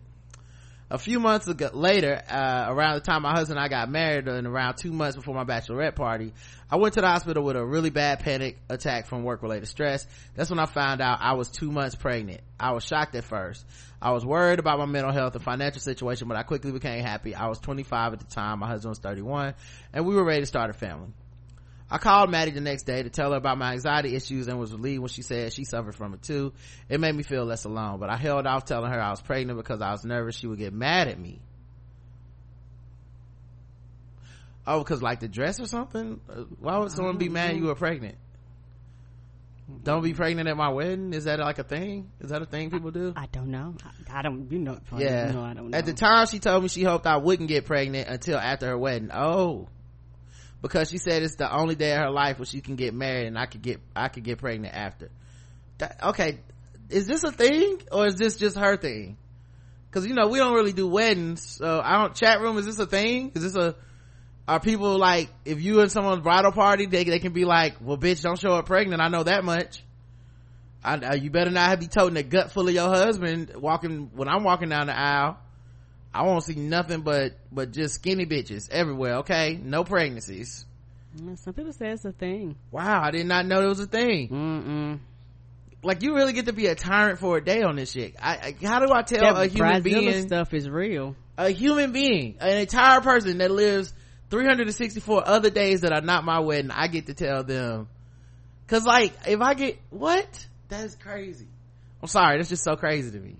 a 0.92 0.98
few 0.98 1.18
months 1.18 1.48
ago 1.48 1.70
later 1.72 2.22
uh, 2.28 2.66
around 2.68 2.96
the 2.96 3.00
time 3.00 3.22
my 3.22 3.30
husband 3.30 3.58
and 3.58 3.64
i 3.64 3.68
got 3.68 3.88
married 3.88 4.28
and 4.28 4.46
around 4.46 4.76
two 4.76 4.92
months 4.92 5.16
before 5.16 5.34
my 5.34 5.42
bachelorette 5.42 5.94
party 5.94 6.34
i 6.70 6.76
went 6.76 6.92
to 6.92 7.00
the 7.00 7.06
hospital 7.06 7.42
with 7.42 7.56
a 7.56 7.64
really 7.64 7.88
bad 7.88 8.20
panic 8.20 8.58
attack 8.68 9.06
from 9.06 9.24
work 9.24 9.42
related 9.42 9.66
stress. 9.66 10.06
That's 10.34 10.50
when 10.50 10.58
i 10.58 10.66
found 10.66 11.00
out 11.00 11.18
i 11.22 11.32
was 11.32 11.48
two 11.48 11.72
months 11.72 11.94
pregnant. 11.94 12.42
I 12.60 12.72
was 12.72 12.84
shocked 12.84 13.14
at 13.14 13.24
first. 13.24 13.64
I 14.02 14.10
was 14.12 14.24
worried 14.24 14.58
about 14.58 14.78
my 14.78 14.86
mental 14.86 15.12
health 15.12 15.34
and 15.34 15.42
financial 15.42 15.80
situation 15.80 16.28
but 16.28 16.36
i 16.36 16.42
quickly 16.42 16.72
became 16.72 17.02
happy. 17.02 17.34
I 17.34 17.48
was 17.48 17.58
25 17.58 18.12
at 18.12 18.18
the 18.20 18.26
time. 18.26 18.58
My 18.58 18.66
husband 18.68 18.90
was 18.90 18.98
31 18.98 19.54
and 19.94 20.06
we 20.06 20.14
were 20.14 20.24
ready 20.24 20.40
to 20.40 20.46
start 20.46 20.68
a 20.68 20.74
family 20.74 21.08
I 21.92 21.98
called 21.98 22.30
Maddie 22.30 22.52
the 22.52 22.62
next 22.62 22.84
day 22.84 23.02
to 23.02 23.10
tell 23.10 23.32
her 23.32 23.36
about 23.36 23.58
my 23.58 23.74
anxiety 23.74 24.16
issues 24.16 24.48
and 24.48 24.58
was 24.58 24.72
relieved 24.72 25.00
when 25.02 25.10
she 25.10 25.20
said 25.20 25.52
she 25.52 25.66
suffered 25.66 25.94
from 25.94 26.14
it 26.14 26.22
too. 26.22 26.54
It 26.88 26.98
made 27.00 27.14
me 27.14 27.22
feel 27.22 27.44
less 27.44 27.66
alone, 27.66 28.00
but 28.00 28.08
I 28.08 28.16
held 28.16 28.46
off 28.46 28.64
telling 28.64 28.90
her 28.90 28.98
I 28.98 29.10
was 29.10 29.20
pregnant 29.20 29.58
because 29.58 29.82
I 29.82 29.92
was 29.92 30.02
nervous 30.02 30.34
she 30.34 30.46
would 30.46 30.58
get 30.58 30.72
mad 30.72 31.08
at 31.08 31.20
me. 31.20 31.42
Oh, 34.66 34.78
because 34.78 35.02
like 35.02 35.20
the 35.20 35.28
dress 35.28 35.60
or 35.60 35.66
something? 35.66 36.18
Uh, 36.30 36.44
why 36.60 36.78
would 36.78 36.92
someone 36.92 37.18
be 37.18 37.28
mad 37.28 37.56
you 37.56 37.64
were 37.64 37.74
pregnant? 37.74 38.16
Don't 39.84 40.02
be 40.02 40.14
pregnant 40.14 40.48
at 40.48 40.56
my 40.56 40.70
wedding. 40.70 41.12
Is 41.12 41.24
that 41.24 41.40
like 41.40 41.58
a 41.58 41.64
thing? 41.64 42.10
Is 42.20 42.30
that 42.30 42.40
a 42.40 42.46
thing 42.46 42.70
people 42.70 42.90
do? 42.90 43.12
I 43.14 43.26
don't 43.26 43.50
know. 43.50 43.74
I, 44.08 44.20
I 44.20 44.22
don't. 44.22 44.50
You 44.50 44.60
know. 44.60 44.78
Yeah. 44.96 45.26
You 45.26 45.32
know, 45.34 45.42
I 45.42 45.52
don't 45.52 45.70
know. 45.70 45.76
At 45.76 45.84
the 45.84 45.92
time, 45.92 46.26
she 46.26 46.38
told 46.38 46.62
me 46.62 46.70
she 46.70 46.84
hoped 46.84 47.06
I 47.06 47.18
wouldn't 47.18 47.50
get 47.50 47.66
pregnant 47.66 48.08
until 48.08 48.38
after 48.38 48.68
her 48.68 48.78
wedding. 48.78 49.10
Oh, 49.12 49.68
because 50.62 50.88
she 50.88 50.98
said 50.98 51.22
it's 51.22 51.34
the 51.34 51.52
only 51.52 51.74
day 51.74 51.92
of 51.92 51.98
her 51.98 52.10
life 52.10 52.38
where 52.38 52.46
she 52.46 52.60
can 52.60 52.76
get 52.76 52.94
married 52.94 53.26
and 53.26 53.36
I 53.36 53.46
could 53.46 53.62
get 53.62 53.80
I 53.94 54.08
could 54.08 54.22
get 54.22 54.38
pregnant 54.38 54.74
after. 54.74 55.10
That, 55.78 55.98
okay, 56.02 56.38
is 56.88 57.06
this 57.06 57.24
a 57.24 57.32
thing 57.32 57.82
or 57.90 58.06
is 58.06 58.14
this 58.14 58.36
just 58.36 58.56
her 58.56 58.76
thing? 58.76 59.18
Because 59.90 60.06
you 60.06 60.14
know 60.14 60.28
we 60.28 60.38
don't 60.38 60.54
really 60.54 60.72
do 60.72 60.86
weddings. 60.86 61.56
So 61.56 61.80
I 61.84 62.00
don't 62.00 62.14
chat 62.14 62.40
room. 62.40 62.56
Is 62.56 62.64
this 62.64 62.78
a 62.78 62.86
thing? 62.86 63.32
Is 63.34 63.42
this 63.42 63.56
a 63.56 63.74
are 64.46 64.60
people 64.60 64.98
like 64.98 65.28
if 65.44 65.60
you 65.60 65.80
and 65.80 65.90
someone's 65.90 66.22
bridal 66.22 66.52
party 66.52 66.86
they 66.86 67.04
they 67.04 67.18
can 67.18 67.32
be 67.32 67.44
like, 67.44 67.74
well, 67.80 67.98
bitch, 67.98 68.22
don't 68.22 68.38
show 68.38 68.52
up 68.52 68.66
pregnant. 68.66 69.02
I 69.02 69.08
know 69.08 69.24
that 69.24 69.44
much. 69.44 69.82
I, 70.84 71.14
you 71.14 71.30
better 71.30 71.50
not 71.50 71.68
have 71.68 71.78
be 71.78 71.86
toting 71.86 72.16
a 72.16 72.24
gut 72.24 72.50
full 72.50 72.66
of 72.66 72.74
your 72.74 72.88
husband 72.88 73.52
walking 73.54 74.10
when 74.14 74.28
I'm 74.28 74.42
walking 74.42 74.68
down 74.68 74.88
the 74.88 74.98
aisle. 74.98 75.38
I 76.14 76.22
won't 76.22 76.44
see 76.44 76.54
nothing 76.54 77.02
but 77.02 77.32
but 77.50 77.72
just 77.72 77.94
skinny 77.94 78.26
bitches 78.26 78.70
everywhere. 78.70 79.16
Okay, 79.16 79.58
no 79.62 79.84
pregnancies. 79.84 80.66
Some 81.36 81.54
people 81.54 81.72
say 81.72 81.88
it's 81.88 82.04
a 82.04 82.12
thing. 82.12 82.56
Wow, 82.70 83.02
I 83.02 83.10
did 83.10 83.26
not 83.26 83.46
know 83.46 83.62
it 83.62 83.68
was 83.68 83.80
a 83.80 83.86
thing. 83.86 84.28
Mm-mm. 84.28 84.98
Like 85.82 86.02
you 86.02 86.14
really 86.14 86.32
get 86.32 86.46
to 86.46 86.52
be 86.52 86.66
a 86.66 86.74
tyrant 86.74 87.18
for 87.18 87.36
a 87.36 87.44
day 87.44 87.62
on 87.62 87.76
this 87.76 87.92
shit. 87.92 88.14
I, 88.20 88.54
I 88.60 88.66
how 88.66 88.80
do 88.80 88.92
I 88.92 89.02
tell 89.02 89.34
that 89.34 89.36
a 89.36 89.46
human 89.46 89.82
being 89.82 90.26
stuff 90.26 90.54
is 90.54 90.68
real? 90.68 91.16
A 91.36 91.50
human 91.50 91.92
being, 91.92 92.36
an 92.40 92.58
entire 92.58 93.00
person 93.00 93.38
that 93.38 93.50
lives 93.50 93.92
364 94.30 95.28
other 95.28 95.50
days 95.50 95.82
that 95.82 95.92
are 95.92 96.00
not 96.00 96.24
my 96.24 96.40
wedding, 96.40 96.70
I 96.70 96.88
get 96.88 97.06
to 97.06 97.14
tell 97.14 97.42
them. 97.42 97.88
Cause 98.66 98.86
like, 98.86 99.12
if 99.26 99.40
I 99.40 99.54
get, 99.54 99.78
what? 99.90 100.46
That's 100.68 100.94
crazy. 100.94 101.46
I'm 102.00 102.08
sorry, 102.08 102.38
that's 102.38 102.48
just 102.48 102.64
so 102.64 102.76
crazy 102.76 103.10
to 103.10 103.18
me. 103.18 103.36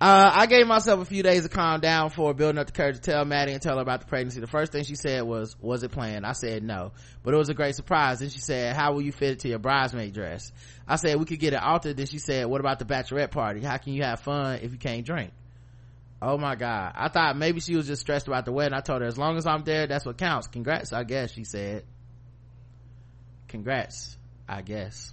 Uh, 0.00 0.30
I 0.32 0.46
gave 0.46 0.64
myself 0.68 1.00
a 1.00 1.04
few 1.04 1.24
days 1.24 1.42
to 1.42 1.48
calm 1.48 1.80
down 1.80 2.10
for 2.10 2.32
building 2.32 2.58
up 2.58 2.68
the 2.68 2.72
courage 2.72 2.94
to 2.94 3.00
tell 3.00 3.24
Maddie 3.24 3.52
and 3.52 3.60
tell 3.60 3.76
her 3.76 3.82
about 3.82 4.00
the 4.00 4.06
pregnancy. 4.06 4.38
The 4.38 4.46
first 4.46 4.70
thing 4.70 4.84
she 4.84 4.94
said 4.94 5.24
was, 5.24 5.56
was 5.60 5.82
it 5.82 5.90
planned? 5.90 6.24
I 6.24 6.32
said 6.32 6.62
no, 6.62 6.92
but 7.24 7.34
it 7.34 7.36
was 7.36 7.48
a 7.48 7.54
great 7.54 7.74
surprise. 7.74 8.20
Then 8.20 8.28
she 8.28 8.38
said, 8.38 8.76
how 8.76 8.92
will 8.92 9.02
you 9.02 9.10
fit 9.10 9.30
it 9.30 9.38
to 9.40 9.48
your 9.48 9.58
bridesmaid 9.58 10.14
dress? 10.14 10.52
I 10.86 10.96
said, 10.96 11.18
we 11.18 11.24
could 11.24 11.40
get 11.40 11.52
it 11.52 11.60
altered. 11.60 11.96
Then 11.96 12.06
she 12.06 12.20
said, 12.20 12.46
what 12.46 12.60
about 12.60 12.78
the 12.78 12.84
bachelorette 12.84 13.32
party? 13.32 13.60
How 13.60 13.76
can 13.78 13.92
you 13.92 14.04
have 14.04 14.20
fun 14.20 14.60
if 14.62 14.70
you 14.70 14.78
can't 14.78 15.04
drink? 15.04 15.32
Oh 16.22 16.38
my 16.38 16.54
God. 16.54 16.92
I 16.94 17.08
thought 17.08 17.36
maybe 17.36 17.58
she 17.58 17.74
was 17.74 17.88
just 17.88 18.00
stressed 18.00 18.28
about 18.28 18.44
the 18.44 18.52
wedding. 18.52 18.74
I 18.74 18.80
told 18.80 19.02
her, 19.02 19.08
as 19.08 19.18
long 19.18 19.36
as 19.36 19.46
I'm 19.46 19.64
there, 19.64 19.88
that's 19.88 20.06
what 20.06 20.16
counts. 20.16 20.46
Congrats, 20.46 20.92
I 20.92 21.02
guess, 21.02 21.32
she 21.32 21.42
said. 21.42 21.84
Congrats, 23.48 24.16
I 24.48 24.62
guess. 24.62 25.12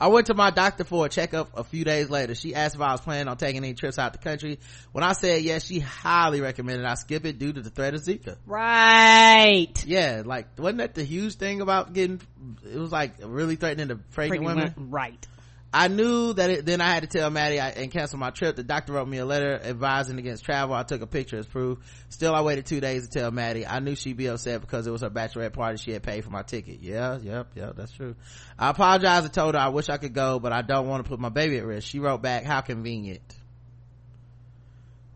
I 0.00 0.08
went 0.08 0.26
to 0.28 0.34
my 0.34 0.50
doctor 0.50 0.84
for 0.84 1.06
a 1.06 1.08
checkup 1.08 1.56
a 1.58 1.64
few 1.64 1.84
days 1.84 2.08
later. 2.08 2.34
She 2.34 2.54
asked 2.54 2.76
if 2.76 2.80
I 2.80 2.92
was 2.92 3.00
planning 3.00 3.26
on 3.28 3.36
taking 3.36 3.64
any 3.64 3.74
trips 3.74 3.98
out 3.98 4.12
the 4.12 4.18
country. 4.18 4.60
When 4.92 5.02
I 5.02 5.12
said 5.12 5.42
yes, 5.42 5.64
she 5.66 5.80
highly 5.80 6.40
recommended 6.40 6.84
I 6.86 6.94
skip 6.94 7.24
it 7.24 7.38
due 7.38 7.52
to 7.52 7.60
the 7.60 7.70
threat 7.70 7.94
of 7.94 8.02
Zika. 8.02 8.36
Right. 8.46 9.84
Yeah, 9.86 10.22
like 10.24 10.58
wasn't 10.58 10.78
that 10.78 10.94
the 10.94 11.04
huge 11.04 11.34
thing 11.34 11.60
about 11.60 11.92
getting? 11.92 12.20
It 12.64 12.78
was 12.78 12.92
like 12.92 13.14
really 13.24 13.56
threatening 13.56 13.88
to 13.88 13.96
pregnant, 13.96 14.44
Pregnant 14.44 14.44
women. 14.44 14.74
women. 14.76 14.90
Right. 14.90 15.26
I 15.72 15.88
knew 15.88 16.32
that 16.32 16.48
it, 16.48 16.66
then 16.66 16.80
I 16.80 16.88
had 16.94 17.02
to 17.02 17.06
tell 17.06 17.28
Maddie 17.28 17.60
I, 17.60 17.68
and 17.68 17.90
cancel 17.90 18.18
my 18.18 18.30
trip. 18.30 18.56
The 18.56 18.62
doctor 18.62 18.94
wrote 18.94 19.06
me 19.06 19.18
a 19.18 19.26
letter 19.26 19.60
advising 19.62 20.18
against 20.18 20.44
travel. 20.44 20.74
I 20.74 20.82
took 20.82 21.02
a 21.02 21.06
picture 21.06 21.36
as 21.36 21.46
proof. 21.46 21.78
Still, 22.08 22.34
I 22.34 22.40
waited 22.40 22.64
two 22.64 22.80
days 22.80 23.06
to 23.06 23.10
tell 23.10 23.30
Maddie. 23.30 23.66
I 23.66 23.80
knew 23.80 23.94
she'd 23.94 24.16
be 24.16 24.28
upset 24.28 24.62
because 24.62 24.86
it 24.86 24.90
was 24.90 25.02
her 25.02 25.10
bachelorette 25.10 25.52
party. 25.52 25.76
She 25.76 25.90
had 25.90 26.02
paid 26.02 26.24
for 26.24 26.30
my 26.30 26.42
ticket. 26.42 26.78
Yeah, 26.80 27.18
yep, 27.18 27.48
yep, 27.54 27.76
that's 27.76 27.92
true. 27.92 28.16
I 28.58 28.70
apologized 28.70 29.26
and 29.26 29.34
told 29.34 29.54
her 29.54 29.60
I 29.60 29.68
wish 29.68 29.90
I 29.90 29.98
could 29.98 30.14
go, 30.14 30.38
but 30.38 30.52
I 30.52 30.62
don't 30.62 30.88
want 30.88 31.04
to 31.04 31.08
put 31.08 31.20
my 31.20 31.28
baby 31.28 31.58
at 31.58 31.66
risk. 31.66 31.86
She 31.86 31.98
wrote 31.98 32.22
back, 32.22 32.44
how 32.44 32.62
convenient. 32.62 33.36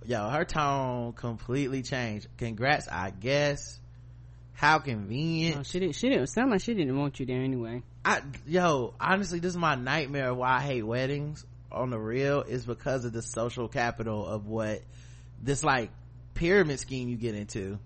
Yo, 0.05 0.29
her 0.29 0.45
tone 0.45 1.13
completely 1.15 1.83
changed. 1.83 2.29
Congrats, 2.37 2.89
I 2.89 3.11
guess. 3.11 3.79
How 4.53 4.81
convenient. 4.81 5.57
Oh, 5.61 5.63
she 5.63 5.81
didn't. 5.81 5.95
She 5.95 6.11
didn't 6.11 6.27
sound 6.27 6.51
like 6.51 6.61
she 6.61 6.75
didn't 6.75 6.99
want 6.99 7.19
you 7.21 7.25
there 7.27 7.41
anyway. 7.41 7.83
I 8.05 8.21
yo, 8.47 8.95
honestly, 9.01 9.39
this 9.39 9.51
is 9.51 9.57
my 9.57 9.75
nightmare 9.75 10.31
of 10.31 10.37
why 10.37 10.57
I 10.57 10.61
hate 10.61 10.83
weddings 10.83 11.45
on 11.71 11.91
the 11.91 11.99
real 11.99 12.43
is 12.43 12.67
because 12.67 13.05
of 13.05 13.13
the 13.13 13.23
social 13.23 13.69
capital 13.69 14.27
of 14.27 14.47
what 14.47 14.83
this 15.43 15.63
like 15.65 15.91
pyramid 16.35 16.81
scheme 16.81 17.09
you 17.09 17.17
get 17.17 17.35
into. 17.35 17.79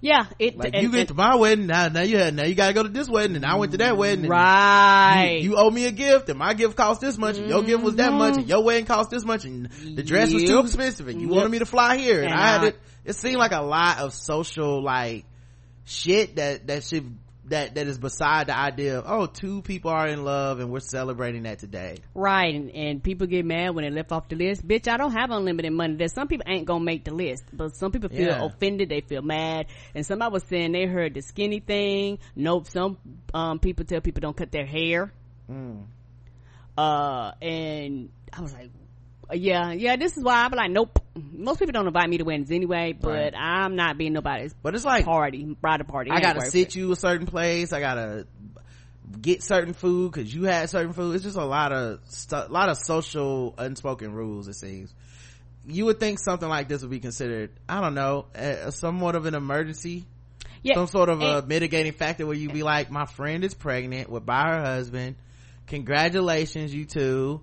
Yeah. 0.00 0.26
It. 0.38 0.56
Like 0.58 0.74
and- 0.74 0.82
you 0.82 0.90
get 0.90 1.08
to 1.08 1.14
my 1.14 1.34
wedding, 1.36 1.66
now 1.66 1.88
now 1.88 2.02
you 2.02 2.18
had 2.18 2.34
now 2.34 2.44
you 2.44 2.54
gotta 2.54 2.74
go 2.74 2.82
to 2.82 2.88
this 2.90 3.08
wedding 3.08 3.36
and 3.36 3.44
I 3.46 3.56
went 3.56 3.72
to 3.72 3.78
that 3.78 3.96
wedding. 3.96 4.28
right. 4.28 5.38
You, 5.40 5.50
you 5.52 5.56
owe 5.56 5.70
me 5.70 5.86
a 5.86 5.90
gift 5.92 6.28
and 6.28 6.38
my 6.38 6.52
gift 6.54 6.76
cost 6.76 7.00
this 7.00 7.16
much 7.16 7.38
and 7.38 7.48
your 7.48 7.62
gift 7.62 7.82
was 7.82 7.96
that 7.96 8.12
much 8.12 8.34
and 8.34 8.42
mm-hmm. 8.42 8.50
your 8.50 8.62
wedding 8.62 8.84
cost 8.86 9.10
this 9.10 9.24
much 9.24 9.44
and 9.46 9.70
the 9.70 10.02
dress 10.02 10.32
was 10.32 10.44
too 10.44 10.60
expensive 10.60 11.08
and 11.08 11.20
you 11.20 11.28
Yep. 11.28 11.36
wanted 11.36 11.50
me 11.50 11.58
to 11.60 11.66
fly 11.66 11.96
here 11.96 12.18
and, 12.22 12.30
And 12.32 12.34
I 12.34 12.46
had 12.48 12.60
I- 12.64 12.66
it. 12.68 12.80
It 13.06 13.16
seemed 13.16 13.36
like 13.36 13.52
a 13.52 13.60
lot 13.62 13.98
of 13.98 14.12
social 14.14 14.82
like 14.82 15.24
shit 15.84 16.36
that 16.36 16.66
that 16.68 16.84
should 16.84 17.18
that 17.48 17.74
that 17.74 17.86
is 17.86 17.98
beside 17.98 18.46
the 18.46 18.56
idea 18.56 18.98
of 18.98 19.04
oh 19.06 19.26
two 19.26 19.62
people 19.62 19.90
are 19.90 20.08
in 20.08 20.24
love 20.24 20.60
and 20.60 20.70
we're 20.70 20.80
celebrating 20.80 21.42
that 21.44 21.58
today. 21.58 21.98
Right, 22.14 22.54
and, 22.54 22.70
and 22.70 23.02
people 23.02 23.26
get 23.26 23.44
mad 23.44 23.74
when 23.74 23.84
they 23.84 23.90
left 23.90 24.12
off 24.12 24.28
the 24.28 24.36
list. 24.36 24.66
Bitch, 24.66 24.88
I 24.88 24.96
don't 24.96 25.12
have 25.12 25.30
unlimited 25.30 25.72
money. 25.72 25.96
There's 25.96 26.12
some 26.14 26.28
people 26.28 26.44
ain't 26.48 26.66
gonna 26.66 26.84
make 26.84 27.04
the 27.04 27.12
list, 27.14 27.44
but 27.52 27.76
some 27.76 27.92
people 27.92 28.08
feel 28.08 28.28
Yeah. 28.28 28.44
offended. 28.44 28.88
They 28.88 29.00
feel 29.02 29.22
mad, 29.22 29.66
and 29.94 30.06
somebody 30.06 30.32
was 30.32 30.44
saying 30.44 30.72
they 30.72 30.86
heard 30.86 31.14
the 31.14 31.20
skinny 31.20 31.60
thing. 31.60 32.18
Nope, 32.34 32.66
some 32.68 32.98
um, 33.32 33.58
people 33.58 33.84
tell 33.84 34.00
people 34.00 34.20
don't 34.20 34.36
cut 34.36 34.50
their 34.50 34.66
hair. 34.66 35.12
Mm. 35.50 35.84
Uh, 36.76 37.32
and 37.40 38.10
I 38.32 38.40
was 38.40 38.52
like, 38.52 38.70
yeah, 39.34 39.72
yeah. 39.72 39.96
This 39.96 40.16
is 40.16 40.22
why 40.24 40.44
I'm 40.44 40.52
like, 40.52 40.70
nope. 40.70 40.98
Most 41.14 41.58
people 41.58 41.72
don't 41.72 41.86
invite 41.86 42.08
me 42.08 42.18
to 42.18 42.24
weddings 42.24 42.50
anyway, 42.50 42.92
but 42.92 43.08
Right. 43.10 43.34
I'm 43.36 43.76
not 43.76 43.96
being 43.98 44.12
nobody's 44.12 44.52
But 44.62 44.74
it's 44.74 44.84
like 44.84 45.04
party, 45.04 45.44
bridal 45.60 45.86
party. 45.86 46.10
I 46.10 46.20
gotta 46.20 46.50
sit 46.50 46.68
it. 46.68 46.76
you 46.76 46.90
a 46.92 46.96
certain 46.96 47.26
place. 47.26 47.72
I 47.72 47.80
gotta 47.80 48.26
get 49.20 49.42
certain 49.42 49.74
food 49.74 50.12
because 50.12 50.34
you 50.34 50.44
had 50.44 50.70
certain 50.70 50.92
food. 50.92 51.14
It's 51.14 51.24
just 51.24 51.36
a 51.36 51.44
lot 51.44 51.72
of 51.72 52.00
stu- 52.08 52.36
a 52.36 52.48
lot 52.48 52.68
of 52.68 52.78
social 52.78 53.54
unspoken 53.58 54.12
rules. 54.12 54.48
It 54.48 54.54
seems. 54.54 54.92
You 55.66 55.86
would 55.86 56.00
think 56.00 56.18
something 56.18 56.48
like 56.48 56.68
this 56.68 56.82
would 56.82 56.90
be 56.90 57.00
considered, 57.00 57.50
I 57.68 57.80
don't 57.80 57.94
know, 57.94 58.26
a, 58.34 58.70
somewhat 58.70 59.14
of 59.14 59.24
an 59.24 59.34
emergency, 59.34 60.04
Yeah, 60.62 60.74
some 60.74 60.88
sort 60.88 61.08
of 61.08 61.22
a 61.22 61.40
mitigating 61.46 61.92
factor 61.92 62.26
where 62.26 62.36
you'd 62.36 62.52
be 62.52 62.62
like, 62.62 62.90
my 62.90 63.06
friend 63.06 63.42
is 63.44 63.54
pregnant 63.54 64.10
with 64.10 64.26
by 64.26 64.42
her 64.42 64.62
husband. 64.62 65.16
Congratulations, 65.68 66.74
you 66.74 66.84
two. 66.84 67.40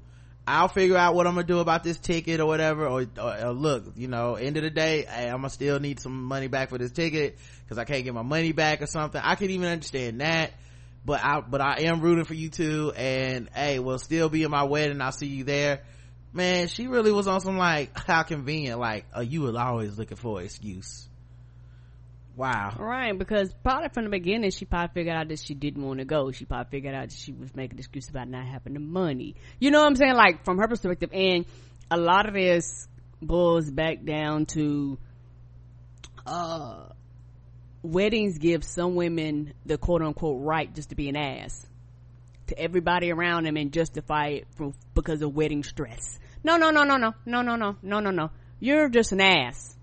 I'll 0.51 0.67
figure 0.67 0.97
out 0.97 1.15
what 1.15 1.27
I'm 1.27 1.35
gonna 1.35 1.47
do 1.47 1.59
about 1.59 1.81
this 1.83 1.97
ticket 1.97 2.41
or 2.41 2.45
whatever. 2.45 2.85
Or, 2.85 3.05
or, 3.17 3.45
or 3.45 3.51
look, 3.53 3.93
you 3.95 4.09
know, 4.09 4.35
end 4.35 4.57
of 4.57 4.63
the 4.63 4.69
day, 4.69 5.03
hey, 5.03 5.27
I'm 5.27 5.37
gonna 5.37 5.49
still 5.49 5.79
need 5.79 6.01
some 6.01 6.23
money 6.23 6.47
back 6.47 6.69
for 6.69 6.77
this 6.77 6.91
ticket 6.91 7.37
because 7.63 7.77
I 7.77 7.85
can't 7.85 8.03
get 8.03 8.13
my 8.13 8.21
money 8.21 8.51
back 8.51 8.81
or 8.81 8.85
something. 8.85 9.21
I 9.23 9.35
could 9.35 9.49
even 9.49 9.69
understand 9.69 10.19
that, 10.19 10.51
but 11.05 11.23
I, 11.23 11.39
but 11.39 11.61
I 11.61 11.83
am 11.83 12.01
rooting 12.01 12.25
for 12.25 12.33
you 12.33 12.49
two. 12.49 12.91
And 12.97 13.49
hey, 13.55 13.79
we'll 13.79 13.97
still 13.97 14.27
be 14.27 14.43
in 14.43 14.51
my 14.51 14.63
wedding. 14.63 14.99
I'll 14.99 15.13
see 15.13 15.27
you 15.27 15.45
there. 15.45 15.83
Man, 16.33 16.67
she 16.67 16.87
really 16.87 17.13
was 17.13 17.27
on 17.27 17.39
some 17.39 17.57
like 17.57 17.97
how 18.05 18.23
convenient. 18.23 18.77
Like, 18.77 19.05
uh, 19.15 19.21
you 19.21 19.43
were 19.43 19.57
always 19.57 19.97
looking 19.97 20.17
for 20.17 20.39
an 20.39 20.45
excuse. 20.45 21.07
Wow. 22.35 22.75
Right, 22.79 23.17
because 23.17 23.53
probably 23.61 23.89
from 23.89 24.05
the 24.05 24.09
beginning 24.09 24.51
she 24.51 24.65
probably 24.65 24.93
figured 24.93 25.15
out 25.15 25.27
that 25.27 25.39
she 25.39 25.53
didn't 25.53 25.83
want 25.83 25.99
to 25.99 26.05
go. 26.05 26.31
She 26.31 26.45
probably 26.45 26.69
figured 26.71 26.95
out 26.95 27.09
that 27.09 27.17
she 27.17 27.33
was 27.33 27.53
making 27.55 27.77
excuse 27.77 28.09
about 28.09 28.29
not 28.29 28.45
having 28.45 28.73
the 28.73 28.79
money. 28.79 29.35
You 29.59 29.71
know 29.71 29.81
what 29.81 29.87
I'm 29.87 29.95
saying? 29.95 30.15
Like 30.15 30.45
from 30.45 30.57
her 30.57 30.67
perspective, 30.67 31.09
and 31.13 31.45
a 31.89 31.97
lot 31.97 32.27
of 32.27 32.33
this 32.33 32.87
boils 33.21 33.69
back 33.69 34.03
down 34.03 34.45
to 34.47 34.97
uh 36.25 36.85
weddings 37.83 38.37
give 38.37 38.63
some 38.63 38.95
women 38.95 39.53
the 39.65 39.77
quote 39.77 40.01
unquote 40.01 40.41
right 40.41 40.73
just 40.73 40.89
to 40.89 40.95
be 40.95 41.09
an 41.09 41.15
ass 41.15 41.67
to 42.47 42.59
everybody 42.59 43.11
around 43.11 43.45
them 43.45 43.57
and 43.57 43.71
justify 43.71 44.27
it 44.27 44.47
for, 44.55 44.73
because 44.93 45.21
of 45.21 45.33
wedding 45.33 45.63
stress. 45.63 46.19
No, 46.43 46.57
no, 46.57 46.69
no, 46.69 46.83
no, 46.83 46.97
no, 46.97 47.13
no, 47.25 47.41
no, 47.41 47.55
no, 47.55 47.75
no, 47.81 47.99
no, 47.99 48.11
no. 48.11 48.29
You're 48.59 48.89
just 48.89 49.11
an 49.13 49.21
ass. 49.21 49.77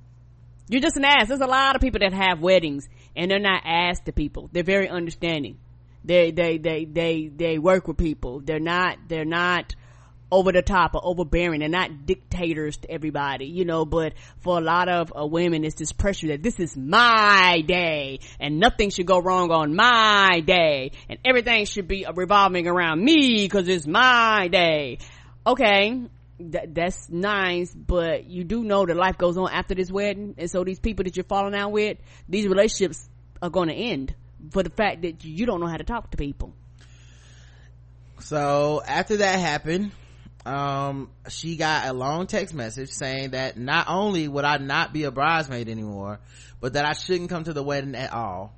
You're 0.69 0.81
just 0.81 0.97
an 0.97 1.05
ass. 1.05 1.29
There's 1.29 1.41
a 1.41 1.47
lot 1.47 1.77
of 1.77 1.83
people 1.83 2.01
that 2.01 2.13
have 2.13 2.41
weddings 2.41 2.89
and 3.17 3.31
they're 3.31 3.39
not 3.39 3.63
ass 3.65 4.01
to 4.07 4.13
people. 4.13 4.51
They're 4.53 4.63
very 4.63 4.89
understanding. 4.89 5.59
They, 6.05 6.31
they, 6.31 6.59
they, 6.59 6.85
they, 6.85 7.31
they 7.35 7.59
work 7.59 7.89
with 7.89 7.97
people. 7.97 8.41
They're 8.41 8.61
not, 8.61 8.97
they're 9.09 9.25
not 9.25 9.75
over 10.31 10.53
the 10.53 10.63
top 10.63 10.95
or 10.95 11.01
overbearing. 11.03 11.61
They're 11.61 11.69
not 11.69 12.07
dictators 12.07 12.77
to 12.79 12.91
everybody, 12.91 13.47
you 13.47 13.65
know, 13.65 13.85
but 13.85 14.15
for 14.41 14.59
a 14.59 14.61
lot 14.61 14.89
of 14.89 15.13
uh, 15.19 15.27
women, 15.27 15.65
it's 15.65 15.77
this 15.77 15.93
pressure 15.93 16.29
that 16.29 16.43
this 16.43 16.59
is 16.59 16.77
my 16.77 17.63
day 17.67 18.21
and 18.39 18.59
nothing 18.59 18.91
should 18.91 19.07
go 19.07 19.19
wrong 19.19 19.51
on 19.51 19.75
my 19.75 20.43
day 20.45 20.93
and 21.09 21.19
everything 21.25 21.65
should 21.65 21.89
be 21.89 22.07
revolving 22.15 22.67
around 22.67 23.03
me 23.03 23.45
because 23.45 23.69
it's 23.69 23.87
my 23.87 24.49
day. 24.49 24.99
Okay. 25.47 26.03
That, 26.41 26.75
that's 26.75 27.09
nice, 27.11 27.75
but 27.75 28.27
you 28.27 28.45
do 28.45 28.63
know 28.63 28.87
that 28.87 28.97
life 28.97 29.19
goes 29.19 29.37
on 29.37 29.51
after 29.51 29.75
this 29.75 29.91
wedding. 29.91 30.35
And 30.39 30.51
so 30.51 30.63
these 30.63 30.79
people 30.79 31.05
that 31.05 31.17
you're 31.17 31.25
falling 31.25 31.55
out 31.55 31.73
with, 31.73 31.99
these 32.29 32.47
relationships 32.47 33.09
are 33.43 33.51
going 33.51 33.69
to 33.69 33.75
end 33.75 34.15
for 34.51 34.63
the 34.63 34.71
fact 34.71 35.03
that 35.03 35.25
you 35.25 35.47
don't 35.47 35.61
know 35.61 35.67
how 35.67 35.77
to 35.77 35.85
talk 35.85 36.11
to 36.13 36.17
people. 36.17 36.55
So 38.21 38.83
after 38.87 39.19
that 39.19 39.39
happened, 39.39 39.93
um, 40.47 41.11
she 41.29 41.57
got 41.57 41.87
a 41.87 41.93
long 41.93 42.27
text 42.27 42.55
message 42.55 42.91
saying 42.91 43.31
that 43.31 43.59
not 43.59 43.87
only 43.89 44.29
would 44.29 44.45
I 44.45 44.59
not 44.59 44.93
be 44.93 45.05
a 45.05 45.11
bridesmaid 45.11 45.69
anymore, 45.69 46.21
but 46.61 46.73
that 46.75 46.85
I 46.85 46.93
shouldn't 46.93 47.31
come 47.31 47.45
to 47.45 47.53
the 47.53 47.63
wedding 47.63 47.95
at 47.95 48.13
all. 48.13 48.55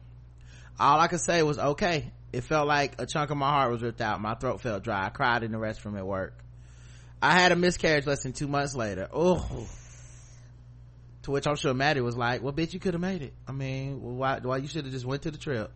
All 0.78 1.00
I 1.00 1.08
could 1.08 1.20
say 1.20 1.42
was 1.42 1.58
okay. 1.58 2.12
It 2.32 2.44
felt 2.44 2.68
like 2.68 3.00
a 3.00 3.06
chunk 3.06 3.30
of 3.30 3.36
my 3.36 3.50
heart 3.50 3.72
was 3.72 3.82
ripped 3.82 4.00
out. 4.00 4.20
My 4.20 4.34
throat 4.34 4.60
felt 4.60 4.84
dry. 4.84 5.06
I 5.06 5.08
cried 5.08 5.42
in 5.42 5.52
the 5.52 5.58
restroom 5.58 5.98
at 5.98 6.06
work. 6.06 6.32
I 7.22 7.32
had 7.32 7.52
a 7.52 7.56
miscarriage 7.56 8.06
less 8.06 8.22
than 8.22 8.32
two 8.32 8.48
months 8.48 8.74
later. 8.74 9.08
Oh. 9.12 9.66
To 11.22 11.30
which 11.30 11.46
I'm 11.46 11.56
sure 11.56 11.74
Maddie 11.74 12.00
was 12.00 12.16
like, 12.16 12.42
well, 12.42 12.52
bitch, 12.52 12.72
you 12.72 12.80
could 12.80 12.94
have 12.94 13.00
made 13.00 13.22
it. 13.22 13.34
I 13.46 13.52
mean, 13.52 14.00
why, 14.16 14.38
why 14.42 14.56
you 14.56 14.68
should 14.68 14.84
have 14.84 14.92
just 14.92 15.04
went 15.04 15.22
to 15.22 15.30
the 15.30 15.38
trip. 15.38 15.70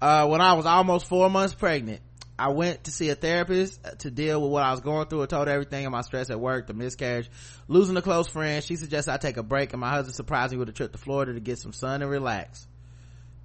Uh, 0.00 0.26
when 0.28 0.40
I 0.40 0.54
was 0.54 0.64
almost 0.64 1.06
four 1.06 1.28
months 1.28 1.54
pregnant, 1.54 2.00
I 2.38 2.48
went 2.48 2.84
to 2.84 2.90
see 2.90 3.10
a 3.10 3.14
therapist 3.14 3.80
to 4.00 4.10
deal 4.10 4.40
with 4.40 4.50
what 4.50 4.64
I 4.64 4.72
was 4.72 4.80
going 4.80 5.06
through. 5.06 5.22
I 5.22 5.26
told 5.26 5.48
everything 5.48 5.86
of 5.86 5.92
my 5.92 6.00
stress 6.00 6.30
at 6.30 6.40
work, 6.40 6.66
the 6.66 6.74
miscarriage, 6.74 7.30
losing 7.68 7.96
a 7.96 8.02
close 8.02 8.26
friend. 8.26 8.64
She 8.64 8.76
suggested 8.76 9.12
I 9.12 9.18
take 9.18 9.36
a 9.36 9.42
break 9.42 9.72
and 9.72 9.80
my 9.80 9.90
husband 9.90 10.16
surprised 10.16 10.52
me 10.52 10.58
with 10.58 10.68
a 10.68 10.72
trip 10.72 10.92
to 10.92 10.98
Florida 10.98 11.34
to 11.34 11.40
get 11.40 11.58
some 11.58 11.72
sun 11.72 12.02
and 12.02 12.10
relax. 12.10 12.66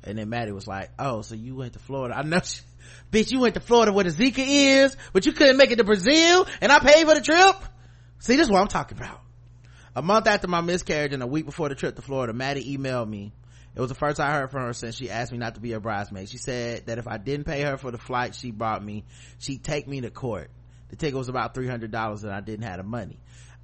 And 0.03 0.17
then 0.17 0.29
Maddie 0.29 0.53
was 0.53 0.67
like, 0.67 0.89
oh, 0.97 1.21
so 1.21 1.35
you 1.35 1.55
went 1.55 1.73
to 1.73 1.79
Florida. 1.79 2.17
I 2.17 2.23
know 2.23 2.39
she, 2.43 2.61
bitch, 3.11 3.31
you 3.31 3.39
went 3.39 3.55
to 3.55 3.59
Florida 3.59 3.93
where 3.93 4.03
the 4.03 4.11
Zika 4.11 4.43
is, 4.45 4.95
but 5.13 5.25
you 5.25 5.33
couldn't 5.33 5.57
make 5.57 5.71
it 5.71 5.77
to 5.77 5.83
Brazil 5.83 6.47
and 6.61 6.71
I 6.71 6.79
paid 6.79 7.07
for 7.07 7.15
the 7.15 7.21
trip. 7.21 7.55
See, 8.19 8.35
this 8.35 8.47
is 8.47 8.51
what 8.51 8.61
I'm 8.61 8.67
talking 8.67 8.97
about. 8.97 9.21
A 9.95 10.01
month 10.01 10.27
after 10.27 10.47
my 10.47 10.61
miscarriage 10.61 11.13
and 11.13 11.23
a 11.23 11.27
week 11.27 11.45
before 11.45 11.69
the 11.69 11.75
trip 11.75 11.95
to 11.95 12.01
Florida, 12.01 12.33
Maddie 12.33 12.77
emailed 12.77 13.09
me. 13.09 13.33
It 13.75 13.79
was 13.79 13.89
the 13.89 13.95
first 13.95 14.19
I 14.19 14.31
heard 14.31 14.51
from 14.51 14.63
her 14.63 14.73
since 14.73 14.95
she 14.95 15.09
asked 15.09 15.31
me 15.31 15.37
not 15.37 15.55
to 15.55 15.61
be 15.61 15.73
a 15.73 15.79
bridesmaid. 15.79 16.29
She 16.29 16.37
said 16.37 16.87
that 16.87 16.97
if 16.97 17.07
I 17.07 17.17
didn't 17.17 17.45
pay 17.45 17.61
her 17.61 17.77
for 17.77 17.91
the 17.91 17.97
flight 17.97 18.35
she 18.35 18.51
brought 18.51 18.83
me, 18.83 19.05
she'd 19.37 19.63
take 19.63 19.87
me 19.87 20.01
to 20.01 20.09
court. 20.09 20.49
The 20.89 20.95
ticket 20.95 21.17
was 21.17 21.29
about 21.29 21.53
$300 21.53 22.23
and 22.23 22.31
I 22.31 22.41
didn't 22.41 22.65
have 22.65 22.77
the 22.77 22.83
money. 22.83 23.19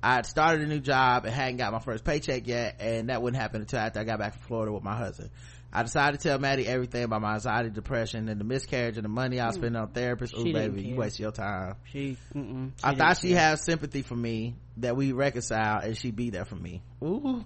I 0.06 0.16
had 0.16 0.26
started 0.28 0.62
a 0.62 0.68
new 0.68 0.80
job 0.80 1.26
and 1.26 1.34
hadn't 1.34 1.58
got 1.58 1.74
my 1.74 1.80
first 1.80 2.04
paycheck 2.04 2.46
yet, 2.46 2.76
and 2.80 3.10
that 3.10 3.24
wouldn't 3.24 3.42
happen 3.42 3.62
until 3.62 3.80
after 3.80 4.00
I 4.00 4.04
got 4.04 4.20
back 4.20 4.34
from 4.34 4.44
Florida 4.44 4.72
with 4.72 4.84
my 4.84 4.96
husband. 4.96 5.32
I 5.76 5.84
decided 5.84 6.22
to 6.22 6.30
tell 6.30 6.40
Maddie 6.40 6.66
everything 6.66 7.04
about 7.04 7.22
my 7.22 7.34
anxiety, 7.34 7.70
depression, 7.70 8.30
and 8.30 8.40
the 8.40 8.46
miscarriage 8.46 8.96
and 8.96 9.04
the 9.04 9.10
money 9.10 9.42
I 9.42 9.44
mm. 9.44 9.48
was 9.48 9.56
spending 9.58 9.76
on 9.76 9.90
therapists. 9.90 10.34
Ooh, 10.34 10.44
She 10.44 10.54
baby, 10.54 10.84
you 10.84 10.96
waste 10.96 11.20
your 11.20 11.34
time. 11.34 11.76
She, 11.92 12.16
mm-mm, 12.34 12.72
I 12.82 12.96
thought 12.96 13.18
she 13.18 13.32
care. 13.32 13.40
had 13.40 13.60
sympathy 13.60 14.02
for 14.02 14.16
me 14.16 14.56
that 14.78 14.96
we 14.96 15.12
reconcile 15.12 15.82
and 15.82 15.98
she'd 15.98 16.16
be 16.16 16.30
there 16.30 16.46
for 16.46 16.56
me. 16.56 16.82
Ooh. 17.04 17.44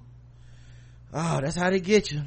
Oh, 1.12 1.42
that's 1.42 1.56
how 1.56 1.72
they 1.72 1.80
get 1.80 2.12
you. 2.12 2.22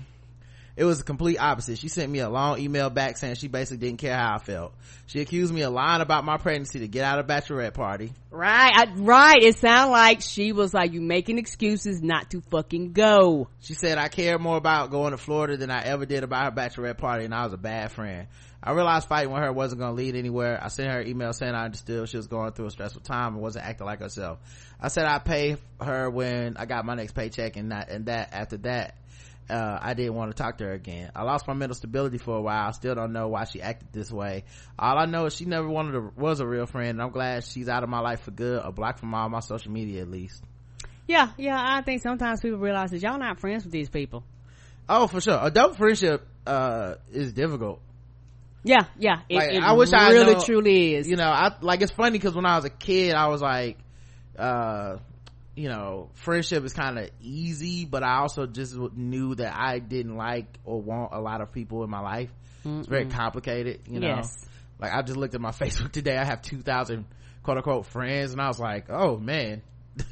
It 0.76 0.84
was 0.84 1.00
a 1.00 1.04
complete 1.04 1.38
opposite. 1.38 1.78
She 1.78 1.88
sent 1.88 2.10
me 2.10 2.20
a 2.20 2.30
long 2.30 2.58
email 2.58 2.88
back 2.88 3.18
saying 3.18 3.34
she 3.34 3.48
basically 3.48 3.86
didn't 3.86 4.00
care 4.00 4.16
how 4.16 4.36
i 4.36 4.38
felt. 4.38 4.72
She 5.06 5.20
accused 5.20 5.52
me 5.52 5.62
of 5.62 5.72
lying 5.72 6.00
about 6.00 6.24
my 6.24 6.38
pregnancy 6.38 6.78
to 6.80 6.88
get 6.88 7.04
out 7.04 7.18
of 7.18 7.26
bachelorette 7.26 7.74
party. 7.74 8.12
Right, 8.30 8.72
I, 8.74 8.92
right. 8.96 9.42
It 9.42 9.58
sounded 9.58 9.92
like 9.92 10.22
she 10.22 10.52
was 10.52 10.72
like, 10.72 10.92
you 10.92 11.02
making 11.02 11.36
excuses 11.38 12.02
not 12.02 12.30
to 12.30 12.40
fucking 12.50 12.92
go. 12.92 13.48
she 13.60 13.74
said 13.74 13.98
i 13.98 14.08
care 14.08 14.38
more 14.38 14.56
about 14.56 14.90
going 14.90 15.10
to 15.10 15.18
florida 15.18 15.56
than 15.56 15.70
i 15.70 15.82
ever 15.82 16.06
did 16.06 16.24
about 16.24 16.44
her 16.44 16.50
bachelorette 16.50 16.98
party 16.98 17.24
and 17.24 17.34
i 17.34 17.44
was 17.44 17.52
a 17.52 17.58
bad 17.58 17.92
friend. 17.92 18.28
I 18.64 18.72
realized 18.72 19.08
fighting 19.08 19.32
with 19.32 19.42
her 19.42 19.52
wasn't 19.52 19.80
going 19.80 19.90
to 19.90 19.96
lead 19.96 20.14
anywhere. 20.14 20.60
I 20.62 20.68
sent 20.68 20.88
her 20.88 21.00
an 21.00 21.08
email 21.08 21.32
saying 21.32 21.54
i 21.54 21.64
understood 21.64 22.08
she 22.08 22.16
was 22.16 22.28
going 22.28 22.52
through 22.52 22.66
a 22.66 22.70
stressful 22.70 23.02
time 23.02 23.34
and 23.34 23.42
wasn't 23.42 23.66
acting 23.66 23.86
like 23.86 24.00
herself. 24.00 24.38
I 24.80 24.88
said 24.88 25.04
i'd 25.04 25.24
pay 25.24 25.56
her 25.80 26.08
when 26.08 26.56
i 26.56 26.64
got 26.64 26.84
my 26.84 26.94
next 26.94 27.12
paycheck 27.12 27.56
and 27.56 27.72
that 27.72 27.90
and 27.90 28.06
that 28.06 28.32
after 28.32 28.56
that 28.58 28.96
uh, 29.52 29.78
I 29.80 29.94
didn't 29.94 30.14
want 30.14 30.34
to 30.34 30.42
talk 30.42 30.58
to 30.58 30.64
her 30.64 30.72
again. 30.72 31.12
I 31.14 31.22
lost 31.24 31.46
my 31.46 31.52
mental 31.52 31.74
stability 31.74 32.16
for 32.16 32.36
a 32.36 32.40
while. 32.40 32.68
I 32.68 32.70
still 32.72 32.94
don't 32.94 33.12
know 33.12 33.28
why 33.28 33.44
she 33.44 33.60
acted 33.60 33.92
this 33.92 34.10
way. 34.10 34.44
All 34.78 34.98
I 34.98 35.04
know 35.04 35.26
is 35.26 35.34
she 35.34 35.44
never 35.44 35.68
wanted 35.68 35.92
to, 35.92 36.10
was 36.16 36.40
a 36.40 36.46
real 36.46 36.66
friend 36.66 36.90
and 36.90 37.02
I'm 37.02 37.10
glad 37.10 37.44
she's 37.44 37.68
out 37.68 37.82
of 37.82 37.90
my 37.90 38.00
life 38.00 38.22
for 38.22 38.30
good, 38.30 38.64
or 38.64 38.72
blocked 38.72 39.00
from 39.00 39.14
all 39.14 39.28
my 39.28 39.40
social 39.40 39.70
media 39.70 40.02
at 40.02 40.10
least. 40.10 40.42
Yeah, 41.06 41.30
yeah. 41.36 41.58
I 41.58 41.82
think 41.82 42.02
sometimes 42.02 42.40
people 42.40 42.58
realize 42.58 42.90
that 42.90 43.02
y'all 43.02 43.18
not 43.18 43.40
friends 43.40 43.64
with 43.64 43.72
these 43.72 43.90
people. 43.90 44.24
Oh, 44.88 45.06
for 45.06 45.20
sure. 45.20 45.38
Adult 45.40 45.76
friendship, 45.76 46.26
uh, 46.46 46.94
is 47.12 47.32
difficult. 47.32 47.80
Yeah, 48.64 48.86
yeah. 48.98 49.20
It, 49.28 49.36
Like, 49.36 49.52
it 49.52 49.62
I 49.62 49.72
wish 49.72 49.92
I 49.92 50.10
really 50.12 50.42
truly 50.44 50.94
is. 50.94 51.08
You 51.08 51.16
know, 51.16 51.28
I, 51.28 51.54
like, 51.60 51.82
it's 51.82 51.92
funny 51.92 52.12
because 52.12 52.34
when 52.34 52.46
I 52.46 52.56
was 52.56 52.64
a 52.64 52.70
kid, 52.70 53.14
I 53.14 53.26
was 53.28 53.42
like, 53.42 53.76
uh, 54.38 54.96
you 55.54 55.68
know, 55.68 56.10
friendship 56.14 56.64
is 56.64 56.72
kind 56.72 56.98
of 56.98 57.10
easy, 57.20 57.84
but 57.84 58.02
I 58.02 58.18
also 58.18 58.46
just 58.46 58.74
knew 58.74 59.34
that 59.34 59.54
I 59.54 59.78
didn't 59.78 60.16
like 60.16 60.46
or 60.64 60.80
want 60.80 61.12
a 61.12 61.20
lot 61.20 61.40
of 61.40 61.52
people 61.52 61.84
in 61.84 61.90
my 61.90 62.00
life. 62.00 62.30
It's 62.64 62.88
very 62.88 63.06
complicated, 63.06 63.80
you 63.88 64.00
know. 64.00 64.06
Yes. 64.16 64.46
Like 64.78 64.92
I 64.92 65.02
just 65.02 65.16
looked 65.18 65.34
at 65.34 65.40
my 65.40 65.50
Facebook 65.52 65.92
today. 65.92 66.16
I 66.16 66.24
have 66.24 66.42
2,000 66.42 67.04
quote 67.42 67.56
unquote 67.56 67.86
friends 67.86 68.32
and 68.32 68.40
I 68.40 68.48
was 68.48 68.58
like, 68.60 68.86
oh 68.88 69.16
man, 69.18 69.62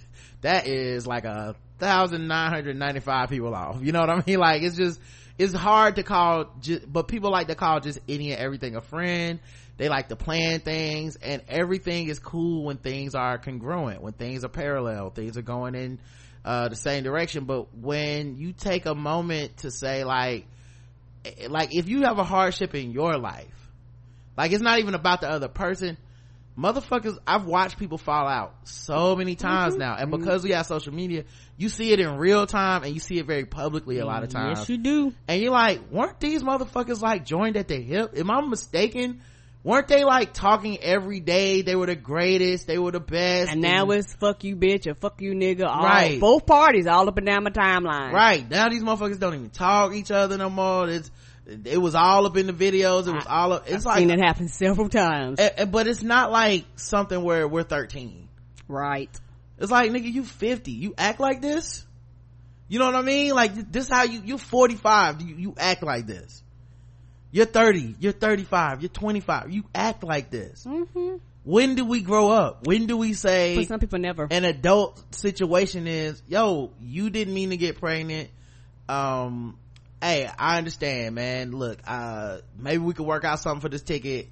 that 0.42 0.66
is 0.66 1.06
like 1.06 1.24
a 1.24 1.54
thousand 1.78 2.28
nine 2.28 2.52
hundred 2.52 2.76
ninety 2.76 3.00
five 3.00 3.30
people 3.30 3.54
off. 3.54 3.78
You 3.82 3.92
know 3.92 4.00
what 4.00 4.10
I 4.10 4.22
mean? 4.26 4.38
Like 4.40 4.62
it's 4.62 4.76
just, 4.76 5.00
it's 5.38 5.54
hard 5.54 5.96
to 5.96 6.02
call, 6.02 6.52
ju- 6.60 6.82
but 6.86 7.08
people 7.08 7.30
like 7.30 7.46
to 7.46 7.54
call 7.54 7.80
just 7.80 7.98
any 8.08 8.32
and 8.32 8.40
everything 8.40 8.76
a 8.76 8.82
friend. 8.82 9.40
They 9.80 9.88
like 9.88 10.08
to 10.08 10.16
plan 10.16 10.60
things 10.60 11.16
and 11.16 11.40
everything 11.48 12.08
is 12.08 12.18
cool 12.18 12.64
when 12.64 12.76
things 12.76 13.14
are 13.14 13.38
congruent, 13.38 14.02
when 14.02 14.12
things 14.12 14.44
are 14.44 14.48
parallel, 14.50 15.08
things 15.08 15.38
are 15.38 15.42
going 15.42 15.74
in, 15.74 16.00
uh, 16.44 16.68
the 16.68 16.76
same 16.76 17.02
direction. 17.02 17.46
But 17.46 17.74
when 17.74 18.36
you 18.36 18.52
take 18.52 18.84
a 18.84 18.94
moment 18.94 19.56
to 19.58 19.70
say 19.70 20.04
like, 20.04 20.46
eh, 21.24 21.46
like 21.48 21.74
if 21.74 21.88
you 21.88 22.02
have 22.02 22.18
a 22.18 22.24
hardship 22.24 22.74
in 22.74 22.90
your 22.90 23.16
life, 23.16 23.70
like 24.36 24.52
it's 24.52 24.60
not 24.60 24.80
even 24.80 24.92
about 24.92 25.22
the 25.22 25.30
other 25.30 25.48
person. 25.48 25.96
Motherfuckers, 26.58 27.16
I've 27.26 27.46
watched 27.46 27.78
people 27.78 27.96
fall 27.96 28.28
out 28.28 28.54
so 28.64 29.16
many 29.16 29.34
times 29.34 29.76
now. 29.76 29.96
And 29.98 30.10
because 30.10 30.44
we 30.44 30.50
have 30.50 30.66
social 30.66 30.92
media, 30.92 31.24
you 31.56 31.70
see 31.70 31.90
it 31.90 32.00
in 32.00 32.18
real 32.18 32.44
time 32.46 32.82
and 32.82 32.92
you 32.92 33.00
see 33.00 33.16
it 33.16 33.24
very 33.24 33.46
publicly 33.46 33.98
a 33.98 34.04
lot 34.04 34.24
of 34.24 34.28
times. 34.28 34.58
Yes, 34.58 34.68
you 34.68 34.76
do. 34.76 35.14
and 35.26 35.40
you're 35.40 35.52
like, 35.52 35.90
weren't 35.90 36.20
these 36.20 36.42
motherfuckers 36.42 37.00
like 37.00 37.24
joined 37.24 37.56
at 37.56 37.68
the 37.68 37.80
hip? 37.80 38.12
Am 38.14 38.30
I 38.30 38.42
mistaken? 38.42 39.22
Weren't 39.62 39.88
they 39.88 40.04
like 40.04 40.32
talking 40.32 40.78
every 40.80 41.20
day? 41.20 41.60
They 41.60 41.76
were 41.76 41.84
the 41.86 41.94
greatest. 41.94 42.66
They 42.66 42.78
were 42.78 42.92
the 42.92 43.00
best. 43.00 43.52
And 43.52 43.60
now 43.60 43.90
it's 43.90 44.14
fuck 44.14 44.42
you 44.42 44.56
bitch 44.56 44.86
or 44.86 44.94
fuck 44.94 45.20
you 45.20 45.32
nigga. 45.32 45.66
All, 45.66 45.82
Right. 45.84 46.18
Both 46.18 46.46
parties 46.46 46.86
all 46.86 47.06
up 47.08 47.18
and 47.18 47.26
down 47.26 47.44
my 47.44 47.50
timeline. 47.50 48.12
right 48.12 48.48
now 48.48 48.70
these 48.70 48.82
motherfuckers 48.82 49.18
don't 49.18 49.34
even 49.34 49.50
talk 49.50 49.92
each 49.94 50.10
other 50.10 50.38
no 50.38 50.48
more. 50.48 50.88
It's, 50.88 51.10
it 51.64 51.76
was 51.76 51.94
all 51.94 52.24
up 52.26 52.36
in 52.38 52.46
the 52.46 52.52
videos. 52.54 53.06
It 53.06 53.12
was 53.12 53.26
all 53.28 53.52
up. 53.52 53.64
It's 53.66 53.84
I've 53.84 53.84
like, 53.84 53.98
seen 53.98 54.10
it 54.10 54.18
happen 54.20 54.48
several 54.48 54.88
times. 54.88 55.38
eh, 55.38 55.50
eh, 55.58 55.64
but 55.66 55.86
it's 55.86 56.02
not 56.02 56.30
like 56.32 56.64
something 56.76 57.22
where 57.22 57.46
we're 57.46 57.62
13. 57.62 58.28
right. 58.66 59.10
It's 59.58 59.70
like, 59.70 59.90
nigga, 59.90 60.10
you 60.10 60.24
50. 60.24 60.70
You 60.70 60.94
act 60.96 61.20
like 61.20 61.42
this? 61.42 61.84
You 62.68 62.78
know 62.78 62.86
what 62.86 62.94
I 62.94 63.02
mean? 63.02 63.34
Like, 63.34 63.70
this 63.70 63.84
is 63.84 63.90
how 63.92 64.04
you, 64.04 64.22
you're 64.24 64.38
45. 64.38 65.20
You, 65.20 65.34
you 65.36 65.54
act 65.58 65.82
like 65.82 66.06
this. 66.06 66.42
You're 67.32 67.46
30. 67.46 67.96
You're 68.00 68.12
35. 68.12 68.82
You're 68.82 68.88
25. 68.88 69.50
You 69.50 69.64
act 69.74 70.02
like 70.02 70.30
this. 70.30 70.64
Mm-hmm. 70.64 71.16
When 71.44 71.74
do 71.74 71.84
we 71.84 72.02
grow 72.02 72.30
up? 72.30 72.66
When 72.66 72.86
do 72.86 72.96
we 72.96 73.14
say 73.14 73.56
But 73.56 73.68
some 73.68 73.80
people 73.80 73.98
never. 73.98 74.26
an 74.30 74.44
adult 74.44 75.14
situation 75.14 75.86
is, 75.86 76.22
yo, 76.28 76.70
you 76.80 77.08
didn't 77.10 77.32
mean 77.32 77.50
to 77.50 77.56
get 77.56 77.80
pregnant. 77.80 78.28
Um, 78.88 79.58
hey, 80.02 80.28
I 80.38 80.58
understand, 80.58 81.14
man. 81.14 81.52
Look, 81.52 81.78
uh, 81.86 82.38
maybe 82.58 82.78
we 82.78 82.92
could 82.92 83.06
work 83.06 83.24
out 83.24 83.38
something 83.38 83.60
for 83.60 83.68
this 83.68 83.82
ticket 83.82 84.28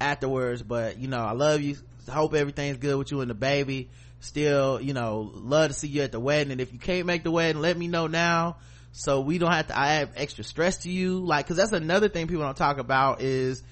afterwards, 0.00 0.62
but 0.62 0.98
you 0.98 1.08
know, 1.08 1.20
I 1.20 1.32
love 1.32 1.60
you. 1.60 1.76
Hope 2.08 2.34
everything's 2.34 2.76
good 2.76 2.96
with 2.96 3.10
you 3.10 3.20
and 3.20 3.30
the 3.30 3.34
baby. 3.34 3.88
Still, 4.20 4.80
you 4.80 4.94
know, 4.94 5.30
love 5.34 5.68
to 5.68 5.74
see 5.74 5.88
you 5.88 6.02
at 6.02 6.12
the 6.12 6.20
wedding. 6.20 6.52
And 6.52 6.60
if 6.60 6.72
you 6.72 6.78
can't 6.78 7.06
make 7.06 7.24
the 7.24 7.30
wedding, 7.30 7.60
let 7.60 7.76
me 7.76 7.88
know 7.88 8.06
now. 8.06 8.56
So 8.96 9.20
we 9.20 9.38
don't 9.38 9.50
have 9.52 9.66
to, 9.68 9.78
I 9.78 9.94
have 9.94 10.12
extra 10.16 10.44
stress 10.44 10.78
to 10.84 10.90
you. 10.90 11.18
Like, 11.18 11.46
cause 11.48 11.56
that's 11.56 11.72
another 11.72 12.08
thing 12.08 12.28
people 12.28 12.44
don't 12.44 12.56
talk 12.56 12.78
about 12.78 13.20
is, 13.20 13.62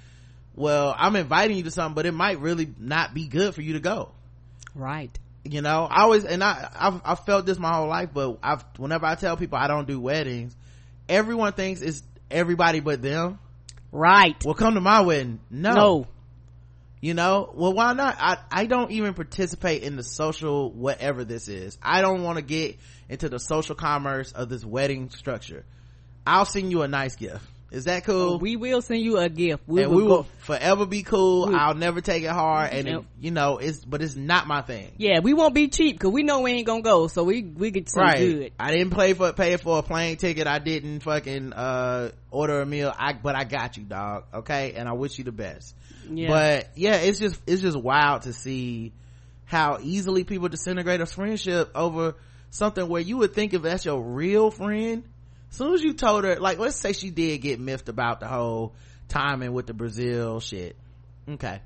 well, 0.54 0.94
I'm 0.98 1.14
inviting 1.16 1.56
you 1.56 1.62
to 1.62 1.70
something, 1.70 1.94
but 1.94 2.06
it 2.06 2.12
might 2.12 2.40
really 2.40 2.68
not 2.78 3.14
be 3.14 3.28
good 3.28 3.54
for 3.54 3.62
you 3.62 3.74
to 3.74 3.80
go 3.80 4.10
right. 4.74 5.16
you 5.44 5.60
know 5.60 5.86
i 5.90 6.02
always 6.02 6.24
and 6.24 6.42
i 6.42 6.68
I've, 6.74 7.00
I've 7.04 7.20
felt 7.26 7.44
this 7.46 7.58
my 7.58 7.74
whole 7.74 7.88
life 7.88 8.10
but 8.14 8.38
i've 8.42 8.64
whenever 8.78 9.04
i 9.06 9.14
tell 9.16 9.36
people 9.36 9.58
i 9.58 9.66
don't 9.66 9.86
do 9.86 10.00
weddings 10.00 10.56
everyone 11.08 11.52
thinks 11.52 11.80
it's 11.82 12.02
everybody 12.30 12.80
but 12.80 13.02
them 13.02 13.38
Right. 13.90 14.42
well 14.44 14.54
come 14.54 14.74
to 14.74 14.80
my 14.80 15.02
wedding 15.02 15.40
no, 15.50 15.74
no. 15.74 16.06
you 17.02 17.12
know 17.12 17.50
well 17.54 17.74
why 17.74 17.92
not 17.92 18.16
i 18.18 18.38
i 18.50 18.64
don't 18.66 18.90
even 18.92 19.12
participate 19.12 19.82
in 19.82 19.96
the 19.96 20.02
social 20.02 20.70
whatever 20.72 21.24
this 21.24 21.48
is 21.48 21.76
i 21.82 22.00
don't 22.00 22.22
want 22.22 22.36
to 22.36 22.42
get 22.42 22.78
into 23.12 23.28
the 23.28 23.38
social 23.38 23.74
commerce 23.74 24.32
of 24.32 24.48
this 24.48 24.64
wedding 24.64 25.10
structure 25.10 25.64
i'll 26.26 26.46
send 26.46 26.70
you 26.70 26.82
a 26.82 26.88
nice 26.88 27.14
gift 27.16 27.44
is 27.70 27.84
that 27.84 28.04
cool 28.04 28.38
We 28.38 28.56
will 28.56 28.82
send 28.82 29.00
you 29.00 29.16
a 29.16 29.30
gift. 29.30 29.62
We 29.66 29.82
and 29.82 29.90
will 29.90 29.96
we 29.96 30.02
will 30.02 30.22
go. 30.24 30.26
forever 30.40 30.84
be 30.84 31.02
cool 31.02 31.48
We- 31.48 31.54
i'll 31.54 31.74
never 31.74 32.00
take 32.02 32.22
it 32.22 32.28
hard 32.30 32.70
and 32.72 32.86
Yep. 32.86 33.04
you 33.20 33.30
know 33.30 33.56
it's 33.58 33.82
but 33.84 34.02
it's 34.02 34.14
not 34.16 34.46
my 34.46 34.60
thing 34.62 34.92
Yeah, 34.98 35.20
we 35.20 35.32
won't 35.32 35.54
be 35.54 35.68
cheap 35.68 35.96
because 35.98 36.10
we 36.12 36.22
know 36.22 36.40
we 36.40 36.52
ain't 36.52 36.66
gonna 36.66 36.82
go. 36.82 37.06
So 37.06 37.24
we 37.24 37.42
we 37.42 37.70
get 37.70 37.88
some 37.88 38.02
right 38.02 38.18
good. 38.18 38.52
i 38.60 38.70
didn't 38.72 38.90
pay 38.94 39.14
for 39.14 39.32
pay 39.32 39.56
for 39.56 39.78
a 39.78 39.82
plane 39.82 40.16
ticket 40.18 40.46
i 40.46 40.58
didn't 40.58 41.00
fucking 41.00 41.54
uh 41.54 42.10
order 42.30 42.60
a 42.60 42.66
meal 42.66 42.92
i 42.98 43.14
but 43.14 43.36
i 43.36 43.44
got 43.44 43.76
you 43.78 43.84
dog 43.84 44.24
okay 44.34 44.72
and 44.74 44.86
i 44.88 44.92
wish 44.92 45.16
you 45.18 45.24
the 45.24 45.32
best 45.32 45.74
Yeah. 46.10 46.28
but 46.28 46.68
yeah 46.76 46.96
it's 46.96 47.18
just 47.18 47.40
it's 47.46 47.62
just 47.62 47.76
wild 47.78 48.22
to 48.22 48.34
see 48.34 48.92
how 49.46 49.78
easily 49.82 50.24
people 50.24 50.48
disintegrate 50.48 51.00
a 51.00 51.06
friendship 51.06 51.70
over 51.74 52.16
something 52.52 52.86
where 52.86 53.00
you 53.00 53.16
would 53.16 53.34
think 53.34 53.54
if 53.54 53.62
that's 53.62 53.84
your 53.86 54.00
real 54.00 54.50
friend 54.50 55.04
as 55.50 55.56
soon 55.56 55.74
as 55.74 55.82
you 55.82 55.94
told 55.94 56.24
her 56.24 56.36
like 56.36 56.58
let's 56.58 56.76
say 56.76 56.92
she 56.92 57.10
did 57.10 57.38
get 57.38 57.58
miffed 57.58 57.88
about 57.88 58.20
the 58.20 58.28
whole 58.28 58.74
timing 59.08 59.52
with 59.52 59.66
the 59.66 59.74
brazil 59.74 60.38
shit. 60.38 60.76
Okay. 61.28 61.60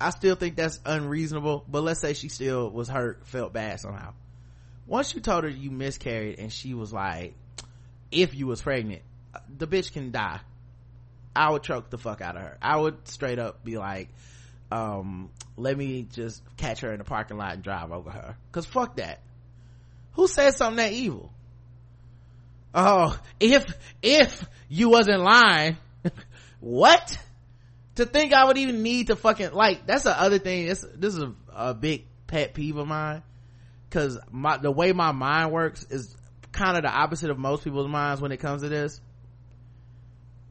I 0.00 0.10
still 0.10 0.36
think 0.36 0.56
that's 0.56 0.80
unreasonable 0.86 1.64
but 1.68 1.82
let's 1.82 2.00
say 2.00 2.14
she 2.14 2.28
still 2.28 2.70
was 2.70 2.88
hurt 2.88 3.26
felt 3.26 3.52
bad 3.52 3.80
somehow. 3.80 4.14
Once 4.86 5.12
you 5.14 5.20
told 5.20 5.42
her 5.42 5.50
you 5.50 5.72
miscarried 5.72 6.38
and 6.38 6.52
she 6.52 6.74
was 6.74 6.92
like 6.92 7.34
if 8.12 8.34
you 8.36 8.46
was 8.46 8.62
pregnant 8.62 9.02
the 9.58 9.66
bitch 9.66 9.92
can 9.92 10.12
die. 10.12 10.40
I 11.34 11.50
would 11.50 11.64
choke 11.64 11.90
the 11.90 11.98
fuck 11.98 12.20
out 12.20 12.36
of 12.36 12.42
her. 12.42 12.58
I 12.62 12.76
would 12.76 13.08
straight 13.08 13.40
up 13.40 13.64
be 13.64 13.76
like 13.76 14.08
um 14.70 15.30
let 15.56 15.76
me 15.76 16.06
just 16.12 16.42
catch 16.56 16.80
her 16.82 16.92
in 16.92 16.98
the 16.98 17.04
parking 17.04 17.38
lot 17.38 17.54
and 17.54 17.62
drive 17.64 17.90
over 17.90 18.10
her. 18.10 18.36
Because 18.50 18.66
fuck 18.66 18.96
that 18.96 19.18
who 20.12 20.26
said 20.26 20.54
something 20.54 20.76
that 20.76 20.92
evil? 20.92 21.32
Oh 22.74 23.18
if 23.38 23.64
if 24.02 24.46
you 24.68 24.88
wasn't 24.88 25.20
lying 25.20 25.76
what? 26.60 27.18
To 27.96 28.06
think 28.06 28.32
i 28.32 28.44
would 28.46 28.56
even 28.56 28.82
need 28.82 29.08
to 29.08 29.16
fucking 29.16 29.52
like 29.52 29.86
that's 29.86 30.04
the 30.04 30.18
other 30.18 30.38
thing 30.38 30.66
this 30.66 30.84
this 30.94 31.14
is 31.14 31.22
a, 31.22 31.34
a 31.54 31.74
big 31.74 32.06
pet 32.32 32.54
peeve 32.54 32.76
of 32.76 32.88
mine. 32.88 33.22
Because 33.88 34.18
my 34.30 34.56
the 34.56 34.70
way 34.70 34.92
my 34.92 35.12
mind 35.12 35.52
works 35.52 35.84
is 35.90 36.16
kind 36.50 36.76
of 36.76 36.82
the 36.82 36.88
opposite 36.90 37.30
of 37.30 37.38
most 37.38 37.62
people's 37.62 37.88
minds 37.88 38.20
when 38.20 38.32
it 38.32 38.38
comes 38.38 38.62
to 38.62 38.68
this. 38.68 39.00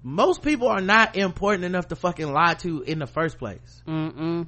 Most 0.03 0.43
people 0.43 0.67
are 0.67 0.81
not 0.81 1.15
important 1.15 1.63
enough 1.65 1.87
to 1.89 1.95
fucking 1.95 2.31
lie 2.31 2.53
to 2.55 2.81
in 2.83 2.99
the 2.99 3.07
first 3.07 3.37
place. 3.39 3.81
Mm-mm. 3.87 4.47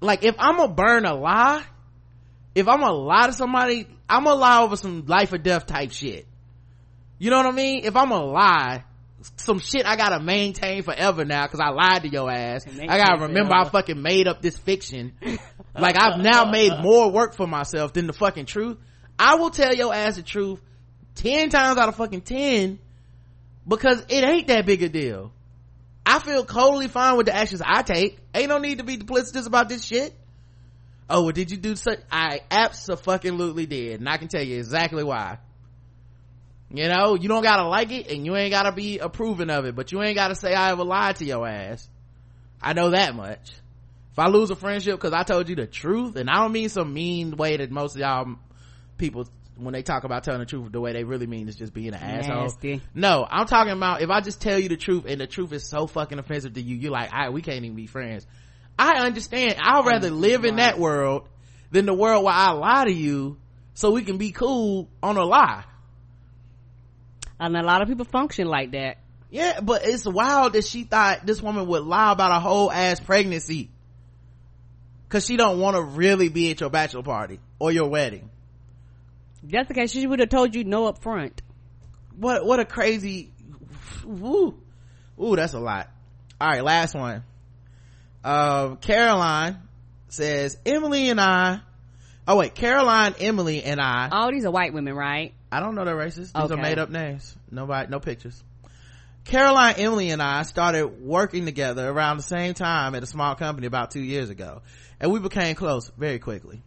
like 0.00 0.24
if 0.24 0.36
i'm 0.38 0.56
gonna 0.56 0.72
burn 0.72 1.04
a 1.04 1.14
lie 1.14 1.64
if 2.54 2.68
i'm 2.68 2.80
gonna 2.80 2.92
lie 2.92 3.26
to 3.26 3.32
somebody 3.32 3.86
i'm 4.08 4.24
gonna 4.24 4.38
lie 4.38 4.62
over 4.62 4.76
some 4.76 5.04
life 5.06 5.32
or 5.32 5.38
death 5.38 5.66
type 5.66 5.90
shit. 5.90 6.26
You 7.18 7.30
know 7.30 7.38
what 7.38 7.46
i 7.46 7.52
mean? 7.52 7.84
If 7.84 7.96
i'm 7.96 8.10
gonna 8.10 8.24
lie 8.24 8.84
some 9.36 9.58
shit 9.58 9.86
i 9.86 9.96
gotta 9.96 10.20
maintain 10.22 10.82
forever 10.82 11.24
now 11.24 11.44
because 11.46 11.60
i 11.60 11.70
lied 11.70 12.02
to 12.02 12.08
your 12.08 12.30
ass. 12.30 12.66
I 12.66 12.98
gotta 12.98 13.22
remember 13.22 13.54
i 13.54 13.64
fucking 13.64 14.00
made 14.00 14.28
up 14.28 14.42
this 14.42 14.56
fiction. 14.56 15.12
Like 15.74 15.96
i've 15.98 16.20
now 16.20 16.44
made 16.50 16.72
more 16.80 17.10
work 17.10 17.34
for 17.34 17.46
myself 17.46 17.92
than 17.92 18.06
the 18.06 18.12
fucking 18.12 18.46
truth. 18.46 18.78
I 19.18 19.36
will 19.36 19.50
tell 19.50 19.74
your 19.74 19.94
ass 19.94 20.16
the 20.16 20.22
truth 20.22 20.60
10 21.16 21.48
times 21.50 21.78
out 21.78 21.88
of 21.88 21.96
fucking 21.96 22.22
10 22.22 22.78
because 23.66 24.04
it 24.08 24.24
ain't 24.24 24.48
that 24.48 24.66
big 24.66 24.82
a 24.82 24.88
deal. 24.88 25.32
I 26.06 26.18
feel 26.18 26.44
totally 26.44 26.88
fine 26.88 27.16
with 27.16 27.26
the 27.26 27.34
actions 27.34 27.62
i 27.64 27.82
take. 27.82 28.18
Ain't 28.34 28.48
no 28.48 28.58
need 28.58 28.78
to 28.78 28.84
be 28.84 28.98
duplicitous 28.98 29.46
about 29.46 29.68
this 29.68 29.84
shit 29.84 30.14
oh 31.08 31.22
well 31.22 31.32
did 31.32 31.50
you 31.50 31.56
do 31.56 31.76
such? 31.76 32.00
I 32.10 32.40
absolutely 32.50 33.66
did. 33.66 34.00
And 34.00 34.08
i 34.08 34.16
can 34.16 34.28
tell 34.28 34.42
you 34.42 34.58
exactly 34.58 35.04
why. 35.04 35.38
You 36.70 36.88
know 36.88 37.14
you 37.14 37.28
don't 37.28 37.42
gotta 37.42 37.68
like 37.68 37.92
it 37.92 38.10
and 38.10 38.26
you 38.26 38.34
ain't 38.36 38.50
gotta 38.50 38.72
be 38.72 38.98
approving 38.98 39.50
of 39.50 39.64
it 39.64 39.76
but 39.76 39.92
you 39.92 40.02
ain't 40.02 40.16
gotta 40.16 40.34
say 40.34 40.54
i 40.54 40.70
ever 40.70 40.84
lied 40.84 41.16
to 41.16 41.24
your 41.24 41.46
ass. 41.46 41.88
I 42.60 42.72
know 42.72 42.90
that 42.90 43.14
much. 43.14 43.52
If 44.12 44.18
i 44.18 44.28
lose 44.28 44.50
a 44.50 44.56
friendship 44.56 44.94
because 44.94 45.12
i 45.12 45.22
told 45.22 45.48
you 45.48 45.56
the 45.56 45.66
truth 45.66 46.16
and 46.16 46.30
i 46.30 46.36
don't 46.36 46.52
mean 46.52 46.68
some 46.68 46.92
mean 46.92 47.36
way 47.36 47.56
that 47.56 47.70
most 47.70 47.94
of 47.94 48.00
y'all 48.00 48.36
people 48.96 49.28
when 49.56 49.72
they 49.72 49.82
talk 49.82 50.04
about 50.04 50.24
telling 50.24 50.40
the 50.40 50.46
truth 50.46 50.72
the 50.72 50.80
way 50.80 50.92
they 50.92 51.04
really 51.04 51.26
mean 51.26 51.48
is 51.48 51.56
just 51.56 51.72
being 51.72 51.88
an 51.88 51.94
asshole. 51.94 52.48
No 52.94 53.26
i'm 53.28 53.46
talking 53.46 53.72
about 53.72 54.02
if 54.02 54.10
i 54.10 54.20
just 54.20 54.40
tell 54.40 54.58
you 54.58 54.68
the 54.68 54.76
truth 54.76 55.04
and 55.06 55.20
the 55.20 55.26
truth 55.26 55.52
is 55.52 55.68
so 55.68 55.86
fucking 55.86 56.18
offensive 56.18 56.54
to 56.54 56.62
you 56.62 56.76
you're 56.76 56.92
like 56.92 57.12
all 57.12 57.20
right 57.20 57.32
we 57.32 57.42
can't 57.42 57.64
even 57.64 57.76
be 57.76 57.86
friends 57.86 58.26
i 58.78 59.04
understand. 59.04 59.56
I'd 59.60 59.86
rather 59.86 60.10
live 60.10 60.44
in 60.44 60.56
that 60.56 60.78
world 60.78 61.28
than 61.70 61.86
the 61.86 61.94
world 61.94 62.24
where 62.24 62.34
i 62.34 62.52
lie 62.52 62.84
to 62.84 62.92
you 62.92 63.36
so 63.74 63.90
we 63.90 64.02
can 64.02 64.18
be 64.18 64.30
cool 64.30 64.88
on 65.02 65.16
a 65.16 65.24
lie. 65.24 65.64
And 67.40 67.56
a 67.56 67.62
lot 67.62 67.82
of 67.82 67.88
people 67.88 68.04
function 68.04 68.46
like 68.46 68.72
that. 68.72 68.98
yeah 69.30 69.60
but 69.60 69.82
it's 69.84 70.06
wild 70.06 70.52
that 70.52 70.64
she 70.64 70.84
thought 70.84 71.26
this 71.26 71.42
woman 71.42 71.66
would 71.66 71.82
lie 71.82 72.12
about 72.12 72.30
a 72.30 72.40
whole 72.40 72.70
ass 72.70 73.00
pregnancy 73.00 73.70
because 75.08 75.26
she 75.26 75.36
don't 75.36 75.58
want 75.58 75.76
to 75.76 75.82
really 75.82 76.28
be 76.28 76.50
at 76.50 76.60
your 76.60 76.70
bachelor 76.70 77.02
party 77.02 77.40
or 77.58 77.70
your 77.70 77.88
wedding. 77.88 78.30
That's 79.42 79.68
the 79.68 79.74
case, 79.74 79.90
she 79.90 80.06
would 80.06 80.20
have 80.20 80.30
told 80.30 80.54
you 80.54 80.64
no 80.64 80.86
up 80.86 81.02
front. 81.02 81.42
what 82.16 82.46
what 82.46 82.60
a 82.60 82.64
crazy 82.64 83.32
woo 84.04 84.58
ooh 85.20 85.36
that's 85.36 85.52
a 85.52 85.60
lot. 85.60 85.90
All 86.40 86.48
right 86.48 86.64
last 86.64 86.94
one 86.94 87.24
um 88.24 88.76
caroline 88.78 89.58
says 90.08 90.56
emily 90.64 91.10
and 91.10 91.20
i 91.20 91.60
oh 92.26 92.36
wait 92.38 92.54
caroline 92.54 93.14
emily 93.20 93.62
and 93.62 93.80
i 93.80 94.08
All 94.10 94.30
these 94.32 94.44
are 94.44 94.50
white 94.50 94.72
women, 94.72 94.94
right? 94.94 95.34
i 95.52 95.60
don't 95.60 95.74
know 95.74 95.84
their 95.84 95.96
races 95.96 96.32
these 96.32 96.50
are 96.50 96.56
made 96.56 96.78
up 96.78 96.90
names 96.90 97.36
nobody 97.50 97.90
no 97.90 98.00
pictures 98.00 98.42
caroline 99.24 99.74
emily 99.78 100.10
and 100.10 100.22
i 100.22 100.42
started 100.42 101.02
working 101.02 101.44
together 101.44 101.88
around 101.88 102.16
the 102.16 102.22
same 102.22 102.54
time 102.54 102.94
at 102.94 103.02
a 103.02 103.06
small 103.06 103.34
company 103.34 103.66
about 103.66 103.90
two 103.90 104.02
years 104.02 104.30
ago 104.30 104.62
and 105.00 105.12
we 105.12 105.20
became 105.20 105.54
close 105.54 105.90
very 105.98 106.18
quickly 106.18 106.62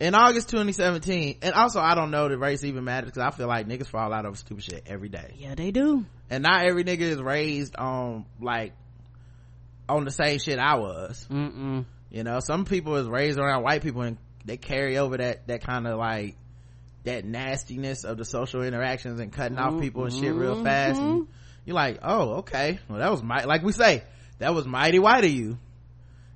in 0.00 0.14
August 0.14 0.48
2017, 0.48 1.40
and 1.42 1.54
also 1.54 1.78
I 1.78 1.94
don't 1.94 2.10
know 2.10 2.26
that 2.28 2.38
race 2.38 2.64
even 2.64 2.84
matters 2.84 3.10
because 3.10 3.22
I 3.22 3.36
feel 3.36 3.46
like 3.46 3.68
niggas 3.68 3.86
fall 3.86 4.12
out 4.14 4.24
over 4.24 4.34
stupid 4.34 4.64
shit 4.64 4.84
every 4.86 5.10
day. 5.10 5.34
Yeah, 5.36 5.54
they 5.54 5.72
do. 5.72 6.06
and 6.30 6.42
not 6.42 6.64
every 6.64 6.84
nigga 6.84 7.00
is 7.00 7.20
raised 7.20 7.76
on 7.76 8.24
like 8.40 8.72
on 9.96 10.04
the 10.04 10.10
same 10.10 10.38
shit 10.38 10.58
I 10.58 10.76
was. 10.76 11.26
Mm-mm. 11.30 11.84
You 12.10 12.24
know, 12.24 12.40
some 12.40 12.64
people 12.64 12.96
is 12.96 13.08
raised 13.08 13.38
around 13.38 13.62
white 13.62 13.82
people 13.82 14.02
and 14.02 14.18
they 14.44 14.56
carry 14.56 14.98
over 14.98 15.16
that 15.16 15.46
that 15.46 15.62
kind 15.62 15.86
of 15.86 15.98
like 15.98 16.36
that 17.04 17.24
nastiness 17.24 18.04
of 18.04 18.18
the 18.18 18.24
social 18.24 18.62
interactions 18.62 19.20
and 19.20 19.32
cutting 19.32 19.58
off 19.58 19.72
mm-hmm. 19.72 19.80
people 19.80 20.04
and 20.04 20.12
shit 20.12 20.34
real 20.34 20.62
fast. 20.62 21.00
Mm-hmm. 21.00 21.08
And 21.08 21.28
you're 21.64 21.74
like, 21.74 22.00
oh, 22.02 22.38
okay, 22.38 22.78
well 22.88 22.98
that 22.98 23.10
was 23.10 23.22
mighty. 23.22 23.46
Like 23.46 23.62
we 23.62 23.72
say, 23.72 24.02
that 24.38 24.54
was 24.54 24.66
mighty 24.66 24.98
white 24.98 25.24
of 25.24 25.30
you. 25.30 25.58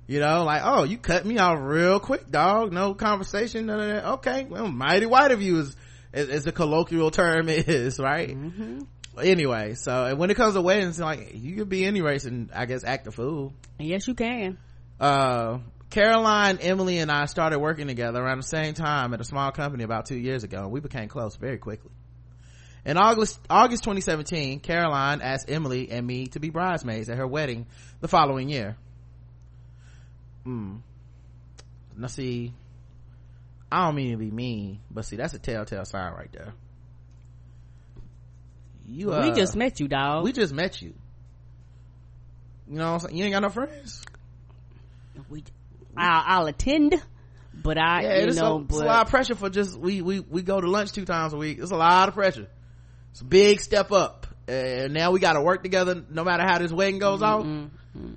You 0.07 0.19
know, 0.19 0.43
like, 0.43 0.61
oh, 0.63 0.83
you 0.83 0.97
cut 0.99 1.25
me 1.25 1.39
off 1.39 1.57
real 1.59 1.99
quick, 1.99 2.29
dog. 2.29 2.71
No 2.71 2.93
conversation, 2.93 3.65
none 3.65 3.79
of 3.79 3.87
that. 3.87 4.05
Okay, 4.13 4.45
well, 4.47 4.67
mighty 4.67 5.07
white 5.07 5.31
of 5.31 5.41
you 5.41 5.59
is, 5.59 5.75
is, 6.13 6.29
is 6.29 6.43
the 6.43 6.51
colloquial 6.51 7.09
term 7.09 7.49
is, 7.49 7.99
right? 7.99 8.29
Mm-hmm. 8.29 8.81
Anyway, 9.21 9.75
so 9.75 10.05
and 10.05 10.19
when 10.19 10.29
it 10.29 10.35
comes 10.35 10.55
to 10.55 10.61
weddings, 10.61 10.99
like, 10.99 11.31
you 11.33 11.55
could 11.55 11.69
be 11.69 11.85
any 11.85 12.01
race 12.01 12.25
and 12.25 12.51
I 12.53 12.65
guess 12.65 12.83
act 12.83 13.07
a 13.07 13.11
fool. 13.11 13.53
Yes, 13.79 14.07
you 14.07 14.13
can. 14.13 14.57
Uh, 14.99 15.59
Caroline, 15.89 16.57
Emily, 16.61 16.97
and 16.97 17.11
I 17.11 17.25
started 17.25 17.59
working 17.59 17.87
together 17.87 18.21
around 18.21 18.37
the 18.37 18.47
same 18.47 18.73
time 18.73 19.13
at 19.13 19.21
a 19.21 19.23
small 19.23 19.51
company 19.51 19.83
about 19.83 20.05
two 20.05 20.17
years 20.17 20.43
ago, 20.43 20.59
and 20.59 20.71
we 20.71 20.79
became 20.79 21.07
close 21.07 21.35
very 21.35 21.57
quickly. 21.57 21.91
In 22.85 22.97
August, 22.97 23.39
August 23.49 23.83
2017, 23.83 24.59
Caroline 24.59 25.21
asked 25.21 25.49
Emily 25.49 25.89
and 25.89 26.05
me 26.05 26.27
to 26.27 26.39
be 26.39 26.49
bridesmaids 26.49 27.09
at 27.09 27.17
her 27.17 27.25
wedding 27.25 27.65
the 27.99 28.07
following 28.07 28.49
year. 28.49 28.77
Hmm. 30.43 30.77
Now 31.97 32.07
see, 32.07 32.53
I 33.71 33.85
don't 33.85 33.95
mean 33.95 34.11
to 34.11 34.17
be 34.17 34.29
mean, 34.29 34.81
but 34.91 35.05
see, 35.05 35.15
that's 35.15 35.33
a 35.33 35.39
telltale 35.39 35.85
sign 35.85 36.13
right 36.13 36.31
there. 36.31 36.53
You, 38.87 39.13
uh, 39.13 39.23
we 39.29 39.35
just 39.35 39.55
met 39.55 39.79
you, 39.79 39.87
dog. 39.87 40.23
we 40.23 40.31
just 40.31 40.53
met 40.53 40.81
you. 40.81 40.93
You 42.69 42.77
know 42.77 42.85
what 42.85 42.93
I'm 42.93 42.99
saying? 42.99 43.17
You 43.17 43.25
ain't 43.25 43.33
got 43.33 43.41
no 43.41 43.49
friends. 43.49 44.03
We- 45.29 45.43
I'll, 45.97 46.23
I'll 46.41 46.45
attend, 46.47 47.01
but 47.53 47.77
I, 47.77 48.01
yeah, 48.01 48.19
you 48.19 48.27
it's, 48.27 48.37
know, 48.37 48.57
a, 48.57 48.63
it's 48.63 48.79
a 48.79 48.85
lot 48.85 49.05
of 49.05 49.09
pressure 49.09 49.35
for 49.35 49.49
just 49.49 49.77
we 49.79 50.01
we 50.01 50.19
we 50.19 50.41
go 50.41 50.59
to 50.59 50.69
lunch 50.69 50.91
two 50.91 51.05
times 51.05 51.31
a 51.33 51.37
week. 51.37 51.57
It's 51.59 51.71
a 51.71 51.77
lot 51.77 52.09
of 52.09 52.15
pressure. 52.15 52.47
It's 53.11 53.21
a 53.21 53.25
big 53.25 53.61
step 53.61 53.93
up, 53.93 54.27
and 54.47 54.93
now 54.93 55.11
we 55.11 55.19
got 55.21 55.33
to 55.33 55.41
work 55.41 55.63
together. 55.63 56.03
No 56.09 56.25
matter 56.25 56.43
how 56.43 56.57
this 56.59 56.71
wedding 56.73 56.99
goes 56.99 57.21
off, 57.21 57.45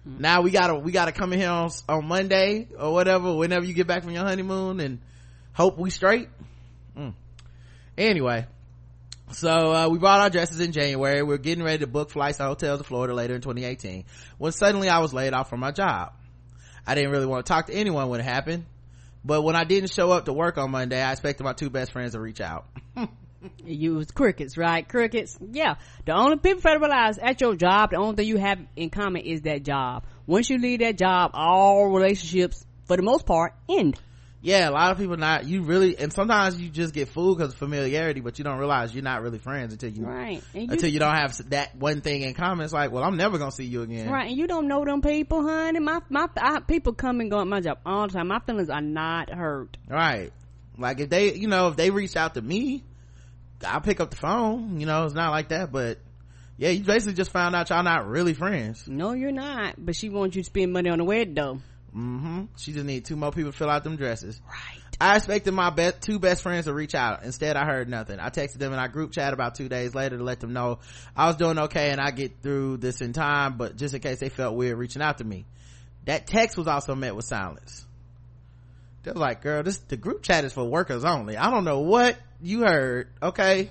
now 0.04 0.40
we 0.42 0.50
gotta 0.50 0.74
we 0.74 0.90
gotta 0.90 1.12
come 1.12 1.32
in 1.32 1.38
here 1.38 1.50
on, 1.50 1.70
on 1.88 2.06
Monday 2.08 2.66
or 2.76 2.92
whatever, 2.92 3.32
whenever 3.34 3.64
you 3.64 3.74
get 3.74 3.86
back 3.86 4.02
from 4.02 4.12
your 4.12 4.24
honeymoon, 4.24 4.80
and 4.80 4.98
hope 5.52 5.78
we 5.78 5.90
straight. 5.90 6.28
Mm. 6.96 7.14
Anyway. 7.96 8.46
So, 9.30 9.72
uh, 9.72 9.88
we 9.88 9.98
bought 9.98 10.20
our 10.20 10.30
dresses 10.30 10.60
in 10.60 10.72
January. 10.72 11.22
We 11.22 11.34
are 11.34 11.38
getting 11.38 11.62
ready 11.62 11.78
to 11.78 11.86
book 11.86 12.10
flights 12.10 12.38
to 12.38 12.44
hotels 12.44 12.78
to 12.78 12.84
Florida 12.84 13.14
later 13.14 13.34
in 13.34 13.40
2018 13.40 14.04
when 14.38 14.52
suddenly 14.52 14.88
I 14.88 14.98
was 15.00 15.12
laid 15.12 15.34
off 15.34 15.50
from 15.50 15.60
my 15.60 15.70
job. 15.70 16.12
I 16.86 16.94
didn't 16.94 17.10
really 17.10 17.26
want 17.26 17.44
to 17.44 17.52
talk 17.52 17.66
to 17.66 17.74
anyone 17.74 18.08
when 18.08 18.20
it 18.20 18.24
happened. 18.24 18.64
But 19.24 19.42
when 19.42 19.56
I 19.56 19.64
didn't 19.64 19.92
show 19.92 20.10
up 20.10 20.24
to 20.24 20.32
work 20.32 20.56
on 20.56 20.70
Monday, 20.70 21.02
I 21.02 21.12
expected 21.12 21.44
my 21.44 21.52
two 21.52 21.68
best 21.68 21.92
friends 21.92 22.12
to 22.12 22.20
reach 22.20 22.40
out. 22.40 22.66
you 23.64 23.94
was 23.94 24.10
crickets, 24.10 24.56
right? 24.56 24.88
Crickets. 24.88 25.36
Yeah. 25.52 25.74
The 26.06 26.12
only 26.12 26.38
people 26.38 26.62
to 26.62 26.78
realize 26.78 27.18
at 27.18 27.40
your 27.40 27.54
job, 27.54 27.90
the 27.90 27.96
only 27.96 28.16
thing 28.16 28.28
you 28.28 28.38
have 28.38 28.58
in 28.76 28.88
common 28.90 29.22
is 29.22 29.42
that 29.42 29.64
job. 29.64 30.04
Once 30.26 30.48
you 30.48 30.58
leave 30.58 30.80
that 30.80 30.96
job, 30.96 31.32
all 31.34 31.90
relationships, 31.90 32.64
for 32.86 32.96
the 32.96 33.02
most 33.02 33.26
part, 33.26 33.54
end. 33.68 34.00
Yeah, 34.40 34.68
a 34.68 34.70
lot 34.70 34.92
of 34.92 34.98
people 34.98 35.16
not, 35.16 35.46
you 35.46 35.62
really, 35.62 35.98
and 35.98 36.12
sometimes 36.12 36.60
you 36.60 36.68
just 36.68 36.94
get 36.94 37.08
fooled 37.08 37.38
because 37.38 37.52
of 37.52 37.58
familiarity, 37.58 38.20
but 38.20 38.38
you 38.38 38.44
don't 38.44 38.58
realize 38.58 38.94
you're 38.94 39.02
not 39.02 39.22
really 39.22 39.38
friends 39.38 39.72
until 39.72 39.90
you, 39.90 40.04
Right. 40.04 40.42
You, 40.54 40.68
until 40.70 40.88
you 40.88 41.00
don't 41.00 41.14
have 41.14 41.50
that 41.50 41.74
one 41.74 42.02
thing 42.02 42.22
in 42.22 42.34
common. 42.34 42.64
It's 42.64 42.72
like, 42.72 42.92
well, 42.92 43.02
I'm 43.02 43.16
never 43.16 43.38
gonna 43.38 43.50
see 43.50 43.64
you 43.64 43.82
again. 43.82 44.08
Right, 44.08 44.28
and 44.28 44.36
you 44.36 44.46
don't 44.46 44.68
know 44.68 44.84
them 44.84 45.02
people, 45.02 45.42
honey. 45.42 45.80
My 45.80 46.00
my 46.08 46.28
I, 46.36 46.60
people 46.60 46.92
come 46.92 47.20
and 47.20 47.30
go 47.30 47.40
at 47.40 47.46
my 47.48 47.60
job 47.60 47.78
all 47.84 48.06
the 48.06 48.14
time. 48.14 48.28
My 48.28 48.38
feelings 48.38 48.70
are 48.70 48.80
not 48.80 49.30
hurt. 49.30 49.76
Right. 49.88 50.32
Like 50.76 51.00
if 51.00 51.10
they, 51.10 51.34
you 51.34 51.48
know, 51.48 51.68
if 51.68 51.76
they 51.76 51.90
reached 51.90 52.16
out 52.16 52.34
to 52.34 52.42
me, 52.42 52.84
I'll 53.66 53.80
pick 53.80 53.98
up 53.98 54.10
the 54.10 54.16
phone. 54.16 54.78
You 54.78 54.86
know, 54.86 55.04
it's 55.04 55.14
not 55.14 55.32
like 55.32 55.48
that, 55.48 55.72
but 55.72 55.98
yeah, 56.56 56.70
you 56.70 56.84
basically 56.84 57.14
just 57.14 57.32
found 57.32 57.56
out 57.56 57.70
y'all 57.70 57.82
not 57.82 58.08
really 58.08 58.34
friends. 58.34 58.84
No, 58.86 59.12
you're 59.12 59.32
not. 59.32 59.74
But 59.78 59.96
she 59.96 60.08
wants 60.08 60.36
you 60.36 60.42
to 60.42 60.46
spend 60.46 60.72
money 60.72 60.90
on 60.90 60.98
the 60.98 61.04
wedding, 61.04 61.34
though. 61.34 61.60
Hmm 61.92 62.44
She 62.56 62.72
just 62.72 62.84
need 62.84 63.04
two 63.04 63.16
more 63.16 63.32
people 63.32 63.52
to 63.52 63.56
fill 63.56 63.70
out 63.70 63.84
them 63.84 63.96
dresses. 63.96 64.40
Right. 64.46 64.82
I 65.00 65.16
expected 65.16 65.52
my 65.52 65.70
best, 65.70 66.00
two 66.02 66.18
best 66.18 66.42
friends 66.42 66.64
to 66.64 66.74
reach 66.74 66.94
out. 66.94 67.22
Instead, 67.22 67.56
I 67.56 67.64
heard 67.64 67.88
nothing. 67.88 68.18
I 68.18 68.30
texted 68.30 68.58
them 68.58 68.72
in 68.72 68.78
our 68.80 68.88
group 68.88 69.12
chat 69.12 69.32
about 69.32 69.54
two 69.54 69.68
days 69.68 69.94
later 69.94 70.18
to 70.18 70.24
let 70.24 70.40
them 70.40 70.52
know 70.52 70.80
I 71.16 71.26
was 71.28 71.36
doing 71.36 71.58
okay 71.58 71.90
and 71.90 72.00
I 72.00 72.10
get 72.10 72.42
through 72.42 72.78
this 72.78 73.00
in 73.00 73.12
time, 73.12 73.56
but 73.56 73.76
just 73.76 73.94
in 73.94 74.00
case 74.00 74.18
they 74.18 74.28
felt 74.28 74.56
weird 74.56 74.76
reaching 74.76 75.02
out 75.02 75.18
to 75.18 75.24
me. 75.24 75.46
That 76.06 76.26
text 76.26 76.56
was 76.56 76.66
also 76.66 76.94
met 76.94 77.14
with 77.14 77.26
silence. 77.26 77.86
They're 79.04 79.14
like, 79.14 79.42
girl, 79.42 79.62
this, 79.62 79.78
the 79.78 79.96
group 79.96 80.22
chat 80.22 80.44
is 80.44 80.52
for 80.52 80.64
workers 80.64 81.04
only. 81.04 81.36
I 81.36 81.50
don't 81.50 81.64
know 81.64 81.80
what 81.80 82.16
you 82.42 82.62
heard, 82.62 83.08
okay? 83.22 83.70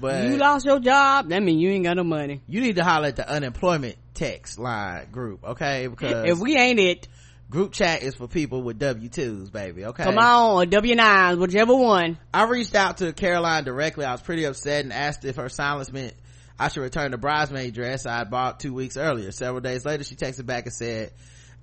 But 0.00 0.24
you 0.24 0.36
lost 0.36 0.66
your 0.66 0.80
job. 0.80 1.28
That 1.28 1.42
means 1.42 1.62
you 1.62 1.70
ain't 1.70 1.84
got 1.84 1.96
no 1.96 2.04
money. 2.04 2.42
you 2.46 2.60
need 2.60 2.76
to 2.76 2.84
holler 2.84 3.08
at 3.08 3.16
the 3.16 3.28
unemployment 3.28 3.96
text 4.14 4.58
line 4.58 5.10
group, 5.10 5.44
okay? 5.44 5.86
Because 5.86 6.28
If 6.28 6.38
we 6.38 6.56
ain't 6.56 6.80
it, 6.80 7.08
group 7.52 7.72
chat 7.72 8.02
is 8.02 8.14
for 8.14 8.26
people 8.26 8.62
with 8.62 8.78
W-2s, 8.78 9.52
baby, 9.52 9.84
okay? 9.84 10.04
come 10.04 10.18
on, 10.18 10.56
or 10.56 10.66
W 10.66 10.94
nine, 10.94 11.38
whichever 11.38 11.76
one. 11.76 12.18
I 12.32 12.44
reached 12.44 12.74
out 12.74 12.96
to 12.96 13.12
Caroline 13.12 13.64
directly. 13.64 14.06
I 14.06 14.12
was 14.12 14.22
pretty 14.22 14.44
upset 14.44 14.84
and 14.84 14.92
asked 14.92 15.24
if 15.26 15.36
her 15.36 15.50
silence 15.50 15.92
meant 15.92 16.14
I 16.58 16.68
should 16.68 16.80
return 16.80 17.10
the 17.10 17.18
bridesmaid 17.18 17.74
dress 17.74 18.06
I 18.06 18.16
had 18.16 18.30
bought 18.30 18.58
two 18.58 18.72
weeks 18.72 18.96
earlier. 18.96 19.30
Several 19.32 19.60
days 19.60 19.84
later, 19.84 20.02
she 20.02 20.16
texted 20.16 20.46
back 20.46 20.64
and 20.64 20.72
said, 20.72 21.12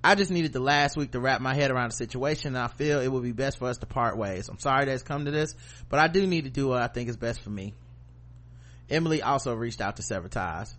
I 0.04 0.14
just 0.14 0.32
needed 0.32 0.54
the 0.54 0.60
last 0.60 0.96
week 0.96 1.12
to 1.12 1.20
wrap 1.20 1.42
my 1.42 1.56
head 1.56 1.72
around 1.72 1.90
the 1.90 1.96
situation 1.96 2.56
and 2.56 2.64
I 2.64 2.68
feel 2.68 3.02
it 3.02 3.12
would 3.12 3.24
be 3.24 3.34
best 3.34 3.58
for 3.58 3.68
us 3.68 3.80
to 3.80 3.88
part 3.88 4.16
ways. 4.16 4.48
I'm 4.48 4.60
sorry 4.60 4.86
that 4.86 4.94
it's 4.94 5.04
come 5.04 5.26
to 5.26 5.32
this, 5.32 5.56
but 5.90 6.00
I 6.00 6.08
do 6.08 6.26
need 6.26 6.46
to 6.46 6.52
do 6.52 6.68
what 6.68 6.82
I 6.82 6.88
think 6.88 7.10
is 7.10 7.18
best 7.18 7.42
for 7.42 7.50
me. 7.50 7.74
Emily 8.90 9.22
also 9.22 9.56
reached 9.56 9.82
out 9.82 9.98
to 9.98 10.04
sever 10.04 10.30
ties. 10.30 10.74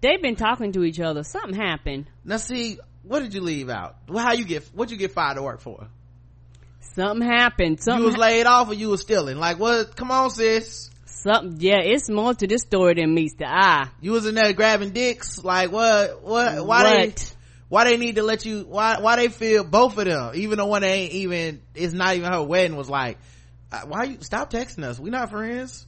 They've 0.00 0.20
been 0.20 0.36
talking 0.36 0.72
to 0.72 0.84
each 0.84 1.00
other. 1.00 1.22
Something 1.22 1.54
happened. 1.54 2.06
Now 2.24 2.36
see, 2.38 2.78
what 3.02 3.20
did 3.20 3.34
you 3.34 3.40
leave 3.40 3.68
out? 3.70 3.96
How 4.12 4.32
you 4.32 4.44
get, 4.44 4.64
what 4.74 4.90
you 4.90 4.96
get 4.96 5.12
fired 5.12 5.36
to 5.36 5.42
work 5.42 5.60
for? 5.60 5.86
Something 6.94 7.26
happened. 7.26 7.78
You 7.78 7.82
Something. 7.82 8.04
was 8.06 8.14
ha- 8.14 8.20
laid 8.20 8.46
off 8.46 8.68
or 8.68 8.74
you 8.74 8.88
was 8.88 9.00
stealing? 9.00 9.36
Like 9.38 9.58
what? 9.58 9.96
Come 9.96 10.10
on 10.10 10.30
sis. 10.30 10.90
Something, 11.06 11.56
yeah, 11.60 11.80
it's 11.82 12.10
more 12.10 12.34
to 12.34 12.46
this 12.46 12.62
story 12.62 12.94
than 12.94 13.14
meets 13.14 13.34
the 13.34 13.46
eye. 13.48 13.88
You 14.00 14.12
was 14.12 14.26
in 14.26 14.34
there 14.34 14.52
grabbing 14.52 14.90
dicks, 14.90 15.42
like 15.42 15.72
what, 15.72 16.22
what, 16.22 16.66
why 16.66 16.82
What? 16.82 17.16
they, 17.16 17.24
why 17.70 17.84
they 17.84 17.96
need 17.96 18.16
to 18.16 18.22
let 18.22 18.44
you, 18.44 18.66
why, 18.68 19.00
why 19.00 19.16
they 19.16 19.28
feel 19.28 19.64
both 19.64 19.96
of 19.96 20.04
them, 20.04 20.32
even 20.34 20.58
the 20.58 20.66
one 20.66 20.82
that 20.82 20.88
ain't 20.88 21.12
even, 21.14 21.62
it's 21.74 21.94
not 21.94 22.14
even 22.14 22.30
her 22.30 22.42
wedding 22.42 22.76
was 22.76 22.90
like, 22.90 23.16
uh, 23.72 23.80
why 23.86 24.04
you, 24.04 24.18
stop 24.20 24.50
texting 24.50 24.84
us, 24.84 25.00
we 25.00 25.08
not 25.08 25.30
friends. 25.30 25.86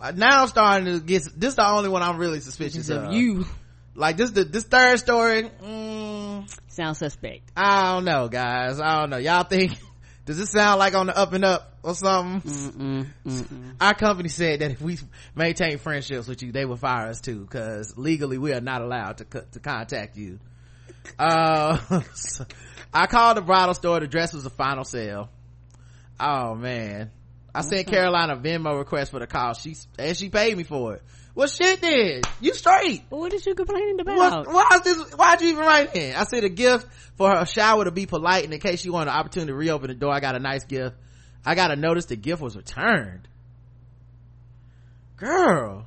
Uh, 0.00 0.12
Now 0.14 0.42
I'm 0.42 0.48
starting 0.48 0.86
to 0.86 1.00
get, 1.00 1.22
this 1.36 1.50
Is 1.50 1.54
the 1.56 1.66
only 1.68 1.88
one 1.88 2.02
I'm 2.02 2.18
really 2.18 2.40
suspicious 2.40 2.88
Of 2.90 3.04
of. 3.04 3.12
you 3.12 3.46
Like 3.94 4.16
this, 4.16 4.30
the, 4.30 4.44
this 4.44 4.64
third 4.64 4.98
story, 4.98 5.44
mm, 5.62 6.58
sound 6.68 6.96
suspect. 6.96 7.50
I 7.56 7.94
don't 7.94 8.04
know 8.04 8.28
guys, 8.28 8.80
I 8.80 9.00
don't 9.00 9.10
know. 9.10 9.16
Y'all 9.16 9.44
think, 9.44 9.72
does 10.26 10.38
this 10.38 10.50
sound 10.50 10.78
like 10.78 10.94
on 10.94 11.06
the 11.06 11.16
up 11.16 11.32
and 11.32 11.44
up 11.44 11.78
or 11.82 11.94
something? 11.94 12.50
Mm-mm, 12.50 13.06
mm-mm. 13.26 13.74
our 13.80 13.94
company 13.94 14.28
said 14.28 14.60
that 14.60 14.72
if 14.72 14.80
we 14.82 14.98
maintain 15.34 15.78
friendships 15.78 16.26
with 16.28 16.42
you, 16.42 16.52
they 16.52 16.64
will 16.66 16.76
fire 16.76 17.08
us 17.08 17.20
too, 17.20 17.40
because 17.40 17.96
legally 17.96 18.36
we 18.38 18.52
are 18.52 18.60
not 18.60 18.82
allowed 18.82 19.18
to 19.18 19.24
co- 19.24 19.44
to 19.52 19.60
contact 19.60 20.16
you. 20.16 20.38
Uh, 21.20 21.78
so 22.14 22.44
I 22.92 23.06
called 23.06 23.36
the 23.36 23.40
bridal 23.40 23.74
store. 23.74 24.00
The 24.00 24.08
dress 24.08 24.34
was 24.34 24.44
a 24.44 24.50
final 24.50 24.82
sale. 24.82 25.30
Oh 26.18 26.56
man, 26.56 27.12
I 27.56 27.62
sent 27.62 27.86
Caroline 27.86 28.28
a 28.28 28.36
Venmo 28.36 28.76
request 28.76 29.12
for 29.12 29.18
the 29.18 29.26
call. 29.26 29.54
She 29.54 29.76
and 29.98 30.14
she 30.14 30.28
paid 30.28 30.54
me 30.54 30.62
for 30.62 30.96
it. 30.96 31.02
Well, 31.34 31.48
shit, 31.48 31.80
then 31.80 32.20
you 32.38 32.52
straight. 32.52 33.04
What 33.08 33.32
is 33.32 33.46
you 33.46 33.54
complaining 33.54 33.98
about? 33.98 34.46
What, 34.46 34.46
why 34.46 34.66
is 34.74 34.82
this? 34.82 35.12
Why'd 35.14 35.40
you 35.40 35.48
even 35.48 35.64
write 35.64 35.96
in? 35.96 36.14
I 36.14 36.24
said 36.24 36.44
a 36.44 36.50
gift 36.50 36.86
for 37.16 37.30
her 37.30 37.46
shower 37.46 37.84
to 37.84 37.90
be 37.90 38.04
polite, 38.04 38.44
and 38.44 38.52
in 38.52 38.60
case 38.60 38.82
she 38.82 38.90
wanted 38.90 39.10
an 39.10 39.16
opportunity 39.16 39.52
to 39.52 39.56
reopen 39.56 39.88
the 39.88 39.94
door, 39.94 40.12
I 40.12 40.20
got 40.20 40.36
a 40.36 40.38
nice 40.38 40.64
gift. 40.64 40.96
I 41.46 41.54
got 41.54 41.68
to 41.68 41.76
notice 41.76 42.04
the 42.06 42.16
gift 42.16 42.42
was 42.42 42.56
returned. 42.56 43.26
Girl, 45.16 45.86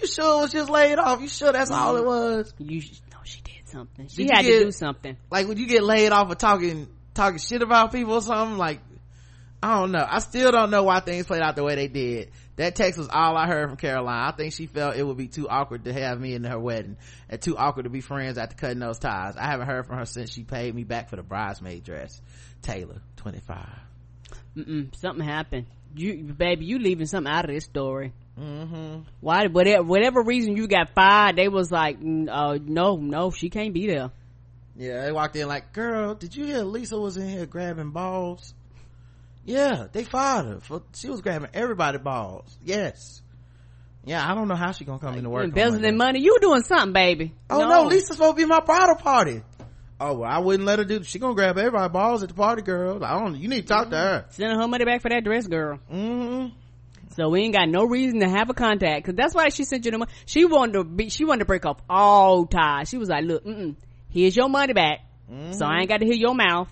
you 0.00 0.06
sure 0.06 0.38
it 0.38 0.42
was 0.42 0.52
just 0.52 0.70
laid 0.70 0.98
off? 0.98 1.20
You 1.20 1.28
sure 1.28 1.52
that's 1.52 1.70
all 1.70 1.96
it 1.96 2.02
mm. 2.02 2.06
was? 2.06 2.54
You 2.58 2.80
no, 3.12 3.18
she 3.24 3.42
did 3.42 3.68
something. 3.68 4.08
She 4.08 4.24
Did 4.24 4.34
had 4.34 4.42
get- 4.42 4.58
to 4.58 4.64
do 4.66 4.72
something. 4.72 5.18
Like, 5.30 5.48
would 5.48 5.58
you 5.58 5.66
get 5.66 5.82
laid 5.82 6.12
off 6.12 6.28
for 6.30 6.34
talking 6.34 6.88
talking 7.12 7.38
shit 7.38 7.60
about 7.60 7.92
people 7.92 8.14
or 8.14 8.22
something? 8.22 8.56
Like, 8.56 8.80
I 9.60 9.80
don't 9.80 9.90
know. 9.90 10.06
I 10.08 10.20
still 10.20 10.52
don't 10.52 10.70
know 10.70 10.84
why 10.84 11.00
things 11.00 11.26
played 11.26 11.42
out 11.42 11.56
the 11.56 11.64
way 11.64 11.74
they 11.74 11.88
did. 11.88 12.30
That 12.56 12.76
text 12.76 12.96
was 12.98 13.08
all 13.08 13.36
I 13.36 13.46
heard 13.46 13.68
from 13.68 13.76
Caroline. 13.76 14.28
I 14.28 14.32
think 14.32 14.52
she 14.52 14.66
felt 14.66 14.96
it 14.96 15.02
would 15.04 15.16
be 15.16 15.26
too 15.26 15.48
awkward 15.48 15.84
to 15.84 15.92
have 15.92 16.20
me 16.20 16.34
in 16.34 16.44
her 16.44 16.58
wedding 16.58 16.96
and 17.28 17.40
too 17.40 17.56
awkward 17.56 17.84
to 17.84 17.90
be 17.90 18.00
friends 18.00 18.38
after 18.38 18.54
cutting 18.54 18.78
those 18.78 18.98
ties. 18.98 19.36
I 19.36 19.46
haven't 19.46 19.66
heard 19.66 19.86
from 19.86 19.98
her 19.98 20.04
since 20.04 20.32
she 20.32 20.44
paid 20.44 20.74
me 20.74 20.84
back 20.84 21.08
for 21.10 21.16
the 21.16 21.22
bridesmaid 21.22 21.82
dress. 21.82 22.20
Taylor, 22.62 23.00
25. 23.16 23.66
Mm-mm, 24.56 24.94
something 24.96 25.24
happened. 25.24 25.66
You, 25.94 26.22
baby, 26.22 26.64
you 26.64 26.78
leaving 26.78 27.06
something 27.06 27.32
out 27.32 27.44
of 27.44 27.50
this 27.50 27.64
story. 27.64 28.12
Mm-hmm. 28.38 29.00
Why? 29.20 29.46
Whatever, 29.46 29.82
whatever 29.82 30.22
reason 30.22 30.56
you 30.56 30.68
got 30.68 30.90
fired, 30.94 31.36
they 31.36 31.48
was 31.48 31.72
like, 31.72 31.98
uh, 31.98 32.58
no, 32.62 32.96
no, 32.96 33.30
she 33.30 33.50
can't 33.50 33.74
be 33.74 33.88
there. 33.88 34.10
Yeah, 34.76 35.04
they 35.04 35.12
walked 35.12 35.34
in 35.34 35.48
like, 35.48 35.72
girl, 35.72 36.14
did 36.14 36.36
you 36.36 36.44
hear 36.44 36.62
Lisa 36.62 36.98
was 36.98 37.16
in 37.16 37.28
here 37.28 37.46
grabbing 37.46 37.90
balls? 37.90 38.54
Yeah, 39.48 39.86
they 39.90 40.04
fired 40.04 40.46
her 40.46 40.60
for, 40.60 40.82
she 40.94 41.08
was 41.08 41.22
grabbing 41.22 41.48
everybody 41.54 41.96
balls. 41.96 42.56
Yes. 42.62 43.22
Yeah, 44.04 44.22
I 44.26 44.34
don't 44.34 44.46
know 44.46 44.56
how 44.56 44.72
she 44.72 44.84
gonna 44.84 44.98
come 44.98 45.16
into 45.16 45.30
work. 45.30 45.44
Embezzling 45.44 45.82
Monday. 45.82 45.96
money. 45.96 46.20
You 46.22 46.38
doing 46.40 46.62
something, 46.62 46.92
baby. 46.92 47.34
Oh 47.48 47.58
no. 47.58 47.84
Lisa's 47.84 48.16
supposed 48.16 48.36
to 48.36 48.42
be 48.42 48.46
my 48.46 48.60
bridal 48.60 48.96
party. 48.96 49.42
Oh 50.00 50.18
well, 50.18 50.30
I 50.30 50.38
wouldn't 50.38 50.66
let 50.66 50.78
her 50.78 50.84
do. 50.84 51.02
She 51.02 51.18
gonna 51.18 51.34
grab 51.34 51.56
everybody 51.58 51.90
balls 51.90 52.22
at 52.22 52.28
the 52.28 52.34
party, 52.34 52.62
girl. 52.62 53.02
I 53.02 53.18
don't. 53.18 53.36
You 53.36 53.48
need 53.48 53.62
to 53.62 53.66
talk 53.66 53.90
to 53.90 53.96
her. 53.96 54.26
Send 54.30 54.52
her 54.52 54.68
money 54.68 54.84
back 54.84 55.02
for 55.02 55.08
that 55.08 55.24
dress, 55.24 55.46
girl. 55.46 55.78
Mm-hmm. 55.92 56.54
So 57.16 57.30
we 57.30 57.40
ain't 57.40 57.54
got 57.54 57.68
no 57.68 57.84
reason 57.84 58.20
to 58.20 58.28
have 58.28 58.48
a 58.50 58.54
contact 58.54 59.04
because 59.04 59.16
that's 59.16 59.34
why 59.34 59.48
she 59.48 59.64
sent 59.64 59.84
you 59.86 59.90
the 59.90 59.98
money. 59.98 60.12
She 60.26 60.44
wanted 60.44 60.74
to 60.74 60.84
be, 60.84 61.08
she 61.08 61.24
wanted 61.24 61.40
to 61.40 61.44
break 61.46 61.66
off 61.66 61.78
all 61.88 62.46
ties. 62.46 62.88
She 62.90 62.96
was 62.96 63.08
like, 63.08 63.24
look, 63.24 63.44
here's 64.08 64.36
your 64.36 64.48
money 64.48 64.72
back. 64.72 65.00
So 65.50 65.66
I 65.66 65.80
ain't 65.80 65.88
got 65.88 65.98
to 65.98 66.06
hear 66.06 66.14
your 66.14 66.34
mouth. 66.34 66.68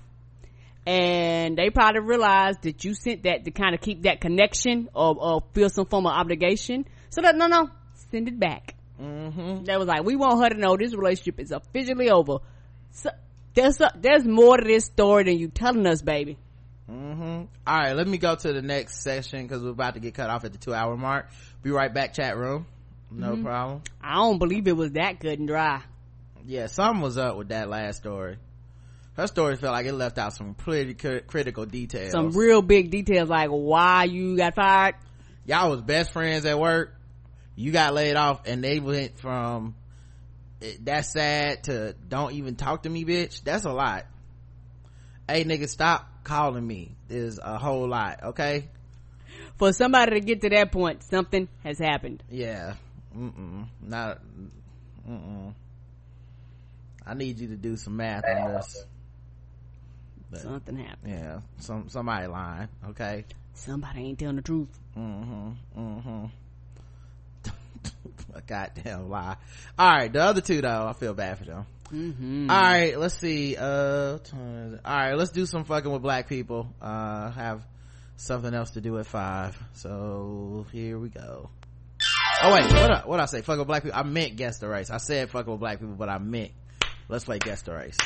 And 0.87 1.59
they 1.59 1.71
probably 1.71 2.01
realized 2.01 2.63
that 2.63 2.85
you 2.85 2.95
sent 2.95 3.25
that 3.25 3.45
to 3.45 3.51
kind 3.51 3.75
of 3.75 3.81
keep 3.81 4.03
that 4.03 4.21
connection 4.21 4.89
or, 4.95 5.17
or 5.19 5.43
feel 5.53 5.69
some 5.69 5.87
form 5.87 6.07
of 6.07 6.13
obligation. 6.13 6.87
So 7.11 7.23
that, 7.23 7.35
no, 7.35 7.49
no, 7.49 7.71
send 8.13 8.29
it 8.29 8.39
back. 8.39 8.75
Mm-hmm. 9.01 9.65
They 9.65 9.77
was 9.77 9.89
like, 9.89 10.05
we 10.05 10.15
want 10.15 10.43
her 10.43 10.49
to 10.51 10.57
know 10.57 10.77
this 10.77 10.95
relationship 10.95 11.41
is 11.41 11.51
officially 11.51 12.09
over. 12.09 12.39
So 12.93 13.11
there's, 13.55 13.81
a, 13.81 13.91
there's 13.97 14.25
more 14.25 14.57
to 14.57 14.65
this 14.65 14.85
story 14.85 15.25
than 15.25 15.39
you 15.39 15.49
telling 15.49 15.87
us, 15.87 16.03
baby. 16.03 16.39
Mm-hmm. 16.89 17.45
All 17.67 17.77
right, 17.77 17.97
let 17.97 18.07
me 18.07 18.17
go 18.17 18.37
to 18.37 18.53
the 18.53 18.63
next 18.63 19.03
session 19.03 19.43
because 19.43 19.63
we're 19.63 19.71
about 19.71 19.95
to 19.95 20.01
get 20.01 20.15
cut 20.15 20.31
off 20.31 20.45
at 20.45 20.53
the 20.53 20.59
two 20.59 20.73
hour 20.73 20.97
mark. 20.97 21.31
Be 21.63 21.71
right 21.71 21.93
back, 21.93 22.15
chat 22.15 22.37
room. 22.37 22.67
No 23.11 23.37
problem. 23.37 23.83
I 24.01 24.15
don't 24.15 24.39
believe 24.39 24.69
it 24.69 24.77
was 24.77 24.93
that 24.93 25.19
good 25.19 25.39
and 25.39 25.49
dry. 25.49 25.83
Yeah, 26.45 26.67
something 26.67 27.03
was 27.03 27.19
up 27.19 27.37
with 27.37 27.49
that 27.49 27.69
last 27.69 27.99
story. 27.99 28.39
Her 29.17 29.27
story 29.27 29.57
felt 29.57 29.73
like 29.73 29.87
it 29.87 29.95
left 29.95 30.19
out 30.19 30.35
some 30.35 30.55
pretty 30.55 30.93
cri- 30.93 31.23
critical 31.23 31.65
details. 31.65 32.13
some 32.13 32.31
real 32.33 32.61
big 32.61 32.91
details 32.91 33.31
like 33.31 33.49
why 33.49 34.05
you 34.05 34.37
got 34.37 34.55
fired. 34.55 34.97
y'all 35.47 35.71
was 35.71 35.81
best 35.81 36.11
friends 36.13 36.45
at 36.45 36.59
work. 36.59 36.95
You 37.55 37.73
got 37.73 37.95
laid 37.95 38.17
off 38.17 38.43
and 38.47 38.63
they 38.63 38.79
went 38.79 39.19
from 39.19 39.75
eh, 40.61 40.73
that's 40.83 41.13
sad 41.13 41.65
to 41.65 41.95
don't 42.07 42.35
even 42.35 42.57
talk 42.57 42.83
to 42.83 42.91
me 42.91 43.07
bitch. 43.07 43.43
That's 43.43 43.65
a 43.65 43.73
lot. 43.73 44.05
Hey 45.27 45.45
nigga 45.45 45.67
stop 45.69 46.07
calling 46.23 46.67
me. 46.67 46.95
Is 47.09 47.41
a 47.43 47.57
whole 47.57 47.89
lot 47.89 48.23
okay? 48.23 48.69
For 49.57 49.73
somebody 49.73 50.13
to 50.13 50.21
get 50.21 50.43
to 50.43 50.51
that 50.51 50.71
point, 50.71 51.03
something 51.05 51.49
has 51.65 51.79
happened. 51.79 52.23
yeah. 52.31 52.75
Mm-mm. 53.17 53.65
Not 53.81 54.19
mm-mm. 55.09 55.55
I 57.07 57.15
need 57.15 57.39
you 57.39 57.49
to 57.49 57.57
do 57.57 57.79
some 57.79 57.97
math 57.97 58.25
on 58.29 58.53
this 58.53 58.85
But, 60.31 60.41
Something 60.41 60.77
happened. 60.77 61.13
yeah 61.13 61.41
some 61.59 61.89
somebody 61.89 62.27
lying 62.27 62.69
okay 62.91 63.25
Somebody 63.57 64.01
ain't 64.01 64.19
telling 64.19 64.37
the 64.37 64.43
truth. 64.43 64.69
Mm-hmm. 64.97 65.51
Mm-hmm. 65.79 66.27
a 68.35 68.43
goddamn 68.43 69.09
lie. 69.09 69.37
All 69.79 69.89
right, 69.89 70.13
the 70.13 70.21
other 70.23 70.43
two 70.43 70.61
though, 70.61 70.87
I 70.87 70.93
feel 70.93 71.15
bad 71.15 71.39
for 71.39 71.45
them. 71.45 71.67
Mm-hmm. 71.91 72.51
All 72.51 72.61
right, 72.61 72.99
let's 72.99 73.19
see. 73.19 73.57
Uh, 73.57 74.19
all 74.35 74.79
right, 74.85 75.15
let's 75.15 75.31
do 75.31 75.47
some 75.47 75.65
fucking 75.65 75.91
with 75.91 76.03
black 76.03 76.29
people. 76.29 76.69
Uh, 76.83 77.31
have 77.31 77.63
something 78.17 78.53
else 78.53 78.73
to 78.73 78.83
do 78.83 78.99
at 78.99 79.07
five. 79.07 79.59
So 79.73 80.67
here 80.71 80.99
we 80.99 81.09
go. 81.09 81.49
Oh 82.43 82.53
wait, 82.53 82.65
what 82.71 82.91
I, 82.91 83.01
what 83.07 83.21
I 83.21 83.27
say? 83.27 83.41
Fuck 83.41 83.59
with 83.59 83.67
black 83.69 83.85
people. 83.85 83.99
I 83.99 84.03
meant 84.03 84.37
guest 84.37 84.61
the 84.61 84.69
race. 84.69 84.91
I 84.91 84.99
said 84.99 85.31
fuck 85.31 85.47
with 85.47 85.61
black 85.61 85.81
people, 85.81 85.95
but 85.95 86.11
I 86.11 86.19
meant 86.19 86.53
let's 87.09 87.25
play 87.25 87.39
guest 87.39 87.65
the 87.65 87.75
race. 87.75 87.97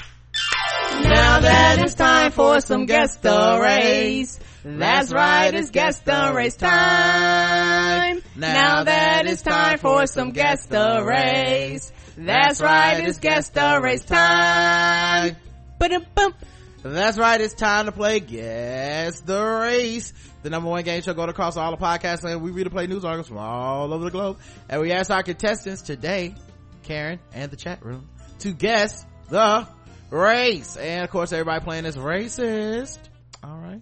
Now 1.02 1.40
that 1.40 1.78
it's 1.80 1.94
time 1.94 2.32
for 2.32 2.60
some 2.60 2.86
guest 2.86 3.24
race. 3.24 4.38
That's 4.62 5.12
right, 5.12 5.54
it's 5.54 5.70
guest 5.70 6.04
the 6.04 6.32
race 6.34 6.56
time. 6.56 8.22
Now 8.36 8.84
that 8.84 9.26
it's 9.26 9.42
time 9.42 9.78
for 9.78 10.06
some 10.06 10.32
guest 10.32 10.70
race. 10.70 11.92
That's 12.16 12.60
right, 12.60 13.00
it's 13.00 13.18
guest 13.18 13.54
the 13.54 13.80
race 13.82 14.04
time. 14.04 15.36
Ba-dum-bum. 15.78 16.34
That's 16.82 17.18
right, 17.18 17.40
it's 17.40 17.54
time 17.54 17.86
to 17.86 17.92
play 17.92 18.20
Guess 18.20 19.20
the 19.20 19.42
Race. 19.42 20.12
The 20.42 20.50
number 20.50 20.70
one 20.70 20.82
game 20.82 21.02
show 21.02 21.12
going 21.12 21.28
across 21.28 21.56
all 21.56 21.70
the 21.70 21.76
podcasts 21.76 22.24
and 22.24 22.42
we 22.42 22.50
read 22.50 22.66
and 22.66 22.72
play 22.72 22.86
news 22.86 23.04
articles 23.04 23.28
from 23.28 23.38
all 23.38 23.92
over 23.92 24.04
the 24.04 24.10
globe. 24.10 24.38
And 24.68 24.80
we 24.80 24.92
ask 24.92 25.10
our 25.10 25.22
contestants 25.22 25.82
today, 25.82 26.34
Karen 26.82 27.18
and 27.34 27.50
the 27.50 27.56
chat 27.56 27.84
room, 27.84 28.08
to 28.40 28.52
guess 28.52 29.04
the 29.28 29.66
race. 30.10 30.76
And 30.76 31.04
of 31.04 31.10
course 31.10 31.32
everybody 31.32 31.64
playing 31.64 31.86
is 31.86 31.96
racist. 31.96 32.98
Alright. 33.44 33.80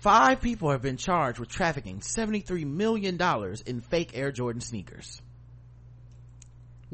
Five 0.00 0.40
people 0.40 0.70
have 0.70 0.82
been 0.82 0.96
charged 0.96 1.38
with 1.38 1.48
trafficking 1.48 2.00
$73 2.00 2.66
million 2.66 3.18
in 3.66 3.80
fake 3.80 4.10
Air 4.14 4.32
Jordan 4.32 4.60
sneakers. 4.60 5.22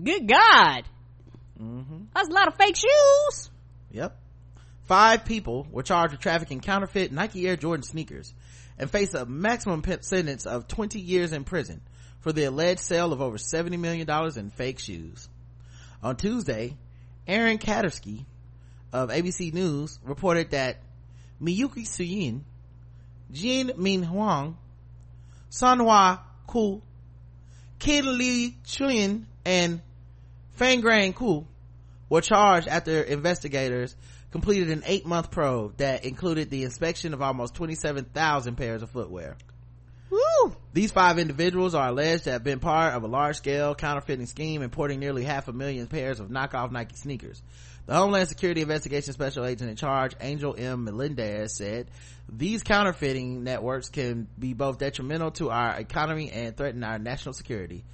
Good 0.03 0.29
God. 0.29 0.85
Mm-hmm. 1.61 2.05
That's 2.15 2.29
a 2.29 2.33
lot 2.33 2.49
of 2.49 2.55
fake 2.57 2.77
shoes. 2.77 3.51
Yep. 3.91 4.17
Five 4.85 5.25
people 5.25 5.67
were 5.71 5.83
charged 5.83 6.13
with 6.13 6.21
trafficking 6.21 6.61
counterfeit 6.61 7.13
Nike 7.13 7.49
Air 7.49 7.57
Jordan 7.57 7.83
sneakers 7.83 8.33
and 8.79 8.91
face 8.91 9.15
a 9.15 9.27
maximum 9.27 9.83
sentence 10.03 10.47
of 10.47 10.69
20 10.69 11.01
years 11.01 11.33
in 11.33 11.45
prison 11.45 11.81
for 12.21 12.33
the 12.33 12.45
alleged 12.45 12.81
sale 12.81 13.13
of 13.13 13.21
over 13.21 13.39
$70 13.39 13.79
million 13.79 14.09
in 14.39 14.51
fake 14.51 14.79
shoes. 14.79 15.29
On 16.03 16.17
Tuesday, 16.17 16.77
Aaron 17.27 17.59
Katersky 17.59 18.25
of 18.93 19.11
ABC 19.11 19.53
News 19.53 19.99
reported 20.05 20.53
that 20.53 20.79
Miyuki 21.43 21.87
Suyin, 21.87 22.43
Jin 23.31 23.73
Min 23.77 24.03
Huang, 24.03 24.57
Sanhua 25.51 26.21
Ku, 26.47 26.83
Kid 27.79 28.05
Lee 28.05 28.57
Chuyin, 28.65 29.25
and 29.45 29.81
Fang 30.53 30.81
Gran 30.81 31.13
Ku 31.13 31.47
were 32.09 32.21
charged 32.21 32.69
after 32.69 33.03
investigators 33.03 33.95
completed 34.31 34.71
an 34.71 34.83
eight 34.87 35.07
month 35.07 35.31
probe 35.31 35.77
that 35.79 36.05
included 36.05 36.51
the 36.51 36.65
inspection 36.65 37.15
of 37.15 37.23
almost 37.23 37.55
27,000 37.55 38.57
pairs 38.57 38.83
of 38.83 38.91
footwear. 38.91 39.37
Woo! 40.11 40.57
These 40.73 40.93
five 40.93 41.19
individuals 41.19 41.75
are 41.75 41.89
alleged 41.89 42.25
to 42.25 42.33
have 42.33 42.45
been 42.45 42.61
part 42.61 42.95
of 42.95 43.03
a 43.03 43.07
large 43.07 43.37
scale 43.37 43.75
counterfeiting 43.75 44.27
scheme 44.27 44.63
importing 44.63 45.01
nearly 45.01 45.25
half 45.25 45.49
a 45.49 45.53
million 45.53 45.87
pairs 45.87 46.21
of 46.21 46.29
knockoff 46.29 46.71
Nike 46.71 46.97
sneakers. 46.97 47.43
The 47.87 47.95
Homeland 47.95 48.29
Security 48.29 48.61
Investigation 48.61 49.15
Special 49.15 49.47
Agent 49.47 49.71
in 49.71 49.77
charge, 49.77 50.15
Angel 50.21 50.55
M. 50.57 50.85
Melendez, 50.85 51.57
said 51.57 51.91
these 52.29 52.63
counterfeiting 52.63 53.45
networks 53.45 53.89
can 53.89 54.29
be 54.39 54.53
both 54.53 54.79
detrimental 54.79 55.31
to 55.33 55.51
our 55.51 55.79
economy 55.79 56.31
and 56.31 56.57
threaten 56.57 56.85
our 56.85 56.99
national 56.99 57.33
security. 57.33 57.85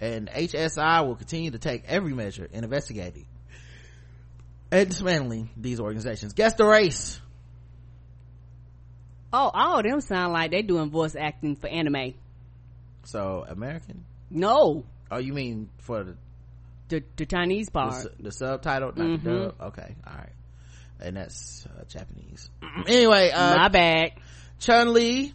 And 0.00 0.28
HSI 0.28 1.04
will 1.04 1.16
continue 1.16 1.50
to 1.50 1.58
take 1.58 1.84
every 1.86 2.14
measure 2.14 2.48
in 2.50 2.64
investigating 2.64 3.26
and 4.70 4.88
dismantling 4.88 5.50
these 5.56 5.80
organizations. 5.80 6.32
Guess 6.32 6.54
the 6.54 6.64
race. 6.64 7.20
Oh, 9.32 9.50
all 9.52 9.78
of 9.78 9.84
them 9.84 10.00
sound 10.00 10.32
like 10.32 10.50
they 10.50 10.62
doing 10.62 10.90
voice 10.90 11.14
acting 11.14 11.56
for 11.56 11.68
anime. 11.68 12.14
So, 13.04 13.44
American? 13.48 14.04
No, 14.30 14.84
Oh, 15.10 15.18
you 15.18 15.32
mean 15.32 15.68
for 15.78 16.04
the 16.04 16.16
the 16.88 17.02
the 17.16 17.26
Chinese 17.26 17.66
the, 17.66 17.72
part. 17.72 18.02
su- 18.02 18.10
the 18.20 18.30
subtitle, 18.30 18.92
not 18.94 19.22
the 19.24 19.30
dub? 19.30 19.54
Okay, 19.60 19.94
all 20.06 20.14
right. 20.14 20.32
And 21.00 21.16
that's 21.16 21.66
uh, 21.66 21.84
Japanese. 21.88 22.48
anyway, 22.86 23.30
uh, 23.30 23.56
My 23.56 23.68
bad. 23.68 24.12
Chun 24.60 24.92
Li, 24.92 25.32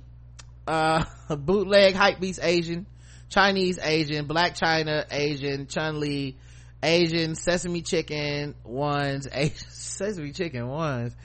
uh, 0.68 1.04
bootleg 1.36 1.96
hype 1.96 2.20
beast 2.20 2.40
Asian, 2.42 2.86
Chinese 3.30 3.80
Asian, 3.82 4.26
Black 4.28 4.56
China 4.56 5.06
Asian, 5.12 5.68
Chun 5.68 6.00
Li, 6.00 6.38
Asian, 6.84 7.36
Sesame 7.36 7.82
Chicken 7.82 8.56
ones, 8.64 9.28
Asian, 9.32 9.56
Sesame 9.70 10.32
Chicken 10.32 10.68
ones, 10.68 11.16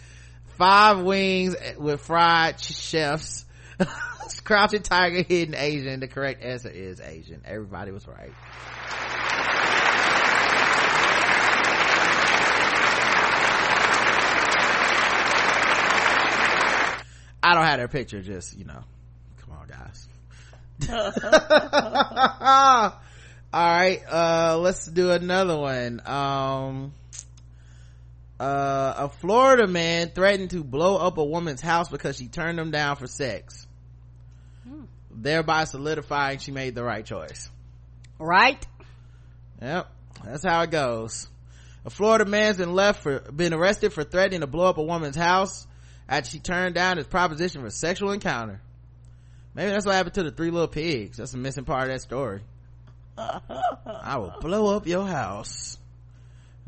five 0.61 1.01
wings 1.01 1.57
with 1.79 2.03
fried 2.03 2.59
ch- 2.59 2.75
chefs, 2.75 3.47
Crouching 4.45 4.83
Tiger, 4.83 5.23
Hidden 5.23 5.55
Asian. 5.55 6.01
The 6.01 6.07
correct 6.07 6.43
answer 6.43 6.69
is 6.69 7.01
Asian. 7.01 7.41
Everybody 7.47 7.93
was 7.93 8.07
right. 8.07 8.31
I 17.43 17.55
don't 17.55 17.65
have 17.65 17.79
their 17.79 17.89
picture, 17.89 18.21
just, 18.21 18.59
you 18.59 18.67
know, 18.67 18.85
come 19.41 19.57
on 19.57 19.67
guys. 19.67 20.09
All 23.53 23.67
right, 23.67 24.01
uh, 24.13 24.59
let's 24.59 24.87
do 24.87 25.11
another 25.11 25.57
one. 25.57 26.01
Um, 26.07 26.93
uh, 28.41 28.95
a 28.97 29.09
Florida 29.11 29.67
man 29.67 30.09
threatened 30.15 30.51
to 30.51 30.65
blow 30.65 30.97
up 30.97 31.19
a 31.19 31.25
woman's 31.25 31.61
house 31.61 31.91
because 31.91 32.17
she 32.17 32.27
turned 32.27 32.59
him 32.59 32.71
down 32.71 32.97
for 32.97 33.07
sex. 33.07 33.67
Thereby 35.11 35.65
solidifying 35.65 36.39
she 36.39 36.51
made 36.51 36.75
the 36.75 36.83
right 36.83 37.05
choice. 37.05 37.51
Right? 38.19 38.67
Yep, 39.61 39.91
that's 40.25 40.43
how 40.43 40.63
it 40.63 40.71
goes. 40.71 41.29
A 41.85 41.91
Florida 41.91 42.25
man's 42.25 42.57
been 42.57 42.73
left 42.73 43.03
for 43.03 43.21
been 43.21 43.53
arrested 43.53 43.93
for 43.93 44.05
threatening 44.05 44.41
to 44.41 44.47
blow 44.47 44.71
up 44.71 44.79
a 44.79 44.83
woman's 44.83 45.17
house 45.17 45.67
after 46.09 46.31
she 46.31 46.39
turned 46.39 46.75
down 46.75 46.97
his 46.97 47.07
proposition 47.07 47.61
for 47.61 47.69
sexual 47.69 48.11
encounter. 48.11 48.63
Maybe 49.55 49.71
that's 49.71 49.85
what 49.85 49.97
happened 49.97 50.15
to 50.15 50.23
the 50.23 50.31
three 50.31 50.51
little 50.51 50.69
pigs. 50.69 51.19
That's 51.19 51.33
the 51.33 51.39
missing 51.39 51.65
part 51.65 51.83
of 51.83 51.89
that 51.89 52.01
story. 52.01 52.41
I 53.19 54.17
will 54.17 54.35
blow 54.41 54.75
up 54.77 54.87
your 54.87 55.07
house. 55.07 55.77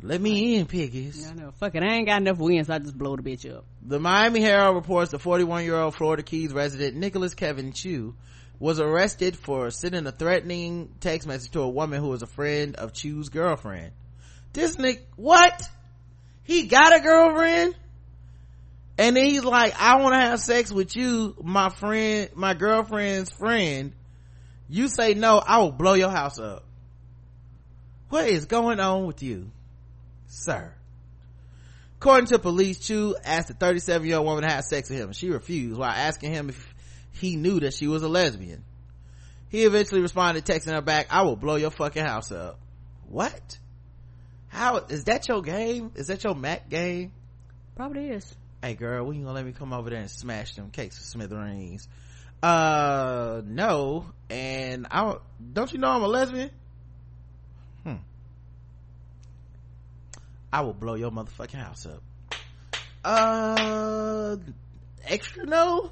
Let 0.05 0.19
me 0.19 0.57
in, 0.57 0.65
piggies. 0.65 1.31
I 1.31 1.33
know. 1.33 1.51
Fuck 1.51 1.75
it. 1.75 1.81
I 1.81 1.93
ain't 1.95 2.07
got 2.07 2.21
enough 2.21 2.37
wins. 2.37 2.69
I 2.69 2.77
just 2.77 2.97
blow 2.97 3.15
the 3.15 3.23
bitch 3.23 3.49
up. 3.49 3.63
The 3.81 3.99
Miami 3.99 4.41
Herald 4.41 4.75
reports 4.75 5.11
the 5.11 5.17
41 5.17 5.63
year 5.63 5.77
old 5.77 5.95
Florida 5.95 6.23
Keys 6.23 6.51
resident 6.51 6.97
Nicholas 6.97 7.33
Kevin 7.35 7.71
Chew 7.71 8.13
was 8.59 8.81
arrested 8.81 9.37
for 9.37 9.71
sending 9.71 10.05
a 10.05 10.11
threatening 10.11 10.93
text 10.99 11.25
message 11.25 11.51
to 11.51 11.61
a 11.61 11.69
woman 11.69 12.01
who 12.01 12.09
was 12.09 12.21
a 12.21 12.27
friend 12.27 12.75
of 12.75 12.91
Chew's 12.91 13.29
girlfriend. 13.29 13.93
This 14.51 14.77
Nick, 14.77 15.07
what? 15.15 15.63
He 16.43 16.67
got 16.67 16.93
a 16.93 16.99
girlfriend? 16.99 17.73
And 18.97 19.15
then 19.15 19.23
he's 19.23 19.45
like, 19.45 19.73
I 19.79 20.01
want 20.01 20.15
to 20.15 20.19
have 20.19 20.39
sex 20.41 20.69
with 20.69 20.97
you, 20.97 21.33
my 21.41 21.69
friend, 21.69 22.29
my 22.35 22.53
girlfriend's 22.53 23.31
friend. 23.31 23.93
You 24.67 24.89
say 24.89 25.13
no, 25.13 25.37
I 25.37 25.59
will 25.59 25.71
blow 25.71 25.93
your 25.93 26.11
house 26.11 26.39
up. 26.39 26.65
What 28.09 28.27
is 28.27 28.45
going 28.45 28.81
on 28.81 29.07
with 29.07 29.23
you, 29.23 29.49
sir? 30.27 30.73
According 31.99 32.27
to 32.27 32.39
police, 32.39 32.79
Chew 32.79 33.15
asked 33.23 33.47
the 33.47 33.53
37 33.53 34.07
year 34.07 34.17
old 34.17 34.25
woman 34.25 34.43
to 34.43 34.49
have 34.49 34.65
sex 34.65 34.89
with 34.89 34.99
him. 34.99 35.13
She 35.13 35.29
refused 35.29 35.79
while 35.79 35.89
asking 35.89 36.33
him 36.33 36.49
if 36.49 36.73
he 37.13 37.37
knew 37.37 37.59
that 37.61 37.73
she 37.73 37.87
was 37.87 38.03
a 38.03 38.09
lesbian. 38.09 38.63
He 39.49 39.63
eventually 39.63 40.01
responded, 40.01 40.43
texting 40.45 40.73
her 40.73 40.81
back, 40.81 41.07
I 41.11 41.21
will 41.21 41.35
blow 41.35 41.55
your 41.55 41.69
fucking 41.69 42.03
house 42.03 42.31
up. 42.31 42.59
What? 43.07 43.57
How, 44.49 44.77
is 44.89 45.05
that 45.05 45.27
your 45.27 45.41
game? 45.41 45.91
Is 45.95 46.07
that 46.07 46.23
your 46.23 46.35
Mac 46.35 46.69
game? 46.69 47.13
Probably 47.75 48.09
is. 48.09 48.35
Hey 48.61 48.73
girl, 48.75 49.05
when 49.05 49.17
you 49.17 49.23
gonna 49.23 49.35
let 49.35 49.45
me 49.45 49.51
come 49.51 49.73
over 49.73 49.89
there 49.89 49.99
and 49.99 50.09
smash 50.09 50.55
them 50.55 50.71
cakes 50.71 50.97
of 50.97 51.05
smithereens? 51.05 51.87
Uh, 52.41 53.41
no. 53.45 54.05
And 54.29 54.87
I, 54.91 55.15
don't 55.53 55.71
you 55.71 55.79
know 55.79 55.89
I'm 55.89 56.03
a 56.03 56.07
lesbian? 56.07 56.51
I 60.53 60.61
will 60.61 60.73
blow 60.73 60.93
your 60.93 61.09
motherfucking 61.09 61.55
house 61.55 61.87
up. 61.87 62.03
Uh, 63.03 64.37
extra 65.03 65.47
no? 65.47 65.91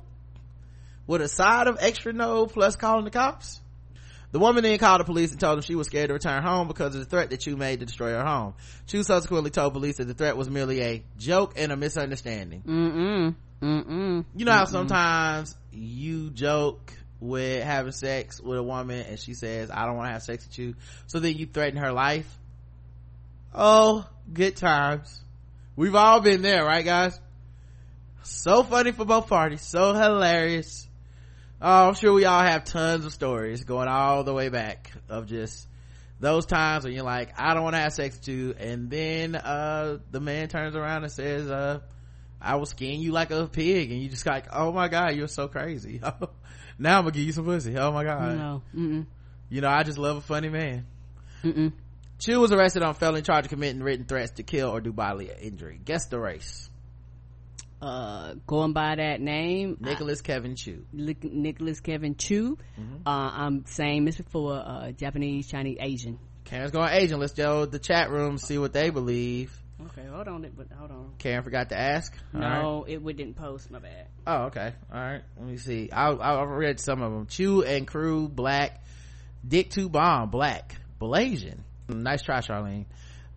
With 1.07 1.23
a 1.23 1.27
side 1.27 1.65
of 1.65 1.77
extra 1.79 2.13
no 2.13 2.45
plus 2.45 2.75
calling 2.75 3.03
the 3.03 3.09
cops? 3.09 3.59
The 4.31 4.37
woman 4.37 4.63
then 4.63 4.77
called 4.77 4.99
the 4.99 5.05
police 5.05 5.31
and 5.31 5.39
told 5.39 5.57
them 5.57 5.63
she 5.63 5.73
was 5.73 5.87
scared 5.87 6.09
to 6.09 6.13
return 6.13 6.43
home 6.43 6.67
because 6.67 6.93
of 6.93 7.01
the 7.01 7.05
threat 7.05 7.31
that 7.31 7.39
Chew 7.39 7.57
made 7.57 7.79
to 7.79 7.87
destroy 7.87 8.11
her 8.11 8.23
home. 8.23 8.53
Chew 8.85 9.01
subsequently 9.01 9.49
told 9.49 9.73
police 9.73 9.97
that 9.97 10.05
the 10.05 10.13
threat 10.13 10.37
was 10.37 10.47
merely 10.47 10.81
a 10.83 11.03
joke 11.17 11.53
and 11.57 11.71
a 11.71 11.75
misunderstanding. 11.75 12.61
Mm-mm. 12.61 13.35
Mm-mm. 13.63 14.25
You 14.35 14.45
know 14.45 14.53
how 14.53 14.65
sometimes 14.65 15.57
you 15.71 16.29
joke 16.29 16.93
with 17.19 17.63
having 17.63 17.93
sex 17.93 18.39
with 18.39 18.59
a 18.59 18.63
woman 18.63 19.07
and 19.07 19.19
she 19.19 19.33
says, 19.33 19.71
I 19.71 19.87
don't 19.87 19.97
want 19.97 20.09
to 20.09 20.13
have 20.13 20.21
sex 20.23 20.47
with 20.47 20.59
you. 20.59 20.75
So 21.07 21.19
then 21.19 21.35
you 21.35 21.47
threaten 21.47 21.79
her 21.79 21.91
life. 21.91 22.37
Oh, 23.53 24.05
good 24.33 24.55
times. 24.55 25.21
We've 25.75 25.95
all 25.95 26.21
been 26.21 26.41
there, 26.41 26.63
right 26.63 26.85
guys? 26.85 27.19
So 28.23 28.63
funny 28.63 28.91
for 28.91 29.05
both 29.05 29.27
parties. 29.27 29.61
So 29.61 29.93
hilarious. 29.93 30.87
Oh, 31.61 31.89
I'm 31.89 31.93
sure 31.93 32.13
we 32.13 32.25
all 32.25 32.41
have 32.41 32.63
tons 32.63 33.05
of 33.05 33.13
stories 33.13 33.63
going 33.63 33.87
all 33.87 34.23
the 34.23 34.33
way 34.33 34.49
back 34.49 34.91
of 35.09 35.27
just 35.27 35.67
those 36.19 36.45
times 36.45 36.83
when 36.83 36.93
you're 36.93 37.03
like, 37.03 37.39
I 37.39 37.53
don't 37.53 37.63
want 37.63 37.75
to 37.75 37.81
have 37.81 37.93
sex 37.93 38.17
with 38.17 38.27
you. 38.27 38.55
And 38.59 38.89
then, 38.89 39.35
uh, 39.35 39.99
the 40.11 40.19
man 40.19 40.47
turns 40.47 40.75
around 40.75 41.03
and 41.03 41.11
says, 41.11 41.49
uh, 41.49 41.79
I 42.39 42.55
will 42.55 42.65
skin 42.65 42.99
you 42.99 43.11
like 43.11 43.31
a 43.31 43.47
pig. 43.47 43.91
And 43.91 44.01
you 44.01 44.09
just 44.09 44.25
like, 44.25 44.47
oh 44.51 44.71
my 44.71 44.87
God, 44.87 45.15
you're 45.15 45.27
so 45.27 45.47
crazy. 45.47 45.99
now 46.79 46.97
I'm 46.97 47.03
gonna 47.03 47.11
give 47.11 47.23
you 47.23 47.31
some 47.31 47.45
pussy. 47.45 47.77
Oh 47.77 47.91
my 47.91 48.03
God. 48.03 48.37
No. 48.37 48.61
Mm-mm. 48.75 49.05
You 49.49 49.61
know, 49.61 49.69
I 49.69 49.83
just 49.83 49.97
love 49.97 50.17
a 50.17 50.21
funny 50.21 50.49
man. 50.49 50.87
Mm-mm. 51.43 51.73
Chew 52.21 52.39
was 52.39 52.51
arrested 52.51 52.83
on 52.83 52.93
felony 52.93 53.23
charge 53.23 53.45
of 53.45 53.49
committing 53.49 53.81
written 53.81 54.05
threats 54.05 54.33
to 54.33 54.43
kill 54.43 54.69
or 54.69 54.79
do 54.79 54.93
bodily 54.93 55.31
injury. 55.41 55.79
Guess 55.83 56.05
the 56.05 56.19
race. 56.19 56.69
Uh, 57.81 58.35
going 58.45 58.73
by 58.73 58.93
that 58.95 59.19
name, 59.19 59.77
Nicholas 59.79 60.21
Kevin 60.21 60.55
Chew. 60.55 60.85
Nicholas 60.93 61.79
Kevin 61.79 62.15
Chew. 62.15 62.59
Mm-hmm. 62.79 63.07
Uh, 63.07 63.31
I'm 63.33 63.65
saying 63.65 64.05
this 64.05 64.17
before. 64.17 64.53
Uh, 64.53 64.91
Japanese, 64.91 65.47
Chinese, 65.47 65.77
Asian. 65.79 66.19
Karen's 66.45 66.69
going 66.69 66.93
Asian. 66.93 67.19
Let's 67.19 67.33
go 67.33 67.65
to 67.65 67.71
the 67.71 67.79
chat 67.79 68.11
room, 68.11 68.37
see 68.37 68.59
what 68.59 68.71
they 68.71 68.91
believe. 68.91 69.51
Okay, 69.87 70.05
hold 70.07 70.27
on. 70.27 70.45
It 70.45 70.55
but 70.55 70.67
hold 70.77 70.91
on. 70.91 71.13
Karen 71.17 71.43
forgot 71.43 71.69
to 71.69 71.79
ask. 71.79 72.13
All 72.35 72.39
right. 72.39 72.61
No, 72.61 72.85
it 72.87 73.01
we 73.01 73.13
didn't 73.13 73.35
post. 73.35 73.71
My 73.71 73.79
bad. 73.79 74.05
Oh, 74.27 74.43
okay. 74.43 74.73
All 74.93 75.01
right. 75.01 75.21
Let 75.39 75.47
me 75.47 75.57
see. 75.57 75.89
I, 75.91 76.11
I 76.11 76.43
read 76.43 76.79
some 76.79 77.01
of 77.01 77.11
them. 77.11 77.25
Chew 77.25 77.63
and 77.63 77.87
Crew, 77.87 78.29
Black. 78.29 78.83
Dick 79.47 79.71
Two 79.71 79.89
Bomb, 79.89 80.29
Black. 80.29 80.75
Blasian. 80.99 81.61
Nice 81.91 82.21
try, 82.23 82.39
Charlene. 82.39 82.85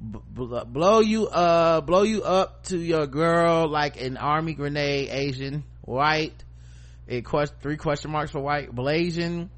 B- 0.00 0.18
blow 0.66 1.00
you, 1.00 1.28
uh, 1.28 1.80
blow 1.80 2.02
you 2.02 2.22
up 2.22 2.64
to 2.64 2.78
your 2.78 3.06
girl 3.06 3.68
like 3.68 4.00
an 4.00 4.16
army 4.16 4.54
grenade, 4.54 5.08
Asian. 5.10 5.64
White. 5.82 6.44
It 7.06 7.22
quest- 7.22 7.54
three 7.60 7.76
question 7.76 8.10
marks 8.10 8.30
for 8.30 8.40
white. 8.40 8.74
Blasian. 8.74 9.48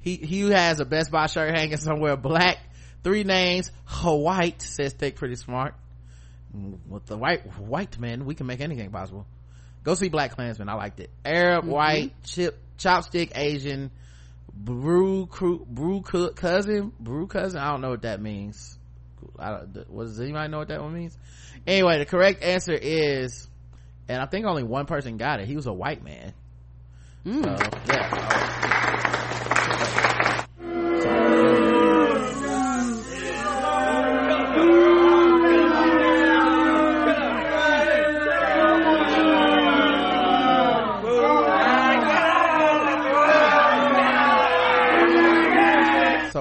He, 0.00 0.16
he 0.16 0.50
has 0.50 0.80
a 0.80 0.84
Best 0.84 1.10
Buy 1.10 1.26
shirt 1.26 1.56
hanging 1.56 1.76
somewhere. 1.76 2.16
Black. 2.16 2.58
Three 3.02 3.24
names. 3.24 3.70
White, 4.04 4.62
says 4.62 4.92
Thick 4.92 5.16
Pretty 5.16 5.36
Smart. 5.36 5.74
With 6.88 7.06
the 7.06 7.16
white, 7.16 7.46
white 7.58 7.98
men, 7.98 8.24
we 8.24 8.34
can 8.34 8.46
make 8.46 8.60
anything 8.60 8.90
possible 8.90 9.26
go 9.82 9.94
see 9.94 10.08
black 10.08 10.32
klansman 10.32 10.68
i 10.68 10.74
liked 10.74 11.00
it 11.00 11.10
arab 11.24 11.64
white 11.64 12.12
chip 12.22 12.58
chopstick 12.78 13.36
asian 13.36 13.90
brew 14.52 15.26
crew 15.26 15.66
brew 15.68 16.02
cook 16.02 16.36
cousin 16.36 16.92
brew 16.98 17.26
cousin 17.26 17.60
i 17.60 17.70
don't 17.70 17.80
know 17.80 17.90
what 17.90 18.02
that 18.02 18.20
means 18.20 18.78
I 19.38 19.50
don't, 19.50 19.90
what, 19.90 20.04
does 20.04 20.20
anybody 20.20 20.50
know 20.50 20.58
what 20.58 20.68
that 20.68 20.80
one 20.80 20.94
means? 20.94 21.16
Anyway, 21.66 21.98
the 21.98 22.06
correct 22.06 22.42
answer 22.42 22.72
is, 22.72 23.48
and 24.08 24.20
I 24.20 24.26
think 24.26 24.46
only 24.46 24.62
one 24.62 24.86
person 24.86 25.16
got 25.16 25.40
it. 25.40 25.46
He 25.46 25.56
was 25.56 25.66
a 25.66 25.72
white 25.72 26.02
man. 26.02 26.32
Mm. 27.24 27.44
So, 27.44 27.70
yeah. 27.86 28.79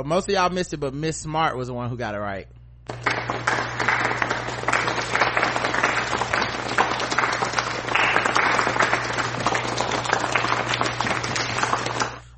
Most 0.09 0.27
of 0.27 0.33
y'all 0.33 0.49
missed 0.49 0.73
it, 0.73 0.77
but 0.77 0.93
Miss 0.93 1.17
Smart 1.17 1.55
was 1.55 1.67
the 1.67 1.73
one 1.73 1.89
who 1.89 1.95
got 1.95 2.15
it 2.15 2.19
right. 2.19 2.47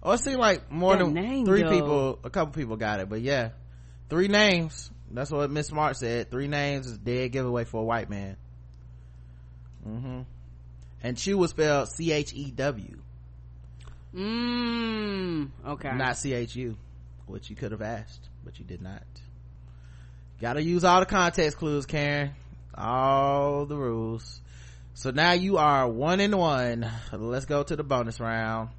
Oh, 0.04 0.14
it 0.14 0.20
seemed 0.20 0.40
like 0.40 0.72
more 0.72 0.96
That 0.98 1.06
than 1.06 1.14
name, 1.14 1.46
three 1.46 1.64
people, 1.64 2.20
a 2.24 2.30
couple 2.32 2.54
people 2.54 2.76
got 2.76 3.00
it, 3.00 3.08
but 3.08 3.22
yeah, 3.22 3.50
three 4.10 4.28
names. 4.28 4.90
That's 5.12 5.30
what 5.30 5.52
Miss 5.52 5.68
Smart 5.68 5.96
said. 5.96 6.32
Three 6.32 6.48
names 6.48 6.88
is 6.88 6.98
dead 6.98 7.32
giveaway 7.32 7.66
for 7.66 7.82
a 7.82 7.86
white 7.86 8.10
man. 8.10 8.36
Mm-hmm. 9.88 10.22
And 11.04 11.18
Chew 11.18 11.38
was 11.38 11.52
spelled 11.52 11.90
C 11.90 12.12
H 12.12 12.34
E 12.34 12.52
W, 12.52 12.98
Mm. 14.16 15.50
Okay. 15.68 15.92
not 15.96 16.18
C 16.18 16.34
H 16.34 16.56
U, 16.56 16.76
which 17.32 17.50
you 17.50 17.56
could 17.56 17.72
have 17.72 17.82
asked, 17.82 18.30
but 18.44 18.60
you 18.60 18.66
did 18.66 18.82
not. 18.82 19.04
Gotta 20.40 20.62
use 20.62 20.84
all 20.84 21.00
the 21.00 21.06
context 21.06 21.58
clues, 21.58 21.86
Karen. 21.86 22.32
All 22.76 23.66
the 23.66 23.76
rules. 23.76 24.42
So 24.94 25.12
now 25.12 25.34
you 25.34 25.58
are 25.58 25.88
one 25.88 26.20
and 26.20 26.38
one. 26.38 26.90
Let's 27.12 27.46
go 27.46 27.64
to 27.64 27.76
the 27.76 27.84
bonus 27.84 28.20
round. 28.20 28.70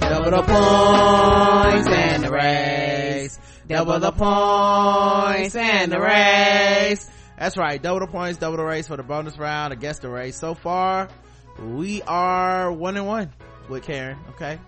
Double 0.00 0.30
the 0.30 0.42
points 0.42 1.88
and 1.88 2.24
the 2.24 2.30
race. 2.30 3.38
Double 3.68 3.98
the 3.98 4.12
points 4.12 5.54
and 5.54 5.92
the 5.92 6.00
race. 6.00 7.08
That's 7.38 7.56
right. 7.56 7.80
Double 7.80 8.00
the 8.00 8.06
points, 8.08 8.38
double 8.38 8.56
the 8.56 8.64
race 8.64 8.88
for 8.88 8.96
the 8.96 9.02
bonus 9.02 9.38
round 9.38 9.72
against 9.72 10.02
the 10.02 10.08
race. 10.08 10.36
So 10.36 10.54
far, 10.54 11.08
we 11.58 12.02
are 12.02 12.72
one 12.72 12.96
and 12.96 13.06
one 13.06 13.32
with 13.68 13.84
Karen. 13.84 14.18
Okay. 14.30 14.58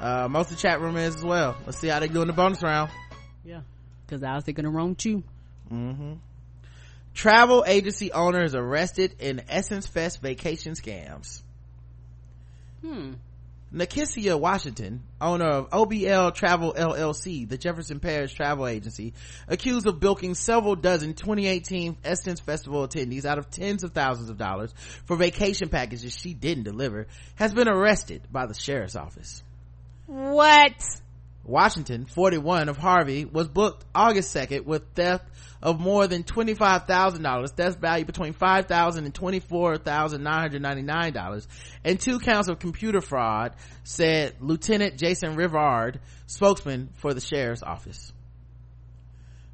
Uh, 0.00 0.26
most 0.28 0.50
of 0.50 0.56
the 0.56 0.62
chat 0.62 0.80
room 0.80 0.96
is 0.96 1.16
as 1.16 1.24
well. 1.24 1.56
Let's 1.64 1.78
see 1.78 1.86
how 1.86 2.00
they 2.00 2.08
do 2.08 2.22
in 2.22 2.26
the 2.26 2.32
bonus 2.32 2.62
round. 2.62 2.90
Yeah. 3.44 3.60
Cause 4.08 4.22
I 4.24 4.34
was 4.34 4.44
thinking 4.44 4.64
the 4.64 4.70
wrong 4.70 4.96
too. 4.96 5.22
Mm-hmm. 5.72 6.14
Travel 7.14 7.64
agency 7.66 8.10
owner 8.10 8.42
is 8.42 8.54
arrested 8.54 9.16
in 9.20 9.42
Essence 9.48 9.86
Fest 9.86 10.20
vacation 10.20 10.72
scams. 10.74 11.42
Hmm. 12.84 13.12
Nakisia 13.72 14.38
Washington, 14.38 15.02
owner 15.18 15.46
of 15.46 15.70
OBL 15.70 16.34
Travel 16.34 16.74
LLC, 16.74 17.48
the 17.48 17.56
Jefferson 17.56 18.00
Parish 18.00 18.34
travel 18.34 18.66
agency, 18.66 19.14
accused 19.48 19.86
of 19.86 19.98
bilking 19.98 20.34
several 20.34 20.76
dozen 20.76 21.14
2018 21.14 21.96
Essence 22.04 22.40
Festival 22.40 22.86
attendees 22.86 23.24
out 23.24 23.38
of 23.38 23.50
tens 23.50 23.82
of 23.82 23.92
thousands 23.92 24.28
of 24.28 24.36
dollars 24.36 24.74
for 25.06 25.16
vacation 25.16 25.70
packages 25.70 26.14
she 26.14 26.34
didn't 26.34 26.64
deliver, 26.64 27.06
has 27.36 27.54
been 27.54 27.68
arrested 27.68 28.20
by 28.30 28.44
the 28.44 28.54
sheriff's 28.54 28.96
office. 28.96 29.42
What? 30.06 30.74
Washington, 31.44 32.06
41 32.06 32.68
of 32.68 32.76
Harvey, 32.76 33.24
was 33.24 33.48
booked 33.48 33.84
August 33.94 34.34
2nd 34.34 34.64
with 34.64 34.82
theft 34.94 35.24
of 35.60 35.80
more 35.80 36.06
than 36.06 36.22
$25,000, 36.24 37.50
theft 37.50 37.80
value 37.80 38.04
between 38.04 38.32
$5,000 38.34 38.98
and 38.98 39.14
$24,999, 39.14 41.46
and 41.84 42.00
two 42.00 42.18
counts 42.20 42.48
of 42.48 42.58
computer 42.58 43.00
fraud, 43.00 43.54
said 43.84 44.34
Lieutenant 44.40 44.98
Jason 44.98 45.36
Rivard, 45.36 45.98
spokesman 46.26 46.88
for 46.94 47.14
the 47.14 47.20
sheriff's 47.20 47.62
office. 47.62 48.12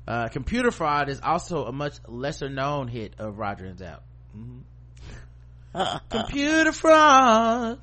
Uh, 0.06 0.28
computer 0.28 0.70
fraud 0.70 1.10
is 1.10 1.20
also 1.22 1.66
a 1.66 1.72
much 1.72 1.94
lesser 2.06 2.48
known 2.48 2.88
hit 2.88 3.14
of 3.18 3.38
Roger 3.38 3.66
and 3.66 3.78
Zapp. 3.78 4.02
Mhm. 4.34 4.62
computer 6.08 6.72
fraud. 6.72 7.78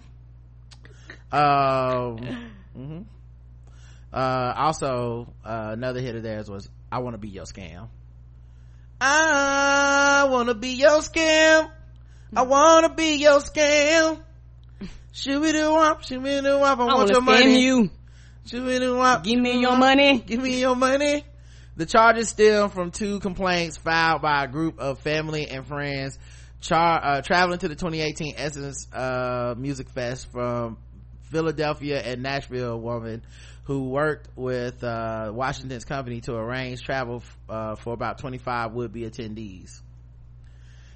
Um, 1.32 2.18
mhm. 2.76 3.06
Uh, 4.16 4.54
also, 4.56 5.34
uh, 5.44 5.72
another 5.74 6.00
hit 6.00 6.16
of 6.16 6.24
theirs 6.24 6.50
was, 6.50 6.70
I 6.90 7.00
wanna 7.00 7.18
be 7.18 7.28
your 7.28 7.44
scam. 7.44 7.90
I 9.02 10.26
wanna 10.30 10.54
be 10.54 10.70
your 10.70 11.02
scam. 11.02 11.70
I 12.34 12.42
wanna 12.44 12.96
be 12.96 13.18
your 13.18 13.42
scam. 13.42 14.22
Shooby 15.14 15.52
doo 15.52 15.72
wop, 15.72 16.04
shooby 16.04 16.42
doo 16.42 16.60
wop, 16.60 16.80
I, 16.80 16.84
I 16.84 16.94
want 16.96 17.10
your 17.10 17.20
scam 17.20 17.26
money. 17.26 17.62
you. 17.62 17.90
Shooby 18.48 18.80
do 18.80 18.96
wop. 18.96 19.26
Give 19.26 19.38
me 19.38 19.60
your 19.60 19.76
money. 19.76 20.20
Give 20.20 20.42
me 20.42 20.62
your 20.62 20.78
money. 20.78 21.26
The 21.76 21.86
charges 21.86 22.30
stem 22.30 22.70
from 22.70 22.92
two 22.92 23.20
complaints 23.20 23.76
filed 23.76 24.22
by 24.22 24.46
a 24.46 24.48
group 24.48 24.80
of 24.80 25.00
family 25.00 25.50
and 25.50 25.68
friends 25.68 26.18
char- 26.62 27.04
uh, 27.04 27.22
traveling 27.22 27.60
to 27.60 27.68
the 27.68 27.76
2018 27.76 28.36
Essence 28.38 28.88
uh, 28.94 29.56
Music 29.58 29.90
Fest 29.90 30.32
from 30.32 30.78
Philadelphia 31.32 32.02
and 32.02 32.24
Nashville 32.24 32.80
woman 32.80 33.24
who 33.66 33.90
worked 33.90 34.30
with 34.36 34.84
uh, 34.84 35.32
Washington's 35.34 35.86
company 35.86 36.22
to 36.22 36.36
arrange 36.36 36.84
travel 36.84 37.24
uh, 37.50 37.76
for 37.76 37.94
about 37.94 38.20
25 38.20 38.74
would-be 38.74 39.02
attendees. 39.02 39.82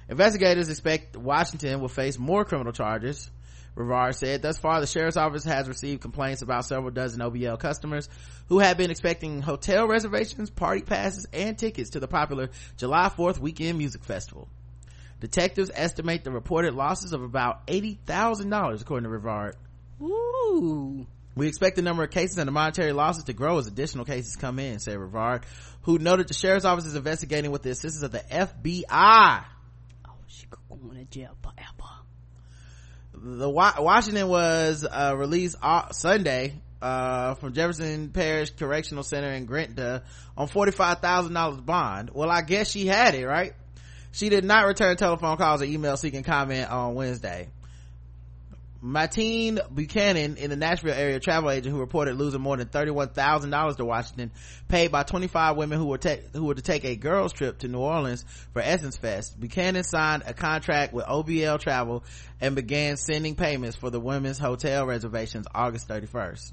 Investigators 0.08 0.68
expect 0.68 1.16
Washington 1.16 1.80
will 1.80 1.88
face 1.88 2.18
more 2.18 2.44
criminal 2.44 2.72
charges. 2.72 3.30
Rivard 3.76 4.14
said, 4.16 4.42
thus 4.42 4.58
far 4.58 4.80
the 4.80 4.86
sheriff's 4.86 5.16
office 5.16 5.44
has 5.44 5.68
received 5.68 6.00
complaints 6.02 6.42
about 6.42 6.64
several 6.64 6.90
dozen 6.90 7.20
OBL 7.20 7.58
customers 7.58 8.08
who 8.48 8.58
had 8.58 8.76
been 8.76 8.90
expecting 8.90 9.40
hotel 9.40 9.86
reservations, 9.86 10.50
party 10.50 10.82
passes, 10.82 11.26
and 11.32 11.56
tickets 11.56 11.90
to 11.90 12.00
the 12.00 12.08
popular 12.08 12.50
July 12.76 13.08
4th 13.08 13.38
weekend 13.38 13.78
music 13.78 14.04
festival. 14.04 14.48
Detectives 15.20 15.70
estimate 15.74 16.24
the 16.24 16.30
reported 16.30 16.74
losses 16.74 17.12
of 17.12 17.22
about 17.22 17.66
$80,000 17.66 18.80
according 18.80 19.10
to 19.10 19.16
Rivard. 19.16 19.54
Ooh. 20.02 21.06
We 21.36 21.46
expect 21.46 21.76
the 21.76 21.82
number 21.82 22.02
of 22.02 22.10
cases 22.10 22.38
and 22.38 22.48
the 22.48 22.52
monetary 22.52 22.92
losses 22.92 23.24
to 23.24 23.32
grow 23.32 23.58
as 23.58 23.66
additional 23.66 24.04
cases 24.04 24.36
come 24.36 24.58
in, 24.58 24.78
said 24.80 24.98
Rivard, 24.98 25.44
who 25.82 25.98
noted 25.98 26.28
the 26.28 26.34
sheriff's 26.34 26.64
office 26.64 26.86
is 26.86 26.96
investigating 26.96 27.50
with 27.50 27.62
the 27.62 27.70
assistance 27.70 28.02
of 28.02 28.10
the 28.12 28.18
FBI. 28.18 29.44
Oh, 30.06 30.10
she 30.26 30.46
could 30.46 30.58
go 30.68 30.90
in 30.90 31.06
jail 31.10 31.36
forever. 31.42 31.90
the 33.38 33.48
Wa- 33.48 33.74
Washington 33.78 34.28
was 34.28 34.84
uh, 34.84 35.14
released 35.16 35.56
uh, 35.62 35.90
Sunday 35.92 36.54
uh, 36.82 37.34
from 37.34 37.52
Jefferson 37.52 38.08
Parish 38.10 38.50
Correctional 38.50 39.04
Center 39.04 39.30
in 39.30 39.44
Gretna 39.46 40.02
on 40.36 40.48
forty 40.48 40.72
five 40.72 40.98
thousand 40.98 41.34
dollars 41.34 41.60
bond. 41.60 42.10
Well, 42.12 42.30
I 42.30 42.42
guess 42.42 42.70
she 42.70 42.86
had 42.86 43.14
it 43.14 43.26
right. 43.26 43.52
She 44.12 44.28
did 44.30 44.44
not 44.44 44.66
return 44.66 44.96
telephone 44.96 45.36
calls 45.36 45.62
or 45.62 45.66
emails 45.66 45.98
seeking 45.98 46.24
comment 46.24 46.70
on 46.70 46.94
Wednesday. 46.96 47.48
Martine 48.82 49.58
Buchanan 49.70 50.36
in 50.36 50.48
the 50.48 50.56
Nashville 50.56 50.94
area 50.94 51.20
travel 51.20 51.50
agent 51.50 51.74
who 51.74 51.80
reported 51.80 52.16
losing 52.16 52.40
more 52.40 52.56
than 52.56 52.68
$31,000 52.68 53.76
to 53.76 53.84
Washington 53.84 54.30
paid 54.68 54.90
by 54.90 55.02
25 55.02 55.56
women 55.56 55.78
who 55.78 55.86
were, 55.86 55.98
ta- 55.98 56.16
who 56.32 56.44
were 56.44 56.54
to 56.54 56.62
take 56.62 56.84
a 56.84 56.96
girls 56.96 57.32
trip 57.32 57.58
to 57.58 57.68
New 57.68 57.80
Orleans 57.80 58.24
for 58.52 58.62
Essence 58.62 58.96
Fest. 58.96 59.38
Buchanan 59.38 59.84
signed 59.84 60.22
a 60.26 60.32
contract 60.32 60.94
with 60.94 61.04
OBL 61.04 61.60
Travel 61.60 62.04
and 62.40 62.54
began 62.54 62.96
sending 62.96 63.34
payments 63.34 63.76
for 63.76 63.90
the 63.90 64.00
women's 64.00 64.38
hotel 64.38 64.86
reservations 64.86 65.46
August 65.54 65.86
31st. 65.88 66.52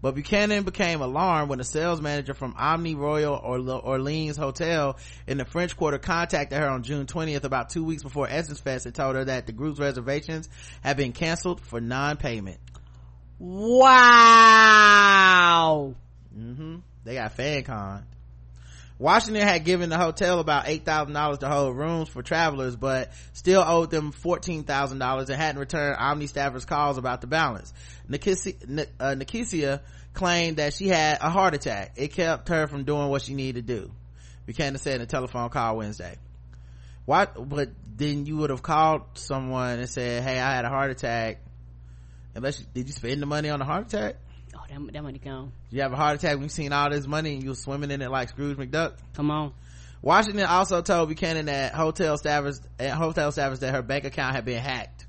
But 0.00 0.14
Buchanan 0.14 0.62
became 0.62 1.00
alarmed 1.00 1.50
when 1.50 1.58
a 1.58 1.64
sales 1.64 2.00
manager 2.00 2.32
from 2.32 2.54
Omni 2.56 2.94
Royal 2.94 3.34
Orleans 3.34 4.36
Hotel 4.36 4.96
in 5.26 5.38
the 5.38 5.44
French 5.44 5.76
Quarter 5.76 5.98
contacted 5.98 6.56
her 6.58 6.68
on 6.68 6.84
June 6.84 7.06
20th 7.06 7.42
about 7.42 7.70
two 7.70 7.82
weeks 7.82 8.04
before 8.04 8.28
Essence 8.28 8.60
Fest 8.60 8.86
and 8.86 8.94
told 8.94 9.16
her 9.16 9.24
that 9.24 9.46
the 9.46 9.52
group's 9.52 9.80
reservations 9.80 10.48
had 10.82 10.96
been 10.96 11.12
canceled 11.12 11.60
for 11.60 11.80
non-payment. 11.80 12.58
Wow. 13.40 13.94
hmm 16.32 16.76
They 17.04 17.14
got 17.14 17.36
FanCon. 17.36 18.02
Washington 18.98 19.46
had 19.46 19.64
given 19.64 19.90
the 19.90 19.96
hotel 19.96 20.40
about 20.40 20.64
$8,000 20.64 21.38
to 21.40 21.48
hold 21.48 21.76
rooms 21.76 22.08
for 22.08 22.22
travelers, 22.22 22.74
but 22.74 23.12
still 23.32 23.62
owed 23.64 23.90
them 23.90 24.12
$14,000 24.12 25.20
and 25.20 25.30
hadn't 25.30 25.60
returned 25.60 25.96
Omni 25.98 26.26
staffers' 26.26 26.66
calls 26.66 26.98
about 26.98 27.20
the 27.20 27.28
balance. 27.28 27.72
Uh, 28.10 28.16
Nikisia 28.16 29.80
claimed 30.14 30.56
that 30.56 30.74
she 30.74 30.88
had 30.88 31.18
a 31.20 31.30
heart 31.30 31.54
attack. 31.54 31.92
It 31.96 32.12
kept 32.12 32.48
her 32.48 32.66
from 32.66 32.82
doing 32.84 33.08
what 33.08 33.22
she 33.22 33.34
needed 33.34 33.68
to 33.68 33.80
do. 33.80 33.92
Buchanan 34.48 34.78
said 34.78 34.96
in 34.96 35.02
a 35.02 35.06
telephone 35.06 35.50
call 35.50 35.76
Wednesday. 35.76 36.16
what 37.04 37.48
but 37.48 37.68
then 37.96 38.24
you 38.24 38.38
would 38.38 38.48
have 38.48 38.62
called 38.62 39.02
someone 39.12 39.78
and 39.78 39.88
said 39.90 40.22
hey 40.22 40.40
i 40.40 40.54
had 40.54 40.64
a 40.64 40.70
heart 40.70 40.90
attack 40.90 41.40
unless 42.34 42.58
you, 42.58 42.66
did 42.72 42.86
you 42.86 42.92
spend 42.94 43.20
the 43.20 43.26
money 43.26 43.50
on 43.50 43.60
a 43.60 43.64
heart 43.66 43.92
attack 43.92 44.16
that, 44.68 44.92
that 44.92 45.02
money 45.02 45.18
gone. 45.18 45.52
you 45.70 45.82
have 45.82 45.92
a 45.92 45.96
heart 45.96 46.16
attack 46.16 46.34
when 46.34 46.44
you 46.44 46.48
seen 46.48 46.72
all 46.72 46.90
this 46.90 47.06
money 47.06 47.34
and 47.34 47.42
you 47.42 47.50
were 47.50 47.54
swimming 47.54 47.90
in 47.90 48.02
it 48.02 48.10
like 48.10 48.28
scrooge 48.28 48.56
mcduck 48.56 48.94
Come 49.14 49.30
on. 49.30 49.52
washington 50.02 50.44
also 50.46 50.82
told 50.82 51.08
buchanan 51.08 51.46
that 51.46 51.74
hotel 51.74 52.16
staffers 52.18 52.60
at 52.78 52.92
hotel 52.92 53.30
staffers 53.32 53.60
that 53.60 53.74
her 53.74 53.82
bank 53.82 54.04
account 54.04 54.34
had 54.34 54.44
been 54.44 54.62
hacked 54.62 55.06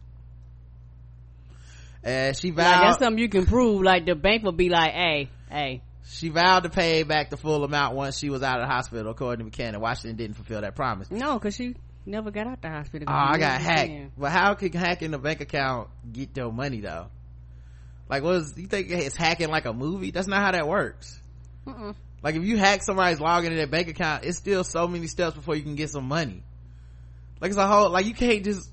and 2.04 2.36
she 2.38 2.52
vowed 2.52 2.72
Like, 2.72 2.82
that's 2.82 3.00
something 3.00 3.20
you 3.20 3.28
can 3.28 3.46
prove. 3.46 3.82
Like 3.82 4.06
the 4.06 4.16
bank 4.16 4.44
will 4.44 4.54
be 4.54 4.70
like, 4.70 4.94
hey, 4.94 5.30
hey. 5.50 5.82
she 6.08 6.30
vowed 6.30 6.64
to 6.64 6.70
pay 6.70 7.04
back 7.04 7.30
the 7.30 7.36
full 7.38 7.64
amount 7.66 7.94
once 7.96 8.18
she 8.18 8.30
was 8.30 8.42
out 8.42 8.62
of 8.62 8.68
the 8.68 8.74
hospital 8.74 9.12
according 9.12 9.46
to 9.46 9.52
buchanan 9.52 9.82
washington 9.82 10.16
didn't 10.16 10.36
fulfill 10.38 10.62
that 10.62 10.76
promise 10.76 11.12
No, 11.12 11.38
cause 11.40 11.56
she 11.56 11.76
never 12.06 12.32
got 12.32 12.48
out 12.48 12.62
the 12.62 12.70
hospital. 12.70 13.06
Oh, 13.10 13.14
I 13.14 13.38
got 13.38 13.62
hacked. 13.62 14.18
But 14.18 14.32
how 14.32 14.54
could 14.56 14.74
hacking 14.74 15.12
the 15.12 15.20
bank 15.20 15.42
account 15.42 15.90
get 16.12 16.36
your 16.36 16.52
money 16.52 16.80
though? 16.80 17.08
Like, 18.10 18.24
what 18.24 18.36
is, 18.36 18.54
you 18.58 18.68
think 18.68 18.90
it's 18.90 19.16
hacking 19.16 19.50
like 19.50 19.66
a 19.66 19.74
movie? 19.74 20.12
That's 20.12 20.28
not 20.28 20.42
how 20.42 20.52
that 20.52 20.68
works. 20.68 21.20
Mm-mm. 21.68 21.96
Like, 22.24 22.36
if 22.36 22.44
you 22.44 22.58
hack 22.58 22.84
somebody's 22.84 23.20
login 23.20 23.48
in 23.48 23.56
their 23.56 23.68
bank 23.68 23.88
account, 23.88 24.26
it's 24.26 24.38
still 24.38 24.64
so 24.64 24.88
many 24.88 25.08
steps 25.08 25.36
before 25.36 25.56
you 25.56 25.64
can 25.64 25.76
get 25.76 25.90
some 25.90 26.08
money. 26.08 26.44
Like, 27.40 27.52
it's 27.52 27.58
a 27.60 27.68
whole, 27.68 27.90
like, 27.92 28.06
you 28.06 28.14
can't 28.14 28.44
just, 28.44 28.70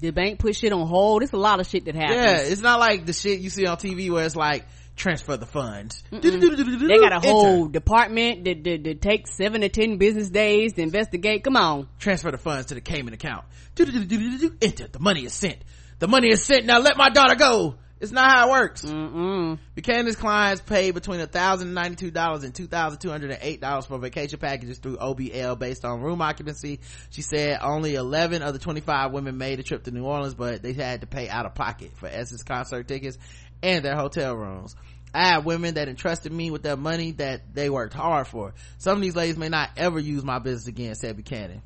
The 0.00 0.10
bank 0.10 0.38
put 0.38 0.54
shit 0.56 0.72
on 0.72 0.86
hold. 0.86 1.22
It's 1.22 1.32
a 1.32 1.36
lot 1.36 1.60
of 1.60 1.66
shit 1.66 1.84
that 1.86 1.94
happens. 1.96 2.16
yeah, 2.16 2.38
it's 2.38 2.60
not 2.60 2.78
like 2.80 3.04
the 3.04 3.12
shit 3.12 3.40
you 3.40 3.50
see 3.50 3.66
on 3.66 3.76
TV 3.76 4.10
where 4.10 4.24
it's 4.24 4.36
like, 4.36 4.64
transfer 4.96 5.36
the 5.36 5.46
funds. 5.46 6.02
They 6.10 6.18
got 6.20 6.32
a 6.32 7.14
Enter. 7.16 7.28
whole 7.28 7.68
department 7.68 8.44
that, 8.44 8.64
that, 8.64 8.84
that 8.84 9.00
takes 9.02 9.36
seven 9.36 9.60
to 9.60 9.68
ten 9.68 9.96
business 9.98 10.28
days 10.28 10.72
to 10.74 10.82
investigate. 10.82 11.44
Come 11.44 11.56
on. 11.56 11.88
transfer 11.98 12.30
the 12.30 12.38
funds 12.38 12.66
to 12.66 12.74
the 12.74 12.80
Cayman 12.80 13.12
account. 13.14 13.44
Enter. 13.78 14.88
The 14.88 14.98
money 14.98 15.24
is 15.24 15.32
sent. 15.34 15.58
The 15.98 16.08
money 16.08 16.30
is 16.30 16.44
sent. 16.44 16.64
Now 16.66 16.78
let 16.80 16.96
my 16.96 17.10
daughter 17.10 17.36
go. 17.36 17.76
It's 18.00 18.12
not 18.12 18.30
how 18.30 18.48
it 18.48 18.50
works. 18.52 18.82
Mm-mm. 18.82 19.58
Buchanan's 19.74 20.16
clients 20.16 20.62
paid 20.62 20.94
between 20.94 21.20
$1,092 21.20 22.44
and 22.44 22.54
$2,208 22.54 23.86
for 23.86 23.98
vacation 23.98 24.38
packages 24.38 24.78
through 24.78 24.98
OBL 24.98 25.58
based 25.58 25.84
on 25.84 26.00
room 26.00 26.22
occupancy. 26.22 26.78
She 27.10 27.22
said 27.22 27.58
only 27.60 27.96
11 27.96 28.42
of 28.42 28.52
the 28.52 28.60
25 28.60 29.12
women 29.12 29.36
made 29.36 29.58
a 29.58 29.64
trip 29.64 29.82
to 29.84 29.90
New 29.90 30.04
Orleans, 30.04 30.34
but 30.34 30.62
they 30.62 30.74
had 30.74 31.00
to 31.00 31.06
pay 31.08 31.28
out 31.28 31.44
of 31.44 31.54
pocket 31.54 31.90
for 31.96 32.06
Essence 32.06 32.44
concert 32.44 32.86
tickets 32.86 33.18
and 33.62 33.84
their 33.84 33.96
hotel 33.96 34.36
rooms. 34.36 34.76
I 35.12 35.28
have 35.28 35.44
women 35.44 35.74
that 35.74 35.88
entrusted 35.88 36.32
me 36.32 36.50
with 36.50 36.62
their 36.62 36.76
money 36.76 37.12
that 37.12 37.54
they 37.54 37.70
worked 37.70 37.94
hard 37.94 38.28
for. 38.28 38.54
Some 38.76 38.98
of 38.98 39.02
these 39.02 39.16
ladies 39.16 39.38
may 39.38 39.48
not 39.48 39.70
ever 39.76 39.98
use 39.98 40.22
my 40.22 40.38
business 40.38 40.68
again, 40.68 40.94
said 40.94 41.16
Buchanan. 41.16 41.62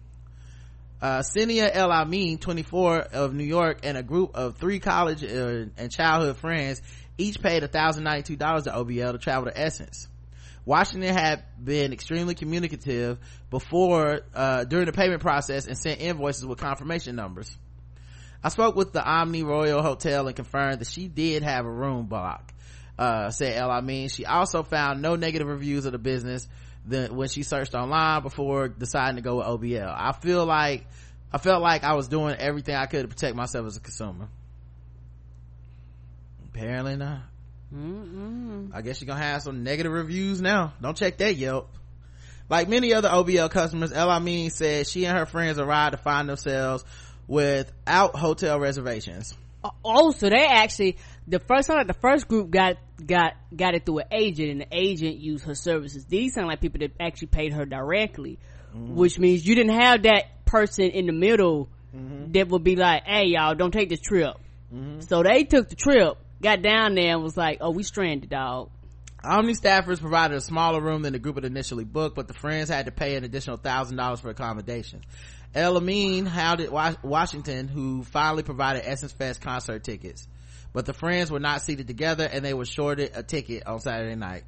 Uh, 1.03 1.20
Cinia 1.20 1.69
El 1.73 1.91
Amin, 1.91 2.39
24 2.39 2.99
of 3.01 3.35
New 3.35 3.43
York, 3.43 3.81
and 3.83 3.99
a 3.99 4.05
group 4.05 4.37
of 4.37 4.57
three 4.57 4.79
college 4.79 5.24
uh, 5.24 5.65
and 5.77 5.91
childhood 5.91 6.37
friends 6.37 6.81
each 7.19 7.43
paid 7.43 7.65
$1,092 7.65 8.24
to 8.65 8.70
OBL 8.70 9.11
to 9.11 9.19
travel 9.19 9.51
to 9.51 9.61
Essence. 9.61 10.07
Washington 10.65 11.12
had 11.12 11.43
been 11.62 11.93
extremely 11.93 12.37
communicative 12.37 13.19
before, 13.51 14.20
uh, 14.33 14.62
during 14.62 14.87
the 14.87 14.93
payment 14.93 15.20
process 15.20 15.66
and 15.66 15.77
sent 15.77 16.01
invoices 16.01 16.47
with 16.47 16.61
confirmation 16.61 17.16
numbers. 17.16 17.57
I 18.45 18.51
spoke 18.51 18.77
with 18.77 18.93
the 18.93 19.05
Omni 19.05 19.43
Royal 19.43 19.83
Hotel 19.83 20.29
and 20.29 20.37
confirmed 20.37 20.79
that 20.79 20.89
she 20.89 21.09
did 21.09 21.43
have 21.43 21.66
a 21.66 21.70
room 21.70 22.07
block, 22.07 22.53
uh, 22.97 23.31
said 23.31 23.57
El 23.57 23.73
Amin. 23.73 24.09
She 24.09 24.24
also 24.24 24.62
found 24.62 25.03
no 25.03 25.16
negative 25.16 25.49
reviews 25.49 25.85
of 25.85 25.91
the 25.91 25.99
business 25.99 26.47
the, 26.87 27.09
when 27.09 27.29
she 27.29 27.43
searched 27.43 27.75
online 27.75 28.23
before 28.23 28.69
deciding 28.69 29.17
to 29.17 29.23
go 29.23 29.37
with 29.37 29.47
OBL. 29.47 29.95
I 29.95 30.13
feel 30.13 30.45
like, 30.47 30.87
I 31.33 31.39
felt 31.39 31.63
like 31.63 31.85
I 31.85 31.95
was 31.95 32.09
doing 32.09 32.37
everything 32.37 32.75
I 32.75 32.87
could 32.87 33.03
to 33.03 33.09
protect 33.09 33.37
myself 33.37 33.67
as 33.67 33.77
a 33.77 33.81
consumer. 33.81 34.29
Apparently 36.47 36.97
not. 36.97 37.21
Mm-mm. 37.75 38.71
I 38.75 38.83
guess 38.83 39.01
you're 39.01 39.07
gonna 39.07 39.23
have 39.23 39.43
some 39.43 39.65
negative 39.65 39.93
reviews 39.93 40.43
now. 40.43 40.75
Don't 40.83 40.97
check 40.97 41.17
that 41.19 41.37
Yelp. 41.37 41.71
Like 42.51 42.69
many 42.69 42.93
other 42.93 43.09
OBL 43.09 43.51
customers, 43.51 43.93
El 43.93 44.11
Amin 44.11 44.51
said 44.51 44.87
she 44.87 45.07
and 45.07 45.17
her 45.17 45.25
friends 45.25 45.59
arrived 45.59 45.93
to 45.93 46.03
find 46.03 46.29
themselves 46.29 46.85
without 47.27 48.15
hotel 48.15 48.61
reservations. 48.61 49.35
Oh, 49.85 50.11
so 50.11 50.29
they 50.29 50.45
actually 50.45 50.99
the 51.27 51.39
first 51.39 51.69
time 51.69 51.78
like 51.78 51.86
the 51.86 51.94
first 51.94 52.28
group 52.28 52.51
got 52.51 52.77
got 53.05 53.35
got 53.55 53.74
it 53.74 53.86
through 53.86 54.01
an 54.01 54.07
agent, 54.11 54.51
and 54.51 54.61
the 54.61 54.66
agent 54.73 55.19
used 55.19 55.44
her 55.44 55.55
services. 55.55 56.05
These 56.05 56.35
sound 56.35 56.49
like 56.49 56.61
people 56.61 56.81
that 56.81 56.93
actually 57.01 57.28
paid 57.28 57.53
her 57.53 57.65
directly, 57.65 58.39
mm-hmm. 58.74 58.94
which 58.94 59.19
means 59.19 59.47
you 59.47 59.55
didn't 59.55 59.78
have 59.78 60.03
that 60.03 60.44
person 60.44 60.85
in 60.85 61.07
the 61.07 61.12
middle 61.12 61.69
mm-hmm. 61.94 62.32
that 62.32 62.49
would 62.49 62.65
be 62.65 62.77
like, 62.77 63.05
"Hey, 63.05 63.27
y'all, 63.27 63.55
don't 63.55 63.73
take 63.73 63.89
this 63.89 64.01
trip." 64.01 64.35
Mm-hmm. 64.74 65.01
So 65.01 65.23
they 65.23 65.44
took 65.44 65.69
the 65.69 65.77
trip, 65.77 66.19
got 66.40 66.62
down 66.62 66.94
there, 66.94 67.15
and 67.15 67.23
was 67.23 67.36
like, 67.36 67.59
"Oh, 67.61 67.70
we 67.70 67.82
stranded, 67.82 68.31
dog." 68.31 68.70
Omni 69.24 69.53
staffers 69.53 70.01
provided 70.01 70.36
a 70.36 70.40
smaller 70.40 70.81
room 70.81 71.03
than 71.03 71.12
the 71.12 71.20
group 71.20 71.36
had 71.36 71.44
initially 71.44 71.85
booked, 71.85 72.16
but 72.16 72.27
the 72.27 72.35
friends 72.35 72.69
had 72.69 72.86
to 72.86 72.90
pay 72.90 73.15
an 73.15 73.23
additional 73.23 73.57
thousand 73.57 73.97
dollars 73.97 74.19
for 74.19 74.31
accommodations. 74.31 75.05
El 75.55 75.77
Amin 75.77 76.27
hounded 76.27 76.70
Wa- 76.70 76.97
Washington, 77.03 77.69
who 77.69 78.03
finally 78.03 78.43
provided 78.43 78.82
Essence 78.85 79.12
Fest 79.12 79.40
concert 79.40 79.85
tickets, 79.85 80.27
but 80.73 80.86
the 80.86 80.93
friends 80.93 81.31
were 81.31 81.40
not 81.40 81.62
seated 81.62 81.86
together 81.86 82.24
and 82.24 82.44
they 82.44 82.55
were 82.55 82.65
shorted 82.65 83.12
a 83.15 83.23
ticket 83.23 83.66
on 83.66 83.81
Saturday 83.81 84.15
night. 84.15 84.44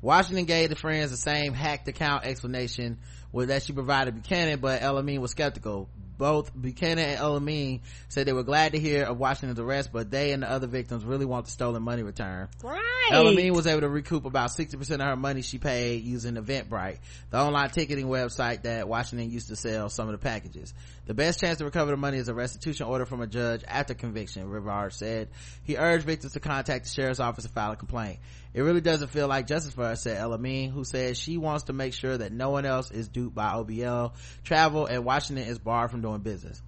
Washington 0.00 0.44
gave 0.44 0.68
the 0.68 0.76
friends 0.76 1.10
the 1.10 1.16
same 1.16 1.54
hacked 1.54 1.88
account 1.88 2.24
explanation 2.24 2.98
that 3.32 3.62
she 3.62 3.72
provided 3.72 4.14
Buchanan, 4.14 4.60
but 4.60 4.82
El 4.82 4.98
Amin 4.98 5.20
was 5.20 5.30
skeptical. 5.30 5.88
Both 6.16 6.52
Buchanan 6.54 7.04
and 7.04 7.18
El 7.18 7.36
Amin 7.36 7.80
said 8.08 8.26
they 8.26 8.32
were 8.32 8.42
glad 8.42 8.72
to 8.72 8.78
hear 8.78 9.04
of 9.04 9.18
Washington's 9.18 9.58
arrest, 9.58 9.90
but 9.92 10.10
they 10.10 10.32
and 10.32 10.42
the 10.42 10.50
other 10.50 10.66
victims 10.66 11.04
really 11.04 11.26
want 11.26 11.46
the 11.46 11.50
stolen 11.50 11.82
money 11.82 12.02
returned. 12.02 12.48
Right. 12.62 12.80
Elamine 13.10 13.52
was 13.52 13.66
able 13.66 13.82
to 13.82 13.88
recoup 13.88 14.24
about 14.24 14.50
60% 14.50 14.90
of 14.94 15.00
her 15.00 15.16
money 15.16 15.42
she 15.42 15.58
paid 15.58 16.04
using 16.04 16.36
Eventbrite, 16.36 16.98
the 17.30 17.38
online 17.38 17.70
ticketing 17.70 18.06
website 18.06 18.62
that 18.62 18.88
Washington 18.88 19.30
used 19.30 19.48
to 19.48 19.56
sell 19.56 19.88
some 19.88 20.08
of 20.08 20.12
the 20.12 20.18
packages. 20.18 20.72
The 21.06 21.14
best 21.14 21.40
chance 21.40 21.58
to 21.58 21.64
recover 21.64 21.90
the 21.90 21.96
money 21.96 22.18
is 22.18 22.28
a 22.28 22.34
restitution 22.34 22.86
order 22.86 23.04
from 23.04 23.20
a 23.20 23.26
judge 23.26 23.62
after 23.66 23.94
conviction, 23.94 24.48
Rivard 24.48 24.92
said. 24.92 25.28
He 25.64 25.76
urged 25.76 26.06
victims 26.06 26.32
to 26.32 26.40
contact 26.40 26.84
the 26.84 26.90
sheriff's 26.90 27.20
office 27.20 27.44
and 27.44 27.52
file 27.52 27.72
a 27.72 27.76
complaint. 27.76 28.20
It 28.54 28.62
really 28.62 28.80
doesn't 28.80 29.08
feel 29.08 29.26
like 29.26 29.48
justice 29.48 29.74
for 29.74 29.88
her, 29.88 29.96
said 29.96 30.16
Elamine, 30.16 30.70
who 30.72 30.84
says 30.84 31.18
she 31.18 31.36
wants 31.38 31.64
to 31.64 31.72
make 31.72 31.92
sure 31.92 32.16
that 32.16 32.32
no 32.32 32.50
one 32.50 32.64
else 32.64 32.90
is 32.92 33.08
duped 33.08 33.34
by 33.34 33.52
OBL 33.54 34.12
travel 34.44 34.86
and 34.86 35.04
Washington 35.04 35.46
is 35.48 35.58
barred 35.58 35.90
from 35.90 36.02
doing 36.02 36.20
business. 36.20 36.62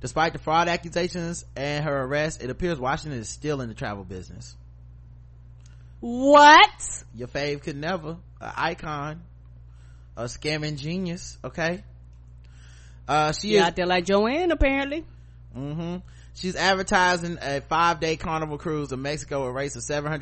Despite 0.00 0.32
the 0.32 0.38
fraud 0.38 0.68
accusations 0.68 1.44
and 1.54 1.84
her 1.84 2.02
arrest, 2.04 2.42
it 2.42 2.50
appears 2.50 2.78
Washington 2.78 3.20
is 3.20 3.28
still 3.28 3.60
in 3.60 3.68
the 3.68 3.74
travel 3.74 4.04
business 4.04 4.56
What? 6.00 7.04
your 7.14 7.28
fave 7.28 7.62
could 7.62 7.76
never 7.76 8.16
an 8.40 8.52
icon 8.56 9.22
a 10.16 10.24
scamming 10.24 10.76
genius 10.78 11.38
okay 11.42 11.82
uh 13.08 13.32
she 13.32 13.48
She 13.48 13.56
is 13.56 13.62
out 13.62 13.74
there 13.76 13.86
like 13.86 14.04
Joanne, 14.04 14.50
apparently. 14.50 15.04
hmm 15.54 15.96
she's 16.36 16.54
advertising 16.54 17.38
a 17.42 17.60
five-day 17.62 18.16
carnival 18.16 18.58
cruise 18.58 18.88
to 18.90 18.96
mexico 18.96 19.46
with 19.46 19.54
rates 19.56 19.74
of 19.76 19.82
$784 19.82 20.20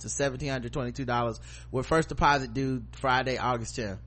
to 0.00 0.08
$1722 0.08 1.40
with 1.70 1.86
first 1.86 2.08
deposit 2.08 2.52
due 2.54 2.82
friday 2.92 3.38
august 3.38 3.76
10th 3.76 3.98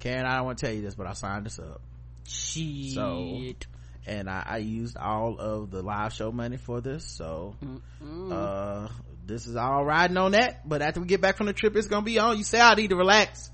karen 0.00 0.26
i 0.26 0.36
don't 0.36 0.44
want 0.44 0.58
to 0.58 0.66
tell 0.66 0.74
you 0.74 0.82
this 0.82 0.94
but 0.94 1.06
i 1.06 1.12
signed 1.14 1.46
this 1.46 1.58
up. 1.58 1.80
Shit. 2.26 2.94
So- 2.94 3.38
and 4.06 4.28
I, 4.28 4.44
I 4.46 4.56
used 4.58 4.98
all 4.98 5.38
of 5.38 5.70
the 5.70 5.80
live 5.82 6.12
show 6.12 6.30
money 6.30 6.58
for 6.58 6.82
this 6.82 7.04
so 7.06 7.56
uh 8.30 8.88
this 9.26 9.46
is 9.46 9.56
all 9.56 9.82
riding 9.82 10.18
on 10.18 10.32
that. 10.32 10.68
But 10.68 10.82
after 10.82 11.00
we 11.00 11.06
get 11.06 11.22
back 11.22 11.38
from 11.38 11.46
the 11.46 11.54
trip 11.54 11.74
it's 11.76 11.86
gonna 11.86 12.04
be 12.04 12.18
on. 12.18 12.36
You 12.36 12.44
say 12.44 12.60
i 12.60 12.74
need 12.74 12.90
to 12.90 12.96
relax. 12.96 13.50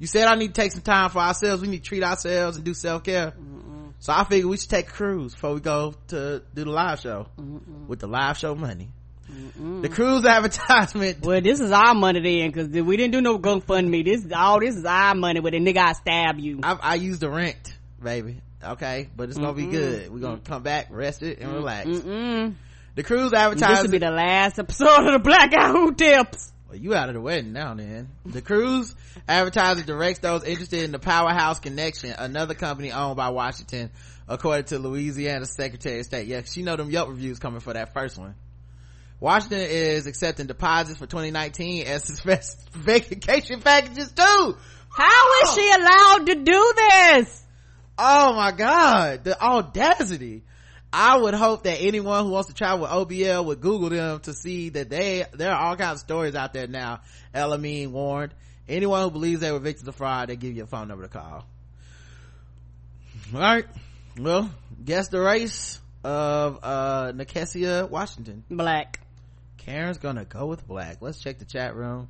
You 0.00 0.08
said 0.08 0.26
i 0.26 0.34
need 0.34 0.48
to 0.48 0.60
take 0.60 0.72
some 0.72 0.82
time 0.82 1.10
for 1.10 1.20
ourselves. 1.20 1.62
We 1.62 1.68
need 1.68 1.84
to 1.84 1.88
treat 1.88 2.02
ourselves 2.02 2.56
and 2.56 2.64
do 2.64 2.74
self-care 2.74 3.32
so 4.02 4.12
i 4.12 4.24
figured 4.24 4.50
we 4.50 4.56
should 4.56 4.68
take 4.68 4.88
a 4.88 4.90
cruise 4.90 5.32
before 5.32 5.54
we 5.54 5.60
go 5.60 5.94
to 6.08 6.42
do 6.54 6.64
the 6.64 6.70
live 6.70 6.98
show 7.00 7.26
with 7.86 8.00
the 8.00 8.06
live 8.08 8.36
show 8.36 8.54
money 8.54 8.88
the 9.80 9.88
cruise 9.88 10.26
advertisement 10.26 11.24
Well, 11.24 11.40
this 11.40 11.58
is 11.60 11.70
our 11.72 11.94
money 11.94 12.20
then, 12.20 12.50
because 12.50 12.68
we 12.68 12.96
didn't 12.98 13.12
do 13.12 13.22
no 13.22 13.38
GoFundMe. 13.38 14.04
This 14.04 14.26
all 14.36 14.60
this 14.60 14.76
is 14.76 14.84
our 14.84 15.14
money, 15.14 15.40
but 15.40 15.52
the 15.52 15.58
nigga 15.60 15.78
I 15.78 15.92
stab 15.94 16.38
you. 16.38 16.60
I, 16.62 16.72
I 16.82 16.94
used 16.96 17.20
the 17.20 17.30
rent 17.30 17.78
baby 18.02 18.42
okay 18.62 19.08
but 19.16 19.28
it's 19.30 19.38
gonna 19.38 19.54
be 19.54 19.66
good 19.66 20.10
we're 20.12 20.18
gonna 20.18 20.40
come 20.44 20.62
back 20.62 20.88
rest 20.90 21.22
it 21.22 21.38
and 21.38 21.52
relax 21.52 21.88
Mm-mm. 21.88 22.54
the 22.94 23.02
cruise 23.02 23.32
advertisement. 23.32 23.76
This 23.76 23.82
will 23.84 23.90
be 23.92 23.98
the 23.98 24.10
last 24.10 24.58
episode 24.58 25.06
of 25.06 25.12
the 25.14 25.18
Black 25.20 25.50
Guy 25.50 25.68
Who 25.70 25.94
Tips. 25.94 26.52
Well, 26.72 26.80
you 26.80 26.94
out 26.94 27.10
of 27.10 27.14
the 27.14 27.20
wedding 27.20 27.52
now 27.52 27.74
then. 27.74 28.08
The 28.24 28.40
cruise 28.40 28.94
advertiser 29.28 29.82
directs 29.82 30.20
those 30.20 30.42
interested 30.42 30.84
in 30.84 30.92
the 30.92 30.98
Powerhouse 30.98 31.60
Connection, 31.60 32.14
another 32.18 32.54
company 32.54 32.90
owned 32.90 33.18
by 33.18 33.28
Washington, 33.28 33.90
according 34.26 34.64
to 34.66 34.78
Louisiana 34.78 35.44
Secretary 35.44 35.98
of 35.98 36.06
State. 36.06 36.28
Yeah, 36.28 36.40
she 36.46 36.62
know 36.62 36.76
them 36.76 36.88
Yelp 36.90 37.10
reviews 37.10 37.38
coming 37.38 37.60
for 37.60 37.74
that 37.74 37.92
first 37.92 38.16
one. 38.16 38.34
Washington 39.20 39.60
is 39.60 40.06
accepting 40.06 40.46
deposits 40.46 40.98
for 40.98 41.04
2019 41.04 41.86
as 41.86 42.08
its 42.10 42.22
best 42.22 42.70
vacation 42.70 43.60
packages 43.60 44.10
too. 44.10 44.56
How 44.88 45.42
is 45.42 45.54
she 45.54 45.70
allowed 45.72 46.26
to 46.26 46.34
do 46.36 46.72
this? 46.74 47.38
oh 47.98 48.32
my 48.32 48.52
god 48.52 49.22
the 49.22 49.38
audacity 49.38 50.42
I 50.92 51.16
would 51.16 51.34
hope 51.34 51.62
that 51.62 51.80
anyone 51.80 52.24
who 52.24 52.30
wants 52.30 52.48
to 52.48 52.54
travel 52.54 52.80
with 52.80 52.90
OBL 52.90 53.46
would 53.46 53.60
Google 53.60 53.88
them 53.88 54.20
to 54.20 54.34
see 54.34 54.68
that 54.70 54.90
they, 54.90 55.24
there 55.32 55.50
are 55.50 55.68
all 55.68 55.76
kinds 55.76 55.94
of 55.94 56.00
stories 56.00 56.34
out 56.34 56.52
there 56.52 56.66
now. 56.66 57.00
Elamine 57.34 57.90
warned. 57.90 58.34
Anyone 58.68 59.02
who 59.02 59.10
believes 59.10 59.40
they 59.40 59.50
were 59.50 59.58
victims 59.58 59.88
of 59.88 59.96
fraud, 59.96 60.28
they 60.28 60.36
give 60.36 60.54
you 60.54 60.64
a 60.64 60.66
phone 60.66 60.88
number 60.88 61.04
to 61.04 61.08
call. 61.08 61.46
Alright. 63.34 63.66
Well, 64.18 64.50
guess 64.84 65.08
the 65.08 65.20
race 65.20 65.80
of, 66.04 66.58
uh, 66.62 67.12
Nicasia, 67.14 67.88
Washington. 67.90 68.44
Black. 68.50 69.00
Karen's 69.56 69.98
gonna 69.98 70.24
go 70.24 70.46
with 70.46 70.66
black. 70.66 70.98
Let's 71.00 71.20
check 71.20 71.38
the 71.38 71.44
chat 71.44 71.74
room 71.74 72.08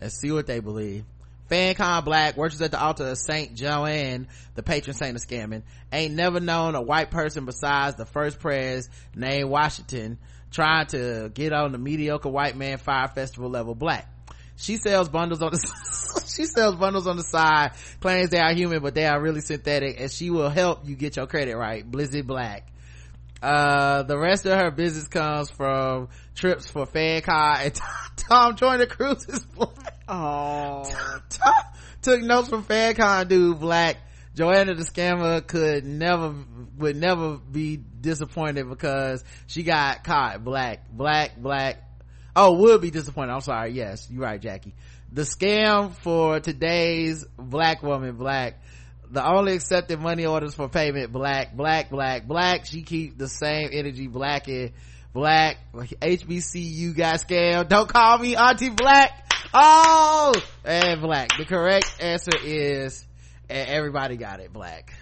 and 0.00 0.10
see 0.10 0.30
what 0.30 0.46
they 0.46 0.60
believe. 0.60 1.04
FanCon 1.52 2.02
Black 2.06 2.38
worships 2.38 2.62
at 2.62 2.70
the 2.70 2.80
altar 2.80 3.08
of 3.08 3.18
Saint 3.18 3.54
Joanne, 3.54 4.26
the 4.54 4.62
patron 4.62 4.96
saint 4.96 5.16
of 5.16 5.22
scamming. 5.22 5.62
Ain't 5.92 6.14
never 6.14 6.40
known 6.40 6.74
a 6.74 6.80
white 6.80 7.10
person 7.10 7.44
besides 7.44 7.96
the 7.96 8.06
first 8.06 8.38
prayers 8.38 8.88
named 9.14 9.50
Washington 9.50 10.18
trying 10.50 10.86
to 10.86 11.30
get 11.34 11.52
on 11.52 11.72
the 11.72 11.78
mediocre 11.78 12.30
white 12.30 12.56
man 12.56 12.78
Fyre 12.78 13.08
festival 13.08 13.50
level 13.50 13.74
black. 13.74 14.08
She 14.56 14.78
sells 14.78 15.10
bundles 15.10 15.42
on 15.42 15.50
the 15.52 16.24
she 16.34 16.46
sells 16.46 16.76
bundles 16.76 17.06
on 17.06 17.18
the 17.18 17.22
side, 17.22 17.72
claims 18.00 18.30
they 18.30 18.40
are 18.40 18.54
human, 18.54 18.80
but 18.80 18.94
they 18.94 19.04
are 19.04 19.20
really 19.20 19.42
synthetic, 19.42 20.00
and 20.00 20.10
she 20.10 20.30
will 20.30 20.48
help 20.48 20.88
you 20.88 20.96
get 20.96 21.16
your 21.16 21.26
credit 21.26 21.54
right. 21.54 21.88
Blizzy 21.88 22.26
Black. 22.26 22.66
Uh, 23.42 24.04
the 24.04 24.16
rest 24.16 24.46
of 24.46 24.56
her 24.56 24.70
business 24.70 25.08
comes 25.08 25.50
from 25.50 26.08
trips 26.34 26.70
for 26.70 26.86
FanCon 26.86 27.64
and 27.64 27.74
Tom 28.16 28.56
Joyner 28.56 28.86
Cruises. 28.86 29.46
Oh. 30.08 30.84
Took 32.02 32.22
notes 32.22 32.48
from 32.48 32.64
FanCon 32.64 33.28
dude 33.28 33.60
Black. 33.60 33.96
Joanna 34.34 34.74
the 34.74 34.82
scammer 34.82 35.46
could 35.46 35.84
never, 35.84 36.34
would 36.78 36.96
never 36.96 37.36
be 37.36 37.76
disappointed 37.76 38.68
because 38.68 39.22
she 39.46 39.62
got 39.62 40.04
caught. 40.04 40.42
Black, 40.42 40.90
black, 40.90 41.36
black. 41.36 41.82
Oh, 42.34 42.58
would 42.58 42.80
be 42.80 42.90
disappointed. 42.90 43.32
I'm 43.32 43.42
sorry. 43.42 43.72
Yes, 43.72 44.08
you're 44.10 44.22
right, 44.22 44.40
Jackie. 44.40 44.74
The 45.12 45.22
scam 45.22 45.94
for 45.96 46.40
today's 46.40 47.26
black 47.36 47.82
woman, 47.82 48.16
black. 48.16 48.62
The 49.10 49.26
only 49.26 49.52
accepted 49.52 50.00
money 50.00 50.24
orders 50.24 50.54
for 50.54 50.70
payment, 50.70 51.12
black, 51.12 51.54
black, 51.54 51.90
black, 51.90 52.26
black. 52.26 52.64
She 52.64 52.80
keep 52.80 53.18
the 53.18 53.28
same 53.28 53.68
energy, 53.70 54.06
black 54.06 54.48
black. 55.12 55.58
HBCU 55.74 56.96
got 56.96 57.16
scammed. 57.16 57.68
Don't 57.68 57.88
call 57.88 58.18
me 58.18 58.36
Auntie 58.36 58.70
Black. 58.70 59.18
Oh, 59.54 60.34
and 60.64 61.00
black. 61.00 61.36
The 61.36 61.44
correct 61.44 61.96
answer 62.00 62.32
is, 62.42 63.06
and 63.48 63.68
everybody 63.68 64.16
got 64.16 64.40
it, 64.40 64.52
black. 64.52 64.94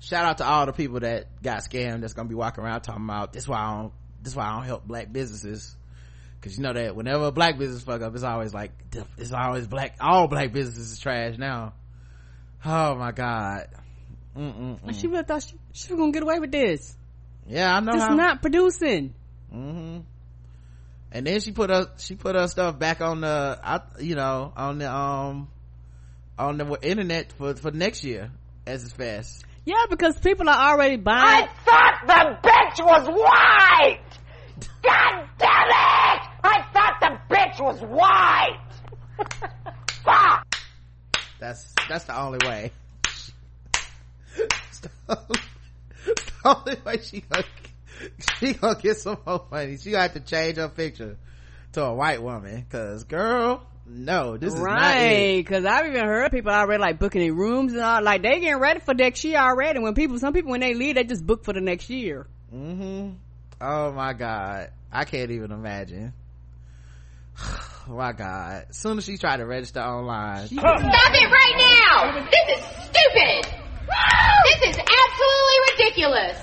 Shout 0.00 0.24
out 0.24 0.38
to 0.38 0.46
all 0.46 0.64
the 0.64 0.72
people 0.72 1.00
that 1.00 1.26
got 1.42 1.58
scammed 1.58 2.00
that's 2.00 2.14
gonna 2.14 2.30
be 2.30 2.34
walking 2.34 2.64
around 2.64 2.80
talking 2.80 3.04
about 3.04 3.34
this 3.34 3.46
why 3.46 3.58
I 3.58 3.76
don't 3.76 3.92
this 4.22 4.34
why 4.34 4.46
I 4.46 4.54
don't 4.54 4.64
help 4.64 4.86
black 4.86 5.12
businesses 5.12 5.76
Cause 6.40 6.56
you 6.56 6.62
know 6.62 6.72
that 6.72 6.94
whenever 6.94 7.24
a 7.24 7.32
black 7.32 7.58
business 7.58 7.82
fuck 7.82 8.00
up, 8.00 8.14
it's 8.14 8.22
always 8.22 8.54
like, 8.54 8.70
it's 9.16 9.32
always 9.32 9.66
black, 9.66 9.96
all 10.00 10.28
black 10.28 10.52
businesses 10.52 10.92
is 10.92 11.00
trash 11.00 11.36
now. 11.36 11.72
Oh 12.64 12.94
my 12.94 13.10
god. 13.10 13.66
Mm-mm-mm. 14.36 14.94
She 15.00 15.08
really 15.08 15.24
thought 15.24 15.42
she, 15.42 15.56
she 15.72 15.92
was 15.92 15.98
gonna 15.98 16.12
get 16.12 16.22
away 16.22 16.38
with 16.38 16.52
this. 16.52 16.96
Yeah, 17.48 17.74
I 17.74 17.80
know 17.80 17.92
Just 17.92 18.08
how. 18.08 18.14
not 18.14 18.40
producing. 18.40 19.14
Mm-hmm. 19.52 19.98
And 21.10 21.26
then 21.26 21.40
she 21.40 21.50
put 21.50 21.70
her, 21.70 21.88
she 21.96 22.14
put 22.14 22.36
her 22.36 22.46
stuff 22.46 22.78
back 22.78 23.00
on 23.00 23.22
the, 23.22 23.58
I, 23.62 23.80
you 23.98 24.14
know, 24.14 24.52
on 24.56 24.78
the, 24.78 24.94
um, 24.94 25.48
on 26.38 26.58
the 26.58 26.78
internet 26.82 27.32
for, 27.32 27.56
for 27.56 27.72
next 27.72 28.04
year 28.04 28.30
Essence 28.64 28.92
Fest. 28.92 29.44
Yeah, 29.64 29.86
because 29.90 30.18
people 30.18 30.48
are 30.48 30.72
already 30.72 30.96
buying. 30.96 31.44
I 31.44 31.48
thought 31.64 32.06
the 32.06 32.48
bitch 32.48 32.84
was 32.86 33.08
white! 33.08 34.00
God 34.82 35.28
damn 35.38 35.68
it! 35.68 36.20
I 36.44 36.64
thought 36.72 36.96
the 37.00 37.34
bitch 37.34 37.60
was 37.60 37.80
white! 37.82 38.60
Fuck! 40.04 40.46
That's, 41.38 41.74
that's 41.88 42.04
the 42.04 42.20
only 42.20 42.46
way. 42.46 42.72
it's 44.36 44.80
the 44.80 45.38
only 46.44 46.76
way 46.84 46.98
she 47.02 47.20
gonna, 47.20 47.44
she 48.38 48.54
gonna 48.54 48.78
get 48.80 48.96
some 48.96 49.18
more 49.26 49.46
money. 49.50 49.76
She 49.76 49.90
gonna 49.92 50.02
have 50.02 50.14
to 50.14 50.20
change 50.20 50.56
her 50.56 50.68
picture 50.68 51.16
to 51.72 51.82
a 51.84 51.94
white 51.94 52.22
woman. 52.22 52.66
Cause 52.70 53.04
girl, 53.04 53.66
no, 53.86 54.36
this 54.36 54.54
is 54.54 54.60
right. 54.60 55.44
Cause 55.46 55.64
I've 55.64 55.86
even 55.86 56.04
heard 56.04 56.30
people 56.30 56.52
already 56.52 56.80
like 56.80 56.98
booking 56.98 57.22
in 57.22 57.36
rooms 57.36 57.72
and 57.72 57.82
all, 57.82 58.02
like 58.02 58.22
they 58.22 58.40
getting 58.40 58.58
ready 58.58 58.80
for 58.80 58.94
next 58.94 59.24
year 59.24 59.38
already. 59.38 59.78
When 59.78 59.94
people, 59.94 60.18
some 60.18 60.32
people 60.32 60.50
when 60.50 60.60
they 60.60 60.74
leave, 60.74 60.96
they 60.96 61.04
just 61.04 61.26
book 61.26 61.44
for 61.44 61.52
the 61.52 61.60
next 61.60 61.88
year. 61.90 62.26
Mm-hmm. 62.54 63.10
Oh 63.60 63.92
my 63.92 64.12
god. 64.12 64.70
I 64.92 65.04
can't 65.04 65.30
even 65.32 65.50
imagine. 65.50 66.12
oh 67.42 67.84
my 67.88 68.12
god. 68.12 68.66
As 68.70 68.76
soon 68.76 68.98
as 68.98 69.04
she 69.04 69.18
tried 69.18 69.38
to 69.38 69.46
register 69.46 69.80
online. 69.80 70.46
Stop 70.46 70.80
it 70.80 71.30
right 71.30 71.54
now! 71.56 72.28
This 72.30 72.58
is 72.58 72.64
stupid! 72.84 73.54
This 74.44 74.70
is 74.70 74.78
absolutely 74.78 75.58
ridiculous! 75.72 76.38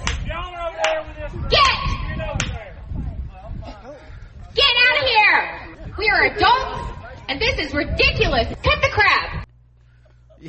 Get! 1.49 1.75
Get 4.53 4.73
out 4.83 4.97
of 4.97 5.07
here! 5.07 5.93
We 5.97 6.09
are 6.09 6.23
adults, 6.23 6.91
and 7.29 7.39
this 7.39 7.59
is 7.59 7.73
ridiculous! 7.73 8.47
Cut 8.63 8.81
the 8.81 8.89
crap! 8.91 9.44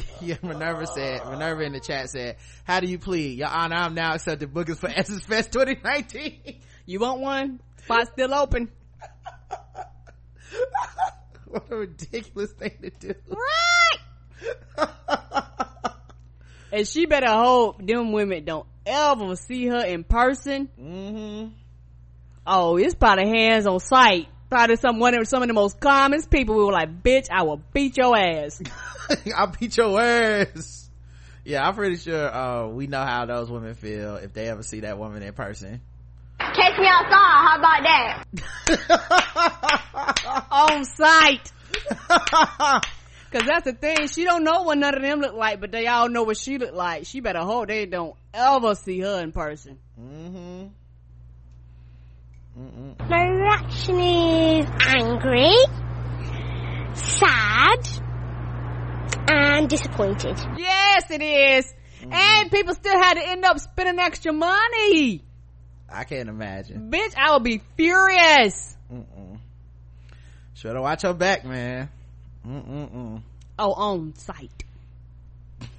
yeah, 0.21 0.37
Minerva 0.43 0.87
said, 0.87 1.25
Minerva 1.31 1.63
in 1.63 1.73
the 1.73 1.81
chat 1.81 2.11
said, 2.11 2.37
how 2.65 2.81
do 2.81 2.87
you 2.87 2.99
plead? 2.99 3.39
Your 3.39 3.49
honor, 3.49 3.77
I'm 3.77 3.95
now 3.95 4.15
accepting 4.15 4.49
bookings 4.49 4.79
for 4.79 4.89
Essence 4.89 5.25
Fest 5.25 5.53
2019. 5.53 6.61
You 6.89 7.01
want 7.01 7.21
one? 7.21 7.61
Spot 7.83 8.07
still 8.13 8.33
open. 8.33 8.71
what 11.47 11.65
a 11.69 11.77
ridiculous 11.79 12.53
thing 12.53 12.79
to 12.81 12.91
do. 12.91 13.15
Right! 14.79 14.89
and 16.71 16.87
she 16.87 17.07
better 17.07 17.27
hope 17.27 17.85
them 17.85 18.13
women 18.13 18.45
don't 18.45 18.69
ever 18.87 19.35
see 19.35 19.67
her 19.67 19.85
in 19.85 20.05
person. 20.05 20.69
Mm-hmm. 20.81 21.49
Oh, 22.47 22.77
it's 22.77 22.95
probably 22.95 23.31
hands 23.37 23.67
on 23.67 23.81
sight. 23.81 24.29
Probably 24.49 24.77
some 24.77 24.99
one 24.99 25.15
of 25.15 25.27
some 25.27 25.43
of 25.43 25.49
the 25.49 25.55
most 25.55 25.81
common 25.81 26.23
people 26.23 26.57
we 26.57 26.65
were 26.65 26.73
like, 26.73 27.03
bitch, 27.03 27.27
I 27.31 27.43
will 27.43 27.61
beat 27.73 27.97
your 27.97 28.17
ass. 28.17 28.63
I'll 29.37 29.49
beat 29.49 29.77
your 29.77 30.01
ass. 30.01 30.89
Yeah, 31.45 31.67
I'm 31.67 31.75
pretty 31.75 31.97
sure 31.97 32.35
uh, 32.35 32.69
we 32.69 32.87
know 32.87 33.03
how 33.03 33.27
those 33.27 33.51
women 33.51 33.75
feel 33.75 34.17
if 34.17 34.33
they 34.33 34.49
ever 34.49 34.63
see 34.63 34.81
that 34.81 34.99
woman 34.99 35.23
in 35.23 35.33
person. 35.33 35.81
Catch 36.39 36.79
me 36.79 36.87
outside, 36.89 37.13
how 37.13 37.59
about 37.59 37.83
that? 37.85 38.25
On 40.51 40.85
sight. 40.85 41.53
Cause 43.33 43.43
that's 43.47 43.65
the 43.65 43.73
thing, 43.73 44.07
she 44.09 44.25
don't 44.25 44.45
know 44.45 44.63
what 44.63 44.79
none 44.79 44.95
of 44.95 45.03
them 45.03 45.21
look 45.21 45.35
like, 45.35 45.61
but 45.61 45.73
they 45.73 45.87
all 45.87 46.09
know 46.09 46.23
what 46.23 46.37
she 46.37 46.59
look 46.59 46.75
like. 46.75 47.07
She 47.07 47.21
better 47.21 47.41
hope 47.41 47.69
they 47.69 47.87
don't 47.87 48.15
ever 48.33 48.75
see 48.75 49.01
her 49.01 49.21
in 49.21 49.33
person. 49.33 49.79
Mm-hmm. 50.01 50.46
Mm-mm. 52.59 53.09
My 53.09 53.25
reaction 53.29 54.01
is 54.01 54.67
angry, 54.81 55.55
sad, 56.95 57.87
and 59.29 59.69
disappointed. 59.69 60.39
Yes, 60.57 61.11
it 61.11 61.21
is. 61.21 61.75
Mm-hmm. 62.01 62.13
And 62.13 62.51
people 62.51 62.75
still 62.75 62.99
had 62.99 63.15
to 63.15 63.29
end 63.29 63.45
up 63.45 63.59
spending 63.59 63.99
extra 63.99 64.33
money. 64.33 65.23
I 65.89 66.05
can't 66.05 66.29
imagine. 66.29 66.91
Bitch, 66.91 67.15
I 67.17 67.35
would 67.35 67.45
be 67.45 67.61
furious. 67.77 68.77
Mm-mm. 68.91 69.39
Should 70.55 70.79
watch 70.79 71.03
her 71.03 71.13
back, 71.13 71.45
man. 71.45 71.91
Mm-mm-mm. 72.47 73.23
Oh, 73.59 73.73
on 73.73 74.15
site. 74.17 74.65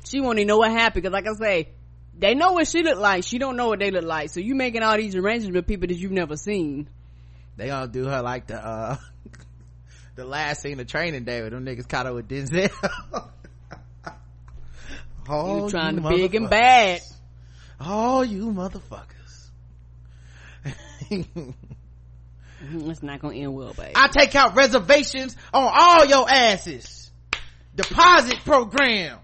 She 0.06 0.22
won't 0.22 0.38
even 0.38 0.48
know 0.48 0.58
what 0.58 0.72
happened, 0.72 1.04
cause 1.04 1.12
like 1.14 1.26
I 1.28 1.34
say, 1.34 1.70
they 2.20 2.34
know 2.34 2.54
what 2.54 2.68
she 2.68 2.82
look 2.84 3.00
like. 3.00 3.24
She 3.24 3.38
don't 3.38 3.56
know 3.56 3.68
what 3.68 3.80
they 3.80 3.92
look 3.92 4.04
like. 4.04 4.30
So 4.30 4.40
you 4.40 4.56
making 4.56 4.84
all 4.84 4.98
these 4.98 5.16
arrangements 5.16 5.56
with 5.56 5.68
people 5.68 5.88
that 5.88 5.96
you've 5.96 6.12
never 6.12 6.36
seen. 6.36 6.90
They 7.56 7.68
gonna 7.68 7.88
do 7.88 8.06
her 8.06 8.22
like 8.22 8.48
the, 8.48 8.64
uh, 8.64 8.98
the 10.16 10.26
last 10.26 10.62
scene 10.62 10.80
of 10.80 10.88
training 10.88 11.26
day 11.26 11.42
with 11.42 11.52
them 11.52 11.66
niggas 11.66 11.88
caught 11.88 12.06
her 12.06 12.14
with 12.14 12.28
Denzel. 12.28 12.70
oh, 15.30 15.64
you 15.66 15.70
trying 15.70 15.96
you 15.96 16.02
to 16.02 16.10
big 16.10 16.36
and 16.36 16.50
bad. 16.50 17.02
Oh, 17.80 18.22
you 18.22 18.48
motherfuckers. 18.52 19.50
it's 21.10 23.04
not 23.04 23.20
gonna 23.22 23.36
end 23.36 23.54
well, 23.54 23.74
baby. 23.74 23.94
I 23.96 24.08
take 24.08 24.36
out 24.36 24.56
reservations 24.56 25.36
on 25.54 25.72
all 25.72 26.06
your 26.06 26.30
asses. 26.30 27.12
Deposit 27.76 28.40
program. 28.44 29.20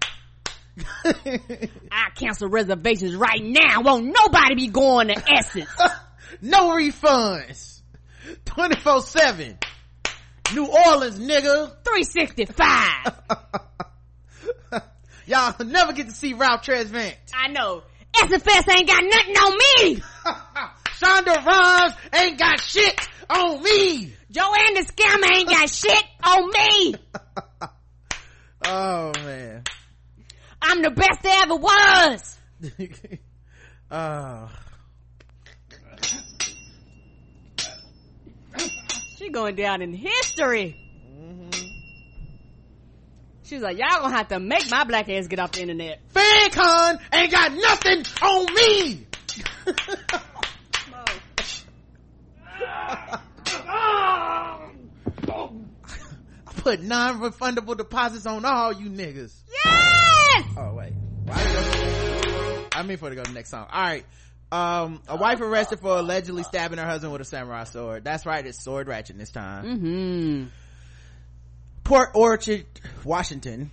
I 1.04 2.10
cancel 2.14 2.48
reservations 2.48 3.14
right 3.14 3.42
now. 3.42 3.82
Won't 3.82 4.06
nobody 4.06 4.54
be 4.56 4.68
going 4.68 5.08
to 5.08 5.22
Essence. 5.30 5.70
no 6.42 6.70
refunds. 6.70 7.82
24-7. 8.44 9.62
New 10.54 10.66
Orleans, 10.66 11.18
nigga. 11.18 11.74
365. 11.84 13.22
Y'all 15.26 15.54
never 15.64 15.92
get 15.92 16.06
to 16.06 16.12
see 16.12 16.34
Ralph 16.34 16.62
Tresvant. 16.62 17.14
I 17.34 17.48
know. 17.48 17.82
Fest 18.14 18.68
ain't 18.70 18.86
got 18.86 19.02
nothing 19.02 19.36
on 19.36 19.58
me. 19.58 20.02
Shonda 20.98 21.44
Rhimes 21.44 21.94
ain't 22.14 22.38
got 22.38 22.60
shit 22.60 23.08
on 23.28 23.62
me. 23.62 24.14
Joanne 24.30 24.74
the 24.74 24.84
scammer 24.84 25.36
ain't 25.36 25.48
got 25.48 25.70
shit 25.70 26.04
on 26.22 26.50
me. 26.50 26.94
oh 28.66 29.12
man. 29.24 29.64
I'm 30.64 30.82
the 30.82 30.90
best 30.90 31.22
there 31.22 31.42
ever 31.42 31.56
was. 31.56 32.38
uh. 33.90 34.48
She 39.16 39.28
going 39.28 39.56
down 39.56 39.82
in 39.82 39.92
history. 39.92 40.76
Mm-hmm. 41.06 41.50
She's 43.44 43.60
like, 43.60 43.78
y'all 43.78 44.00
gonna 44.00 44.16
have 44.16 44.28
to 44.28 44.40
make 44.40 44.70
my 44.70 44.84
black 44.84 45.08
ass 45.10 45.26
get 45.28 45.38
off 45.38 45.52
the 45.52 45.60
internet. 45.60 46.00
FanCon 46.14 46.98
ain't 47.12 47.30
got 47.30 47.52
nothing 47.52 48.04
on 48.22 48.46
me. 48.54 49.06
I 56.46 56.52
put 56.56 56.82
non-refundable 56.82 57.76
deposits 57.76 58.26
on 58.26 58.44
all 58.44 58.72
you 58.72 58.88
niggas. 58.88 59.32
Oh 60.56 60.74
wait. 60.74 60.92
I 62.72 62.82
mean 62.84 62.96
for 62.96 63.08
to 63.08 63.14
go 63.14 63.22
to 63.22 63.30
the 63.30 63.34
next 63.34 63.50
song. 63.50 63.66
All 63.70 63.82
right. 63.82 64.04
Um, 64.52 65.00
a 65.08 65.16
wife 65.16 65.40
arrested 65.40 65.80
for 65.80 65.98
allegedly 65.98 66.44
stabbing 66.44 66.78
her 66.78 66.84
husband 66.84 67.12
with 67.12 67.20
a 67.20 67.24
samurai 67.24 67.64
sword. 67.64 68.04
That's 68.04 68.24
right, 68.24 68.46
it's 68.46 68.62
sword 68.62 68.86
ratchet 68.86 69.18
this 69.18 69.30
time. 69.30 69.64
Mm-hmm. 69.64 70.44
Port 71.82 72.10
Orchard, 72.14 72.66
Washington. 73.04 73.70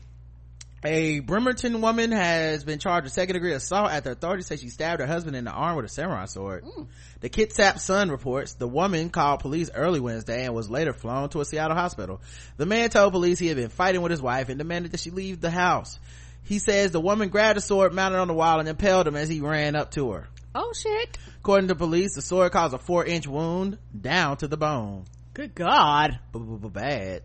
A 0.83 1.19
Bremerton 1.19 1.81
woman 1.81 2.11
has 2.11 2.63
been 2.63 2.79
charged 2.79 3.03
with 3.03 3.13
second 3.13 3.35
degree 3.35 3.53
assault 3.53 3.91
after 3.91 4.09
authorities 4.09 4.47
say 4.47 4.55
she 4.55 4.69
stabbed 4.69 4.99
her 4.99 5.05
husband 5.05 5.35
in 5.35 5.45
the 5.45 5.51
arm 5.51 5.75
with 5.75 5.85
a 5.85 5.89
samurai 5.89 6.25
sword. 6.25 6.63
Mm. 6.63 6.87
The 7.19 7.29
Kitsap 7.29 7.77
Sun 7.77 8.09
reports 8.09 8.55
the 8.55 8.67
woman 8.67 9.11
called 9.11 9.41
police 9.41 9.69
early 9.75 9.99
Wednesday 9.99 10.45
and 10.45 10.55
was 10.55 10.71
later 10.71 10.93
flown 10.93 11.29
to 11.29 11.41
a 11.41 11.45
Seattle 11.45 11.77
hospital. 11.77 12.19
The 12.57 12.65
man 12.65 12.89
told 12.89 13.13
police 13.13 13.37
he 13.37 13.45
had 13.45 13.57
been 13.57 13.69
fighting 13.69 14.01
with 14.01 14.09
his 14.09 14.23
wife 14.23 14.49
and 14.49 14.57
demanded 14.57 14.93
that 14.93 15.01
she 15.01 15.11
leave 15.11 15.39
the 15.39 15.51
house. 15.51 15.99
He 16.43 16.59
says 16.59 16.91
the 16.91 17.01
woman 17.01 17.29
grabbed 17.29 17.57
a 17.57 17.61
sword 17.61 17.93
mounted 17.93 18.19
on 18.19 18.27
the 18.27 18.33
wall 18.33 18.59
and 18.59 18.67
impaled 18.67 19.07
him 19.07 19.15
as 19.15 19.29
he 19.29 19.39
ran 19.41 19.75
up 19.75 19.91
to 19.91 20.11
her. 20.11 20.27
Oh 20.53 20.73
shit. 20.73 21.17
According 21.39 21.69
to 21.69 21.75
police, 21.75 22.15
the 22.15 22.21
sword 22.21 22.51
caused 22.51 22.73
a 22.73 22.77
four 22.77 23.05
inch 23.05 23.27
wound 23.27 23.77
down 23.99 24.37
to 24.37 24.47
the 24.47 24.57
bone. 24.57 25.05
Good 25.33 25.55
God. 25.55 26.19
Bad. 26.33 27.23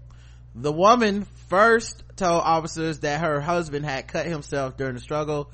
The 0.54 0.72
woman 0.72 1.26
first 1.48 2.02
told 2.16 2.40
officers 2.42 3.00
that 3.00 3.20
her 3.20 3.40
husband 3.40 3.84
had 3.84 4.06
cut 4.06 4.26
himself 4.26 4.76
during 4.76 4.94
the 4.94 5.00
struggle, 5.00 5.50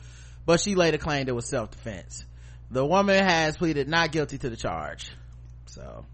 but 0.47 0.61
she 0.61 0.75
later 0.75 0.99
claimed 0.99 1.29
it 1.29 1.33
was 1.33 1.49
self-defense. 1.49 2.25
The 2.71 2.87
woman 2.87 3.25
has 3.25 3.57
pleaded 3.57 3.89
not 3.89 4.13
guilty 4.13 4.39
to 4.39 4.49
the 4.49 4.57
charge. 4.57 5.11
So, 5.67 6.07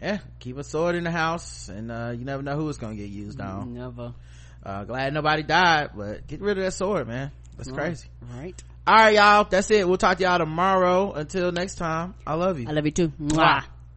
yeah, 0.00 0.18
keep 0.38 0.56
a 0.56 0.64
sword 0.64 0.94
in 0.94 1.04
the 1.04 1.10
house 1.10 1.68
and, 1.68 1.90
uh, 1.90 2.12
you 2.16 2.24
never 2.24 2.42
know 2.42 2.56
who 2.56 2.68
it's 2.68 2.78
gonna 2.78 2.94
get 2.94 3.10
used 3.10 3.40
on. 3.40 3.74
Never. 3.74 4.14
Uh, 4.64 4.84
glad 4.84 5.12
nobody 5.12 5.42
died, 5.42 5.90
but 5.94 6.26
get 6.26 6.40
rid 6.40 6.58
of 6.58 6.64
that 6.64 6.72
sword, 6.72 7.06
man. 7.06 7.30
That's 7.56 7.70
right. 7.70 7.78
crazy. 7.78 8.08
Right. 8.34 8.62
All 8.86 8.94
right, 8.94 9.14
y'all. 9.14 9.44
That's 9.44 9.70
it. 9.70 9.86
We'll 9.86 9.98
talk 9.98 10.18
to 10.18 10.24
y'all 10.24 10.38
tomorrow. 10.38 11.12
Until 11.12 11.52
next 11.52 11.76
time, 11.76 12.14
I 12.26 12.34
love 12.34 12.58
you. 12.58 12.68
I 12.68 12.72
love 12.72 12.84
you 12.84 12.90
too. 12.92 13.08
Mwah. 13.20 13.64